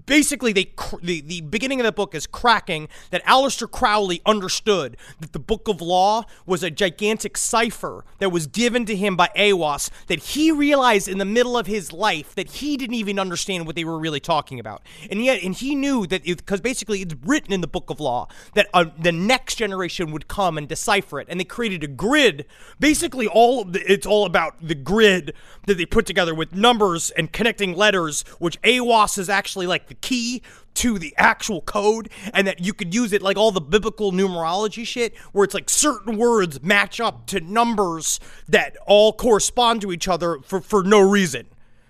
basically 0.06 0.54
they 0.54 0.66
cr- 0.66 0.98
the 1.02 1.22
the 1.22 1.42
beginning 1.42 1.80
of 1.80 1.86
the 1.86 1.92
book 1.92 2.16
is 2.16 2.28
cracking 2.28 2.88
that 3.12 3.24
Aleister 3.26 3.70
Crowley 3.70 4.22
understood 4.26 4.98
that 5.20 5.34
the 5.34 5.40
Book 5.40 5.68
of 5.68 5.82
Law 5.82 6.24
was 6.46 6.64
a 6.64 6.72
gigantic 6.72 7.38
cipher 7.38 8.06
that 8.20 8.30
was 8.30 8.48
given 8.48 8.86
to 8.86 8.96
him 8.96 9.16
by 9.16 9.30
Aiwass 9.36 9.90
that 10.08 10.20
he 10.20 10.52
realized 10.52 11.08
in 11.08 11.18
the 11.18 11.26
middle 11.26 11.58
of 11.58 11.68
his 11.68 11.92
life 11.92 12.36
that 12.36 12.48
he 12.48 12.78
didn't 12.78 12.96
even 12.96 13.20
understand 13.20 13.66
what 13.66 13.76
they 13.76 13.84
were 13.84 14.00
really 14.00 14.20
talking 14.20 14.60
about. 14.60 14.82
And 15.10 15.24
yet, 15.24 15.44
and 15.44 15.56
he 15.56 15.76
knew 15.76 16.06
that 16.08 16.24
because 16.24 16.62
basically 16.62 17.02
it's 17.02 17.16
written 17.26 17.54
in 17.54 17.62
the 17.62 17.68
Book 17.68 17.90
of 17.90 18.00
Law 18.00 18.28
that 18.56 18.68
uh, 18.74 18.86
the 19.00 19.12
next 19.12 19.56
generation 19.56 20.12
would 20.12 20.28
come 20.28 20.58
and 20.58 20.68
decipher 20.68 21.20
it. 21.20 21.28
And 21.30 21.40
they 21.40 21.46
created 21.46 21.84
a 21.84 21.88
grid. 21.88 22.46
Basically, 22.80 23.28
all 23.28 23.66
the, 23.66 23.80
it's 23.92 24.06
all 24.06 24.26
about 24.26 24.56
the 24.62 24.76
grid 24.76 25.34
that 25.68 25.76
they 25.76 25.86
put 25.86 26.06
together 26.06 26.36
with 26.36 26.54
numbers 26.54 27.10
and 27.12 27.32
connecting 27.32 27.76
letters, 27.76 28.24
which 28.40 28.62
Aiwass 28.62 29.18
is 29.18 29.30
actually 29.30 29.68
like 29.68 29.83
the 29.88 29.96
key 29.96 30.42
to 30.76 30.98
the 30.98 31.14
actual 31.18 31.62
code 31.62 32.10
and 32.34 32.48
that 32.48 32.60
you 32.60 32.74
could 32.74 32.94
use 32.94 33.14
it 33.14 33.22
like 33.22 33.38
all 33.38 33.52
the 33.52 33.62
biblical 33.62 34.12
numerology 34.12 34.86
shit 34.86 35.16
where 35.32 35.44
it's 35.44 35.54
like 35.54 35.70
certain 35.70 36.18
words 36.18 36.62
match 36.64 37.00
up 37.00 37.28
to 37.28 37.40
numbers 37.40 38.20
that 38.48 38.76
all 38.88 39.14
correspond 39.14 39.82
to 39.82 39.92
each 39.92 40.08
other 40.08 40.40
for, 40.44 40.60
for 40.62 40.84
no 40.84 41.00
reason. 41.00 41.46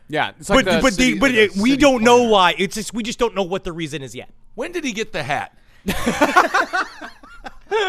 Yeah. 0.10 0.32
It's 0.38 0.50
like 0.50 0.66
but 0.66 0.76
the 0.76 0.82
but 0.82 0.94
city- 0.94 1.14
the, 1.14 1.20
but 1.20 1.32
like 1.32 1.40
it, 1.40 1.56
we 1.56 1.78
don't 1.78 2.04
know 2.04 2.24
why. 2.24 2.56
It's 2.58 2.76
just 2.76 2.94
we 2.94 3.04
just 3.04 3.20
don't 3.20 3.36
know 3.36 3.44
what 3.44 3.64
the 3.64 3.72
reason 3.72 4.02
is 4.02 4.14
yet. 4.14 4.30
When 4.56 4.72
did 4.72 4.84
he 4.84 4.92
get 4.92 5.12
the 5.12 5.24
hat? 5.24 5.58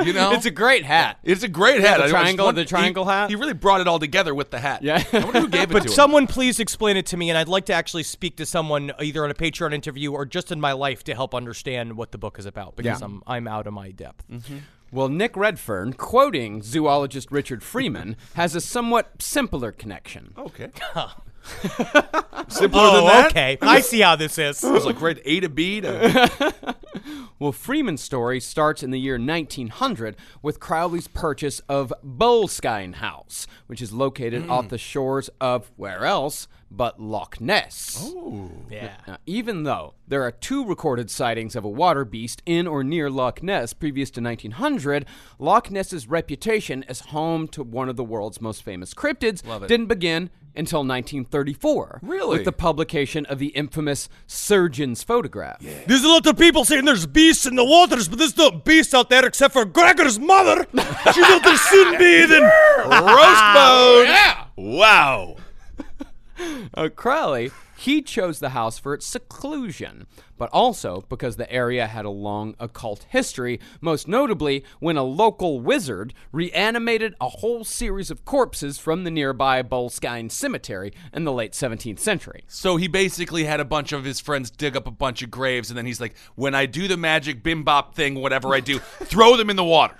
you 0.05 0.13
know, 0.13 0.33
It's 0.33 0.47
a 0.47 0.51
great 0.51 0.85
hat. 0.85 1.19
It's 1.23 1.43
a 1.43 1.49
great 1.49 1.81
hat. 1.81 2.01
the 2.01 2.09
triangle- 2.09 2.47
wonder- 2.47 2.61
the 2.63 2.69
triangle 2.69 3.05
he- 3.05 3.11
hat? 3.11 3.31
He 3.31 3.37
really 3.37 3.53
brought 3.55 3.81
it 3.81 3.89
all 3.89 3.99
together 3.99 4.35
with 4.35 4.51
the 4.51 4.59
hat. 4.61 4.83
Yeah. 4.83 5.03
I 5.13 5.19
wonder 5.21 5.41
who 5.41 5.49
gave 5.49 5.63
it 5.65 5.69
But 5.73 5.83
to 5.85 5.89
him. 5.89 5.93
someone 5.95 6.27
please 6.27 6.61
explain 6.61 6.97
it 6.97 7.07
to 7.07 7.17
me, 7.17 7.31
and 7.31 7.39
I'd 7.39 7.49
like 7.49 7.67
to 7.67 7.73
actually 7.73 8.03
speak 8.05 8.37
to 8.37 8.47
someone 8.47 8.93
either 9.01 9.25
on 9.25 9.31
a 9.31 9.35
Patreon 9.35 9.73
interview 9.75 10.13
or 10.13 10.25
just 10.27 10.51
in 10.53 10.61
my 10.61 10.73
life 10.73 11.05
to 11.05 11.15
help 11.15 11.35
understand 11.35 11.97
what 11.97 12.13
the 12.13 12.19
book 12.19 12.39
is 12.39 12.47
about 12.47 12.77
because 12.77 13.01
Yeah. 13.01 13.07
I'm 13.07 13.23
I'm 13.27 13.49
out 13.49 13.67
of 13.67 13.73
my 13.75 13.91
depth. 13.91 14.25
Mm-hmm. 14.31 14.57
Well, 14.93 15.09
Nick 15.09 15.37
Redfern, 15.37 15.95
quoting 15.95 16.63
zoologist 16.63 17.33
Richard 17.33 17.65
Freeman, 17.65 18.17
has 18.35 18.55
a 18.55 18.61
somewhat 18.61 19.21
simpler 19.21 19.73
connection. 19.73 20.33
Okay. 20.39 20.71
Simpler 22.49 22.81
Oh, 22.83 22.95
than 22.97 23.05
that. 23.07 23.27
okay. 23.31 23.59
I 23.61 23.81
see 23.81 24.01
how 24.01 24.17
this 24.17 24.39
is. 24.39 24.63
It 24.65 24.71
was 24.73 24.87
like 24.87 24.97
grade 24.97 25.21
A 25.25 25.41
to 25.41 25.49
B 25.49 25.81
to. 25.83 26.75
Well, 27.39 27.53
Freeman's 27.53 28.03
story 28.03 28.39
starts 28.39 28.83
in 28.83 28.91
the 28.91 29.01
year 29.01 29.19
1900 29.19 30.17
with 30.41 30.61
Crowley's 30.61 31.09
purchase 31.09 31.61
of 31.69 31.93
Boleskine 32.05 32.97
House, 32.97 33.47
which 33.67 33.83
is 33.83 33.93
located 33.93 34.45
hmm. 34.45 34.51
off 34.51 34.69
the 34.69 34.79
shores 34.79 35.31
of 35.41 35.73
where 35.77 36.05
else 36.05 36.47
but 36.71 37.01
Loch 37.01 37.41
Ness. 37.41 37.99
Oh. 38.01 38.51
Yeah. 38.71 38.97
Now, 39.07 39.19
even 39.27 39.63
though 39.63 39.95
there 40.07 40.23
are 40.23 40.31
two 40.31 40.65
recorded 40.65 41.11
sightings 41.11 41.55
of 41.57 41.65
a 41.65 41.69
water 41.69 42.05
beast 42.05 42.43
in 42.47 42.67
or 42.67 42.83
near 42.83 43.11
Loch 43.11 43.43
Ness 43.43 43.73
previous 43.73 44.11
to 44.13 44.21
1900, 44.21 45.07
Loch 45.39 45.71
Ness's 45.71 46.09
reputation 46.09 46.85
as 46.89 47.01
home 47.01 47.49
to 47.49 47.63
one 47.63 47.89
of 47.89 47.97
the 47.97 48.05
world's 48.05 48.41
most 48.41 48.63
famous 48.63 48.95
cryptids 48.95 49.43
didn't 49.67 49.87
begin 49.87 50.31
until 50.57 50.81
1934. 50.81 52.01
Really? 52.03 52.37
With 52.39 52.45
the 52.45 52.53
publication 52.53 53.27
of 53.27 53.39
the 53.39 53.49
infamous 53.49 54.09
Surgeon's 54.27 55.03
photograph. 55.03 55.61
There's 55.87 56.05
a 56.05 56.09
lot 56.09 56.27
of 56.27 56.39
people 56.39 56.65
saying 56.65 56.85
there's 56.85 57.07
beasts 57.07 57.47
in 57.47 57.57
the 57.57 57.65
waters, 57.65 58.09
but 58.09 58.19
there's 58.19 58.37
no 58.37 58.51
beast 58.51 58.95
out 58.95 59.11
there 59.11 59.25
except 59.27 59.53
for 59.53 59.65
Gregor's 59.65 60.19
mother. 60.19 60.67
she 61.13 61.21
will 61.21 61.41
soon 61.57 61.99
be 61.99 62.05
sunbathing. 62.27 62.51
Roast 62.85 63.45
mode. 63.55 64.07
Yeah. 64.09 64.45
Wow. 64.57 65.37
Uh, 66.75 66.89
Crowley, 66.95 67.51
he 67.77 68.03
chose 68.03 68.41
the 68.41 68.51
house 68.51 68.79
for 68.79 68.93
its 68.95 69.07
seclusion, 69.07 70.07
but 70.37 70.51
also 70.51 71.05
because 71.09 71.37
the 71.37 71.51
area 71.53 71.87
had 71.87 72.05
a 72.05 72.11
long 72.11 72.55
occult 72.59 73.07
history, 73.09 73.61
most 73.81 74.09
notably 74.09 74.65
when 74.81 74.97
a 74.97 75.03
local 75.03 75.61
wizard 75.61 76.15
reanimated 76.33 77.15
a 77.21 77.29
whole 77.29 77.65
series 77.65 78.11
of 78.11 78.25
corpses 78.25 78.79
from 78.79 79.05
the 79.05 79.11
nearby 79.11 79.63
Boleskine 79.63 80.31
Cemetery 80.31 80.93
in 81.13 81.25
the 81.25 81.33
late 81.33 81.53
17th 81.53 81.99
century. 81.99 82.45
So 82.49 82.77
he 82.77 82.89
basically 82.89 83.45
had 83.45 83.61
a 83.61 83.65
bunch 83.65 83.93
of 83.93 84.05
his 84.05 84.21
friends 84.21 84.51
dig 84.51 84.77
up 84.77 84.87
a 84.87 84.91
bunch 84.91 85.23
of 85.23 85.31
graves, 85.31 85.71
and 85.71 85.79
then 85.79 85.87
he's 85.87 86.01
like, 86.01 86.15
"When 86.35 86.55
I 86.55 86.67
do 86.67 86.89
the 86.89 86.97
magic 86.97 87.43
bim 87.43 87.63
bop 87.65 87.95
thing, 87.95 88.15
whatever 88.17 88.55
I 88.55 88.61
do, 88.61 88.79
throw 89.05 89.37
them 89.37 89.51
in 89.51 89.57
the 89.57 89.65
water." 89.65 89.95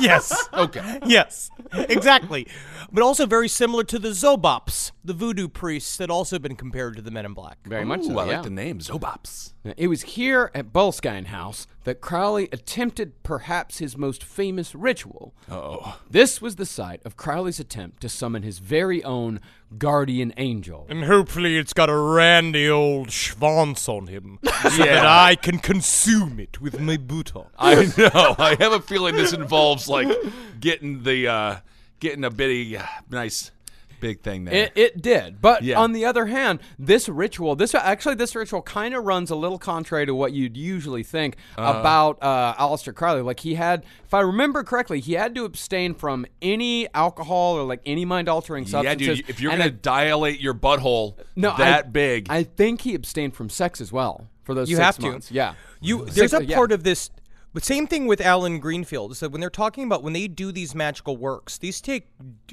yes. 0.00 0.48
Okay. 0.52 1.00
Yes. 1.06 1.50
Exactly. 1.72 2.46
But 2.92 3.02
also 3.02 3.26
very 3.26 3.48
similar 3.48 3.84
to 3.84 3.98
the 3.98 4.10
Zobops, 4.10 4.92
the 5.04 5.12
voodoo 5.12 5.48
priests 5.48 5.96
that 5.96 6.10
also 6.10 6.38
been 6.38 6.56
compared 6.56 6.96
to 6.96 7.02
the 7.02 7.10
Men 7.10 7.26
in 7.26 7.34
Black. 7.34 7.58
Very 7.66 7.84
much 7.84 8.00
Ooh, 8.00 8.14
so, 8.14 8.18
I 8.18 8.26
yeah. 8.26 8.32
like 8.34 8.42
the 8.42 8.50
name 8.50 8.78
Zobops. 8.78 9.52
Now, 9.66 9.74
It 9.76 9.88
was 9.88 10.02
here 10.02 10.50
at 10.54 10.72
Boleskine 10.72 11.26
House 11.26 11.66
that 11.84 12.00
Crowley 12.00 12.48
attempted 12.52 13.22
perhaps 13.22 13.78
his 13.78 13.96
most 13.96 14.22
famous 14.24 14.74
ritual. 14.74 15.34
Oh. 15.50 15.98
This 16.08 16.40
was 16.40 16.56
the 16.56 16.64
site 16.66 17.00
of 17.04 17.16
Crowley's 17.16 17.58
attempt 17.60 18.00
to 18.02 18.08
summon 18.08 18.42
his 18.42 18.58
very 18.60 19.02
own 19.04 19.40
guardian 19.78 20.32
angel. 20.36 20.86
And 20.88 21.04
hopefully 21.04 21.56
it's 21.58 21.72
got 21.72 21.90
a 21.90 21.96
randy 21.96 22.68
old 22.68 23.08
schwanz 23.08 23.88
on 23.88 24.06
him 24.06 24.38
so 24.44 24.68
Yeah. 24.84 24.94
that 24.94 25.06
I 25.06 25.34
can 25.34 25.58
consume 25.58 26.38
it 26.38 26.60
with 26.60 26.80
my 26.80 26.96
boot 26.96 27.34
on. 27.34 27.46
I 27.58 27.92
know. 27.96 28.34
I 28.38 28.56
have 28.60 28.72
a 28.72 28.80
feeling 28.80 29.16
this 29.16 29.32
involves 29.32 29.88
like 29.88 30.08
getting 30.60 31.02
the 31.02 31.26
uh 31.28 31.56
getting 31.98 32.24
a 32.24 32.30
bitty 32.30 32.76
uh, 32.76 32.84
nice 33.10 33.50
big 34.00 34.20
thing 34.20 34.44
there. 34.44 34.54
It, 34.54 34.72
it 34.76 35.02
did, 35.02 35.40
but 35.40 35.62
Yeah. 35.62 35.78
on 35.80 35.92
the 35.92 36.04
other 36.04 36.26
hand, 36.26 36.60
this 36.78 37.08
ritual, 37.08 37.56
this 37.56 37.74
actually 37.74 38.14
this 38.16 38.34
ritual 38.34 38.62
kind 38.62 38.94
of 38.94 39.04
runs 39.04 39.30
a 39.30 39.36
little 39.36 39.58
contrary 39.58 40.06
to 40.06 40.14
what 40.14 40.32
you'd 40.32 40.56
usually 40.56 41.02
think 41.02 41.36
Uh-huh. 41.56 41.78
about 41.80 42.18
uh, 42.22 42.54
Aleister 42.54 42.94
Crowley. 42.94 43.22
Like 43.22 43.40
he 43.40 43.54
had, 43.54 43.84
if 44.04 44.14
I 44.14 44.20
remember 44.20 44.62
correctly, 44.64 45.00
he 45.00 45.14
had 45.14 45.34
to 45.34 45.44
abstain 45.44 45.94
from 45.94 46.26
any 46.42 46.88
alcohol 46.94 47.58
or 47.58 47.64
like 47.64 47.80
any 47.86 48.04
mind 48.04 48.28
altering 48.28 48.66
substances. 48.66 49.06
yeah, 49.06 49.14
dude. 49.14 49.28
If 49.30 49.40
you're 49.40 49.52
and 49.52 49.58
gonna 49.60 49.70
dilate 49.70 50.40
your 50.40 50.54
butthole 50.54 51.14
no, 51.34 51.56
that 51.56 51.84
I- 51.86 51.88
big, 51.88 52.26
I 52.30 52.42
think 52.42 52.82
he 52.82 52.94
abstained 52.94 53.34
from 53.34 53.48
sex 53.50 53.80
as 53.80 53.92
well 53.92 54.28
for 54.44 54.54
those. 54.54 54.70
You 54.70 54.76
six 54.76 54.84
have 54.86 54.98
to. 54.98 55.10
months. 55.10 55.30
Yeah, 55.30 55.54
You 55.80 56.04
Six- 56.04 56.14
there's 56.16 56.34
a 56.34 56.44
yeah. 56.44 56.56
part 56.56 56.72
of 56.72 56.82
this 56.84 57.10
but 57.56 57.64
same 57.64 57.86
thing 57.86 58.06
with 58.06 58.20
Allen 58.20 58.58
Greenfield 58.58 59.12
is 59.12 59.20
that 59.20 59.32
when 59.32 59.40
they're 59.40 59.48
talking 59.48 59.84
about 59.84 60.02
when 60.02 60.12
they 60.12 60.28
do 60.28 60.52
these 60.52 60.74
magical 60.74 61.16
works, 61.16 61.56
these 61.56 61.80
take 61.80 62.06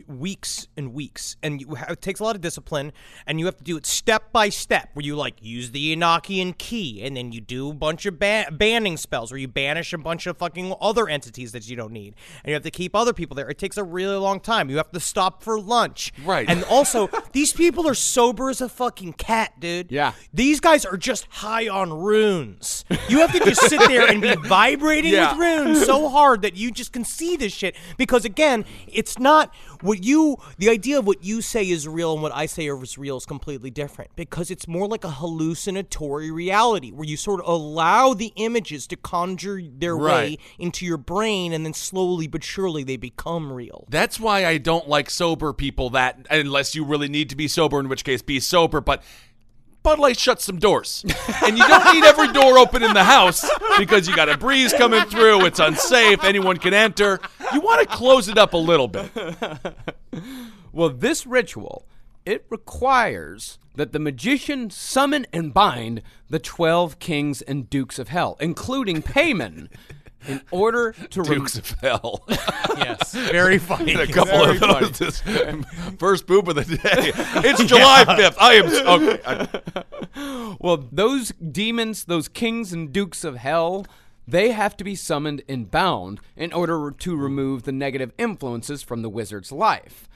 weeks 0.08 0.70
and 0.78 0.94
weeks, 0.94 1.36
and 1.44 1.60
you 1.60 1.76
ha- 1.76 1.88
it 1.90 2.02
takes 2.02 2.22
a 2.22 2.24
lot 2.24 2.38
of 2.38 2.42
discipline, 2.42 2.94
and 3.28 3.38
you 3.38 3.46
have 3.46 3.58
to 3.58 3.66
do 3.66 3.76
it 3.76 3.86
step 3.86 4.32
by 4.32 4.48
step. 4.48 4.92
Where 4.94 5.06
you 5.06 5.18
like 5.18 5.36
use 5.42 5.72
the 5.72 5.94
Enochian 5.94 6.58
key, 6.58 7.04
and 7.04 7.18
then 7.18 7.34
you 7.34 7.42
do 7.42 7.72
a 7.72 7.74
bunch 7.74 8.06
of 8.06 8.18
ba- 8.18 8.48
banning 8.50 8.96
spells, 8.96 9.30
where 9.30 9.38
you 9.38 9.50
banish 9.50 9.92
a 9.92 9.98
bunch 9.98 10.26
of 10.26 10.38
fucking 10.38 10.74
other 10.80 11.10
entities 11.10 11.52
that 11.52 11.68
you 11.68 11.76
don't 11.76 11.92
need, 11.92 12.16
and 12.42 12.52
you 12.52 12.54
have 12.54 12.64
to 12.64 12.72
keep 12.72 12.96
other 12.96 13.12
people 13.12 13.36
there. 13.36 13.50
It 13.50 13.58
takes 13.58 13.76
a 13.76 13.84
really 13.84 14.16
long 14.16 14.40
time. 14.40 14.70
You 14.70 14.78
have 14.78 14.92
to 14.94 15.02
stop 15.02 15.44
for 15.44 15.60
lunch, 15.60 16.14
Right. 16.24 16.50
And 16.50 16.64
also, 16.70 17.10
these 17.34 17.52
people 17.52 17.90
are 17.90 17.94
sober 17.94 18.50
as 18.50 18.62
a 18.62 18.70
fucking 18.70 19.14
cat, 19.14 19.60
dude. 19.60 19.92
Yeah. 19.92 20.14
These 20.34 20.62
guys 20.62 20.86
are 20.86 20.96
just 20.96 21.28
high 21.30 21.68
on 21.68 21.92
runes. 21.92 22.86
You 23.10 23.20
have 23.20 23.34
to 23.34 23.40
just 23.40 23.64
sit 23.64 23.82
there 23.90 24.08
and 24.08 24.22
be 24.22 24.34
vibrating 24.94 25.14
Yeah. 25.14 25.32
with 25.32 25.40
runes 25.40 25.86
so 25.86 26.10
hard 26.18 26.42
that 26.44 26.56
you 26.56 26.72
just 26.72 26.92
can 26.94 27.04
see 27.04 27.36
this 27.38 27.54
shit. 27.54 27.76
Because 27.98 28.26
again, 28.26 28.66
it's 28.88 29.20
not 29.20 29.54
what 29.82 30.04
you 30.04 30.38
the 30.58 30.70
idea 30.70 31.00
of 31.00 31.08
what 31.08 31.24
you 31.24 31.42
say 31.42 31.68
is 31.70 31.88
real 31.88 32.14
and 32.14 32.22
what 32.22 32.34
I 32.34 32.46
say 32.46 32.68
is 32.68 32.98
real 32.98 33.18
is 33.18 33.26
completely 33.26 33.70
different. 33.72 34.12
Because 34.16 34.52
it's 34.52 34.68
more 34.68 34.88
like 34.88 35.04
a 35.04 35.10
hallucinatory 35.12 36.32
reality 36.32 36.92
where 36.92 37.06
you 37.08 37.18
sort 37.18 37.42
of 37.42 37.48
allow 37.48 38.14
the 38.14 38.32
images 38.36 38.88
to 38.88 38.96
conjure 38.96 39.62
their 39.62 39.98
way 39.98 40.38
into 40.60 40.86
your 40.86 40.98
brain 40.98 41.54
and 41.54 41.66
then 41.66 41.74
slowly 41.74 42.28
but 42.28 42.44
surely 42.44 42.84
they 42.84 42.98
become 42.98 43.52
real. 43.52 43.86
That's 43.90 44.20
why 44.20 44.46
I 44.46 44.58
don't 44.58 44.88
like 44.88 45.10
sober 45.10 45.54
people 45.54 45.90
that 45.92 46.26
unless 46.30 46.76
you 46.76 46.84
really 46.84 47.08
need 47.10 47.30
to 47.30 47.36
be 47.36 47.48
sober, 47.48 47.80
in 47.80 47.90
which 47.90 48.04
case 48.04 48.22
be 48.22 48.40
sober, 48.40 48.82
but 48.82 49.04
Bud 49.84 50.00
Light 50.00 50.18
shuts 50.18 50.46
some 50.46 50.58
doors. 50.60 51.04
and 51.46 51.58
you 51.58 51.68
don't 51.68 51.94
need 51.94 52.04
every 52.06 52.32
door 52.32 52.58
open 52.58 52.82
in 52.84 52.94
the 52.94 53.04
house 53.04 53.46
because 53.78 54.08
you 54.08 54.16
got 54.16 54.30
a 54.30 54.38
breeze 54.38 54.74
coming 54.74 55.04
through, 55.06 55.46
it's 55.46 55.60
unsafe, 55.60 56.24
anyone 56.24 56.58
can 56.58 56.74
enter. 56.74 57.20
You 57.54 57.62
want 57.62 57.82
to 57.82 57.96
close 57.96 58.28
it 58.30 58.38
up 58.38 58.54
a 58.54 58.58
little 58.58 58.88
bit. 58.88 59.12
Well, 60.72 60.90
this 60.90 61.28
ritual 61.28 61.86
it 62.26 62.46
requires 62.50 63.60
that 63.76 63.92
the 63.92 64.00
magician 64.00 64.70
summon 64.70 65.28
and 65.34 65.54
bind 65.54 66.02
the 66.30 66.40
twelve 66.40 67.00
kings 67.00 67.42
and 67.42 67.70
dukes 67.70 68.00
of 68.00 68.08
hell, 68.08 68.38
including 68.40 69.02
Paimon, 69.02 69.68
in 70.28 70.42
order 70.52 70.94
to 71.12 71.22
rem- 71.22 71.40
Dukes 71.40 71.58
of 71.58 71.70
Hell. 71.82 72.24
Yes. 72.78 73.14
Very 73.32 73.60
funny. 73.60 73.94
a 73.94 74.08
couple 74.08 74.44
of 74.44 74.60
those. 74.60 74.98
This 75.00 75.22
first 76.00 76.26
boob 76.26 76.50
of 76.50 76.56
the 76.56 76.64
day. 76.66 77.12
It's 77.48 77.64
July 77.66 78.04
5th. 78.06 78.36
I 78.40 78.54
am. 78.56 78.66
Okay. 79.02 79.22
I- 80.16 80.56
Well, 80.60 80.88
those 80.92 81.30
demons, 81.34 82.06
those 82.06 82.28
kings 82.28 82.74
and 82.74 82.92
dukes 82.92 83.24
of 83.24 83.38
hell, 83.38 83.86
they 84.28 84.52
have 84.52 84.76
to 84.78 84.84
be 84.84 84.96
summoned 84.96 85.44
and 85.48 85.70
bound 85.70 86.20
in 86.36 86.52
order 86.54 86.92
to 86.92 87.16
remove 87.16 87.64
the 87.64 87.72
negative 87.72 88.12
influences 88.18 88.82
from 88.84 89.02
the 89.02 89.10
wizard's 89.10 89.52
life. 89.52 90.08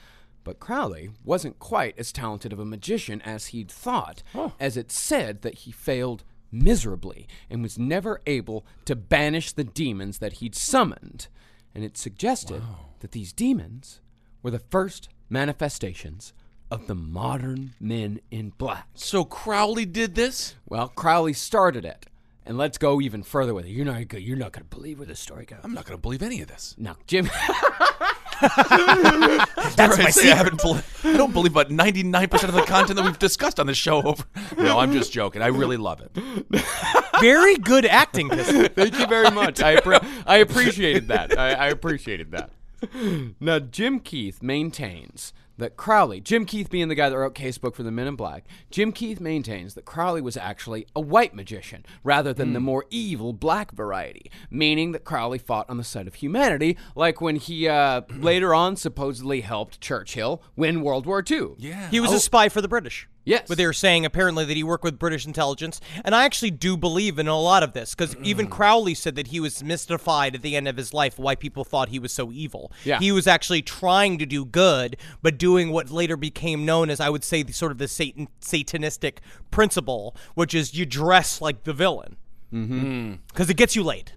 But 0.44 0.58
Crowley 0.60 1.10
wasn't 1.24 1.58
quite 1.58 1.98
as 1.98 2.10
talented 2.12 2.52
of 2.52 2.58
a 2.58 2.64
magician 2.64 3.20
as 3.22 3.48
he'd 3.48 3.70
thought, 3.70 4.22
as 4.58 4.76
it 4.76 4.90
said 4.90 5.42
that 5.42 5.54
he 5.60 5.70
failed 5.72 6.24
miserably 6.50 7.26
and 7.50 7.62
was 7.62 7.78
never 7.78 8.20
able 8.26 8.64
to 8.84 8.96
banish 8.96 9.52
the 9.52 9.64
demons 9.64 10.18
that 10.18 10.34
he'd 10.34 10.54
summoned. 10.54 11.28
And 11.74 11.84
it 11.84 11.96
suggested 11.96 12.62
that 13.00 13.12
these 13.12 13.32
demons 13.32 14.00
were 14.42 14.50
the 14.50 14.58
first 14.58 15.08
manifestations 15.30 16.32
of 16.70 16.86
the 16.86 16.94
modern 16.94 17.74
men 17.80 18.20
in 18.30 18.50
black. 18.50 18.88
so 18.94 19.24
Crowley 19.24 19.86
did 19.86 20.14
this? 20.14 20.54
Well, 20.68 20.88
Crowley 20.88 21.32
started 21.32 21.84
it, 21.84 22.06
and 22.44 22.58
let's 22.58 22.76
go 22.76 23.00
even 23.00 23.22
further 23.22 23.54
with 23.54 23.64
it. 23.64 23.70
You're 23.70 23.86
not 23.86 24.12
you're 24.20 24.36
not 24.36 24.52
going 24.52 24.66
to 24.68 24.76
believe 24.76 24.98
where 24.98 25.06
this 25.06 25.20
story 25.20 25.46
goes. 25.46 25.60
I'm 25.62 25.72
not 25.72 25.86
going 25.86 25.96
to 25.96 26.02
believe 26.02 26.22
any 26.22 26.42
of 26.42 26.48
this. 26.48 26.74
No, 26.78 26.94
Jim. 27.06 27.30
That's 29.76 29.98
my 29.98 30.10
secret. 30.10 30.32
I, 30.32 30.36
haven't 30.36 30.62
bel- 30.62 30.82
I 31.04 31.16
don't 31.16 31.32
believe 31.32 31.52
about 31.52 31.70
99% 31.70 32.44
of 32.44 32.54
the 32.54 32.62
content 32.62 32.96
that 32.96 33.04
we've 33.04 33.18
discussed 33.18 33.58
on 33.60 33.66
this 33.66 33.76
show 33.78 34.02
over. 34.02 34.24
No, 34.56 34.78
I'm 34.78 34.92
just 34.92 35.12
joking. 35.12 35.42
I 35.42 35.48
really 35.48 35.76
love 35.76 36.00
it. 36.00 36.10
Very 37.20 37.56
good 37.56 37.84
acting, 37.84 38.28
Kissel. 38.28 38.68
Thank 38.68 38.98
you 38.98 39.06
very 39.06 39.30
much. 39.30 39.60
I 39.60 39.76
appre- 39.76 40.04
I 40.26 40.36
appreciated 40.36 41.08
that. 41.08 41.38
I, 41.38 41.52
I 41.52 41.68
appreciated 41.68 42.30
that. 42.32 42.50
Now, 43.40 43.58
Jim 43.58 43.98
Keith 43.98 44.40
maintains 44.40 45.32
that 45.58 45.76
Crowley, 45.76 46.20
Jim 46.20 46.44
Keith 46.44 46.70
being 46.70 46.88
the 46.88 46.94
guy 46.94 47.08
that 47.08 47.18
wrote 47.18 47.34
Casebook 47.34 47.74
for 47.74 47.82
the 47.82 47.90
Men 47.90 48.06
in 48.06 48.16
Black, 48.16 48.44
Jim 48.70 48.92
Keith 48.92 49.20
maintains 49.20 49.74
that 49.74 49.84
Crowley 49.84 50.20
was 50.20 50.36
actually 50.36 50.86
a 50.96 51.00
white 51.00 51.34
magician 51.34 51.84
rather 52.02 52.32
than 52.32 52.52
the 52.52 52.60
more 52.60 52.86
evil 52.90 53.32
black 53.32 53.72
variety, 53.72 54.30
meaning 54.50 54.92
that 54.92 55.04
Crowley 55.04 55.38
fought 55.38 55.68
on 55.68 55.76
the 55.76 55.84
side 55.84 56.06
of 56.06 56.14
humanity, 56.14 56.76
like 56.94 57.20
when 57.20 57.36
he 57.36 57.68
uh, 57.68 58.02
later 58.16 58.54
on 58.54 58.76
supposedly 58.76 59.40
helped 59.42 59.80
Churchill 59.80 60.42
win 60.56 60.82
World 60.82 61.06
War 61.06 61.22
II. 61.28 61.50
Yeah. 61.58 61.90
He 61.90 62.00
was 62.00 62.12
a 62.12 62.20
spy 62.20 62.48
for 62.48 62.60
the 62.60 62.68
British. 62.68 63.08
Yes. 63.28 63.44
But 63.46 63.58
they 63.58 63.66
were 63.66 63.74
saying 63.74 64.06
apparently 64.06 64.46
that 64.46 64.56
he 64.56 64.64
worked 64.64 64.84
with 64.84 64.98
British 64.98 65.26
intelligence. 65.26 65.80
And 66.02 66.14
I 66.14 66.24
actually 66.24 66.50
do 66.50 66.76
believe 66.76 67.18
in 67.18 67.28
a 67.28 67.38
lot 67.38 67.62
of 67.62 67.74
this 67.74 67.94
because 67.94 68.16
even 68.22 68.46
mm. 68.46 68.50
Crowley 68.50 68.94
said 68.94 69.16
that 69.16 69.28
he 69.28 69.38
was 69.38 69.62
mystified 69.62 70.34
at 70.34 70.40
the 70.40 70.56
end 70.56 70.66
of 70.66 70.78
his 70.78 70.94
life 70.94 71.18
why 71.18 71.34
people 71.34 71.62
thought 71.62 71.90
he 71.90 71.98
was 71.98 72.10
so 72.10 72.32
evil. 72.32 72.72
Yeah. 72.84 72.98
He 72.98 73.12
was 73.12 73.26
actually 73.26 73.60
trying 73.60 74.18
to 74.18 74.26
do 74.26 74.46
good, 74.46 74.96
but 75.20 75.36
doing 75.36 75.70
what 75.70 75.90
later 75.90 76.16
became 76.16 76.64
known 76.64 76.88
as, 76.88 77.00
I 77.00 77.10
would 77.10 77.22
say, 77.22 77.42
the, 77.42 77.52
sort 77.52 77.70
of 77.70 77.76
the 77.76 77.86
Satan, 77.86 78.28
Satanistic 78.40 79.18
principle, 79.50 80.16
which 80.34 80.54
is 80.54 80.74
you 80.74 80.86
dress 80.86 81.42
like 81.42 81.64
the 81.64 81.74
villain. 81.74 82.16
Mm-hmm. 82.52 82.80
Hmm. 82.80 83.12
Because 83.28 83.50
it 83.50 83.58
gets 83.58 83.76
you 83.76 83.82
laid. 83.82 84.12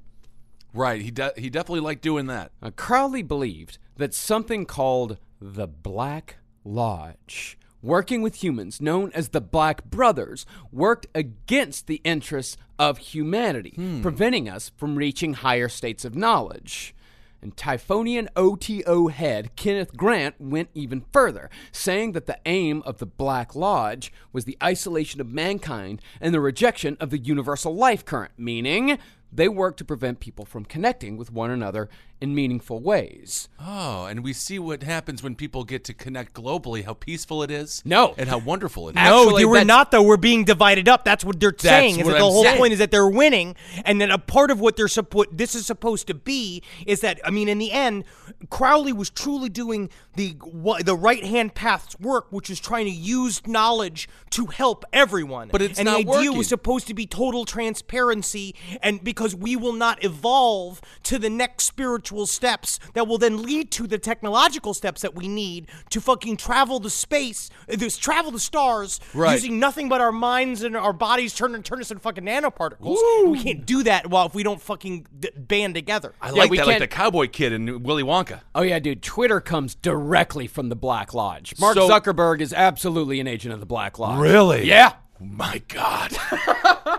Right. 0.74 1.02
He, 1.02 1.12
de- 1.12 1.34
he 1.36 1.50
definitely 1.50 1.82
liked 1.82 2.02
doing 2.02 2.28
that. 2.28 2.54
Now, 2.62 2.70
Crowley 2.70 3.24
believed 3.24 3.78
that 3.98 4.14
something 4.14 4.66
called 4.66 5.18
the 5.42 5.68
Black 5.68 6.38
Lodge 6.64 7.58
working 7.82 8.22
with 8.22 8.44
humans 8.44 8.82
known 8.82 9.12
as 9.14 9.30
the 9.30 9.42
Black 9.42 9.84
Brothers, 9.86 10.46
worked 10.72 11.08
against 11.14 11.88
the 11.88 12.02
interests 12.04 12.58
of 12.78 12.98
humanity, 12.98 13.74
hmm. 13.76 14.02
preventing 14.02 14.50
us 14.50 14.72
from 14.78 14.96
reaching 14.96 15.34
higher 15.34 15.70
states 15.70 16.06
of 16.06 16.16
knowledge. 16.16 16.96
And 17.42 17.56
Typhonian 17.56 18.28
OTO 18.36 19.08
head 19.08 19.56
Kenneth 19.56 19.98
Grant 19.98 20.36
went 20.40 20.70
even 20.76 21.04
further, 21.12 21.50
saying 21.72 22.12
that 22.12 22.28
the 22.28 22.38
aim 22.46 22.84
of 22.86 23.00
the 23.00 23.08
Black 23.08 23.56
Lodge 23.56 24.14
was 24.32 24.46
the 24.46 24.58
isolation 24.62 25.20
of 25.20 25.28
mankind 25.28 26.02
and 26.20 26.34
the 26.34 26.40
rejection 26.40 26.98
of 27.00 27.10
the 27.10 27.18
universal 27.18 27.74
life 27.76 28.06
current, 28.06 28.34
meaning 28.38 29.00
they 29.32 29.48
work 29.48 29.78
to 29.78 29.86
prevent 29.86 30.20
people 30.20 30.46
from 30.46 30.66
connecting 30.66 31.18
with 31.18 31.32
one 31.32 31.52
another 31.52 31.90
in 32.20 32.36
meaningful 32.36 32.80
ways. 32.80 33.50
Oh, 33.60 34.06
and 34.06 34.24
we 34.24 34.32
see 34.32 34.60
what 34.60 34.84
happens 34.84 35.24
when 35.24 35.34
people 35.36 35.64
get 35.64 35.84
to 35.86 35.94
connect 35.94 36.34
globally, 36.34 36.86
how 36.86 36.94
peaceful 36.94 37.42
it 37.42 37.50
is. 37.50 37.82
No. 37.84 38.14
And 38.18 38.30
how 38.30 38.38
wonderful 38.38 38.90
it 38.90 38.92
is. 38.92 38.96
No, 38.96 39.24
Actually, 39.24 39.42
they 39.42 39.46
were 39.46 39.64
not 39.64 39.90
though. 39.90 40.04
We're 40.04 40.18
being 40.18 40.44
divided 40.44 40.88
up. 40.88 41.04
That's 41.04 41.26
what 41.26 41.40
they're 41.40 41.56
saying. 41.58 42.00
Is 42.00 42.06
what 42.06 42.12
that 42.12 42.20
the 42.20 42.26
I'm 42.26 42.32
whole 42.32 42.44
saying. 42.44 42.58
point 42.58 42.74
is 42.74 42.80
that 42.80 42.92
they're 42.92 43.08
winning, 43.08 43.56
and 43.86 44.00
then 44.00 44.12
a 44.12 44.20
part 44.20 44.52
of 44.52 44.60
what 44.60 44.76
they're 44.76 44.86
supp- 44.86 45.16
what 45.16 45.36
this 45.36 45.56
is 45.56 45.66
supposed 45.66 46.06
to 46.08 46.14
be 46.14 46.62
is 46.86 47.02
that 47.02 47.20
I 47.26 47.32
mean, 47.32 47.50
in 47.50 47.58
the 47.58 47.72
end, 47.72 48.04
Crowley 48.52 48.94
was 48.94 49.10
truly 49.10 49.50
doing 49.50 49.90
the 50.16 50.36
the 50.84 50.96
right 50.96 51.24
hand 51.24 51.56
path's 51.56 52.00
work, 52.00 52.28
which 52.32 52.52
is 52.52 52.60
trying 52.60 52.86
to 52.86 52.92
use 52.92 53.46
knowledge 53.48 54.08
to 54.32 54.46
help 54.48 54.86
everyone. 54.94 55.50
But 55.52 55.64
it's 55.64 55.80
and 55.80 55.88
not 55.88 55.94
the 55.94 56.00
idea 56.02 56.12
working. 56.14 56.38
was 56.38 56.48
supposed 56.50 56.86
to 56.88 56.94
be 56.94 57.08
total 57.08 57.46
transparency, 57.46 58.54
and 58.84 59.04
because 59.04 59.21
we 59.36 59.56
will 59.56 59.74
not 59.74 60.04
evolve 60.04 60.82
to 61.04 61.18
the 61.18 61.30
next 61.30 61.66
spiritual 61.66 62.26
steps 62.28 62.80
that 62.94 63.08
will 63.08 63.18
then 63.18 63.42
lead 63.44 63.72
to 63.72 63.88
the 63.88 63.98
technological 63.98 64.74
steps 64.74 65.02
that 65.02 65.16
we 65.16 65.28
need 65.28 65.68
to 65.90 66.02
fucking 66.02 66.38
travel 66.38 66.80
the 66.80 66.90
space, 66.90 67.50
uh, 67.72 67.76
this 67.78 67.98
travel 67.98 68.32
the 68.32 68.40
stars, 68.40 69.00
Right. 69.14 69.34
using 69.34 69.60
nothing 69.60 69.90
but 69.90 70.02
our 70.02 70.12
minds 70.12 70.64
and 70.64 70.76
our 70.76 70.94
bodies 70.94 71.34
turn 71.34 71.56
and 71.56 71.64
turn 71.66 71.80
us 71.82 71.92
into 71.92 72.02
fucking 72.02 72.24
nanoparticles. 72.26 72.98
We 73.30 73.42
can't 73.42 73.66
do 73.66 73.84
that 73.84 74.08
while 74.10 74.26
if 74.28 74.34
we 74.34 74.44
don't 74.44 74.62
fucking 74.62 75.08
d- 75.20 75.30
band 75.36 75.76
together. 75.76 76.14
I 76.22 76.28
Yeah, 76.28 76.34
like 76.34 76.52
we 76.52 76.58
that, 76.58 76.68
like 76.68 76.74
can't- 76.80 76.90
the 76.90 76.96
cowboy 76.96 77.28
kid 77.28 77.54
in 77.54 77.84
Willy 77.84 78.04
Wonka. 78.04 78.42
Oh 78.56 78.62
yeah, 78.62 78.80
dude. 78.80 79.02
Twitter 79.02 79.40
comes 79.42 79.76
directly 79.76 80.48
from 80.48 80.70
the 80.70 80.76
Black 80.76 81.14
Lodge. 81.14 81.54
Mark 81.60 81.76
So- 81.76 81.90
Zuckerberg 81.90 82.42
is 82.42 82.54
absolutely 82.54 83.20
an 83.20 83.28
agent 83.28 83.54
of 83.54 83.60
the 83.60 83.66
Black 83.66 84.00
Lodge. 84.00 84.20
Really? 84.20 84.68
Yeah. 84.68 84.94
My 85.22 85.62
God. 85.68 86.12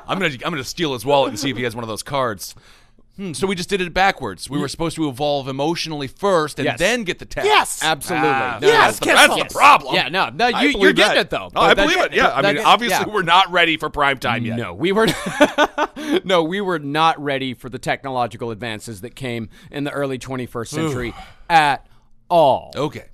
I'm 0.07 0.19
gonna 0.19 0.27
I'm 0.27 0.39
gonna 0.53 0.65
steal 0.65 0.93
his 0.93 1.05
wallet 1.05 1.31
and 1.31 1.39
see 1.39 1.51
if 1.51 1.57
he 1.57 1.65
has 1.65 1.75
one 1.75 1.83
of 1.85 1.89
those 1.89 2.03
cards. 2.03 2.55
Hmm, 3.17 3.35
so 3.35 3.47
we 3.47 3.55
just 3.55 3.69
did 3.69 3.83
it 3.83 3.93
backwards. 3.93 4.49
We 4.49 4.59
were 4.59 4.69
supposed 4.69 4.97
to 4.97 5.07
evolve 5.07 5.47
emotionally 5.47 6.07
first 6.07 6.59
and 6.59 6.65
Yes. 6.65 6.79
then 6.79 7.05
get 7.05 7.19
the 7.19 7.27
tech. 7.27 7.45
Yes! 7.45 7.83
Absolutely. 7.83 8.29
Ah, 8.31 8.59
No, 8.63 8.67
Yes, 8.69 8.85
that's 8.87 8.99
the, 9.01 9.07
that's 9.13 9.29
what? 9.29 9.49
the 9.51 9.55
problem. 9.55 9.95
Yeah, 9.95 10.09
no, 10.09 10.31
no, 10.31 10.47
I 10.47 10.63
you, 10.63 10.71
you're 10.81 10.95
getting 10.95 11.17
that. 11.17 11.27
it 11.27 11.31
though. 11.31 11.51
Oh, 11.55 11.61
I 11.61 11.75
that- 11.75 11.77
believe 11.89 11.99
it. 12.07 12.15
Yeah, 12.15 12.35
I 12.35 12.41
that- 12.41 12.55
mean, 12.55 12.65
obviously 12.65 13.05
yeah. 13.07 13.13
we're 13.15 13.21
not 13.23 13.51
ready 13.53 13.77
for 13.77 13.91
prime 13.91 14.17
time 14.19 14.47
yet. 14.47 14.57
No, 14.57 14.73
we 14.73 14.93
were 14.93 15.09
no, 16.25 16.43
we 16.43 16.63
were 16.63 16.79
not 16.79 17.23
ready 17.23 17.53
for 17.53 17.69
the 17.69 17.79
technological 17.79 18.51
advances 18.51 19.03
that 19.03 19.15
came 19.15 19.51
in 19.71 19.85
the 19.85 19.91
early 19.91 20.19
21st 20.19 20.69
century 20.69 21.15
at 21.51 21.87
all. 22.31 22.73
Okay. 22.75 23.09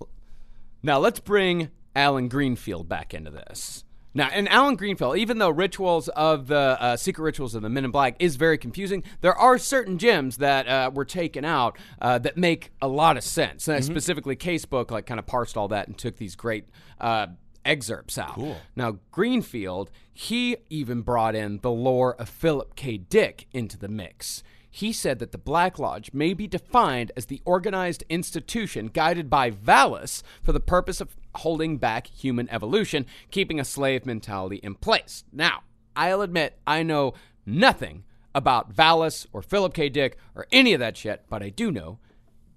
Now 0.80 0.98
let's 0.98 1.18
bring 1.18 1.70
Allen 1.96 2.28
Greenfield 2.28 2.88
back 2.88 3.14
into 3.14 3.32
this. 3.32 3.82
Now, 4.14 4.28
and 4.32 4.48
Allen 4.48 4.76
Greenfield, 4.76 5.18
even 5.18 5.38
though 5.38 5.50
rituals 5.50 6.08
of 6.08 6.48
the 6.48 6.76
uh, 6.80 6.96
secret 6.96 7.22
rituals 7.22 7.54
of 7.54 7.62
the 7.62 7.68
Men 7.68 7.84
in 7.84 7.90
Black 7.90 8.16
is 8.18 8.36
very 8.36 8.58
confusing, 8.58 9.04
there 9.20 9.34
are 9.34 9.58
certain 9.58 9.98
gems 9.98 10.38
that 10.38 10.66
uh, 10.66 10.90
were 10.92 11.04
taken 11.04 11.44
out 11.44 11.78
uh, 12.00 12.18
that 12.18 12.36
make 12.36 12.72
a 12.80 12.88
lot 12.88 13.16
of 13.16 13.24
sense. 13.24 13.68
Uh, 13.68 13.80
Specifically, 13.80 14.34
Casebook 14.34 14.90
like 14.90 15.06
kind 15.06 15.20
of 15.20 15.26
parsed 15.26 15.56
all 15.56 15.68
that 15.68 15.86
and 15.86 15.96
took 15.96 16.16
these 16.16 16.36
great 16.36 16.64
uh, 17.00 17.28
excerpts 17.64 18.18
out. 18.18 18.34
Cool. 18.34 18.56
Now, 18.74 18.98
Greenfield, 19.10 19.90
he 20.12 20.56
even 20.70 21.02
brought 21.02 21.34
in 21.34 21.58
the 21.58 21.70
lore 21.70 22.14
of 22.14 22.28
Philip 22.28 22.74
K. 22.76 22.96
Dick 22.96 23.46
into 23.52 23.78
the 23.78 23.88
mix. 23.88 24.42
He 24.70 24.92
said 24.92 25.18
that 25.18 25.32
the 25.32 25.38
Black 25.38 25.78
Lodge 25.78 26.12
may 26.12 26.34
be 26.34 26.46
defined 26.46 27.10
as 27.16 27.26
the 27.26 27.40
organized 27.44 28.04
institution 28.08 28.88
guided 28.88 29.28
by 29.28 29.50
Valis 29.50 30.22
for 30.42 30.52
the 30.52 30.60
purpose 30.60 31.00
of 31.00 31.16
holding 31.38 31.78
back 31.78 32.06
human 32.06 32.48
evolution, 32.50 33.06
keeping 33.30 33.58
a 33.58 33.64
slave 33.64 34.06
mentality 34.06 34.56
in 34.56 34.74
place. 34.74 35.24
Now, 35.32 35.62
I'll 35.96 36.22
admit 36.22 36.58
I 36.66 36.82
know 36.82 37.14
nothing 37.44 38.04
about 38.34 38.72
Valis 38.74 39.26
or 39.32 39.42
Philip 39.42 39.74
K. 39.74 39.88
Dick 39.88 40.16
or 40.34 40.46
any 40.52 40.72
of 40.72 40.80
that 40.80 40.96
shit, 40.96 41.24
but 41.28 41.42
I 41.42 41.48
do 41.48 41.72
know 41.72 41.98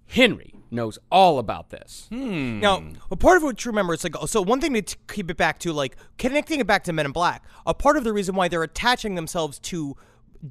Henry 0.06 0.54
knows 0.70 1.00
all 1.10 1.40
about 1.40 1.70
this. 1.70 2.08
Hmm. 2.10 2.60
Now, 2.60 2.84
a 3.10 3.16
part 3.16 3.38
of 3.38 3.44
what 3.44 3.64
you 3.64 3.70
remember 3.70 3.94
is 3.94 4.04
like, 4.04 4.16
so 4.28 4.42
one 4.42 4.62
thing 4.62 4.74
to 4.74 4.82
t- 4.82 4.96
keep 5.08 5.32
it 5.32 5.38
back 5.38 5.60
to, 5.60 5.74
like 5.74 5.96
connecting 6.18 6.60
it 6.60 6.68
back 6.68 6.84
to 6.86 6.94
Men 6.94 7.06
in 7.06 7.12
Black. 7.12 7.44
A 7.66 7.74
part 7.74 7.98
of 7.98 8.04
the 8.04 8.14
reason 8.14 8.36
why 8.36 8.48
they're 8.48 8.64
attaching 8.64 9.16
themselves 9.16 9.58
to 9.60 9.96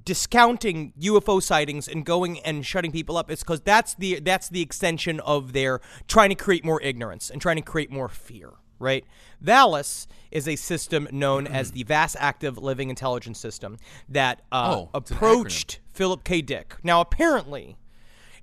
discounting 0.04 0.92
UFO 1.00 1.42
sightings 1.42 1.88
and 1.88 2.04
going 2.04 2.38
and 2.40 2.64
shutting 2.64 2.92
people 2.92 3.16
up 3.16 3.30
is 3.30 3.40
because 3.40 3.60
that's 3.60 3.94
the 3.94 4.20
that's 4.20 4.48
the 4.48 4.62
extension 4.62 5.20
of 5.20 5.52
their 5.52 5.80
trying 6.08 6.28
to 6.30 6.34
create 6.34 6.64
more 6.64 6.80
ignorance 6.82 7.30
and 7.30 7.40
trying 7.40 7.56
to 7.56 7.62
create 7.62 7.90
more 7.90 8.08
fear. 8.08 8.50
Right, 8.78 9.04
Valis 9.44 10.06
is 10.30 10.48
a 10.48 10.56
system 10.56 11.06
known 11.12 11.46
as 11.46 11.72
the 11.72 11.82
Vast 11.82 12.16
Active 12.18 12.56
Living 12.56 12.88
Intelligence 12.88 13.38
System 13.38 13.76
that 14.08 14.40
uh, 14.50 14.74
Oh, 14.74 14.90
approached 14.94 15.80
Philip 15.92 16.24
K. 16.24 16.40
Dick. 16.40 16.76
Now, 16.82 17.02
apparently, 17.02 17.76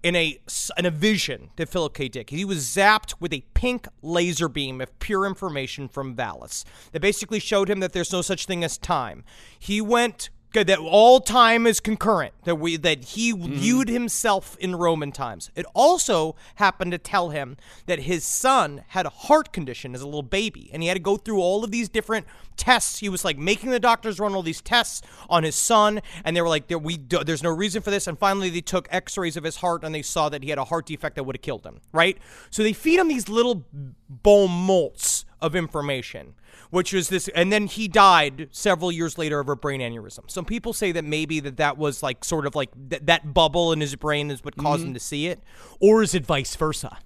in 0.03 0.15
a 0.15 0.39
in 0.77 0.85
a 0.85 0.91
vision 0.91 1.49
to 1.57 1.65
Philip 1.65 1.93
K. 1.93 2.07
Dick. 2.07 2.29
He 2.29 2.45
was 2.45 2.59
zapped 2.65 3.15
with 3.19 3.33
a 3.33 3.43
pink 3.53 3.87
laser 4.01 4.47
beam 4.47 4.79
of 4.79 4.97
pure 4.99 5.25
information 5.25 5.87
from 5.87 6.15
Valis 6.15 6.63
that 6.91 7.01
basically 7.01 7.39
showed 7.39 7.69
him 7.69 7.79
that 7.79 7.93
there's 7.93 8.13
no 8.13 8.21
such 8.21 8.45
thing 8.45 8.63
as 8.63 8.77
time. 8.77 9.23
He 9.57 9.81
went 9.81 10.29
that 10.53 10.79
all 10.79 11.19
time 11.19 11.67
is 11.67 11.79
concurrent. 11.79 12.33
That 12.45 12.55
we 12.55 12.77
that 12.77 13.03
he 13.03 13.33
mm-hmm. 13.33 13.53
viewed 13.53 13.89
himself 13.89 14.57
in 14.59 14.75
Roman 14.75 15.11
times. 15.11 15.51
It 15.55 15.65
also 15.73 16.35
happened 16.55 16.91
to 16.91 16.97
tell 16.97 17.29
him 17.29 17.57
that 17.85 17.99
his 17.99 18.23
son 18.23 18.83
had 18.89 19.05
a 19.05 19.09
heart 19.09 19.51
condition 19.51 19.93
as 19.93 20.01
a 20.01 20.05
little 20.05 20.23
baby, 20.23 20.69
and 20.73 20.81
he 20.81 20.87
had 20.87 20.95
to 20.95 21.01
go 21.01 21.17
through 21.17 21.39
all 21.39 21.63
of 21.63 21.71
these 21.71 21.89
different 21.89 22.25
tests. 22.55 22.99
He 22.99 23.09
was 23.09 23.23
like 23.23 23.37
making 23.37 23.69
the 23.69 23.79
doctors 23.79 24.19
run 24.19 24.33
all 24.33 24.41
these 24.41 24.61
tests 24.61 25.01
on 25.29 25.43
his 25.43 25.55
son, 25.55 26.01
and 26.23 26.35
they 26.35 26.41
were 26.41 26.49
like, 26.49 26.67
there, 26.67 26.79
"We 26.79 26.97
do, 26.97 27.23
there's 27.23 27.43
no 27.43 27.51
reason 27.51 27.81
for 27.81 27.91
this." 27.91 28.07
And 28.07 28.17
finally, 28.17 28.49
they 28.49 28.61
took 28.61 28.87
X-rays 28.89 29.37
of 29.37 29.43
his 29.43 29.57
heart, 29.57 29.83
and 29.83 29.93
they 29.93 30.01
saw 30.01 30.29
that 30.29 30.43
he 30.43 30.49
had 30.49 30.59
a 30.59 30.65
heart 30.65 30.85
defect 30.85 31.15
that 31.15 31.23
would 31.23 31.35
have 31.35 31.43
killed 31.43 31.65
him. 31.65 31.81
Right? 31.91 32.17
So 32.49 32.63
they 32.63 32.73
feed 32.73 32.99
him 32.99 33.07
these 33.07 33.29
little 33.29 33.65
bone 34.09 34.49
molts 34.49 35.25
of 35.39 35.55
information, 35.55 36.33
which 36.69 36.93
was 36.93 37.09
this, 37.09 37.27
and 37.29 37.51
then 37.51 37.67
he 37.67 37.87
died 37.87 38.49
several 38.51 38.91
years 38.91 39.17
later 39.17 39.39
of 39.39 39.49
a 39.49 39.55
brain 39.55 39.81
aneurysm. 39.81 40.29
Some 40.29 40.45
people 40.45 40.73
say 40.73 40.91
that 40.91 41.03
maybe 41.03 41.39
that 41.39 41.57
that 41.57 41.77
was 41.77 42.03
like 42.03 42.23
sort 42.23 42.45
of 42.45 42.55
like 42.55 42.69
th- 42.89 43.03
that 43.05 43.33
bubble 43.33 43.71
in 43.71 43.81
his 43.81 43.95
brain 43.95 44.31
is 44.31 44.43
what 44.43 44.55
caused 44.57 44.81
mm-hmm. 44.81 44.89
him 44.89 44.93
to 44.93 44.99
see 44.99 45.27
it, 45.27 45.41
or 45.79 46.03
is 46.03 46.13
it 46.13 46.25
vice 46.25 46.55
versa? 46.55 46.97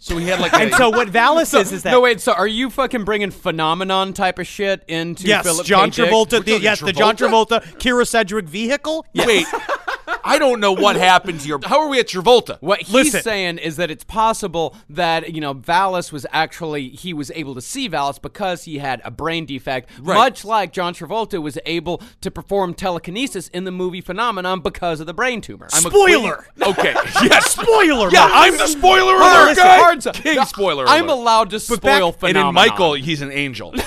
So 0.00 0.16
he 0.16 0.26
had 0.26 0.38
like 0.38 0.54
And 0.54 0.72
so 0.74 0.90
what 0.90 1.08
Valis 1.08 1.58
is 1.58 1.72
is 1.72 1.82
that 1.82 1.90
no, 1.90 2.00
wait. 2.00 2.20
So, 2.20 2.32
are 2.32 2.46
you 2.46 2.70
fucking 2.70 3.04
bringing 3.04 3.32
phenomenon 3.32 4.12
type 4.12 4.38
of 4.38 4.46
shit 4.46 4.84
into 4.86 5.26
yes, 5.26 5.44
Philip 5.44 5.66
John 5.66 5.90
K. 5.90 6.04
Travolta, 6.04 6.44
the, 6.44 6.60
yes, 6.60 6.80
the 6.80 6.92
John 6.92 7.16
Travolta? 7.16 7.62
Travolta, 7.62 7.78
Kyra 7.78 8.06
Sedgwick 8.06 8.48
vehicle. 8.48 9.04
Yes. 9.12 9.26
Wait. 9.26 9.46
I 10.28 10.38
don't 10.38 10.60
know 10.60 10.72
what 10.72 10.96
happened 10.96 11.40
to 11.40 11.48
your. 11.48 11.58
How 11.64 11.80
are 11.80 11.88
we 11.88 11.98
at 11.98 12.08
Travolta? 12.08 12.58
What 12.60 12.80
he's 12.82 12.92
Listen. 12.94 13.22
saying 13.22 13.58
is 13.58 13.76
that 13.76 13.90
it's 13.90 14.04
possible 14.04 14.76
that 14.90 15.34
you 15.34 15.40
know 15.40 15.54
Valis 15.54 16.12
was 16.12 16.26
actually 16.32 16.90
he 16.90 17.12
was 17.14 17.30
able 17.34 17.54
to 17.54 17.60
see 17.62 17.88
Valis 17.88 18.20
because 18.20 18.64
he 18.64 18.78
had 18.78 19.00
a 19.04 19.10
brain 19.10 19.46
defect, 19.46 19.88
much 20.00 20.44
like 20.44 20.72
John 20.72 20.92
Travolta 20.94 21.42
was 21.42 21.58
able 21.66 22.02
to 22.20 22.30
perform 22.30 22.74
telekinesis 22.74 23.48
in 23.48 23.64
the 23.64 23.70
movie 23.72 24.00
Phenomenon 24.00 24.60
because 24.60 25.00
of 25.00 25.06
the 25.06 25.14
brain 25.14 25.40
tumor. 25.40 25.68
I'm 25.72 25.86
a 25.86 25.90
Spoiler. 25.90 26.46
queen- 26.56 26.68
Okay. 26.78 26.94
Yes. 27.22 27.52
Spoiler. 27.52 28.10
Yeah, 28.10 28.26
alert. 28.26 28.32
I'm 28.34 28.56
the 28.58 28.66
spoiler 28.66 29.14
Hard- 29.16 29.36
alert 29.36 29.48
listen, 29.48 29.64
guy. 29.64 29.78
hard- 29.78 30.14
King 30.24 30.36
no, 30.36 30.44
spoiler 30.44 30.84
I'm 30.86 31.04
alert. 31.08 31.14
allowed 31.18 31.50
to 31.50 31.60
But 31.68 31.80
back- 31.82 31.98
spoil 31.98 32.14
and 32.28 32.30
in 32.30 32.36
And 32.36 32.48
in 32.48 32.54
Michael, 32.54 32.94
he's 32.94 33.22
an 33.22 33.32
angel. 33.32 33.74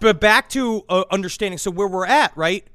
But 0.00 0.18
back 0.18 0.48
to 0.50 0.82
uh, 0.88 1.04
understanding. 1.10 1.58
So 1.58 1.70
where 1.70 1.86
we're 1.86 2.06
at, 2.06 2.34
right? 2.36 2.66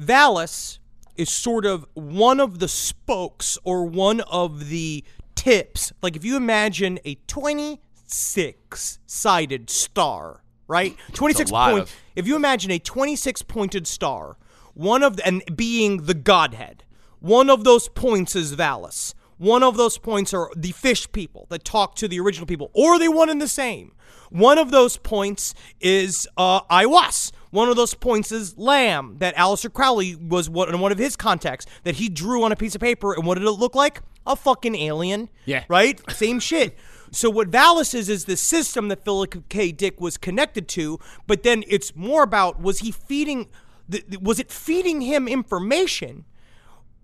Valis 0.00 0.78
is 1.18 1.30
sort 1.30 1.64
of 1.66 1.86
one 1.94 2.40
of 2.40 2.58
the 2.58 2.68
spokes 2.68 3.58
or 3.64 3.84
one 3.84 4.20
of 4.22 4.68
the 4.68 5.04
tips. 5.34 5.92
Like 6.02 6.16
if 6.16 6.24
you 6.24 6.36
imagine 6.36 6.98
a 7.04 7.16
26 7.26 8.98
sided 9.06 9.70
star, 9.70 10.42
right? 10.68 10.96
26 11.12 11.50
lot 11.50 11.70
point. 11.70 11.82
of- 11.84 11.94
If 12.14 12.26
you 12.26 12.36
imagine 12.36 12.70
a 12.70 12.78
26 12.78 13.42
pointed 13.42 13.86
star, 13.86 14.36
one 14.74 15.02
of 15.02 15.16
the, 15.16 15.26
and 15.26 15.42
being 15.54 16.04
the 16.04 16.14
godhead, 16.14 16.84
one 17.20 17.48
of 17.50 17.64
those 17.64 17.88
points 17.88 18.36
is 18.36 18.54
Valis. 18.54 19.14
One 19.38 19.62
of 19.62 19.76
those 19.76 19.98
points 19.98 20.32
are 20.32 20.50
the 20.56 20.72
fish 20.72 21.10
people 21.12 21.46
that 21.50 21.62
talk 21.64 21.94
to 21.96 22.08
the 22.08 22.18
original 22.20 22.46
people, 22.46 22.70
or 22.72 22.98
they 22.98 23.08
one 23.08 23.28
and 23.28 23.40
the 23.40 23.48
same. 23.48 23.92
One 24.30 24.56
of 24.58 24.70
those 24.70 24.96
points 24.96 25.54
is 25.80 26.26
uh, 26.38 26.62
Aiwass. 26.70 27.32
One 27.50 27.68
of 27.68 27.76
those 27.76 27.94
points 27.94 28.32
is 28.32 28.56
Lam, 28.58 29.16
that 29.18 29.36
Aleister 29.36 29.72
Crowley 29.72 30.16
was 30.16 30.50
one, 30.50 30.78
one 30.80 30.92
of 30.92 30.98
his 30.98 31.16
contacts 31.16 31.66
that 31.84 31.96
he 31.96 32.08
drew 32.08 32.42
on 32.42 32.52
a 32.52 32.56
piece 32.56 32.74
of 32.74 32.80
paper. 32.80 33.14
And 33.14 33.24
what 33.26 33.36
did 33.38 33.44
it 33.46 33.50
look 33.52 33.74
like? 33.74 34.00
A 34.26 34.34
fucking 34.36 34.74
alien. 34.74 35.28
Yeah. 35.44 35.64
Right? 35.68 36.00
Same 36.10 36.40
shit. 36.40 36.76
So 37.12 37.30
what 37.30 37.50
Valis 37.50 37.94
is 37.94 38.08
is 38.08 38.24
the 38.24 38.36
system 38.36 38.88
that 38.88 39.04
Philip 39.04 39.48
K. 39.48 39.70
Dick 39.72 40.00
was 40.00 40.16
connected 40.18 40.66
to, 40.68 40.98
but 41.26 41.44
then 41.44 41.62
it's 41.68 41.94
more 41.94 42.24
about 42.24 42.60
was 42.60 42.80
he 42.80 42.90
feeding, 42.90 43.46
the- 43.88 44.04
was 44.20 44.40
it 44.40 44.50
feeding 44.50 45.00
him 45.02 45.28
information, 45.28 46.24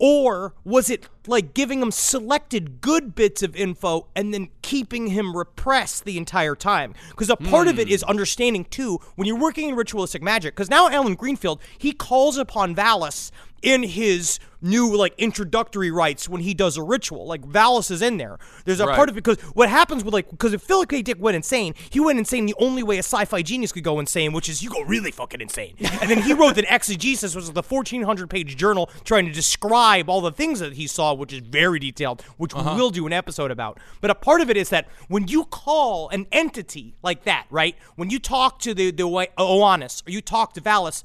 or 0.04 0.52
was 0.64 0.90
it 0.90 1.08
like 1.28 1.54
giving 1.54 1.80
him 1.80 1.92
selected 1.92 2.80
good 2.80 3.14
bits 3.14 3.40
of 3.40 3.54
info 3.54 4.08
and 4.16 4.34
then 4.34 4.48
keeping 4.60 5.06
him 5.06 5.36
repressed 5.36 6.04
the 6.04 6.18
entire 6.18 6.56
time? 6.56 6.92
Because 7.10 7.30
a 7.30 7.36
part 7.36 7.68
of 7.68 7.78
it 7.78 7.86
hmm. 7.86 7.94
is 7.94 8.02
understanding 8.02 8.64
too 8.64 8.98
when 9.14 9.28
you're 9.28 9.38
working 9.38 9.68
in 9.68 9.76
ritualistic 9.76 10.20
magic. 10.20 10.56
Because 10.56 10.68
now 10.68 10.88
Allen 10.88 11.14
Greenfield 11.14 11.60
he 11.78 11.92
calls 11.92 12.36
upon 12.36 12.74
Valis 12.74 13.30
in 13.62 13.82
his 13.84 14.38
new 14.62 14.96
like 14.96 15.14
introductory 15.18 15.90
rites 15.90 16.28
when 16.28 16.40
he 16.40 16.54
does 16.54 16.76
a 16.76 16.82
ritual. 16.82 17.26
Like 17.26 17.42
Valis 17.42 17.90
is 17.90 18.00
in 18.00 18.16
there. 18.16 18.38
There's 18.64 18.80
a 18.80 18.86
Right. 18.86 18.96
part 18.96 19.08
of 19.08 19.16
it 19.16 19.24
because 19.24 19.40
what 19.54 19.68
happens 19.68 20.04
with 20.04 20.14
like 20.14 20.30
because 20.30 20.52
if 20.52 20.62
Philip 20.62 20.88
K. 20.88 21.02
Dick 21.02 21.16
went 21.20 21.34
insane, 21.36 21.74
he 21.90 22.00
went 22.00 22.18
insane 22.18 22.46
the 22.46 22.54
only 22.58 22.82
way 22.82 22.96
a 22.96 23.02
sci-fi 23.02 23.42
genius 23.42 23.72
could 23.72 23.84
go 23.84 23.98
insane, 23.98 24.32
which 24.32 24.48
is 24.48 24.62
you 24.62 24.70
go 24.70 24.82
really 24.82 25.10
fucking 25.10 25.40
insane. 25.40 25.74
And 26.00 26.10
then 26.10 26.22
he 26.22 26.32
wrote 26.32 26.58
an 26.58 26.64
exegesis, 26.68 27.34
which 27.34 27.42
was 27.42 27.52
the 27.52 27.62
1400 27.62 28.30
page 28.30 28.56
journal 28.56 28.90
trying 29.04 29.26
to 29.26 29.32
describe 29.32 30.08
all 30.08 30.20
the 30.20 30.32
things 30.32 30.60
that 30.60 30.74
he 30.74 30.86
saw, 30.86 31.12
which 31.14 31.32
is 31.32 31.40
very 31.40 31.78
detailed, 31.78 32.22
which 32.36 32.54
we 32.54 32.60
uh-huh. 32.60 32.76
will 32.76 32.90
do 32.90 33.06
an 33.06 33.12
episode 33.12 33.50
about. 33.50 33.78
But 34.00 34.10
a 34.10 34.14
part 34.14 34.40
of 34.40 34.50
it 34.50 34.56
is 34.56 34.68
that 34.70 34.88
when 35.08 35.28
you 35.28 35.44
call 35.44 36.08
an 36.10 36.26
entity 36.32 36.94
like 37.02 37.24
that, 37.24 37.46
right? 37.50 37.76
When 37.96 38.10
you 38.10 38.18
talk 38.18 38.58
to 38.60 38.74
the 38.74 38.90
the 38.90 39.04
Oannes 39.04 40.06
or 40.06 40.10
you 40.10 40.20
talk 40.20 40.54
to 40.54 40.60
Valis. 40.60 41.02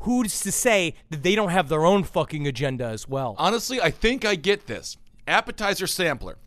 Who's 0.00 0.40
to 0.40 0.52
say 0.52 0.94
that 1.10 1.22
they 1.22 1.34
don't 1.34 1.50
have 1.50 1.68
their 1.68 1.84
own 1.84 2.04
fucking 2.04 2.46
agenda 2.46 2.84
as 2.86 3.08
well? 3.08 3.34
Honestly, 3.38 3.80
I 3.80 3.90
think 3.90 4.24
I 4.24 4.34
get 4.36 4.66
this. 4.66 4.96
Appetizer 5.26 5.86
sampler. 5.86 6.38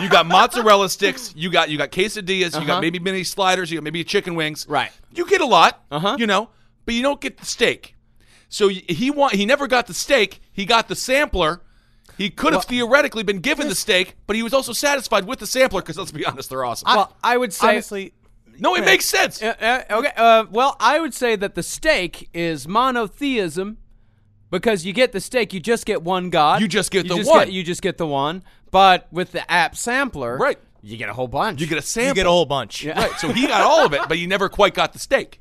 you 0.00 0.08
got 0.08 0.26
mozzarella 0.26 0.88
sticks. 0.88 1.32
You 1.34 1.50
got 1.50 1.68
you 1.70 1.78
got 1.78 1.90
quesadillas. 1.90 2.60
You 2.60 2.66
got 2.66 2.80
maybe 2.80 2.98
mini 3.00 3.24
sliders. 3.24 3.70
You 3.70 3.78
got 3.78 3.84
maybe 3.84 4.04
chicken 4.04 4.34
wings. 4.36 4.64
Uh-huh. 4.64 4.74
Right. 4.74 4.92
You 5.12 5.26
get 5.26 5.40
a 5.40 5.46
lot. 5.46 5.82
Uh-huh. 5.90 6.16
You 6.18 6.26
know, 6.26 6.50
but 6.84 6.94
you 6.94 7.02
don't 7.02 7.20
get 7.20 7.38
the 7.38 7.46
steak. 7.46 7.96
So 8.48 8.68
y- 8.68 8.82
he 8.88 9.10
want 9.10 9.34
he 9.34 9.46
never 9.46 9.66
got 9.66 9.86
the 9.88 9.94
steak. 9.94 10.40
He 10.52 10.64
got 10.64 10.86
the 10.88 10.94
sampler. 10.94 11.62
He 12.18 12.28
could 12.28 12.52
have 12.52 12.66
theoretically 12.66 13.22
been 13.22 13.38
given 13.38 13.68
the 13.68 13.74
steak, 13.74 14.14
but 14.26 14.36
he 14.36 14.42
was 14.42 14.52
also 14.52 14.74
satisfied 14.74 15.26
with 15.26 15.38
the 15.38 15.46
sampler 15.46 15.80
because 15.80 15.96
let's 15.96 16.12
be 16.12 16.26
honest, 16.26 16.50
they're 16.50 16.64
awesome. 16.64 16.86
well, 16.86 17.16
I 17.24 17.36
would 17.38 17.52
say 17.52 17.68
Honestly, 17.68 18.12
no, 18.60 18.74
it 18.76 18.84
makes 18.84 19.06
sense. 19.06 19.42
Uh, 19.42 19.54
uh, 19.90 19.94
okay. 19.98 20.12
Uh, 20.16 20.44
well, 20.50 20.76
I 20.78 21.00
would 21.00 21.14
say 21.14 21.36
that 21.36 21.54
the 21.54 21.62
stake 21.62 22.28
is 22.34 22.68
monotheism 22.68 23.78
because 24.50 24.84
you 24.84 24.92
get 24.92 25.12
the 25.12 25.20
stake, 25.20 25.52
you 25.52 25.60
just 25.60 25.86
get 25.86 26.02
one 26.02 26.30
god. 26.30 26.60
You 26.60 26.68
just 26.68 26.90
get 26.90 27.08
the 27.08 27.16
just 27.16 27.30
one. 27.30 27.50
you 27.50 27.62
just 27.62 27.82
get 27.82 27.98
the 27.98 28.06
one. 28.06 28.42
But 28.70 29.08
with 29.12 29.32
the 29.32 29.50
app 29.50 29.76
sampler, 29.76 30.36
Right. 30.36 30.58
you 30.82 30.96
get 30.96 31.08
a 31.08 31.12
whole 31.12 31.28
bunch. 31.28 31.60
You 31.60 31.66
get 31.66 31.78
a 31.78 31.82
sample. 31.82 32.08
you 32.08 32.14
get 32.14 32.26
a 32.26 32.30
whole 32.30 32.46
bunch. 32.46 32.84
right. 32.84 33.12
So 33.18 33.32
he 33.32 33.46
got 33.48 33.62
all 33.62 33.84
of 33.84 33.92
it, 33.94 34.02
but 34.08 34.16
he 34.16 34.26
never 34.26 34.48
quite 34.48 34.74
got 34.74 34.92
the 34.92 34.98
stake. 34.98 35.40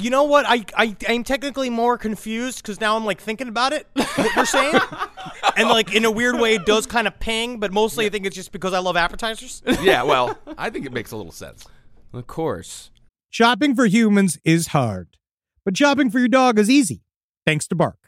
You 0.00 0.10
know 0.10 0.24
what? 0.24 0.44
I, 0.46 0.64
I 0.76 0.96
I'm 1.08 1.24
technically 1.24 1.70
more 1.70 1.96
confused 1.98 2.62
because 2.62 2.80
now 2.80 2.94
I'm 2.96 3.04
like 3.04 3.20
thinking 3.20 3.48
about 3.48 3.72
it. 3.72 3.86
What 3.94 4.36
you're 4.36 4.44
saying, 4.46 4.74
and 5.56 5.68
like 5.68 5.92
in 5.94 6.04
a 6.04 6.10
weird 6.10 6.38
way, 6.38 6.54
it 6.54 6.66
does 6.66 6.86
kind 6.86 7.08
of 7.08 7.18
ping. 7.18 7.58
But 7.58 7.72
mostly, 7.72 8.06
I 8.06 8.08
think 8.10 8.26
it's 8.26 8.36
just 8.36 8.52
because 8.52 8.74
I 8.74 8.78
love 8.80 8.96
appetizers. 8.96 9.62
Yeah. 9.82 10.02
Well, 10.02 10.38
I 10.58 10.70
think 10.70 10.84
it 10.86 10.92
makes 10.92 11.10
a 11.10 11.16
little 11.16 11.32
sense. 11.32 11.66
Of 12.12 12.26
course. 12.26 12.90
Shopping 13.30 13.74
for 13.74 13.86
humans 13.86 14.38
is 14.44 14.68
hard, 14.68 15.16
but 15.64 15.76
shopping 15.76 16.10
for 16.10 16.18
your 16.18 16.28
dog 16.28 16.58
is 16.58 16.70
easy, 16.70 17.02
thanks 17.44 17.68
to 17.68 17.74
Bark. 17.74 17.98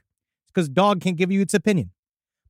It's 0.45 0.53
because 0.53 0.69
dog 0.69 1.01
can't 1.01 1.17
give 1.17 1.31
you 1.31 1.41
its 1.41 1.55
opinion. 1.55 1.91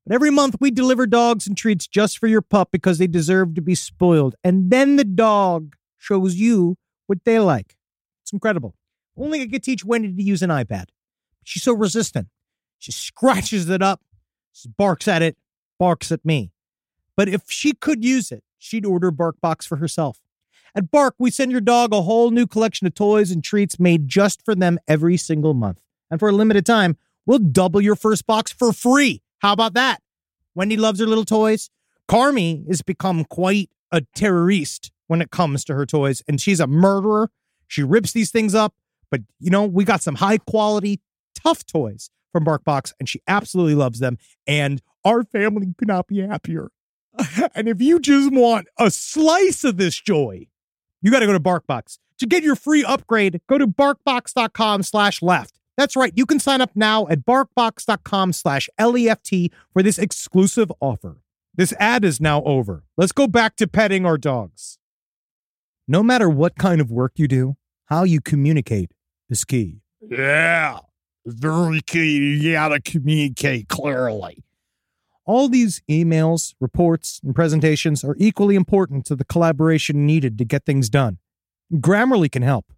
But 0.06 0.14
every 0.14 0.30
month 0.30 0.56
we 0.60 0.70
deliver 0.70 1.06
dogs 1.06 1.46
and 1.46 1.56
treats 1.56 1.86
just 1.86 2.18
for 2.18 2.26
your 2.26 2.42
pup 2.42 2.70
because 2.70 2.98
they 2.98 3.06
deserve 3.06 3.54
to 3.54 3.60
be 3.60 3.74
spoiled. 3.74 4.34
And 4.42 4.70
then 4.70 4.96
the 4.96 5.04
dog 5.04 5.76
shows 5.98 6.36
you 6.36 6.78
what 7.06 7.24
they 7.24 7.38
like. 7.38 7.76
It's 8.22 8.32
incredible. 8.32 8.74
Only 9.16 9.42
I 9.42 9.46
could 9.46 9.62
teach 9.62 9.84
Wendy 9.84 10.12
to 10.14 10.22
use 10.22 10.42
an 10.42 10.50
iPad. 10.50 10.86
She's 11.44 11.62
so 11.62 11.72
resistant. 11.72 12.28
She 12.78 12.92
scratches 12.92 13.68
it 13.68 13.82
up, 13.82 14.00
she 14.52 14.68
barks 14.68 15.06
at 15.06 15.20
it, 15.20 15.36
barks 15.78 16.10
at 16.10 16.24
me. 16.24 16.52
But 17.16 17.28
if 17.28 17.42
she 17.48 17.72
could 17.72 18.02
use 18.02 18.32
it, 18.32 18.42
she'd 18.56 18.86
order 18.86 19.12
BarkBox 19.12 19.66
for 19.66 19.76
herself. 19.76 20.20
At 20.74 20.90
Bark, 20.90 21.14
we 21.18 21.30
send 21.30 21.50
your 21.50 21.60
dog 21.60 21.92
a 21.92 22.02
whole 22.02 22.30
new 22.30 22.46
collection 22.46 22.86
of 22.86 22.94
toys 22.94 23.30
and 23.30 23.42
treats 23.42 23.80
made 23.80 24.06
just 24.06 24.44
for 24.44 24.54
them 24.54 24.78
every 24.86 25.16
single 25.16 25.54
month. 25.54 25.82
And 26.10 26.20
for 26.20 26.28
a 26.28 26.32
limited 26.32 26.64
time, 26.64 26.96
we'll 27.26 27.38
double 27.38 27.80
your 27.80 27.96
first 27.96 28.26
box 28.26 28.52
for 28.52 28.72
free. 28.72 29.22
How 29.38 29.52
about 29.52 29.74
that? 29.74 30.00
Wendy 30.54 30.76
loves 30.76 31.00
her 31.00 31.06
little 31.06 31.24
toys. 31.24 31.70
Carmi 32.08 32.66
has 32.68 32.82
become 32.82 33.24
quite 33.24 33.70
a 33.92 34.02
terrorist 34.14 34.92
when 35.06 35.20
it 35.20 35.30
comes 35.30 35.64
to 35.64 35.74
her 35.74 35.86
toys, 35.86 36.22
and 36.28 36.40
she's 36.40 36.60
a 36.60 36.66
murderer. 36.66 37.30
She 37.66 37.82
rips 37.82 38.12
these 38.12 38.30
things 38.30 38.54
up, 38.54 38.74
but 39.10 39.20
you 39.38 39.50
know, 39.50 39.64
we 39.64 39.84
got 39.84 40.02
some 40.02 40.16
high 40.16 40.38
quality, 40.38 41.00
tough 41.34 41.66
toys 41.66 42.10
from 42.32 42.44
BarkBox, 42.44 42.92
and 42.98 43.08
she 43.08 43.20
absolutely 43.26 43.74
loves 43.74 43.98
them. 43.98 44.18
And 44.46 44.82
our 45.04 45.24
family 45.24 45.74
could 45.76 45.88
not 45.88 46.06
be 46.06 46.20
happier. 46.20 46.70
And 47.54 47.68
if 47.68 47.82
you 47.82 47.98
just 47.98 48.32
want 48.32 48.68
a 48.78 48.90
slice 48.90 49.64
of 49.64 49.76
this 49.76 50.00
joy, 50.00 50.46
you 51.02 51.10
got 51.10 51.20
to 51.20 51.26
go 51.26 51.32
to 51.32 51.40
BarkBox. 51.40 51.98
To 52.18 52.26
get 52.26 52.42
your 52.42 52.56
free 52.56 52.84
upgrade, 52.84 53.40
go 53.48 53.56
to 53.58 53.66
barkbox.com 53.66 54.82
slash 54.82 55.22
left. 55.22 55.58
That's 55.76 55.96
right. 55.96 56.12
You 56.14 56.26
can 56.26 56.38
sign 56.38 56.60
up 56.60 56.72
now 56.74 57.08
at 57.08 57.24
barkbox.com 57.24 58.34
slash 58.34 58.68
left 58.78 59.50
for 59.72 59.82
this 59.82 59.98
exclusive 59.98 60.70
offer. 60.80 61.22
This 61.54 61.72
ad 61.78 62.04
is 62.04 62.20
now 62.20 62.42
over. 62.44 62.84
Let's 62.96 63.12
go 63.12 63.26
back 63.26 63.56
to 63.56 63.66
petting 63.66 64.04
our 64.04 64.18
dogs. 64.18 64.78
No 65.88 66.02
matter 66.02 66.28
what 66.28 66.56
kind 66.56 66.80
of 66.80 66.90
work 66.90 67.12
you 67.16 67.26
do, 67.26 67.56
how 67.86 68.04
you 68.04 68.20
communicate 68.20 68.92
is 69.28 69.44
key. 69.44 69.80
Yeah, 70.02 70.78
very 71.26 71.80
key. 71.80 72.36
You 72.36 72.52
gotta 72.52 72.80
communicate 72.80 73.68
clearly. 73.68 74.44
All 75.30 75.48
these 75.48 75.80
emails, 75.88 76.54
reports, 76.58 77.20
and 77.22 77.36
presentations 77.36 78.02
are 78.02 78.16
equally 78.18 78.56
important 78.56 79.06
to 79.06 79.14
the 79.14 79.24
collaboration 79.24 80.04
needed 80.04 80.36
to 80.38 80.44
get 80.44 80.66
things 80.66 80.90
done. 80.90 81.18
Grammarly 81.72 82.28
can 82.28 82.42
help. 82.42 82.72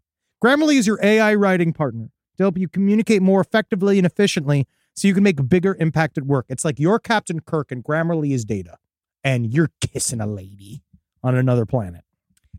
Grammarly 0.45 0.75
is 0.75 0.87
your 0.87 0.99
AI 1.03 1.35
writing 1.35 1.73
partner 1.73 2.11
to 2.37 2.43
help 2.43 2.59
you 2.59 2.69
communicate 2.69 3.23
more 3.23 3.41
effectively 3.41 3.97
and 3.97 4.05
efficiently 4.05 4.67
so 4.93 5.09
you 5.09 5.15
can 5.15 5.23
make 5.23 5.41
a 5.41 5.43
bigger 5.43 5.79
impact 5.81 6.19
at 6.19 6.25
work. 6.25 6.45
It's 6.51 6.63
like 6.63 6.79
you're 6.79 6.99
Captain 6.99 7.41
Kirk 7.41 7.73
and 7.73 7.83
Grammarly 7.83 8.33
is 8.33 8.45
Data, 8.45 8.77
and 9.25 9.47
you're 9.51 9.71
kissing 9.81 10.21
a 10.21 10.27
lady 10.27 10.83
on 11.25 11.35
another 11.35 11.65
planet. 11.65 12.05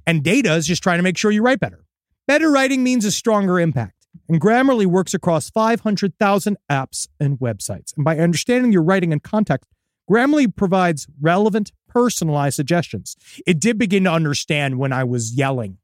And 0.08 0.24
Data 0.24 0.56
is 0.56 0.66
just 0.66 0.82
trying 0.82 0.98
to 0.98 1.04
make 1.04 1.20
sure 1.20 1.30
you 1.30 1.44
write 1.44 1.60
better. 1.60 1.86
Better 2.26 2.50
writing 2.50 2.84
means 2.84 3.06
a 3.06 3.12
stronger 3.12 3.60
impact. 3.60 4.08
And 4.28 4.42
Grammarly 4.42 4.88
works 4.88 5.14
across 5.14 5.52
500,000 5.52 6.58
apps 6.68 7.08
and 7.20 7.38
websites. 7.38 7.96
And 7.96 8.04
by 8.04 8.18
understanding 8.18 8.72
your 8.72 8.82
writing 8.82 9.14
and 9.14 9.22
context, 9.22 9.70
Grammarly 10.10 10.54
provides 10.54 11.08
relevant, 11.22 11.72
personalized 11.88 12.56
suggestions. 12.56 13.16
It 13.46 13.60
did 13.60 13.78
begin 13.78 14.04
to 14.06 14.12
understand 14.12 14.80
when 14.80 14.92
I 14.92 15.04
was 15.04 15.34
yelling 15.34 15.78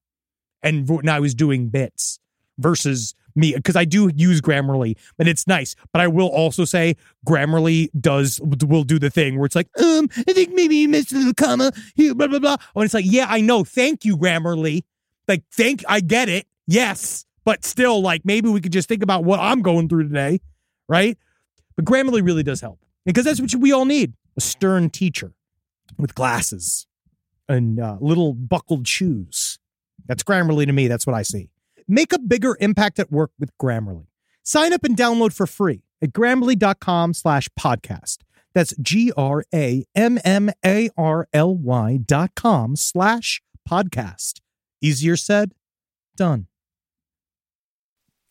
and 0.61 0.87
when 0.89 1.07
I 1.07 1.19
was 1.19 1.33
doing 1.33 1.69
bits 1.69 2.19
versus 2.57 3.15
me, 3.35 3.53
because 3.55 3.75
I 3.75 3.85
do 3.85 4.11
use 4.13 4.41
Grammarly, 4.41 4.97
and 5.17 5.29
it's 5.29 5.47
nice. 5.47 5.75
But 5.93 6.01
I 6.01 6.07
will 6.07 6.27
also 6.27 6.65
say 6.65 6.95
Grammarly 7.25 7.89
does 7.99 8.41
will 8.41 8.83
do 8.83 8.99
the 8.99 9.09
thing 9.09 9.37
where 9.37 9.45
it's 9.45 9.55
like, 9.55 9.69
um, 9.79 10.09
I 10.27 10.33
think 10.33 10.53
maybe 10.53 10.75
you 10.75 10.89
missed 10.89 11.13
a 11.13 11.15
little 11.15 11.33
comma 11.33 11.71
here, 11.95 12.13
blah 12.13 12.27
blah 12.27 12.39
blah. 12.39 12.57
And 12.75 12.83
it's 12.83 12.93
like, 12.93 13.05
yeah, 13.07 13.27
I 13.29 13.39
know. 13.41 13.63
Thank 13.63 14.03
you, 14.03 14.17
Grammarly. 14.17 14.83
Like, 15.27 15.43
thank, 15.53 15.83
I 15.87 16.01
get 16.01 16.27
it. 16.27 16.47
Yes, 16.67 17.25
but 17.45 17.63
still, 17.63 18.01
like, 18.01 18.25
maybe 18.25 18.49
we 18.49 18.61
could 18.61 18.73
just 18.73 18.89
think 18.89 19.03
about 19.03 19.23
what 19.23 19.39
I'm 19.39 19.61
going 19.61 19.87
through 19.87 20.07
today, 20.07 20.41
right? 20.89 21.17
But 21.75 21.85
Grammarly 21.85 22.25
really 22.25 22.43
does 22.43 22.61
help 22.61 22.79
because 23.05 23.25
that's 23.25 23.41
what 23.41 23.53
we 23.55 23.71
all 23.71 23.85
need: 23.85 24.13
a 24.37 24.41
stern 24.41 24.89
teacher 24.89 25.33
with 25.97 26.15
glasses 26.15 26.87
and 27.47 27.79
uh, 27.79 27.97
little 27.99 28.33
buckled 28.33 28.87
shoes. 28.87 29.59
That's 30.05 30.23
Grammarly 30.23 30.65
to 30.65 30.71
me. 30.71 30.87
That's 30.87 31.05
what 31.05 31.15
I 31.15 31.23
see. 31.23 31.49
Make 31.87 32.13
a 32.13 32.19
bigger 32.19 32.55
impact 32.59 32.99
at 32.99 33.11
work 33.11 33.31
with 33.39 33.55
Grammarly. 33.57 34.05
Sign 34.43 34.73
up 34.73 34.83
and 34.83 34.95
download 34.95 35.33
for 35.33 35.47
free 35.47 35.81
at 36.01 36.13
grammarly.com 36.13 37.13
slash 37.13 37.49
podcast. 37.59 38.19
That's 38.53 38.75
G 38.81 39.11
R 39.15 39.43
A 39.53 39.85
M 39.95 40.19
M 40.23 40.51
A 40.65 40.89
R 40.97 41.27
L 41.33 41.55
Y 41.55 41.99
dot 42.05 42.31
com 42.35 42.75
slash 42.75 43.41
podcast. 43.67 44.39
Easier 44.81 45.15
said, 45.15 45.53
done. 46.15 46.47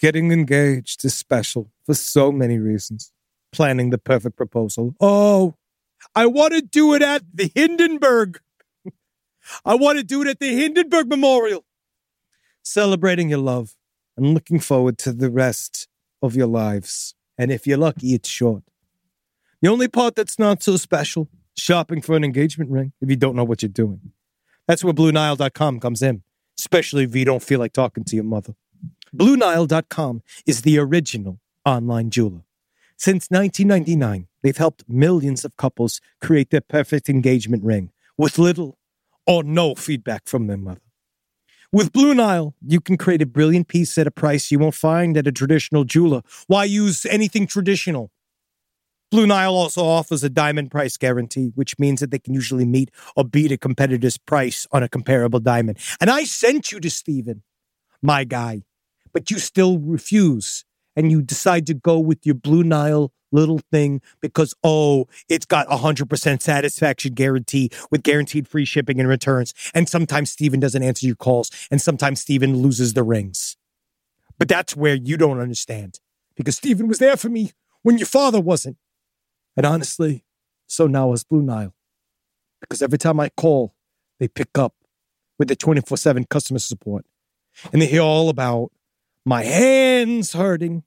Getting 0.01 0.33
engaged 0.33 1.05
is 1.05 1.15
special 1.15 1.71
for 1.85 1.95
so 1.95 2.31
many 2.33 2.59
reasons. 2.59 3.13
Planning 3.53 3.91
the 3.91 3.99
perfect 3.99 4.37
proposal. 4.37 4.95
Oh, 5.01 5.55
I 6.15 6.27
want 6.27 6.55
to 6.55 6.63
do 6.63 6.95
it 6.95 7.03
at 7.03 7.23
the 7.33 7.51
Hindenburg. 7.55 8.41
I 9.65 9.75
want 9.75 9.99
to 9.99 10.05
do 10.05 10.23
it 10.23 10.29
at 10.29 10.41
the 10.41 10.55
Hindenburg 10.55 11.09
Memorial. 11.09 11.65
Celebrating 12.63 13.31
your 13.31 13.39
love 13.39 13.75
and 14.17 14.35
looking 14.35 14.61
forward 14.61 14.99
to 14.99 15.13
the 15.13 15.31
rest 15.31 15.89
of 16.23 16.37
your 16.37 16.47
lives. 16.47 17.15
And 17.39 17.51
if 17.51 17.67
you're 17.67 17.79
lucky, 17.79 18.15
it's 18.15 18.29
short. 18.29 18.63
The 19.63 19.69
only 19.69 19.89
part 19.89 20.17
that's 20.17 20.39
not 20.39 20.63
so 20.63 20.77
special, 20.77 21.29
shopping 21.57 22.03
for 22.03 22.17
an 22.17 22.25
engagement 22.25 22.71
ring 22.71 22.93
if 23.01 23.09
you 23.09 23.17
don't 23.17 23.37
know 23.37 23.45
what 23.45 23.63
you're 23.63 23.69
doing. 23.69 24.13
That's 24.67 24.85
where 24.85 24.93
BlueNile.com 24.93 25.81
comes 25.81 26.03
in, 26.03 26.23
especially 26.59 27.05
if 27.05 27.17
you 27.17 27.25
don't 27.25 27.43
feel 27.43 27.59
like 27.59 27.73
talking 27.73 28.05
to 28.05 28.17
your 28.17 28.25
mother. 28.25 28.55
BlueNile.com 29.17 30.23
is 30.47 30.63
the 30.63 30.79
original 30.79 31.41
online 31.65 32.11
jeweler. 32.11 32.43
Since 32.99 33.29
1999, 33.31 34.27
they've 34.43 34.57
helped 34.57 34.83
millions 34.89 35.45
of 35.45 35.57
couples 35.57 36.01
create 36.21 36.51
their 36.51 36.61
perfect 36.61 37.09
engagement 37.09 37.63
ring 37.63 37.93
with 38.17 38.39
little 38.39 38.77
or 39.25 39.45
no 39.45 39.77
feedback 39.77 40.27
from 40.27 40.49
their 40.49 40.57
mother. 40.57 40.81
With 41.71 41.93
Blue 41.93 42.13
Nile, 42.13 42.57
you 42.61 42.81
can 42.81 42.97
create 42.97 43.23
a 43.23 43.27
brilliant 43.27 43.69
piece 43.69 43.97
at 43.99 44.09
a 44.09 44.11
price 44.11 44.51
you 44.51 44.59
won't 44.59 44.75
find 44.75 45.17
at 45.17 45.29
a 45.29 45.33
traditional 45.33 45.85
jeweler. 45.85 46.23
Why 46.49 46.65
use 46.65 47.07
anything 47.07 47.47
traditional? 47.47 48.11
Blue 49.13 49.29
Nile 49.29 49.55
also 49.55 49.85
offers 49.85 50.25
a 50.25 50.29
diamond 50.29 50.73
price 50.73 50.97
guarantee, 50.97 51.53
which 51.55 51.79
means 51.79 52.01
that 52.01 52.11
they 52.11 52.19
can 52.19 52.35
usually 52.35 52.65
meet 52.65 52.91
or 53.15 53.25
beat 53.25 53.53
a 53.53 53.57
competitor's 53.57 54.19
price 54.19 54.67
on 54.73 54.83
a 54.83 54.89
comparable 54.89 55.39
diamond. 55.39 55.79
And 56.01 56.11
I 56.11 56.25
sent 56.25 56.73
you 56.73 56.81
to 56.81 56.91
Steven, 56.91 57.45
my 58.03 58.25
guy, 58.25 58.63
but 59.13 59.31
you 59.31 59.39
still 59.39 59.79
refuse 59.79 60.65
and 60.99 61.13
you 61.13 61.23
decide 61.23 61.65
to 61.69 61.75
go 61.75 61.97
with 62.01 62.27
your 62.27 62.35
Blue 62.35 62.65
Nile 62.65 63.13
little 63.31 63.61
thing 63.71 64.03
because, 64.21 64.53
oh, 64.65 65.07
it's 65.29 65.47
got 65.47 65.69
a 65.69 65.77
100% 65.77 66.43
satisfaction 66.43 67.15
guarantee 67.15 67.71
with 67.93 68.03
guaranteed 68.03 68.49
free 68.49 68.65
shipping 68.65 68.99
and 68.99 69.09
returns. 69.09 69.55
And 69.75 69.89
sometimes 69.89 70.33
Steven 70.33 70.59
doesn't 70.59 70.83
answer 70.83 71.07
your 71.07 71.15
calls, 71.15 71.53
and 71.71 71.81
sometimes 71.81 72.21
Steven 72.21 72.57
loses 72.57 72.95
the 72.95 73.05
rings. 73.05 73.57
But 74.41 74.49
that's 74.49 74.75
where 74.75 74.97
you 74.97 75.17
don't 75.17 75.39
understand 75.39 76.01
because 76.35 76.57
Steven 76.57 76.89
was 76.89 76.99
there 76.99 77.17
for 77.17 77.29
me 77.29 77.53
when 77.83 77.99
your 77.99 78.07
father 78.09 78.41
wasn't. 78.41 78.77
And 79.57 79.65
honestly, 79.65 80.25
so 80.67 80.89
now 80.89 81.13
is 81.13 81.23
Blue 81.23 81.43
Nile. 81.43 81.75
Because 82.61 82.83
every 82.83 82.99
time 82.99 83.21
I 83.21 83.29
call, 83.29 83.73
they 84.19 84.27
pick 84.27 84.59
up 84.59 84.75
with 85.39 85.47
the 85.47 85.55
24 85.55 85.97
7 85.97 86.25
customer 86.25 86.59
support. 86.59 87.07
And 87.73 87.81
they 87.81 87.87
hear 87.87 88.01
all 88.01 88.31
about 88.31 88.73
my 89.25 89.45
hands 89.45 90.33
hurting 90.33 90.83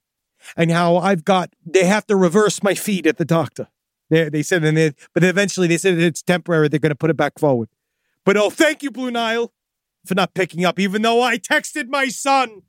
and 0.56 0.72
how 0.72 0.98
I've 0.98 1.26
got, 1.26 1.54
they 1.66 1.86
have 1.86 2.06
to 2.08 2.16
reverse 2.16 2.64
my 2.64 2.74
feet 2.74 3.06
at 3.06 3.18
the 3.18 3.26
doctor. 3.26 3.68
They, 4.10 4.30
they 4.30 4.44
said, 4.44 4.64
and 4.64 4.78
they, 4.78 4.92
but 5.14 5.24
eventually 5.24 5.68
they 5.68 5.78
said 5.78 5.98
it's 5.98 6.22
temporary. 6.22 6.68
They're 6.68 6.80
going 6.80 6.90
to 6.92 6.96
put 6.96 7.10
it 7.10 7.18
back 7.18 7.40
forward. 7.40 7.70
But 8.26 8.38
oh, 8.38 8.50
thank 8.50 8.84
you, 8.84 8.92
Blue 8.92 9.12
Nile, 9.12 9.52
for 10.06 10.16
not 10.16 10.34
picking 10.34 10.66
up, 10.66 10.80
even 10.80 11.02
though 11.02 11.22
I 11.22 11.38
texted 11.38 11.88
my 11.88 12.10
son. 12.10 12.64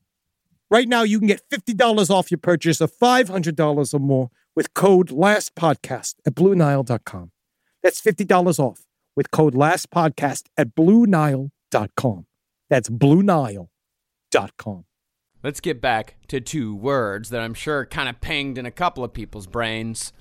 Right 0.71 0.89
now, 0.89 1.03
you 1.03 1.19
can 1.19 1.29
get 1.29 1.43
$50 1.51 2.09
off 2.09 2.31
your 2.31 2.39
purchase 2.39 2.81
of 2.81 2.91
$500 2.97 3.95
or 3.95 3.99
more 3.99 4.31
with 4.57 4.73
code 4.73 5.09
LASTPODCAST 5.09 6.15
at 6.25 6.35
BlueNile.com. 6.35 7.31
That's 7.83 8.01
$50 8.01 8.59
off 8.59 8.87
with 9.15 9.31
code 9.31 9.55
LASTPODCAST 9.55 10.45
at 10.57 10.75
BlueNile.com. 10.75 12.27
That's 12.71 12.89
BlueNile.com. 12.89 14.85
Let's 15.43 15.61
get 15.61 15.81
back 15.81 16.17
to 16.29 16.41
two 16.41 16.75
words 16.75 17.31
that 17.31 17.41
I'm 17.41 17.55
sure 17.55 17.85
kind 17.85 18.09
of 18.09 18.21
pinged 18.21 18.59
in 18.59 18.67
a 18.67 18.71
couple 18.71 19.03
of 19.03 19.13
people's 19.13 19.47
brains 19.47 20.13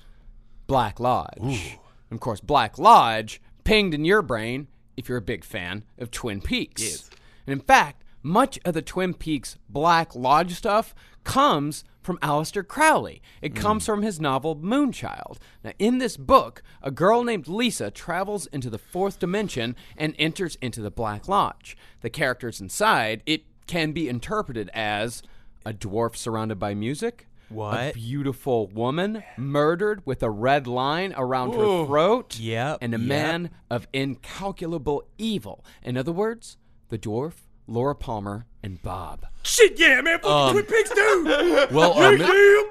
Black 0.66 0.98
Lodge. 0.98 1.78
Of 2.10 2.20
course, 2.20 2.40
Black 2.40 2.78
Lodge 2.78 3.40
pinged 3.64 3.94
in 3.94 4.04
your 4.04 4.22
brain 4.22 4.66
if 4.96 5.08
you're 5.08 5.18
a 5.18 5.22
big 5.22 5.44
fan 5.44 5.84
of 5.98 6.10
Twin 6.10 6.40
Peaks. 6.40 6.82
Yes. 6.82 7.10
And 7.46 7.52
in 7.52 7.60
fact, 7.60 8.04
much 8.22 8.58
of 8.64 8.74
the 8.74 8.82
Twin 8.82 9.14
Peaks 9.14 9.56
Black 9.68 10.14
Lodge 10.14 10.54
stuff 10.54 10.94
comes 11.24 11.84
from 12.02 12.18
Aleister 12.18 12.66
Crowley. 12.66 13.22
It 13.40 13.54
comes 13.54 13.84
mm. 13.84 13.86
from 13.86 14.02
his 14.02 14.20
novel 14.20 14.56
Moonchild. 14.56 15.38
Now, 15.62 15.72
in 15.78 15.98
this 15.98 16.16
book, 16.16 16.62
a 16.82 16.90
girl 16.90 17.22
named 17.22 17.46
Lisa 17.46 17.90
travels 17.90 18.46
into 18.46 18.68
the 18.68 18.78
fourth 18.78 19.20
dimension 19.20 19.76
and 19.96 20.14
enters 20.18 20.56
into 20.60 20.82
the 20.82 20.90
Black 20.90 21.28
Lodge. 21.28 21.76
The 22.00 22.10
characters 22.10 22.60
inside, 22.60 23.22
it 23.24 23.44
can 23.66 23.92
be 23.92 24.08
interpreted 24.08 24.70
as 24.74 25.22
a 25.64 25.72
dwarf 25.72 26.16
surrounded 26.16 26.58
by 26.58 26.74
music. 26.74 27.26
What? 27.48 27.90
A 27.90 27.92
beautiful 27.92 28.66
woman 28.68 29.22
murdered 29.36 30.00
with 30.06 30.22
a 30.22 30.30
red 30.30 30.66
line 30.66 31.12
around 31.16 31.52
her 31.54 31.84
throat. 31.86 32.38
Yep, 32.38 32.78
And 32.80 32.94
a 32.94 32.98
yep. 32.98 33.06
man 33.06 33.50
of 33.70 33.86
incalculable 33.92 35.04
evil. 35.18 35.62
In 35.82 35.96
other 35.98 36.12
words, 36.12 36.56
the 36.88 36.98
dwarf, 36.98 37.34
Laura 37.66 37.94
Palmer, 37.94 38.46
and 38.62 38.80
Bob. 38.82 39.26
Shit, 39.42 39.78
yeah, 39.78 40.00
man. 40.00 40.18
Fucking 40.20 40.30
Um, 40.30 40.52
Twin 40.52 40.64
Peaks, 40.64 40.90
dude. 40.90 41.70
Well, 41.72 41.92
uh, 41.98 42.12
Mi- 42.12 42.64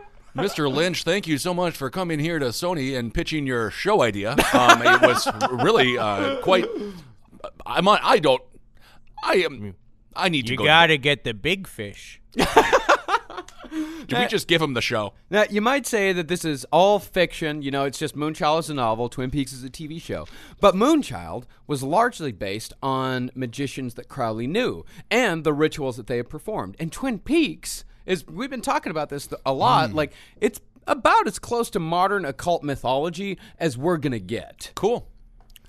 Mr. 0.44 0.74
Lynch, 0.74 1.04
thank 1.04 1.28
you 1.28 1.38
so 1.38 1.54
much 1.54 1.76
for 1.78 1.90
coming 1.90 2.18
here 2.20 2.40
to 2.40 2.46
Sony 2.48 2.98
and 2.98 3.14
pitching 3.14 3.46
your 3.46 3.70
show 3.70 4.02
idea. 4.02 4.32
Um, 4.54 4.82
it 4.82 5.02
was 5.02 5.28
really 5.52 5.98
uh, 5.98 6.38
quite. 6.38 6.66
I'm. 7.66 7.88
on- 7.88 8.00
I 8.02 8.18
don't. 8.20 8.42
I 9.24 9.34
am. 9.36 9.76
I 10.16 10.30
need 10.30 10.48
to 10.48 10.54
You 10.54 10.58
go. 10.58 10.66
gotta 10.66 10.98
get 10.98 11.24
the 11.24 11.34
big 11.34 11.68
fish. 11.68 12.22
Did 14.08 14.20
we 14.20 14.28
just 14.28 14.48
give 14.48 14.62
him 14.62 14.74
the 14.74 14.82
show? 14.82 15.14
Now, 15.30 15.46
you 15.50 15.62
might 15.62 15.88
say 15.88 16.12
that 16.12 16.28
this 16.28 16.44
is 16.44 16.66
all 16.72 17.00
fiction. 17.00 17.62
You 17.62 17.72
know, 17.72 17.86
it's 17.86 17.98
just 17.98 18.16
Moonchild 18.16 18.60
is 18.60 18.70
a 18.70 18.74
novel, 18.74 19.08
Twin 19.08 19.32
Peaks 19.32 19.54
is 19.54 19.64
a 19.64 19.70
TV 19.70 20.02
show. 20.02 20.28
But 20.60 20.76
Moonchild 20.76 21.46
was 21.68 21.82
largely 21.82 22.34
based 22.34 22.74
on 22.84 23.32
magicians 23.34 23.94
that 23.94 24.10
Crowley 24.10 24.48
knew 24.48 24.84
and 25.10 25.44
the 25.44 25.54
rituals 25.54 25.96
that 25.98 26.08
they 26.08 26.18
had 26.18 26.30
performed. 26.30 26.76
And 26.80 26.92
Twin 26.92 27.20
Peaks 27.20 27.86
is, 28.06 28.28
we've 28.28 28.50
been 28.50 28.62
talking 28.62 28.92
about 28.92 29.10
this 29.10 29.30
a 29.46 29.54
lot, 29.54 29.92
hmm. 29.92 29.96
like, 29.96 30.14
it's 30.42 30.60
about 30.88 31.28
as 31.28 31.40
close 31.40 31.70
to 31.70 31.80
modern 31.80 32.26
occult 32.26 32.64
mythology 32.64 33.38
as 33.60 33.78
we're 33.78 33.98
going 33.98 34.12
to 34.12 34.20
get. 34.20 34.72
Cool. 34.76 35.08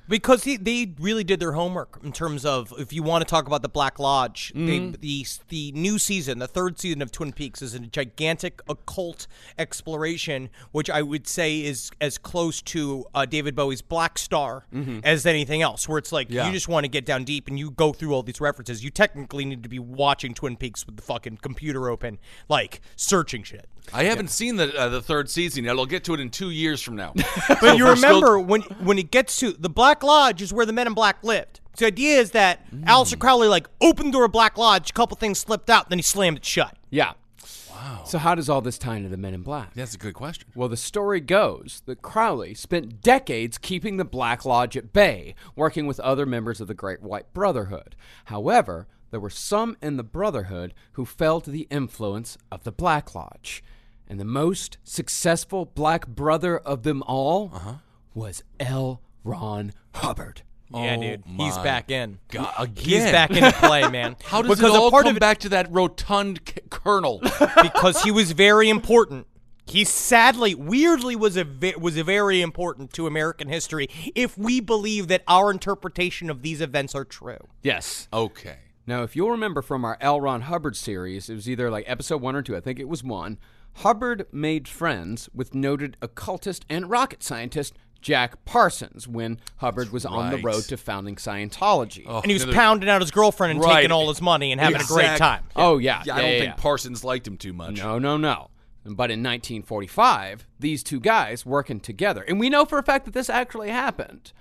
Because 0.09 0.45
he, 0.45 0.57
they 0.57 0.93
really 0.99 1.25
did 1.25 1.39
their 1.41 1.53
homework 1.53 2.01
in 2.03 2.13
terms 2.13 2.45
of 2.45 2.73
if 2.77 2.93
you 2.93 3.03
want 3.03 3.23
to 3.27 3.31
talk 3.31 3.47
about 3.47 3.63
the 3.63 3.69
Black 3.69 3.99
Lodge, 3.99 4.53
they, 4.55 4.79
the 5.01 5.25
the 5.49 5.73
new 5.73 5.99
season, 5.99 6.39
the 6.39 6.49
third 6.49 6.79
season 6.81 7.01
of 7.03 7.13
Twin 7.13 7.33
Peaks, 7.33 7.63
is 7.63 7.73
a 7.75 7.79
gigantic 7.79 8.61
occult 8.69 9.27
exploration, 9.59 10.51
which 10.73 10.91
I 10.91 11.03
would 11.03 11.27
say 11.27 11.61
is 11.63 11.91
as 12.01 12.19
close 12.19 12.61
to 12.63 13.07
uh, 13.15 13.25
David 13.27 13.55
Bowie's 13.55 13.81
Black 13.83 14.19
Star 14.19 14.67
as 15.05 15.25
anything 15.25 15.63
else. 15.63 15.89
Where 15.89 15.99
it's 15.99 16.13
like 16.13 16.29
Yeah. 16.31 16.47
you 16.47 16.53
just 16.53 16.69
want 16.69 16.85
to 16.85 16.89
get 16.89 17.07
down 17.07 17.25
deep 17.25 17.49
and 17.49 17.59
you 17.59 17.71
go 17.71 17.93
through 17.93 18.13
all 18.13 18.23
these 18.23 18.41
references. 18.41 18.85
You 18.85 18.91
technically 18.91 19.45
need 19.45 19.63
to 19.63 19.69
be 19.69 19.79
watching 19.79 20.35
Twin 20.35 20.57
Peaks 20.57 20.85
with 20.85 20.97
the 20.97 21.03
fucking 21.03 21.39
computer 21.39 21.89
open, 21.89 22.19
like 22.49 22.81
searching 22.97 23.43
shit. 23.45 23.69
I 23.93 24.05
haven't 24.05 24.29
seen 24.29 24.57
the 24.57 24.75
uh, 24.77 24.89
the 24.89 25.03
third 25.03 25.29
season 25.29 25.65
yet. 25.65 25.77
I'll 25.77 25.87
get 25.87 26.05
to 26.05 26.15
it 26.15 26.21
in 26.21 26.31
two 26.31 26.51
years 26.51 26.81
from 26.83 26.97
now. 26.97 27.15
But 27.61 27.77
you 27.77 27.89
remember 27.89 28.39
when 28.39 28.63
when 28.63 28.99
it 28.99 29.11
gets 29.11 29.37
to 29.39 29.53
the 29.53 29.69
Black 29.71 30.03
Lodge 30.03 30.43
is 30.43 30.53
where 30.53 30.67
the 30.67 30.73
Men 30.73 30.87
in 30.87 30.95
Black 30.95 31.23
lived. 31.23 31.61
So 31.75 31.85
the 31.85 31.87
idea 31.87 32.19
is 32.19 32.33
that 32.33 32.71
Aleister 32.73 33.19
Crowley 33.19 33.49
like 33.49 33.67
opened 33.81 34.09
the 34.09 34.13
door 34.13 34.25
of 34.25 34.33
Black 34.33 34.59
Lodge, 34.59 34.91
a 34.91 34.93
couple 34.93 35.17
things 35.17 35.39
slipped 35.39 35.71
out, 35.71 35.89
then 35.89 35.99
he 35.99 36.03
slammed 36.03 36.39
it 36.39 36.45
shut. 36.45 36.77
Yeah. 36.91 37.13
Wow. 37.71 38.05
So, 38.05 38.19
how 38.19 38.35
does 38.35 38.49
all 38.49 38.61
this 38.61 38.79
tie 38.79 38.97
into 38.97 39.09
the 39.09 39.17
Men 39.17 39.35
in 39.35 39.43
Black? 39.43 39.75
That's 39.75 39.95
a 39.95 39.99
good 39.99 40.15
question. 40.15 40.49
Well, 40.55 40.69
the 40.69 40.77
story 40.77 41.21
goes 41.21 41.83
that 41.87 42.01
Crowley 42.01 42.55
spent 42.55 43.01
decades 43.01 43.59
keeping 43.59 43.97
the 43.97 44.05
Black 44.05 44.45
Lodge 44.45 44.77
at 44.77 44.93
bay, 44.93 45.35
working 45.57 45.87
with 45.87 45.99
other 46.01 46.25
members 46.25 46.61
of 46.61 46.69
the 46.69 46.75
Great 46.75 47.03
White 47.03 47.33
Brotherhood. 47.35 47.97
However, 48.27 48.87
there 49.13 49.21
were 49.21 49.31
some 49.31 49.77
in 49.81 49.97
the 49.97 50.03
Brotherhood 50.03 50.75
who 50.95 51.05
fell 51.05 51.41
to 51.43 51.51
the 51.53 51.69
influence 51.71 52.37
of 52.51 52.65
the 52.65 52.73
Black 52.73 53.15
Lodge. 53.15 53.63
And 54.09 54.19
the 54.19 54.25
most 54.25 54.79
successful 54.83 55.65
Black 55.67 56.09
Brother 56.09 56.59
of 56.59 56.83
them 56.83 57.03
all 57.07 57.53
Uh-huh. 57.55 57.75
was 58.15 58.43
L. 58.59 59.01
Ron 59.23 59.73
Hubbard. 59.95 60.43
Yeah, 60.75 60.97
dude, 60.97 61.23
he's 61.27 61.57
back 61.59 61.91
in. 61.91 62.19
God, 62.29 62.73
He's 62.79 63.05
back 63.05 63.31
into 63.31 63.53
play, 63.53 63.87
man. 63.91 64.17
How 64.25 64.41
does 64.43 64.57
because 64.59 64.75
it 64.75 64.77
all 64.81 64.91
part 64.91 65.05
come 65.05 65.11
of 65.13 65.17
it, 65.19 65.21
back 65.21 65.39
to 65.41 65.51
that 65.51 65.71
rotund 65.71 66.41
c- 66.49 66.55
colonel? 66.71 67.21
because 67.63 68.03
he 68.03 68.11
was 68.11 68.33
very 68.33 68.71
important. 68.71 69.27
He 69.67 69.85
sadly, 69.85 70.55
weirdly, 70.55 71.15
was 71.15 71.37
a 71.37 71.45
ve- 71.45 71.75
was 71.79 71.97
a 71.99 72.03
very 72.05 72.41
important 72.41 72.93
to 72.95 73.07
American 73.07 73.49
history 73.49 73.89
if 74.15 74.37
we 74.39 74.61
believe 74.61 75.09
that 75.09 75.23
our 75.29 75.51
interpretation 75.51 76.31
of 76.31 76.41
these 76.43 76.61
events 76.63 76.95
are 76.95 77.05
true. 77.05 77.39
Yes. 77.63 78.09
okay. 78.13 78.57
Now, 78.87 79.03
if 79.03 79.15
you'll 79.15 79.31
remember 79.31 79.63
from 79.63 79.85
our 79.85 79.97
L. 80.01 80.21
Ron 80.21 80.43
Hubbard 80.43 80.77
series, 80.77 81.29
it 81.29 81.35
was 81.35 81.49
either 81.49 81.71
like 81.71 81.85
episode 81.87 82.21
one 82.21 82.35
or 82.35 82.43
two, 82.43 82.57
I 82.57 82.61
think 82.61 82.79
it 82.81 82.89
was 82.89 83.05
one. 83.05 83.39
Hubbard 83.77 84.27
made 84.33 84.69
friends 84.69 85.29
with 85.33 85.55
noted 85.55 85.97
occultist 86.03 86.67
and 86.69 86.91
rocket 86.91 87.23
scientist 87.23 87.75
Jack 88.03 88.45
Parsons 88.45 89.07
when 89.07 89.39
Hubbard 89.59 89.93
was 89.93 90.05
on 90.05 90.31
the 90.33 90.39
road 90.39 90.65
to 90.65 90.77
founding 90.77 91.15
Scientology. 91.15 92.05
Oh, 92.07 92.17
And 92.19 92.27
he 92.27 92.33
was 92.35 92.43
another- 92.43 92.57
pounding 92.59 92.89
out 92.91 93.01
his 93.01 93.13
girlfriend 93.13 93.53
and 93.53 93.61
Right. 93.61 93.77
taking 93.77 93.93
all 93.93 94.09
his 94.09 94.21
money 94.21 94.51
and 94.51 94.61
having 94.61 94.81
a 94.81 94.85
great 94.85 95.05
Exact- 95.05 95.19
time. 95.21 95.45
Oh, 95.55 95.79
yeah. 95.79 96.03
Yeah, 96.05 96.15
I 96.15 96.17
Yeah, 96.19 96.23
don't 96.23 96.33
yeah, 96.33 96.41
think. 96.47 96.57
Parsons 96.57 97.05
liked 97.05 97.27
him 97.29 97.37
too 97.37 97.53
much. 97.53 97.77
No, 97.79 98.01
no, 98.01 98.17
no. 98.17 98.51
But 98.85 99.13
in 99.13 99.23
1945, 99.23 100.49
these 100.59 100.83
two 100.83 100.99
guys 100.99 101.47
working 101.47 101.79
together, 101.79 102.23
and 102.23 102.41
we 102.41 102.51
know 102.51 102.65
for 102.65 102.79
a 102.79 102.83
fact 102.83 103.05
that 103.05 103.15
this 103.15 103.31
actually 103.31 103.71
happened. 103.71 104.33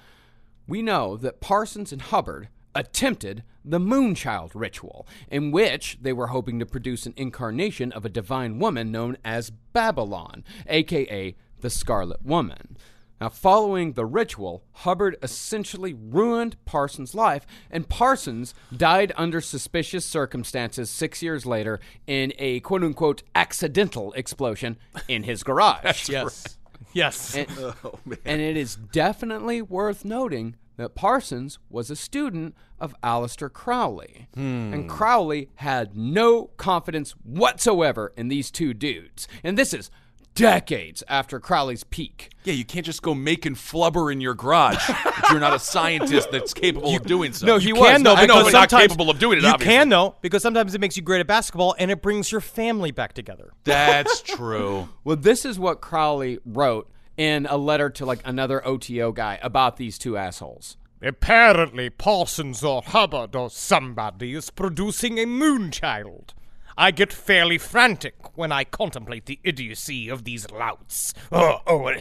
We 0.67 0.81
know 0.81 1.15
that 1.17 1.39
Parsons 1.39 1.91
and 1.93 2.01
Hubbard 2.01 2.49
attempted 2.73 3.43
the 3.63 3.79
Moonchild 3.79 4.51
ritual, 4.53 5.07
in 5.29 5.51
which 5.51 5.97
they 6.01 6.13
were 6.13 6.27
hoping 6.27 6.59
to 6.59 6.65
produce 6.65 7.05
an 7.05 7.13
incarnation 7.15 7.91
of 7.91 8.05
a 8.05 8.09
divine 8.09 8.59
woman 8.59 8.91
known 8.91 9.17
as 9.23 9.51
Babylon, 9.73 10.43
aka 10.67 11.35
the 11.59 11.69
Scarlet 11.69 12.23
Woman. 12.25 12.77
Now, 13.21 13.29
following 13.29 13.93
the 13.93 14.05
ritual, 14.05 14.63
Hubbard 14.71 15.15
essentially 15.21 15.93
ruined 15.93 16.57
Parsons' 16.65 17.13
life, 17.13 17.45
and 17.69 17.87
Parsons 17.87 18.55
died 18.75 19.11
under 19.15 19.39
suspicious 19.39 20.07
circumstances 20.07 20.89
six 20.89 21.21
years 21.21 21.45
later 21.45 21.79
in 22.07 22.33
a 22.39 22.61
quote 22.61 22.83
unquote 22.83 23.21
accidental 23.35 24.11
explosion 24.13 24.77
in 25.07 25.21
his 25.21 25.43
garage. 25.43 26.09
yes. 26.09 26.57
Yes. 26.93 27.35
And, 27.35 27.47
oh, 27.59 27.99
and 28.25 28.41
it 28.41 28.57
is 28.57 28.75
definitely 28.75 29.61
worth 29.61 30.03
noting 30.03 30.55
that 30.81 30.95
Parsons 30.95 31.59
was 31.69 31.89
a 31.89 31.95
student 31.95 32.55
of 32.79 32.95
Aleister 33.03 33.51
Crowley. 33.51 34.27
Hmm. 34.33 34.73
And 34.73 34.89
Crowley 34.89 35.49
had 35.55 35.95
no 35.95 36.45
confidence 36.57 37.11
whatsoever 37.23 38.11
in 38.17 38.27
these 38.27 38.51
two 38.51 38.73
dudes. 38.73 39.27
And 39.43 39.57
this 39.57 39.73
is 39.73 39.89
decades 40.33 41.03
after 41.07 41.39
Crowley's 41.39 41.83
peak. 41.83 42.29
Yeah, 42.45 42.53
you 42.53 42.63
can't 42.65 42.85
just 42.85 43.01
go 43.01 43.13
making 43.13 43.55
flubber 43.55 44.11
in 44.11 44.21
your 44.21 44.33
garage 44.33 44.77
if 44.89 45.29
you're 45.29 45.39
not 45.39 45.53
a 45.53 45.59
scientist 45.59 46.31
that's 46.31 46.53
capable 46.53 46.95
of 46.95 47.03
doing 47.03 47.33
so. 47.33 47.45
no, 47.45 47.57
he 47.57 47.67
You 47.69 47.75
was. 47.75 47.89
can, 47.91 48.03
No, 48.03 48.15
though. 48.15 48.21
I 48.21 48.25
know, 48.25 48.37
because 48.39 48.53
but 48.53 48.71
not 48.71 48.81
capable 48.81 49.09
of 49.09 49.19
doing 49.19 49.37
it. 49.39 49.41
You 49.43 49.49
obviously. 49.49 49.73
can 49.75 49.89
though, 49.89 50.15
because 50.21 50.41
sometimes 50.41 50.73
it 50.73 50.79
makes 50.81 50.95
you 50.95 51.03
great 51.03 51.19
at 51.19 51.27
basketball, 51.27 51.75
and 51.77 51.91
it 51.91 52.01
brings 52.01 52.31
your 52.31 52.41
family 52.41 52.91
back 52.91 53.13
together. 53.13 53.51
That's 53.65 54.21
true. 54.21 54.87
Well, 55.03 55.17
this 55.17 55.43
is 55.45 55.59
what 55.59 55.81
Crowley 55.81 56.39
wrote 56.45 56.89
in 57.17 57.45
a 57.45 57.57
letter 57.57 57.89
to 57.89 58.05
like 58.05 58.21
another 58.25 58.65
OTO 58.65 59.11
guy 59.11 59.39
about 59.41 59.77
these 59.77 59.97
two 59.97 60.17
assholes. 60.17 60.77
Apparently, 61.01 61.89
Parsons 61.89 62.63
or 62.63 62.81
Hubbard 62.83 63.35
or 63.35 63.49
somebody 63.49 64.33
is 64.33 64.49
producing 64.49 65.17
a 65.17 65.25
moonchild. 65.25 66.29
I 66.77 66.91
get 66.91 67.11
fairly 67.11 67.57
frantic 67.57 68.37
when 68.37 68.51
I 68.51 68.63
contemplate 68.63 69.25
the 69.25 69.39
idiocy 69.43 70.09
of 70.09 70.23
these 70.23 70.49
louts. 70.51 71.13
Oh, 71.31 71.59
oh, 71.67 71.91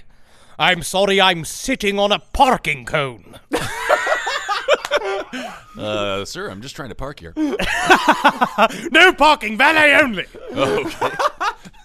I'm 0.59 0.83
sorry 0.83 1.21
I'm 1.21 1.45
sitting 1.45 1.99
on 1.99 2.13
a 2.13 2.19
parking 2.19 2.85
cone. 2.85 3.41
Uh, 5.79 6.25
sir, 6.25 6.51
I'm 6.51 6.61
just 6.61 6.77
trying 6.77 6.89
to 6.91 6.95
park 6.95 7.21
here. 7.21 7.33
no 7.37 9.15
parking, 9.15 9.57
valet 9.57 9.95
only. 9.95 10.27
okay. 10.53 11.09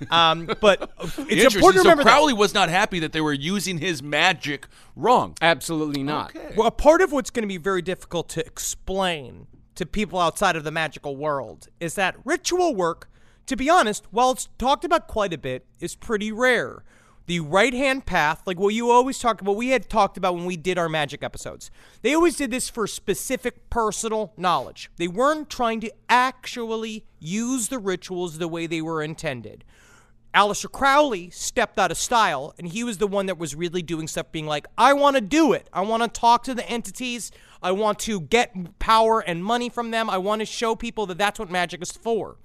Um, 0.09 0.49
but 0.59 0.91
it's 0.99 1.17
Interesting. 1.17 1.59
important 1.59 1.61
to 1.61 1.79
so 1.79 1.83
remember 1.83 2.03
that 2.03 2.09
Crowley 2.09 2.33
was 2.33 2.53
not 2.53 2.69
happy 2.69 2.99
that 2.99 3.13
they 3.13 3.21
were 3.21 3.33
using 3.33 3.77
his 3.77 4.01
magic 4.03 4.67
wrong. 4.95 5.35
Absolutely 5.41 6.03
not. 6.03 6.35
Well, 6.55 6.67
a 6.67 6.71
part 6.71 7.01
of 7.01 7.11
what's 7.11 7.29
going 7.29 7.43
to 7.43 7.47
be 7.47 7.57
very 7.57 7.81
difficult 7.81 8.29
to 8.29 8.45
explain 8.45 9.47
to 9.75 9.85
people 9.85 10.19
outside 10.19 10.55
of 10.55 10.63
the 10.63 10.71
magical 10.71 11.15
world 11.15 11.67
is 11.79 11.95
that 11.95 12.15
ritual 12.23 12.75
work, 12.75 13.09
to 13.45 13.55
be 13.55 13.69
honest, 13.69 14.05
while 14.11 14.31
it's 14.31 14.47
talked 14.57 14.85
about 14.85 15.07
quite 15.07 15.33
a 15.33 15.37
bit, 15.37 15.65
is 15.79 15.95
pretty 15.95 16.31
rare. 16.31 16.83
The 17.27 17.39
right 17.39 17.73
hand 17.73 18.05
path, 18.05 18.43
like 18.45 18.59
what 18.59 18.75
you 18.75 18.91
always 18.91 19.17
talk 19.17 19.41
about, 19.41 19.55
we 19.55 19.69
had 19.69 19.89
talked 19.89 20.15
about 20.15 20.35
when 20.35 20.45
we 20.45 20.57
did 20.57 20.77
our 20.77 20.87
magic 20.87 21.23
episodes. 21.23 21.71
They 22.03 22.13
always 22.13 22.37
did 22.37 22.51
this 22.51 22.69
for 22.69 22.85
specific 22.85 23.69
personal 23.71 24.31
knowledge. 24.37 24.91
They 24.97 25.07
weren't 25.07 25.49
trying 25.49 25.79
to 25.81 25.91
actually 26.07 27.05
use 27.19 27.69
the 27.69 27.79
rituals 27.79 28.37
the 28.37 28.47
way 28.47 28.67
they 28.67 28.81
were 28.81 29.01
intended. 29.01 29.63
Aleister 30.35 30.69
Crowley 30.69 31.29
stepped 31.29 31.79
out 31.79 31.91
of 31.91 31.97
style, 31.97 32.53
and 32.57 32.67
he 32.67 32.83
was 32.83 32.97
the 32.97 33.07
one 33.07 33.27
that 33.27 33.37
was 33.37 33.55
really 33.55 33.81
doing 33.81 34.07
stuff, 34.07 34.31
being 34.31 34.45
like, 34.45 34.67
I 34.77 34.93
want 34.93 35.15
to 35.15 35.21
do 35.21 35.53
it. 35.53 35.69
I 35.71 35.81
want 35.81 36.03
to 36.03 36.09
talk 36.09 36.43
to 36.43 36.53
the 36.53 36.67
entities. 36.69 37.31
I 37.63 37.71
want 37.71 37.99
to 37.99 38.19
get 38.19 38.77
power 38.77 39.21
and 39.21 39.43
money 39.43 39.69
from 39.69 39.91
them. 39.91 40.09
I 40.09 40.17
want 40.17 40.41
to 40.41 40.45
show 40.45 40.75
people 40.75 41.05
that 41.07 41.17
that's 41.17 41.39
what 41.39 41.49
magic 41.49 41.81
is 41.81 41.91
for. 41.91 42.35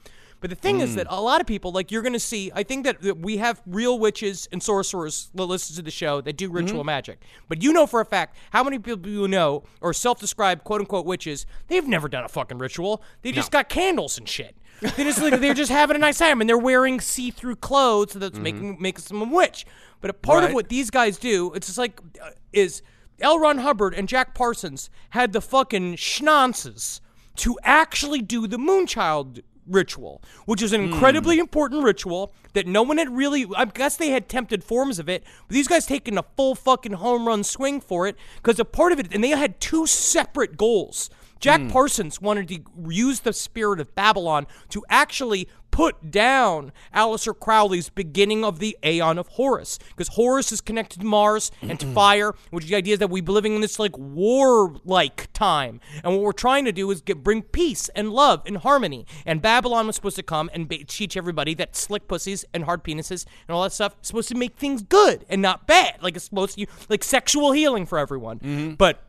But 0.41 0.49
the 0.49 0.57
thing 0.57 0.81
is 0.81 0.91
hmm. 0.91 0.97
that 0.97 1.07
a 1.11 1.21
lot 1.21 1.41
of 1.41 1.47
people, 1.47 1.71
like 1.71 1.91
you're 1.91 2.01
going 2.03 2.15
to 2.15 2.21
see, 2.21 2.51
I 2.55 2.63
think 2.63 2.85
that, 2.85 3.03
that 3.03 3.19
we 3.19 3.37
have 3.37 3.61
real 3.67 3.99
witches 3.99 4.49
and 4.51 4.63
sorcerers 4.63 5.31
that 5.35 5.45
listen 5.45 5.77
to 5.77 5.83
the 5.83 5.91
show 5.91 6.21
that 6.23 6.37
do 6.37 6.47
mm-hmm. 6.47 6.57
ritual 6.57 6.85
magic. 6.85 7.21
But 7.49 7.63
you 7.63 7.73
know 7.73 7.87
for 7.87 8.01
a 8.01 8.07
fact 8.07 8.37
how 8.51 8.65
many 8.65 8.79
people 8.79 9.07
you 9.07 9.29
know 9.29 9.65
or 9.83 9.93
self 9.93 10.19
described 10.19 10.65
quote 10.65 10.81
unquote 10.81 11.05
witches, 11.05 11.45
they've 11.69 11.87
never 11.87 12.09
done 12.09 12.25
a 12.25 12.29
fucking 12.29 12.59
ritual. 12.59 13.03
They 13.21 13.33
just 13.33 13.51
got 13.51 13.69
candles 13.69 14.17
and 14.17 14.27
shit. 14.27 14.57
They 14.81 15.05
just 15.05 15.21
like, 15.21 15.41
they're 15.41 15.55
just 15.55 15.71
having 15.71 15.97
a 15.97 15.99
nice 15.99 16.19
time 16.19 16.41
and 16.41 16.49
they're 16.49 16.59
wearing 16.59 17.01
see 17.01 17.31
through 17.31 17.57
clothes 17.57 18.13
so 18.13 18.19
that's 18.19 18.39
making 18.39 18.79
making 18.81 19.05
them 19.05 19.23
a 19.23 19.35
witch. 19.35 19.67
But 20.01 20.11
a 20.11 20.15
part 20.15 20.45
of 20.45 20.55
what 20.55 20.69
these 20.69 20.91
guys 20.91 21.19
do, 21.19 21.53
it's 21.55 21.67
just 21.67 21.79
like 21.79 22.01
uh, 22.23 22.31
is 22.53 22.83
L. 23.21 23.39
Ron 23.39 23.59
Hubbard 23.59 23.95
and 23.95 24.09
Jack 24.09 24.35
Parsons 24.35 24.89
had 25.11 25.33
the 25.33 25.41
fucking 25.41 25.97
schnonces 25.97 27.01
to 27.37 27.59
actually 27.63 28.23
do 28.23 28.47
the 28.47 28.57
Moonchild 28.57 29.43
ritual, 29.67 30.23
which 30.47 30.63
is 30.63 30.73
an 30.73 30.81
incredibly 30.81 31.39
important 31.39 31.85
ritual 31.85 32.33
that 32.55 32.67
no 32.67 32.83
one 32.83 32.99
had 32.99 33.15
really. 33.15 33.47
I 33.57 33.67
guess 33.67 33.97
they 33.97 34.11
had 34.11 34.29
tempted 34.29 34.65
forms 34.65 34.99
of 34.99 35.09
it, 35.09 35.23
but 35.47 35.55
these 35.55 35.69
guys 35.69 35.87
taking 35.87 36.19
a 36.19 36.25
full 36.37 36.55
fucking 36.55 36.95
home 36.95 37.27
run 37.27 37.45
swing 37.45 37.81
for 37.81 38.07
it 38.07 38.17
because 38.37 38.59
a 38.59 38.65
part 38.65 38.93
of 38.93 38.99
it, 38.99 39.15
and 39.15 39.23
they 39.23 39.31
had 39.31 39.61
two 39.61 39.87
separate 39.87 40.57
goals. 40.57 41.11
Jack 41.41 41.61
hmm. 41.61 41.69
Parsons 41.69 42.21
wanted 42.21 42.49
to 42.49 42.61
use 42.89 43.21
the 43.21 43.33
spirit 43.33 43.81
of 43.81 43.95
Babylon 43.95 44.47
to 44.69 44.85
actually 44.89 45.49
put 45.71 46.11
down 46.11 46.73
Aleister 46.95 47.39
Crowley's 47.39 47.89
beginning 47.89 48.45
of 48.45 48.59
the 48.59 48.77
Aeon 48.85 49.19
of 49.19 49.29
Horus, 49.29 49.79
because 49.91 50.09
Horus 50.09 50.51
is 50.53 50.61
connected 50.61 51.01
to 51.01 51.07
Mars 51.07 51.51
and 51.63 51.79
to 51.79 51.87
mm-hmm. 51.87 51.95
fire, 51.95 52.35
which 52.51 52.67
the 52.67 52.75
idea 52.75 52.95
is 52.95 52.99
that 52.99 53.09
we 53.09 53.21
be 53.21 53.33
living 53.33 53.55
in 53.55 53.61
this 53.61 53.79
like 53.79 53.97
war-like 53.97 55.33
time, 55.33 55.81
and 56.03 56.13
what 56.13 56.23
we're 56.23 56.33
trying 56.33 56.65
to 56.65 56.73
do 56.73 56.91
is 56.91 57.01
get 57.01 57.23
bring 57.23 57.43
peace 57.43 57.89
and 57.91 58.11
love 58.11 58.43
and 58.47 58.59
harmony. 58.59 59.07
And 59.25 59.41
Babylon 59.41 59.87
was 59.87 59.97
supposed 59.97 60.17
to 60.17 60.23
come 60.23 60.51
and 60.53 60.69
ba- 60.69 60.85
teach 60.85 61.17
everybody 61.17 61.55
that 61.55 61.77
slick 61.77 62.09
pussies 62.09 62.45
and 62.53 62.65
hard 62.65 62.83
penises 62.83 63.25
and 63.47 63.55
all 63.55 63.63
that 63.63 63.73
stuff 63.73 63.95
is 64.03 64.09
supposed 64.09 64.29
to 64.31 64.35
make 64.35 64.57
things 64.57 64.83
good 64.83 65.25
and 65.29 65.41
not 65.41 65.67
bad, 65.69 66.03
like 66.03 66.17
it's 66.17 66.25
supposed 66.25 66.59
to 66.59 66.67
like 66.89 67.05
sexual 67.05 67.53
healing 67.53 67.87
for 67.87 67.99
everyone. 67.99 68.41
Mm-hmm. 68.41 68.75
But 68.75 69.05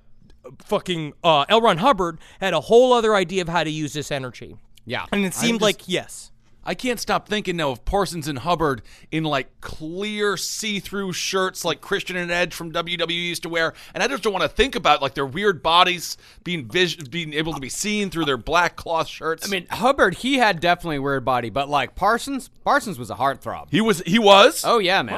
fucking 0.64 1.14
uh, 1.24 1.46
L. 1.50 1.62
Ron 1.62 1.78
Hubbard 1.78 2.20
had 2.39 2.54
a 2.54 2.62
whole 2.62 2.94
other 2.94 3.16
idea 3.16 3.42
of 3.42 3.50
how 3.50 3.64
to 3.64 3.70
use 3.72 3.94
this 3.94 4.12
energy. 4.12 4.58
Yeah. 4.86 5.06
And 5.12 5.26
it 5.26 5.34
seemed 5.34 5.60
just- 5.60 5.64
like, 5.64 5.88
yes. 5.88 6.28
I 6.64 6.76
can't 6.76 7.00
stop 7.00 7.28
thinking 7.28 7.58
now 7.58 7.72
of 7.72 7.86
Parsons 7.86 8.28
and 8.28 8.38
Hubbard 8.38 8.84
in 9.12 9.24
like 9.24 9.50
clear 9.62 10.38
see-through 10.38 11.14
shirts 11.14 11.66
like 11.66 11.82
Christian 11.82 12.16
and 12.16 12.30
Edge 12.30 12.54
from 12.54 12.72
WWE 12.72 13.10
used 13.12 13.42
to 13.44 13.50
wear, 13.50 13.74
and 13.96 14.04
I 14.04 14.08
just 14.08 14.22
don't 14.22 14.32
want 14.32 14.44
to 14.44 14.48
think 14.48 14.76
about 14.76 15.02
like 15.02 15.16
their 15.16 15.26
weird 15.26 15.64
bodies 15.64 16.18
being 16.44 16.68
vis- 16.68 16.98
being 16.98 17.34
able 17.34 17.54
to 17.56 17.60
be 17.60 17.68
seen 17.68 18.12
through 18.12 18.26
their 18.26 18.38
black 18.38 18.76
cloth 18.76 19.08
shirts. 19.08 19.44
I 19.44 19.50
mean, 19.50 19.66
Hubbard, 19.72 20.14
he 20.18 20.36
had 20.38 20.60
definitely 20.60 20.98
a 20.98 21.02
weird 21.02 21.26
body, 21.26 21.50
but 21.50 21.68
like 21.68 21.96
Parsons, 21.96 22.52
Parsons 22.64 23.00
was 23.00 23.10
a 23.10 23.16
heartthrob. 23.16 23.70
he 23.72 23.82
was 23.82 24.04
he 24.06 24.20
was. 24.20 24.64
Oh 24.64 24.78
yeah, 24.78 25.02
man. 25.02 25.18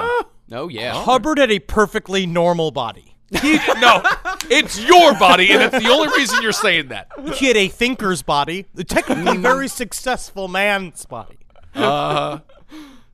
Oh 0.53 0.69
yeah. 0.69 0.93
Hubbard 1.03 1.39
had 1.39 1.51
a 1.51 1.59
perfectly 1.59 2.25
normal 2.25 2.71
body. 2.71 3.12
He, 3.41 3.57
no, 3.79 4.01
it's 4.49 4.79
your 4.79 5.13
body, 5.15 5.51
and 5.51 5.61
it's 5.61 5.83
the 5.83 5.91
only 5.91 6.09
reason 6.09 6.41
you're 6.41 6.51
saying 6.51 6.89
that. 6.89 7.09
He 7.35 7.47
had 7.47 7.57
a 7.57 7.67
thinker's 7.67 8.21
body, 8.21 8.65
a 8.77 8.83
technically 8.83 9.33
mm-hmm. 9.33 9.41
very 9.41 9.67
successful 9.67 10.47
man's 10.47 11.05
body. 11.05 11.39
Uh-huh. 11.73 12.39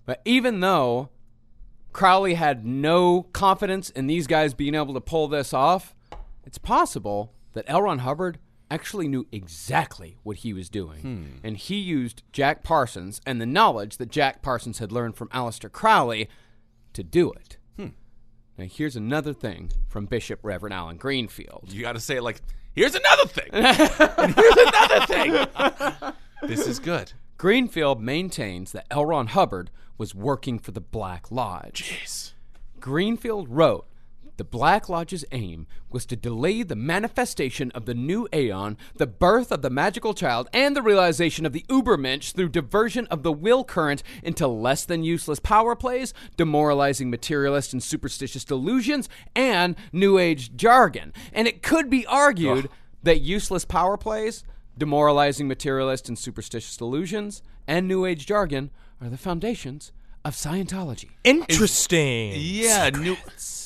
But 0.05 0.21
even 0.25 0.59
though 0.59 1.09
Crowley 1.93 2.33
had 2.33 2.65
no 2.65 3.23
confidence 3.33 3.89
in 3.89 4.07
these 4.07 4.27
guys 4.27 4.53
being 4.53 4.75
able 4.75 4.93
to 4.93 5.01
pull 5.01 5.27
this 5.27 5.53
off, 5.53 5.95
it's 6.43 6.57
possible 6.57 7.33
that 7.53 7.65
L. 7.67 7.83
Ron 7.83 7.99
Hubbard 7.99 8.39
actually 8.71 9.07
knew 9.07 9.27
exactly 9.31 10.17
what 10.23 10.37
he 10.37 10.53
was 10.53 10.69
doing. 10.69 11.01
Hmm. 11.01 11.23
And 11.43 11.57
he 11.57 11.75
used 11.75 12.23
Jack 12.31 12.63
Parsons 12.63 13.21
and 13.25 13.39
the 13.39 13.45
knowledge 13.45 13.97
that 13.97 14.09
Jack 14.09 14.41
Parsons 14.41 14.79
had 14.79 14.91
learned 14.91 15.15
from 15.15 15.27
Aleister 15.29 15.71
Crowley 15.71 16.27
to 16.93 17.03
do 17.03 17.31
it. 17.31 17.57
Now, 18.59 18.65
here's 18.69 18.97
another 18.97 19.31
thing 19.31 19.71
from 19.87 20.05
Bishop 20.05 20.41
Reverend 20.43 20.73
Allen 20.73 20.97
Greenfield. 20.97 21.69
You 21.71 21.81
got 21.81 21.93
to 21.93 22.01
say 22.01 22.17
it 22.17 22.23
like, 22.23 22.41
here's 22.73 22.93
another 22.93 23.25
thing. 23.25 23.47
and 23.53 24.35
here's 24.35 24.57
another 24.57 25.05
thing. 25.05 26.13
this 26.49 26.67
is 26.67 26.77
good. 26.77 27.13
Greenfield 27.37 28.01
maintains 28.01 28.73
that 28.73 28.85
L. 28.91 29.05
Ron 29.05 29.27
Hubbard 29.27 29.71
was 29.97 30.13
working 30.13 30.59
for 30.59 30.71
the 30.71 30.81
Black 30.81 31.31
Lodge. 31.31 31.83
Jeez. 31.85 32.33
Greenfield 32.81 33.47
wrote, 33.47 33.87
The 34.39 34.45
Black 34.45 34.87
Lodge's 34.87 35.25
aim 35.33 35.67
was 35.89 36.05
to 36.05 36.15
delay 36.15 36.63
the 36.63 36.73
manifestation 36.73 37.71
of 37.71 37.83
the 37.83 37.93
new 37.93 38.25
Aeon, 38.31 38.77
the 38.95 39.05
birth 39.05 39.51
of 39.51 39.61
the 39.61 39.69
magical 39.69 40.13
child, 40.13 40.47
and 40.53 40.77
the 40.77 40.81
realization 40.81 41.45
of 41.45 41.51
the 41.51 41.65
Ubermensch 41.67 42.31
through 42.31 42.47
diversion 42.47 43.05
of 43.07 43.23
the 43.23 43.33
will 43.33 43.65
current 43.65 44.01
into 44.23 44.47
less 44.47 44.85
than 44.85 45.03
useless 45.03 45.41
power 45.41 45.75
plays, 45.75 46.13
demoralizing 46.37 47.09
materialist 47.09 47.73
and 47.73 47.83
superstitious 47.83 48.45
delusions, 48.45 49.09
and 49.35 49.75
New 49.91 50.17
Age 50.17 50.55
jargon. 50.55 51.11
And 51.33 51.45
it 51.45 51.61
could 51.61 51.89
be 51.89 52.05
argued 52.05 52.69
that 53.03 53.19
useless 53.19 53.65
power 53.65 53.97
plays, 53.97 54.45
demoralizing 54.77 55.49
materialist 55.49 56.07
and 56.07 56.17
superstitious 56.17 56.77
delusions, 56.77 57.43
and 57.67 57.89
New 57.89 58.05
Age 58.05 58.25
jargon 58.25 58.71
are 59.01 59.09
the 59.09 59.17
foundations 59.17 59.91
of 60.25 60.35
Scientology. 60.35 61.09
Interesting. 61.23 62.33
Yeah, 62.35 62.89
new 62.89 63.15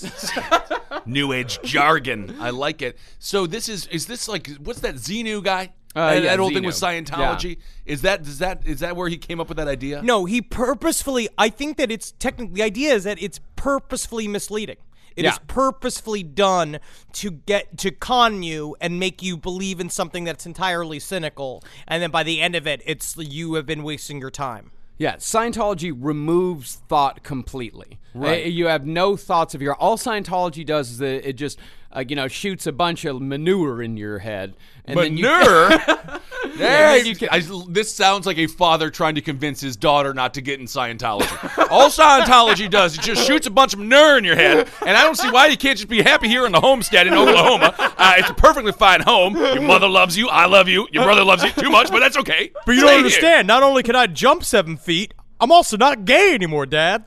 new 1.06 1.32
age 1.32 1.60
jargon. 1.64 2.36
I 2.40 2.50
like 2.52 2.82
it. 2.82 2.98
So 3.20 3.48
this 3.48 3.70
is 3.70 3.88
is 3.88 4.06
this 4.08 4.28
like 4.28 4.50
what's 4.58 4.80
that 4.82 4.96
Xenu 4.96 5.44
guy? 5.44 5.72
Uh, 5.96 6.16
that, 6.16 6.24
yeah, 6.24 6.30
that 6.32 6.40
old 6.40 6.54
thing 6.54 6.64
with 6.66 6.76
Xenu. 6.76 7.06
Scientology. 7.06 7.58
Is 7.86 8.02
that 8.02 8.22
is 8.22 8.40
that 8.40 8.66
is 8.66 8.80
that 8.80 8.96
where 8.96 9.10
he 9.10 9.18
came 9.18 9.40
up 9.40 9.48
with 9.50 9.58
that 9.58 9.68
idea? 9.68 10.02
No, 10.02 10.26
he 10.26 10.42
purposefully. 10.42 11.30
I 11.38 11.50
think 11.50 11.78
that 11.78 11.92
it's 11.92 12.12
technically 12.14 12.56
the 12.56 12.64
idea 12.64 12.94
is 12.94 13.04
that 13.04 13.22
it's 13.22 13.40
purposefully 13.56 14.28
misleading. 14.28 14.78
It 15.16 15.26
is 15.26 15.34
Yeah. 15.34 15.38
purposefully 15.48 16.24
done 16.24 16.80
to 17.14 17.30
get 17.30 17.78
to 17.78 17.92
con 17.92 18.42
you 18.42 18.76
and 18.82 19.00
make 19.00 19.22
you 19.22 19.38
believe 19.38 19.80
in 19.80 19.92
something 19.92 20.24
that's 20.24 20.48
entirely 20.48 21.00
cynical, 21.00 21.64
and 21.88 22.02
then 22.02 22.10
by 22.10 22.24
the 22.24 22.42
end 22.42 22.56
of 22.56 22.66
it, 22.66 22.82
it's 22.84 23.16
you 23.18 23.54
have 23.54 23.68
been 23.68 23.84
wasting 23.84 24.20
your 24.20 24.32
time. 24.32 24.72
Yeah, 25.04 25.18
Scientology 25.18 25.94
removes 25.94 26.76
thought 26.88 27.24
completely. 27.24 28.00
Right. 28.14 28.46
Uh, 28.46 28.48
You 28.48 28.68
have 28.68 28.86
no 28.86 29.18
thoughts 29.18 29.54
of 29.54 29.62
your. 29.62 29.76
All 29.76 29.98
Scientology 29.98 30.66
does 30.66 30.92
is 30.92 30.98
that 31.00 31.28
it 31.28 31.34
just, 31.34 31.60
uh, 31.92 32.06
you 32.08 32.16
know, 32.16 32.30
shoots 32.30 32.66
a 32.68 32.72
bunch 32.72 33.04
of 33.04 33.22
manure 33.22 33.82
in 33.84 33.98
your 33.98 34.20
head. 34.20 34.54
And 34.86 34.98
then 34.98 35.18
you- 35.18 35.26
Manure? 35.26 35.72
Yeah, 36.58 36.96
you 36.96 37.16
can- 37.16 37.30
I- 37.32 37.42
this 37.70 37.94
sounds 37.94 38.26
like 38.26 38.38
a 38.38 38.48
father 38.48 38.90
trying 38.90 39.16
to 39.16 39.22
convince 39.22 39.60
his 39.60 39.76
daughter 39.76 40.14
not 40.14 40.34
to 40.36 40.42
get 40.42 40.60
in 40.60 40.66
Scientology. 40.68 41.68
All 41.72 41.90
Scientology 41.90 42.70
does 42.70 42.94
is 42.98 43.04
just 43.04 43.26
shoots 43.26 43.48
a 43.48 43.52
bunch 43.52 43.74
of 43.74 43.80
manure 43.80 44.18
in 44.18 44.24
your 44.24 44.36
head, 44.36 44.68
and 44.86 44.96
I 44.98 45.04
don't 45.04 45.16
see 45.18 45.32
why 45.32 45.48
you 45.48 45.58
can't 45.58 45.78
just 45.78 45.90
be 45.90 46.02
happy 46.02 46.28
here 46.28 46.46
in 46.46 46.52
the 46.52 46.62
homestead 46.62 47.08
in 47.08 47.14
Oklahoma. 47.14 47.74
Uh, 47.80 48.14
it's 48.18 48.30
a 48.30 48.34
perfectly 48.34 48.72
fine 48.72 49.02
home. 49.02 49.36
Your 49.36 49.62
mother 49.62 49.88
loves 49.88 50.18
you. 50.18 50.30
I 50.30 50.46
love 50.46 50.68
you. 50.68 50.88
Your 50.92 51.04
brother 51.04 51.24
loves 51.24 51.44
you 51.44 51.50
too 51.52 51.70
much, 51.70 51.90
but 51.90 52.00
that's 52.00 52.18
okay. 52.18 52.52
But 52.66 52.74
you 52.74 52.80
Stay 52.82 52.88
don't 52.88 52.90
here. 52.90 52.98
understand. 53.06 53.48
Not 53.48 53.64
only 53.64 53.82
can 53.84 53.96
I 53.96 54.08
jump 54.08 54.44
seven 54.44 54.78
feet, 54.78 55.14
I'm 55.40 55.52
also 55.52 55.78
not 55.78 56.06
gay 56.06 56.34
anymore, 56.34 56.66
Dad. 56.66 57.06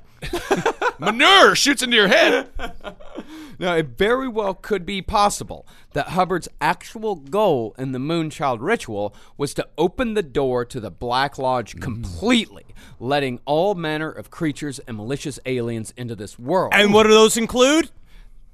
Manure 0.99 1.55
shoots 1.55 1.83
into 1.83 1.97
your 1.97 2.09
head. 2.09 2.49
Now, 3.59 3.75
it 3.75 3.99
very 3.99 4.29
well 4.29 4.55
could 4.55 4.85
be 4.85 5.03
possible 5.03 5.67
that 5.93 6.09
Hubbard's 6.09 6.49
actual 6.61 7.17
goal 7.17 7.75
in 7.79 7.93
the 7.93 7.99
Moonchild 7.99 8.59
ritual 8.61 9.15
was 9.37 9.55
to 9.55 9.69
open 9.79 10.15
the 10.15 10.23
door 10.23 10.65
to 10.65 10.81
the 10.81 10.91
Black 10.91 11.39
Lodge 11.39 11.75
mm. 11.75 11.81
completely, 11.83 12.67
letting 13.01 13.41
all 13.45 13.75
manner 13.75 14.11
of 14.11 14.31
creatures 14.31 14.79
and 14.81 14.97
malicious 14.97 15.39
aliens 15.47 15.93
into 15.97 16.15
this 16.15 16.39
world. 16.39 16.73
And 16.75 16.93
what 16.93 17.05
do 17.05 17.11
those 17.11 17.37
include? 17.37 17.91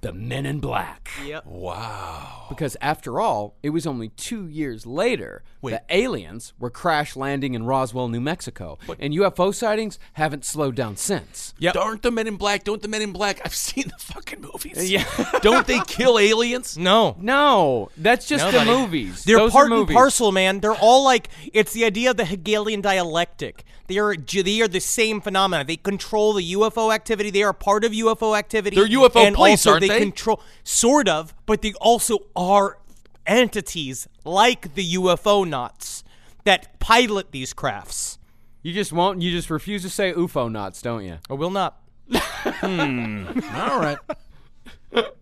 The 0.03 0.13
Men 0.13 0.45
in 0.47 0.59
Black. 0.59 1.11
Yep. 1.25 1.47
Wow. 1.47 2.47
Because 2.49 2.77
after 2.83 3.21
all, 3.21 3.55
it 3.63 3.71
was 3.71 3.87
only 3.87 4.09
two 4.09 4.49
years 4.49 4.85
later 4.85 5.43
that 5.63 5.87
aliens 5.91 6.53
were 6.59 6.71
crash 6.71 7.15
landing 7.15 7.55
in 7.55 7.65
Roswell, 7.65 8.09
New 8.09 8.21
Mexico, 8.21 8.79
and 8.99 9.15
UFO 9.15 9.55
sightings 9.55 10.01
haven't 10.15 10.45
slowed 10.45 10.75
down 10.75 10.97
since. 10.97 11.55
Yep. 11.59 11.77
Aren't 11.77 12.03
the 12.03 12.11
Men 12.11 12.27
in 12.27 12.37
Black? 12.37 12.65
Don't 12.65 12.83
the 12.83 12.89
Men 12.89 13.01
in 13.01 13.13
Black? 13.13 13.41
I've 13.45 13.55
seen 13.55 13.85
the 13.85 14.05
fucking 14.05 14.41
movies. 14.41 14.91
Yeah. 14.91 15.05
Don't 15.43 15.67
they 15.69 15.81
kill 15.87 16.19
aliens? 16.19 16.77
No. 16.77 17.17
No, 17.21 17.91
that's 17.97 18.27
just 18.27 18.45
Nobody. 18.45 18.71
the 18.71 18.77
movies. 18.77 19.25
They're 19.25 19.39
Those 19.39 19.51
are 19.51 19.69
part 19.69 19.73
and 19.73 19.89
parcel, 19.89 20.33
man. 20.33 20.59
They're 20.59 20.75
all 20.75 21.05
like 21.05 21.29
it's 21.53 21.73
the 21.73 21.85
idea 21.85 22.11
of 22.11 22.17
the 22.17 22.25
Hegelian 22.25 22.81
dialectic. 22.81 23.65
They 23.87 23.99
are 23.99 24.17
they 24.17 24.61
are 24.61 24.69
the 24.69 24.81
same 24.81 25.21
phenomena. 25.21 25.65
They 25.65 25.77
control 25.77 26.33
the 26.33 26.55
UFO 26.55 26.95
activity. 26.95 27.31
They 27.31 27.43
are 27.43 27.53
part 27.53 27.85
of 27.85 27.93
UFO 27.93 28.37
activity. 28.37 28.77
They're 28.77 28.87
UFO 28.87 29.27
and 29.27 29.37
police, 29.37 29.67
also 29.67 29.73
aren't 29.73 29.83
they? 29.83 29.92
Control 29.99 30.43
sort 30.65 31.09
of, 31.09 31.35
but 31.47 31.63
they 31.63 31.73
also 31.75 32.19
are 32.35 32.79
entities 33.27 34.09
like 34.25 34.75
the 34.75 34.95
UFO 34.95 35.49
nuts 35.49 36.05
that 36.45 36.79
pilot 36.81 37.33
these 37.33 37.53
crafts. 37.53 38.19
You 38.63 38.73
just 38.73 38.93
won't. 38.93 39.23
You 39.23 39.31
just 39.31 39.51
refuse 39.51 39.83
to 39.83 39.91
say 39.91 40.13
UFOnauts, 40.13 40.83
don't 40.83 41.05
you? 41.05 41.19
I 41.29 41.35
will 41.35 41.51
not. 41.51 41.81
Hmm. 42.13 43.27
All 43.55 43.81
right. 43.81 43.99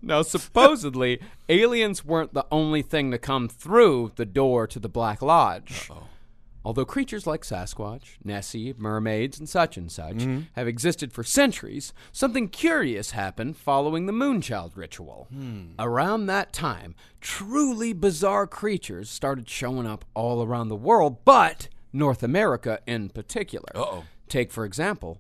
Now, 0.03 0.23
supposedly, 0.23 1.21
aliens 1.49 2.05
weren't 2.05 2.35
the 2.35 2.45
only 2.51 2.83
thing 2.83 3.13
to 3.13 3.19
come 3.19 3.49
through 3.49 4.11
the 4.17 4.27
door 4.27 4.67
to 4.67 4.81
the 4.81 4.89
Black 4.89 5.23
Lodge. 5.23 5.89
Although 6.65 6.85
creatures 6.85 7.27
like 7.27 7.43
Sasquatch, 7.43 8.17
Nessie, 8.23 8.75
mermaids, 8.77 9.39
and 9.39 9.49
such 9.49 9.77
and 9.77 9.91
such 9.91 10.17
mm-hmm. 10.17 10.41
have 10.53 10.69
existed 10.69 11.13
for 11.13 11.25
centuries, 11.25 11.93
something 12.13 12.49
curious 12.49 13.13
happened 13.13 13.57
following 13.57 14.07
the 14.07 14.13
Moonchild 14.13 14.77
ritual. 14.77 15.27
Hmm. 15.33 15.69
Around 15.79 16.27
that 16.27 16.53
time, 16.53 16.95
truly 17.21 17.93
bizarre 17.95 18.47
creatures 18.47 19.09
started 19.09 19.49
showing 19.49 19.87
up 19.87 20.05
all 20.15 20.43
around 20.43 20.69
the 20.69 20.77
world, 20.77 21.25
but 21.25 21.69
North 21.93 22.23
America 22.23 22.81
in 22.87 23.09
particular. 23.09 23.71
Uh-oh. 23.75 24.05
Take, 24.29 24.53
for 24.53 24.65
example, 24.67 25.19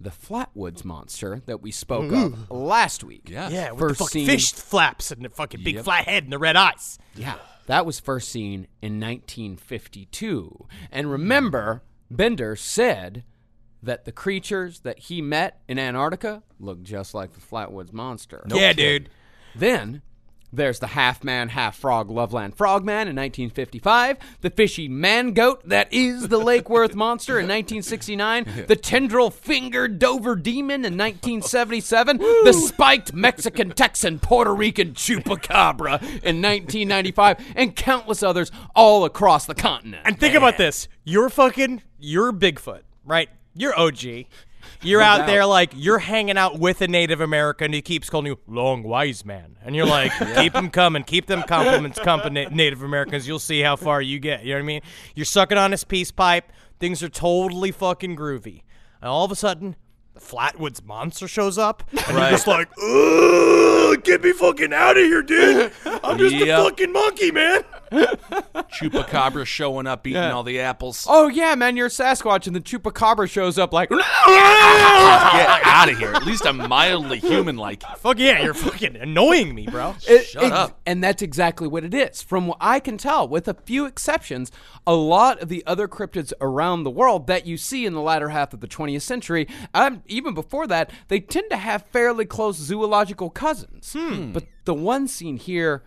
the 0.00 0.10
Flatwoods 0.10 0.84
monster 0.84 1.42
that 1.46 1.60
we 1.60 1.70
spoke 1.70 2.12
of 2.12 2.50
last 2.50 3.04
week. 3.04 3.28
Yeah. 3.28 3.48
Yeah, 3.50 3.70
with 3.72 3.80
First 3.80 3.98
the 3.98 4.04
fucking 4.04 4.20
seen- 4.20 4.26
fish 4.26 4.52
flaps 4.52 5.10
and 5.10 5.22
the 5.24 5.28
fucking 5.28 5.62
big 5.62 5.74
Yep. 5.76 5.84
flat 5.84 6.04
head 6.06 6.24
and 6.24 6.32
the 6.32 6.38
red 6.38 6.56
eyes. 6.56 6.98
Yeah, 7.14 7.34
that 7.68 7.84
was 7.84 8.00
first 8.00 8.30
seen 8.30 8.66
in 8.80 8.98
1952. 8.98 10.66
And 10.90 11.10
remember, 11.10 11.82
Bender 12.10 12.56
said 12.56 13.24
that 13.82 14.06
the 14.06 14.10
creatures 14.10 14.80
that 14.80 14.98
he 14.98 15.20
met 15.20 15.60
in 15.68 15.78
Antarctica 15.78 16.42
looked 16.58 16.82
just 16.82 17.12
like 17.12 17.34
the 17.34 17.40
Flatwoods 17.40 17.92
monster. 17.92 18.42
yeah, 18.48 18.72
dude. 18.72 19.10
Then 19.54 20.00
there's 20.52 20.78
the 20.78 20.88
half 20.88 21.22
man, 21.22 21.50
half 21.50 21.76
frog 21.76 22.10
Loveland 22.10 22.56
Frogman 22.56 23.08
in 23.08 23.16
1955, 23.16 24.18
the 24.40 24.50
fishy 24.50 24.88
man 24.88 25.32
goat 25.32 25.68
that 25.68 25.92
is 25.92 26.28
the 26.28 26.38
Lake 26.38 26.70
Worth 26.70 26.94
monster 26.94 27.34
in 27.34 27.46
1969, 27.46 28.46
the 28.68 28.76
tendril 28.76 29.30
fingered 29.30 29.98
Dover 29.98 30.36
demon 30.36 30.84
in 30.84 30.96
1977, 30.96 32.18
the 32.44 32.52
spiked 32.52 33.12
Mexican 33.12 33.70
Texan 33.70 34.18
Puerto 34.18 34.54
Rican 34.54 34.92
chupacabra 34.92 36.00
in 36.00 36.42
1995, 36.42 37.44
and 37.56 37.76
countless 37.76 38.22
others 38.22 38.50
all 38.74 39.04
across 39.04 39.46
the 39.46 39.54
continent. 39.54 40.02
And 40.04 40.18
think 40.18 40.34
about 40.34 40.56
this. 40.56 40.88
You're 41.04 41.30
fucking, 41.30 41.82
you're 41.98 42.32
Bigfoot, 42.32 42.82
right? 43.04 43.28
You're 43.54 43.78
OG. 43.78 44.26
You're 44.82 45.02
out 45.02 45.26
there 45.26 45.44
like 45.46 45.72
you're 45.74 45.98
hanging 45.98 46.36
out 46.38 46.58
with 46.58 46.80
a 46.82 46.88
Native 46.88 47.20
American 47.20 47.66
and 47.66 47.74
he 47.74 47.82
keeps 47.82 48.08
calling 48.08 48.26
you 48.26 48.38
long 48.46 48.82
wise 48.82 49.24
man, 49.24 49.56
and 49.64 49.74
you're 49.76 49.86
like, 49.86 50.12
keep 50.36 50.52
them 50.52 50.70
coming, 50.70 51.02
keep 51.04 51.26
them 51.26 51.42
compliments 51.42 51.98
coming, 51.98 52.32
Native 52.34 52.82
Americans. 52.82 53.26
You'll 53.28 53.38
see 53.38 53.60
how 53.60 53.76
far 53.76 54.00
you 54.00 54.18
get. 54.18 54.44
You 54.44 54.50
know 54.54 54.58
what 54.60 54.64
I 54.64 54.66
mean? 54.66 54.80
You're 55.14 55.24
sucking 55.26 55.58
on 55.58 55.70
his 55.72 55.84
peace 55.84 56.10
pipe. 56.10 56.52
Things 56.78 57.02
are 57.02 57.08
totally 57.08 57.72
fucking 57.72 58.16
groovy, 58.16 58.62
and 59.02 59.08
all 59.10 59.24
of 59.24 59.32
a 59.32 59.36
sudden, 59.36 59.74
the 60.14 60.20
Flatwoods 60.20 60.84
monster 60.84 61.26
shows 61.28 61.58
up, 61.58 61.82
and 61.90 62.16
you're 62.16 62.30
just 62.30 62.46
like, 62.46 62.68
Ugh, 62.80 64.02
get 64.04 64.22
me 64.22 64.32
fucking 64.32 64.72
out 64.72 64.96
of 64.96 65.02
here, 65.04 65.22
dude. 65.22 65.72
I'm 65.84 66.18
just 66.18 66.34
Yep. 66.34 66.58
a 66.58 66.62
fucking 66.64 66.92
monkey, 66.92 67.30
man. 67.30 67.62
Chupacabra 67.90 69.46
showing 69.46 69.86
up, 69.86 70.06
eating 70.06 70.22
all 70.22 70.42
the 70.42 70.60
apples. 70.60 71.06
Oh 71.08 71.28
yeah, 71.28 71.54
man, 71.54 71.76
you're 71.76 71.88
Sasquatch, 71.88 72.46
and 72.46 72.54
the 72.54 72.60
chupacabra 72.60 73.28
shows 73.28 73.58
up 73.58 73.72
like. 73.72 73.88
Get 73.90 74.00
out 75.66 75.88
of 75.90 75.98
here. 75.98 76.12
At 76.12 76.24
least 76.24 76.46
I'm 76.46 76.56
mildly 76.68 77.18
human-like. 77.18 77.82
Fuck 77.98 78.18
yeah, 78.18 78.42
you're 78.42 78.54
fucking 78.54 78.96
annoying 78.96 79.54
me, 79.54 79.66
bro. 79.66 79.94
It- 80.08 80.26
Shut 80.26 80.44
ex- 80.44 80.52
up. 80.52 80.80
And 80.86 81.02
that's 81.02 81.22
exactly 81.22 81.68
what 81.68 81.84
it 81.84 81.94
is. 81.94 82.22
From 82.22 82.46
what 82.48 82.58
I 82.60 82.80
can 82.80 82.98
tell, 82.98 83.26
with 83.28 83.48
a 83.48 83.54
few 83.54 83.86
exceptions, 83.86 84.50
a 84.86 84.94
lot 84.94 85.40
of 85.40 85.48
the 85.48 85.62
other 85.66 85.86
cryptids 85.88 86.32
around 86.40 86.84
the 86.84 86.90
world 86.90 87.26
that 87.28 87.46
you 87.46 87.56
see 87.56 87.86
in 87.86 87.94
the 87.94 88.00
latter 88.00 88.28
half 88.30 88.52
of 88.52 88.60
the 88.60 88.68
20th 88.68 89.02
century, 89.02 89.46
um, 89.74 90.02
even 90.06 90.34
before 90.34 90.66
that, 90.66 90.90
they 91.08 91.20
tend 91.20 91.50
to 91.50 91.56
have 91.56 91.84
fairly 91.86 92.24
close 92.24 92.56
zoological 92.56 93.30
cousins. 93.30 93.94
But 94.32 94.44
the 94.64 94.74
one 94.74 95.08
seen 95.08 95.36
here 95.36 95.84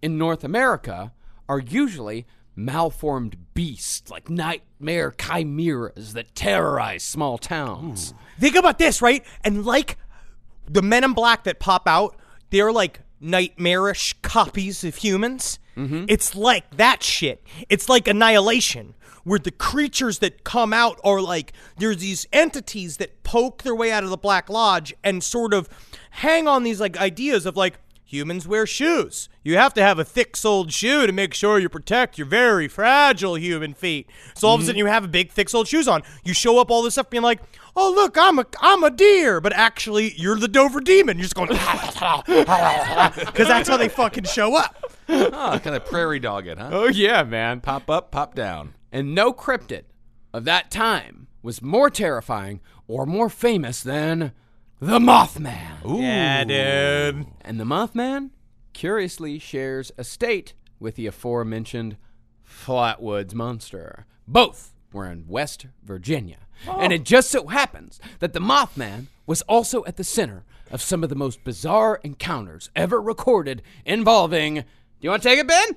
in 0.00 0.18
North 0.18 0.44
America 0.44 1.12
are 1.48 1.60
usually 1.60 2.26
malformed 2.54 3.36
beasts 3.54 4.10
like 4.10 4.28
nightmare 4.28 5.10
chimeras 5.10 6.12
that 6.12 6.34
terrorize 6.34 7.02
small 7.02 7.38
towns. 7.38 8.14
Think 8.38 8.56
about 8.56 8.78
this, 8.78 9.00
right? 9.00 9.24
And 9.42 9.64
like 9.64 9.96
the 10.68 10.82
men 10.82 11.04
in 11.04 11.12
black 11.12 11.44
that 11.44 11.60
pop 11.60 11.88
out, 11.88 12.16
they're 12.50 12.72
like 12.72 13.00
nightmarish 13.20 14.14
copies 14.22 14.84
of 14.84 14.96
humans. 14.96 15.58
Mm-hmm. 15.76 16.04
It's 16.08 16.34
like 16.34 16.76
that 16.76 17.02
shit. 17.02 17.42
It's 17.68 17.88
like 17.88 18.06
annihilation, 18.06 18.94
where 19.24 19.38
the 19.38 19.50
creatures 19.50 20.18
that 20.18 20.44
come 20.44 20.72
out 20.72 21.00
are 21.04 21.20
like 21.20 21.52
there's 21.78 21.98
these 21.98 22.26
entities 22.32 22.98
that 22.98 23.22
poke 23.22 23.62
their 23.62 23.74
way 23.74 23.90
out 23.90 24.04
of 24.04 24.10
the 24.10 24.16
Black 24.18 24.50
Lodge 24.50 24.92
and 25.02 25.22
sort 25.22 25.54
of 25.54 25.68
hang 26.10 26.46
on 26.46 26.62
these 26.62 26.80
like 26.80 26.98
ideas 26.98 27.46
of 27.46 27.56
like 27.56 27.78
humans 28.12 28.46
wear 28.46 28.66
shoes. 28.66 29.28
You 29.42 29.56
have 29.56 29.72
to 29.74 29.82
have 29.82 29.98
a 29.98 30.04
thick 30.04 30.36
soled 30.36 30.72
shoe 30.72 31.06
to 31.06 31.12
make 31.12 31.34
sure 31.34 31.58
you 31.58 31.68
protect 31.68 32.18
your 32.18 32.26
very 32.26 32.68
fragile 32.68 33.36
human 33.36 33.74
feet. 33.74 34.08
So 34.34 34.48
all 34.48 34.54
of 34.54 34.60
a 34.60 34.62
mm-hmm. 34.62 34.66
sudden 34.66 34.78
you 34.78 34.86
have 34.86 35.04
a 35.04 35.08
big 35.08 35.30
thick 35.30 35.48
soled 35.48 35.68
shoes 35.68 35.88
on. 35.88 36.02
You 36.24 36.34
show 36.34 36.58
up 36.58 36.70
all 36.70 36.82
this 36.82 36.94
stuff 36.94 37.10
being 37.10 37.22
like, 37.22 37.40
"Oh 37.74 37.90
look, 37.90 38.16
I'm 38.18 38.38
a 38.38 38.46
I'm 38.60 38.84
a 38.84 38.90
deer," 38.90 39.40
but 39.40 39.52
actually 39.52 40.12
you're 40.16 40.36
the 40.36 40.48
Dover 40.48 40.80
demon. 40.80 41.16
You're 41.16 41.24
just 41.24 41.34
going 41.34 41.48
because 42.26 43.48
that's 43.48 43.68
how 43.68 43.76
they 43.76 43.88
fucking 43.88 44.24
show 44.24 44.56
up. 44.56 44.84
Ah, 45.08 45.54
oh, 45.54 45.58
kind 45.58 45.76
of 45.76 45.84
prairie 45.84 46.20
dog 46.20 46.46
it, 46.46 46.58
huh? 46.58 46.70
Oh, 46.72 46.88
yeah, 46.88 47.22
man. 47.22 47.60
Pop 47.60 47.90
up, 47.90 48.10
pop 48.10 48.34
down. 48.34 48.74
And 48.90 49.14
no 49.14 49.32
cryptid 49.32 49.84
of 50.32 50.44
that 50.44 50.70
time 50.70 51.28
was 51.42 51.60
more 51.60 51.90
terrifying 51.90 52.60
or 52.86 53.04
more 53.04 53.28
famous 53.28 53.82
than 53.82 54.32
the 54.82 54.98
Mothman. 54.98 56.00
Yeah, 56.00 56.42
dude. 56.42 57.26
And 57.42 57.60
the 57.60 57.64
Mothman 57.64 58.30
curiously 58.72 59.38
shares 59.38 59.92
a 59.96 60.02
state 60.02 60.54
with 60.80 60.96
the 60.96 61.06
aforementioned 61.06 61.96
Flatwoods 62.44 63.32
monster. 63.32 64.06
Both 64.26 64.74
were 64.92 65.06
in 65.06 65.28
West 65.28 65.66
Virginia. 65.84 66.38
And 66.66 66.92
it 66.92 67.04
just 67.04 67.30
so 67.30 67.46
happens 67.46 68.00
that 68.18 68.32
the 68.32 68.40
Mothman 68.40 69.06
was 69.24 69.42
also 69.42 69.84
at 69.84 69.98
the 69.98 70.04
center 70.04 70.44
of 70.68 70.82
some 70.82 71.04
of 71.04 71.10
the 71.10 71.14
most 71.14 71.44
bizarre 71.44 72.00
encounters 72.02 72.68
ever 72.74 73.00
recorded 73.00 73.62
involving. 73.84 74.54
Do 74.56 74.64
you 75.00 75.10
want 75.10 75.22
to 75.22 75.28
take 75.28 75.38
it, 75.38 75.46
Ben? 75.46 75.76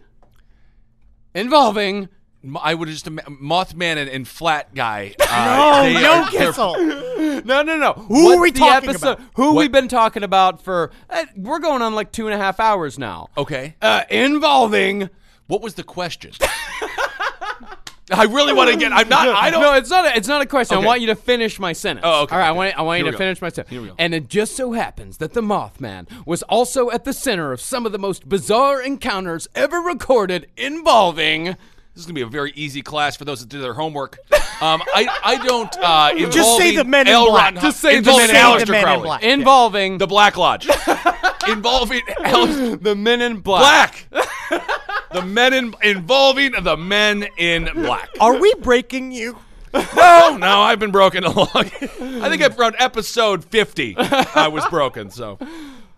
Involving. 1.35 2.09
I 2.61 2.73
would 2.73 2.89
just 2.89 3.05
Mothman 3.05 3.97
and, 3.97 4.09
and 4.09 4.27
Flat 4.27 4.73
Guy. 4.75 5.15
No, 5.19 5.25
Uh, 5.25 5.89
no 6.01 6.13
are- 6.23 6.29
Kissel. 6.29 6.75
No, 7.45 7.61
no, 7.61 7.77
no. 7.77 7.93
Who 7.93 8.31
are 8.31 8.41
we 8.41 8.51
talking 8.51 8.89
episode, 8.89 9.13
about? 9.13 9.25
Who 9.35 9.53
What- 9.53 9.61
we've 9.61 9.71
been 9.71 9.87
talking 9.87 10.23
about 10.23 10.63
for. 10.63 10.91
Uh, 11.09 11.25
we're 11.35 11.59
going 11.59 11.81
on 11.81 11.93
like 11.93 12.11
two 12.11 12.27
and 12.27 12.33
a 12.33 12.37
half 12.37 12.59
hours 12.59 12.97
now. 12.97 13.29
Okay. 13.37 13.75
Uh, 13.81 14.03
involving. 14.09 15.09
What 15.47 15.61
was 15.61 15.75
the 15.75 15.83
question? 15.83 16.31
I 18.11 18.25
really 18.25 18.53
want 18.53 18.69
to 18.71 18.77
get. 18.77 18.91
I'm 18.93 19.09
not. 19.09 19.27
I 19.27 19.49
don't. 19.49 19.61
No, 19.61 19.73
it's 19.73 19.89
not. 19.89 20.05
A, 20.05 20.15
it's 20.15 20.27
not 20.27 20.41
a 20.41 20.45
question. 20.45 20.77
Okay. 20.77 20.83
I 20.83 20.87
want 20.87 21.01
you 21.01 21.07
to 21.07 21.15
finish 21.15 21.59
my 21.59 21.73
sentence. 21.73 22.05
Oh, 22.07 22.23
okay, 22.23 22.35
All 22.35 22.39
right. 22.41 22.49
I 22.49 22.51
want. 22.51 22.77
I 22.77 22.81
want 22.83 22.97
Here 22.97 23.05
you 23.07 23.11
to 23.11 23.17
finish 23.17 23.41
my 23.41 23.49
sentence. 23.49 23.71
Here 23.71 23.81
we 23.81 23.87
go. 23.87 23.95
And 23.97 24.13
it 24.13 24.27
just 24.27 24.55
so 24.55 24.73
happens 24.73 25.17
that 25.17 25.33
the 25.33 25.41
Mothman 25.41 26.07
was 26.25 26.43
also 26.43 26.91
at 26.91 27.03
the 27.03 27.13
center 27.13 27.51
of 27.51 27.59
some 27.59 27.83
of 27.85 27.91
the 27.91 27.97
most 27.97 28.29
bizarre 28.29 28.79
encounters 28.79 29.47
ever 29.55 29.79
recorded 29.79 30.47
involving. 30.55 31.57
This 31.95 32.01
is 32.01 32.05
gonna 32.07 32.15
be 32.15 32.21
a 32.23 32.27
very 32.27 32.51
easy 32.55 32.81
class 32.81 33.15
for 33.15 33.23
those 33.23 33.39
that 33.39 33.47
do 33.47 33.61
their 33.61 33.73
homework. 33.73 34.17
Um, 34.61 34.83
I 34.93 35.07
I 35.23 35.37
don't. 35.47 35.73
Uh, 35.81 36.29
Just 36.29 36.57
say 36.57 36.75
the 36.75 36.83
Men 36.83 37.07
in 37.07 37.13
L. 37.13 37.31
Black. 37.31 37.55
Ron- 37.55 37.63
Just 37.63 37.79
say 37.79 37.91
the 37.93 37.97
involving 37.99 38.27
Men 38.27 38.35
in 38.35 38.35
Aleister 38.35 38.65
The 38.67 38.81
Crowley. 38.81 39.03
Black. 39.03 39.23
Involving 39.23 39.97
The 39.97 40.07
Black 40.07 40.37
Lodge. 40.37 40.67
involving 41.47 42.01
Al- 42.25 42.75
the 42.75 42.95
Men 42.97 43.21
in 43.21 43.37
Black. 43.37 44.07
Black. 44.11 44.27
the 45.13 45.21
men 45.21 45.53
in 45.53 45.73
involving 45.83 46.51
the 46.61 46.75
men 46.75 47.25
in 47.37 47.69
black. 47.73 48.09
Are 48.19 48.37
we 48.37 48.53
breaking 48.55 49.11
you? 49.13 49.37
No, 49.73 50.37
no, 50.37 50.61
I've 50.61 50.79
been 50.79 50.91
broken 50.91 51.23
along. 51.23 51.47
I 51.53 52.29
think 52.29 52.41
around 52.59 52.75
episode 52.79 53.43
50, 53.45 53.95
I 53.97 54.49
was 54.49 54.65
broken. 54.67 55.09
So 55.09 55.37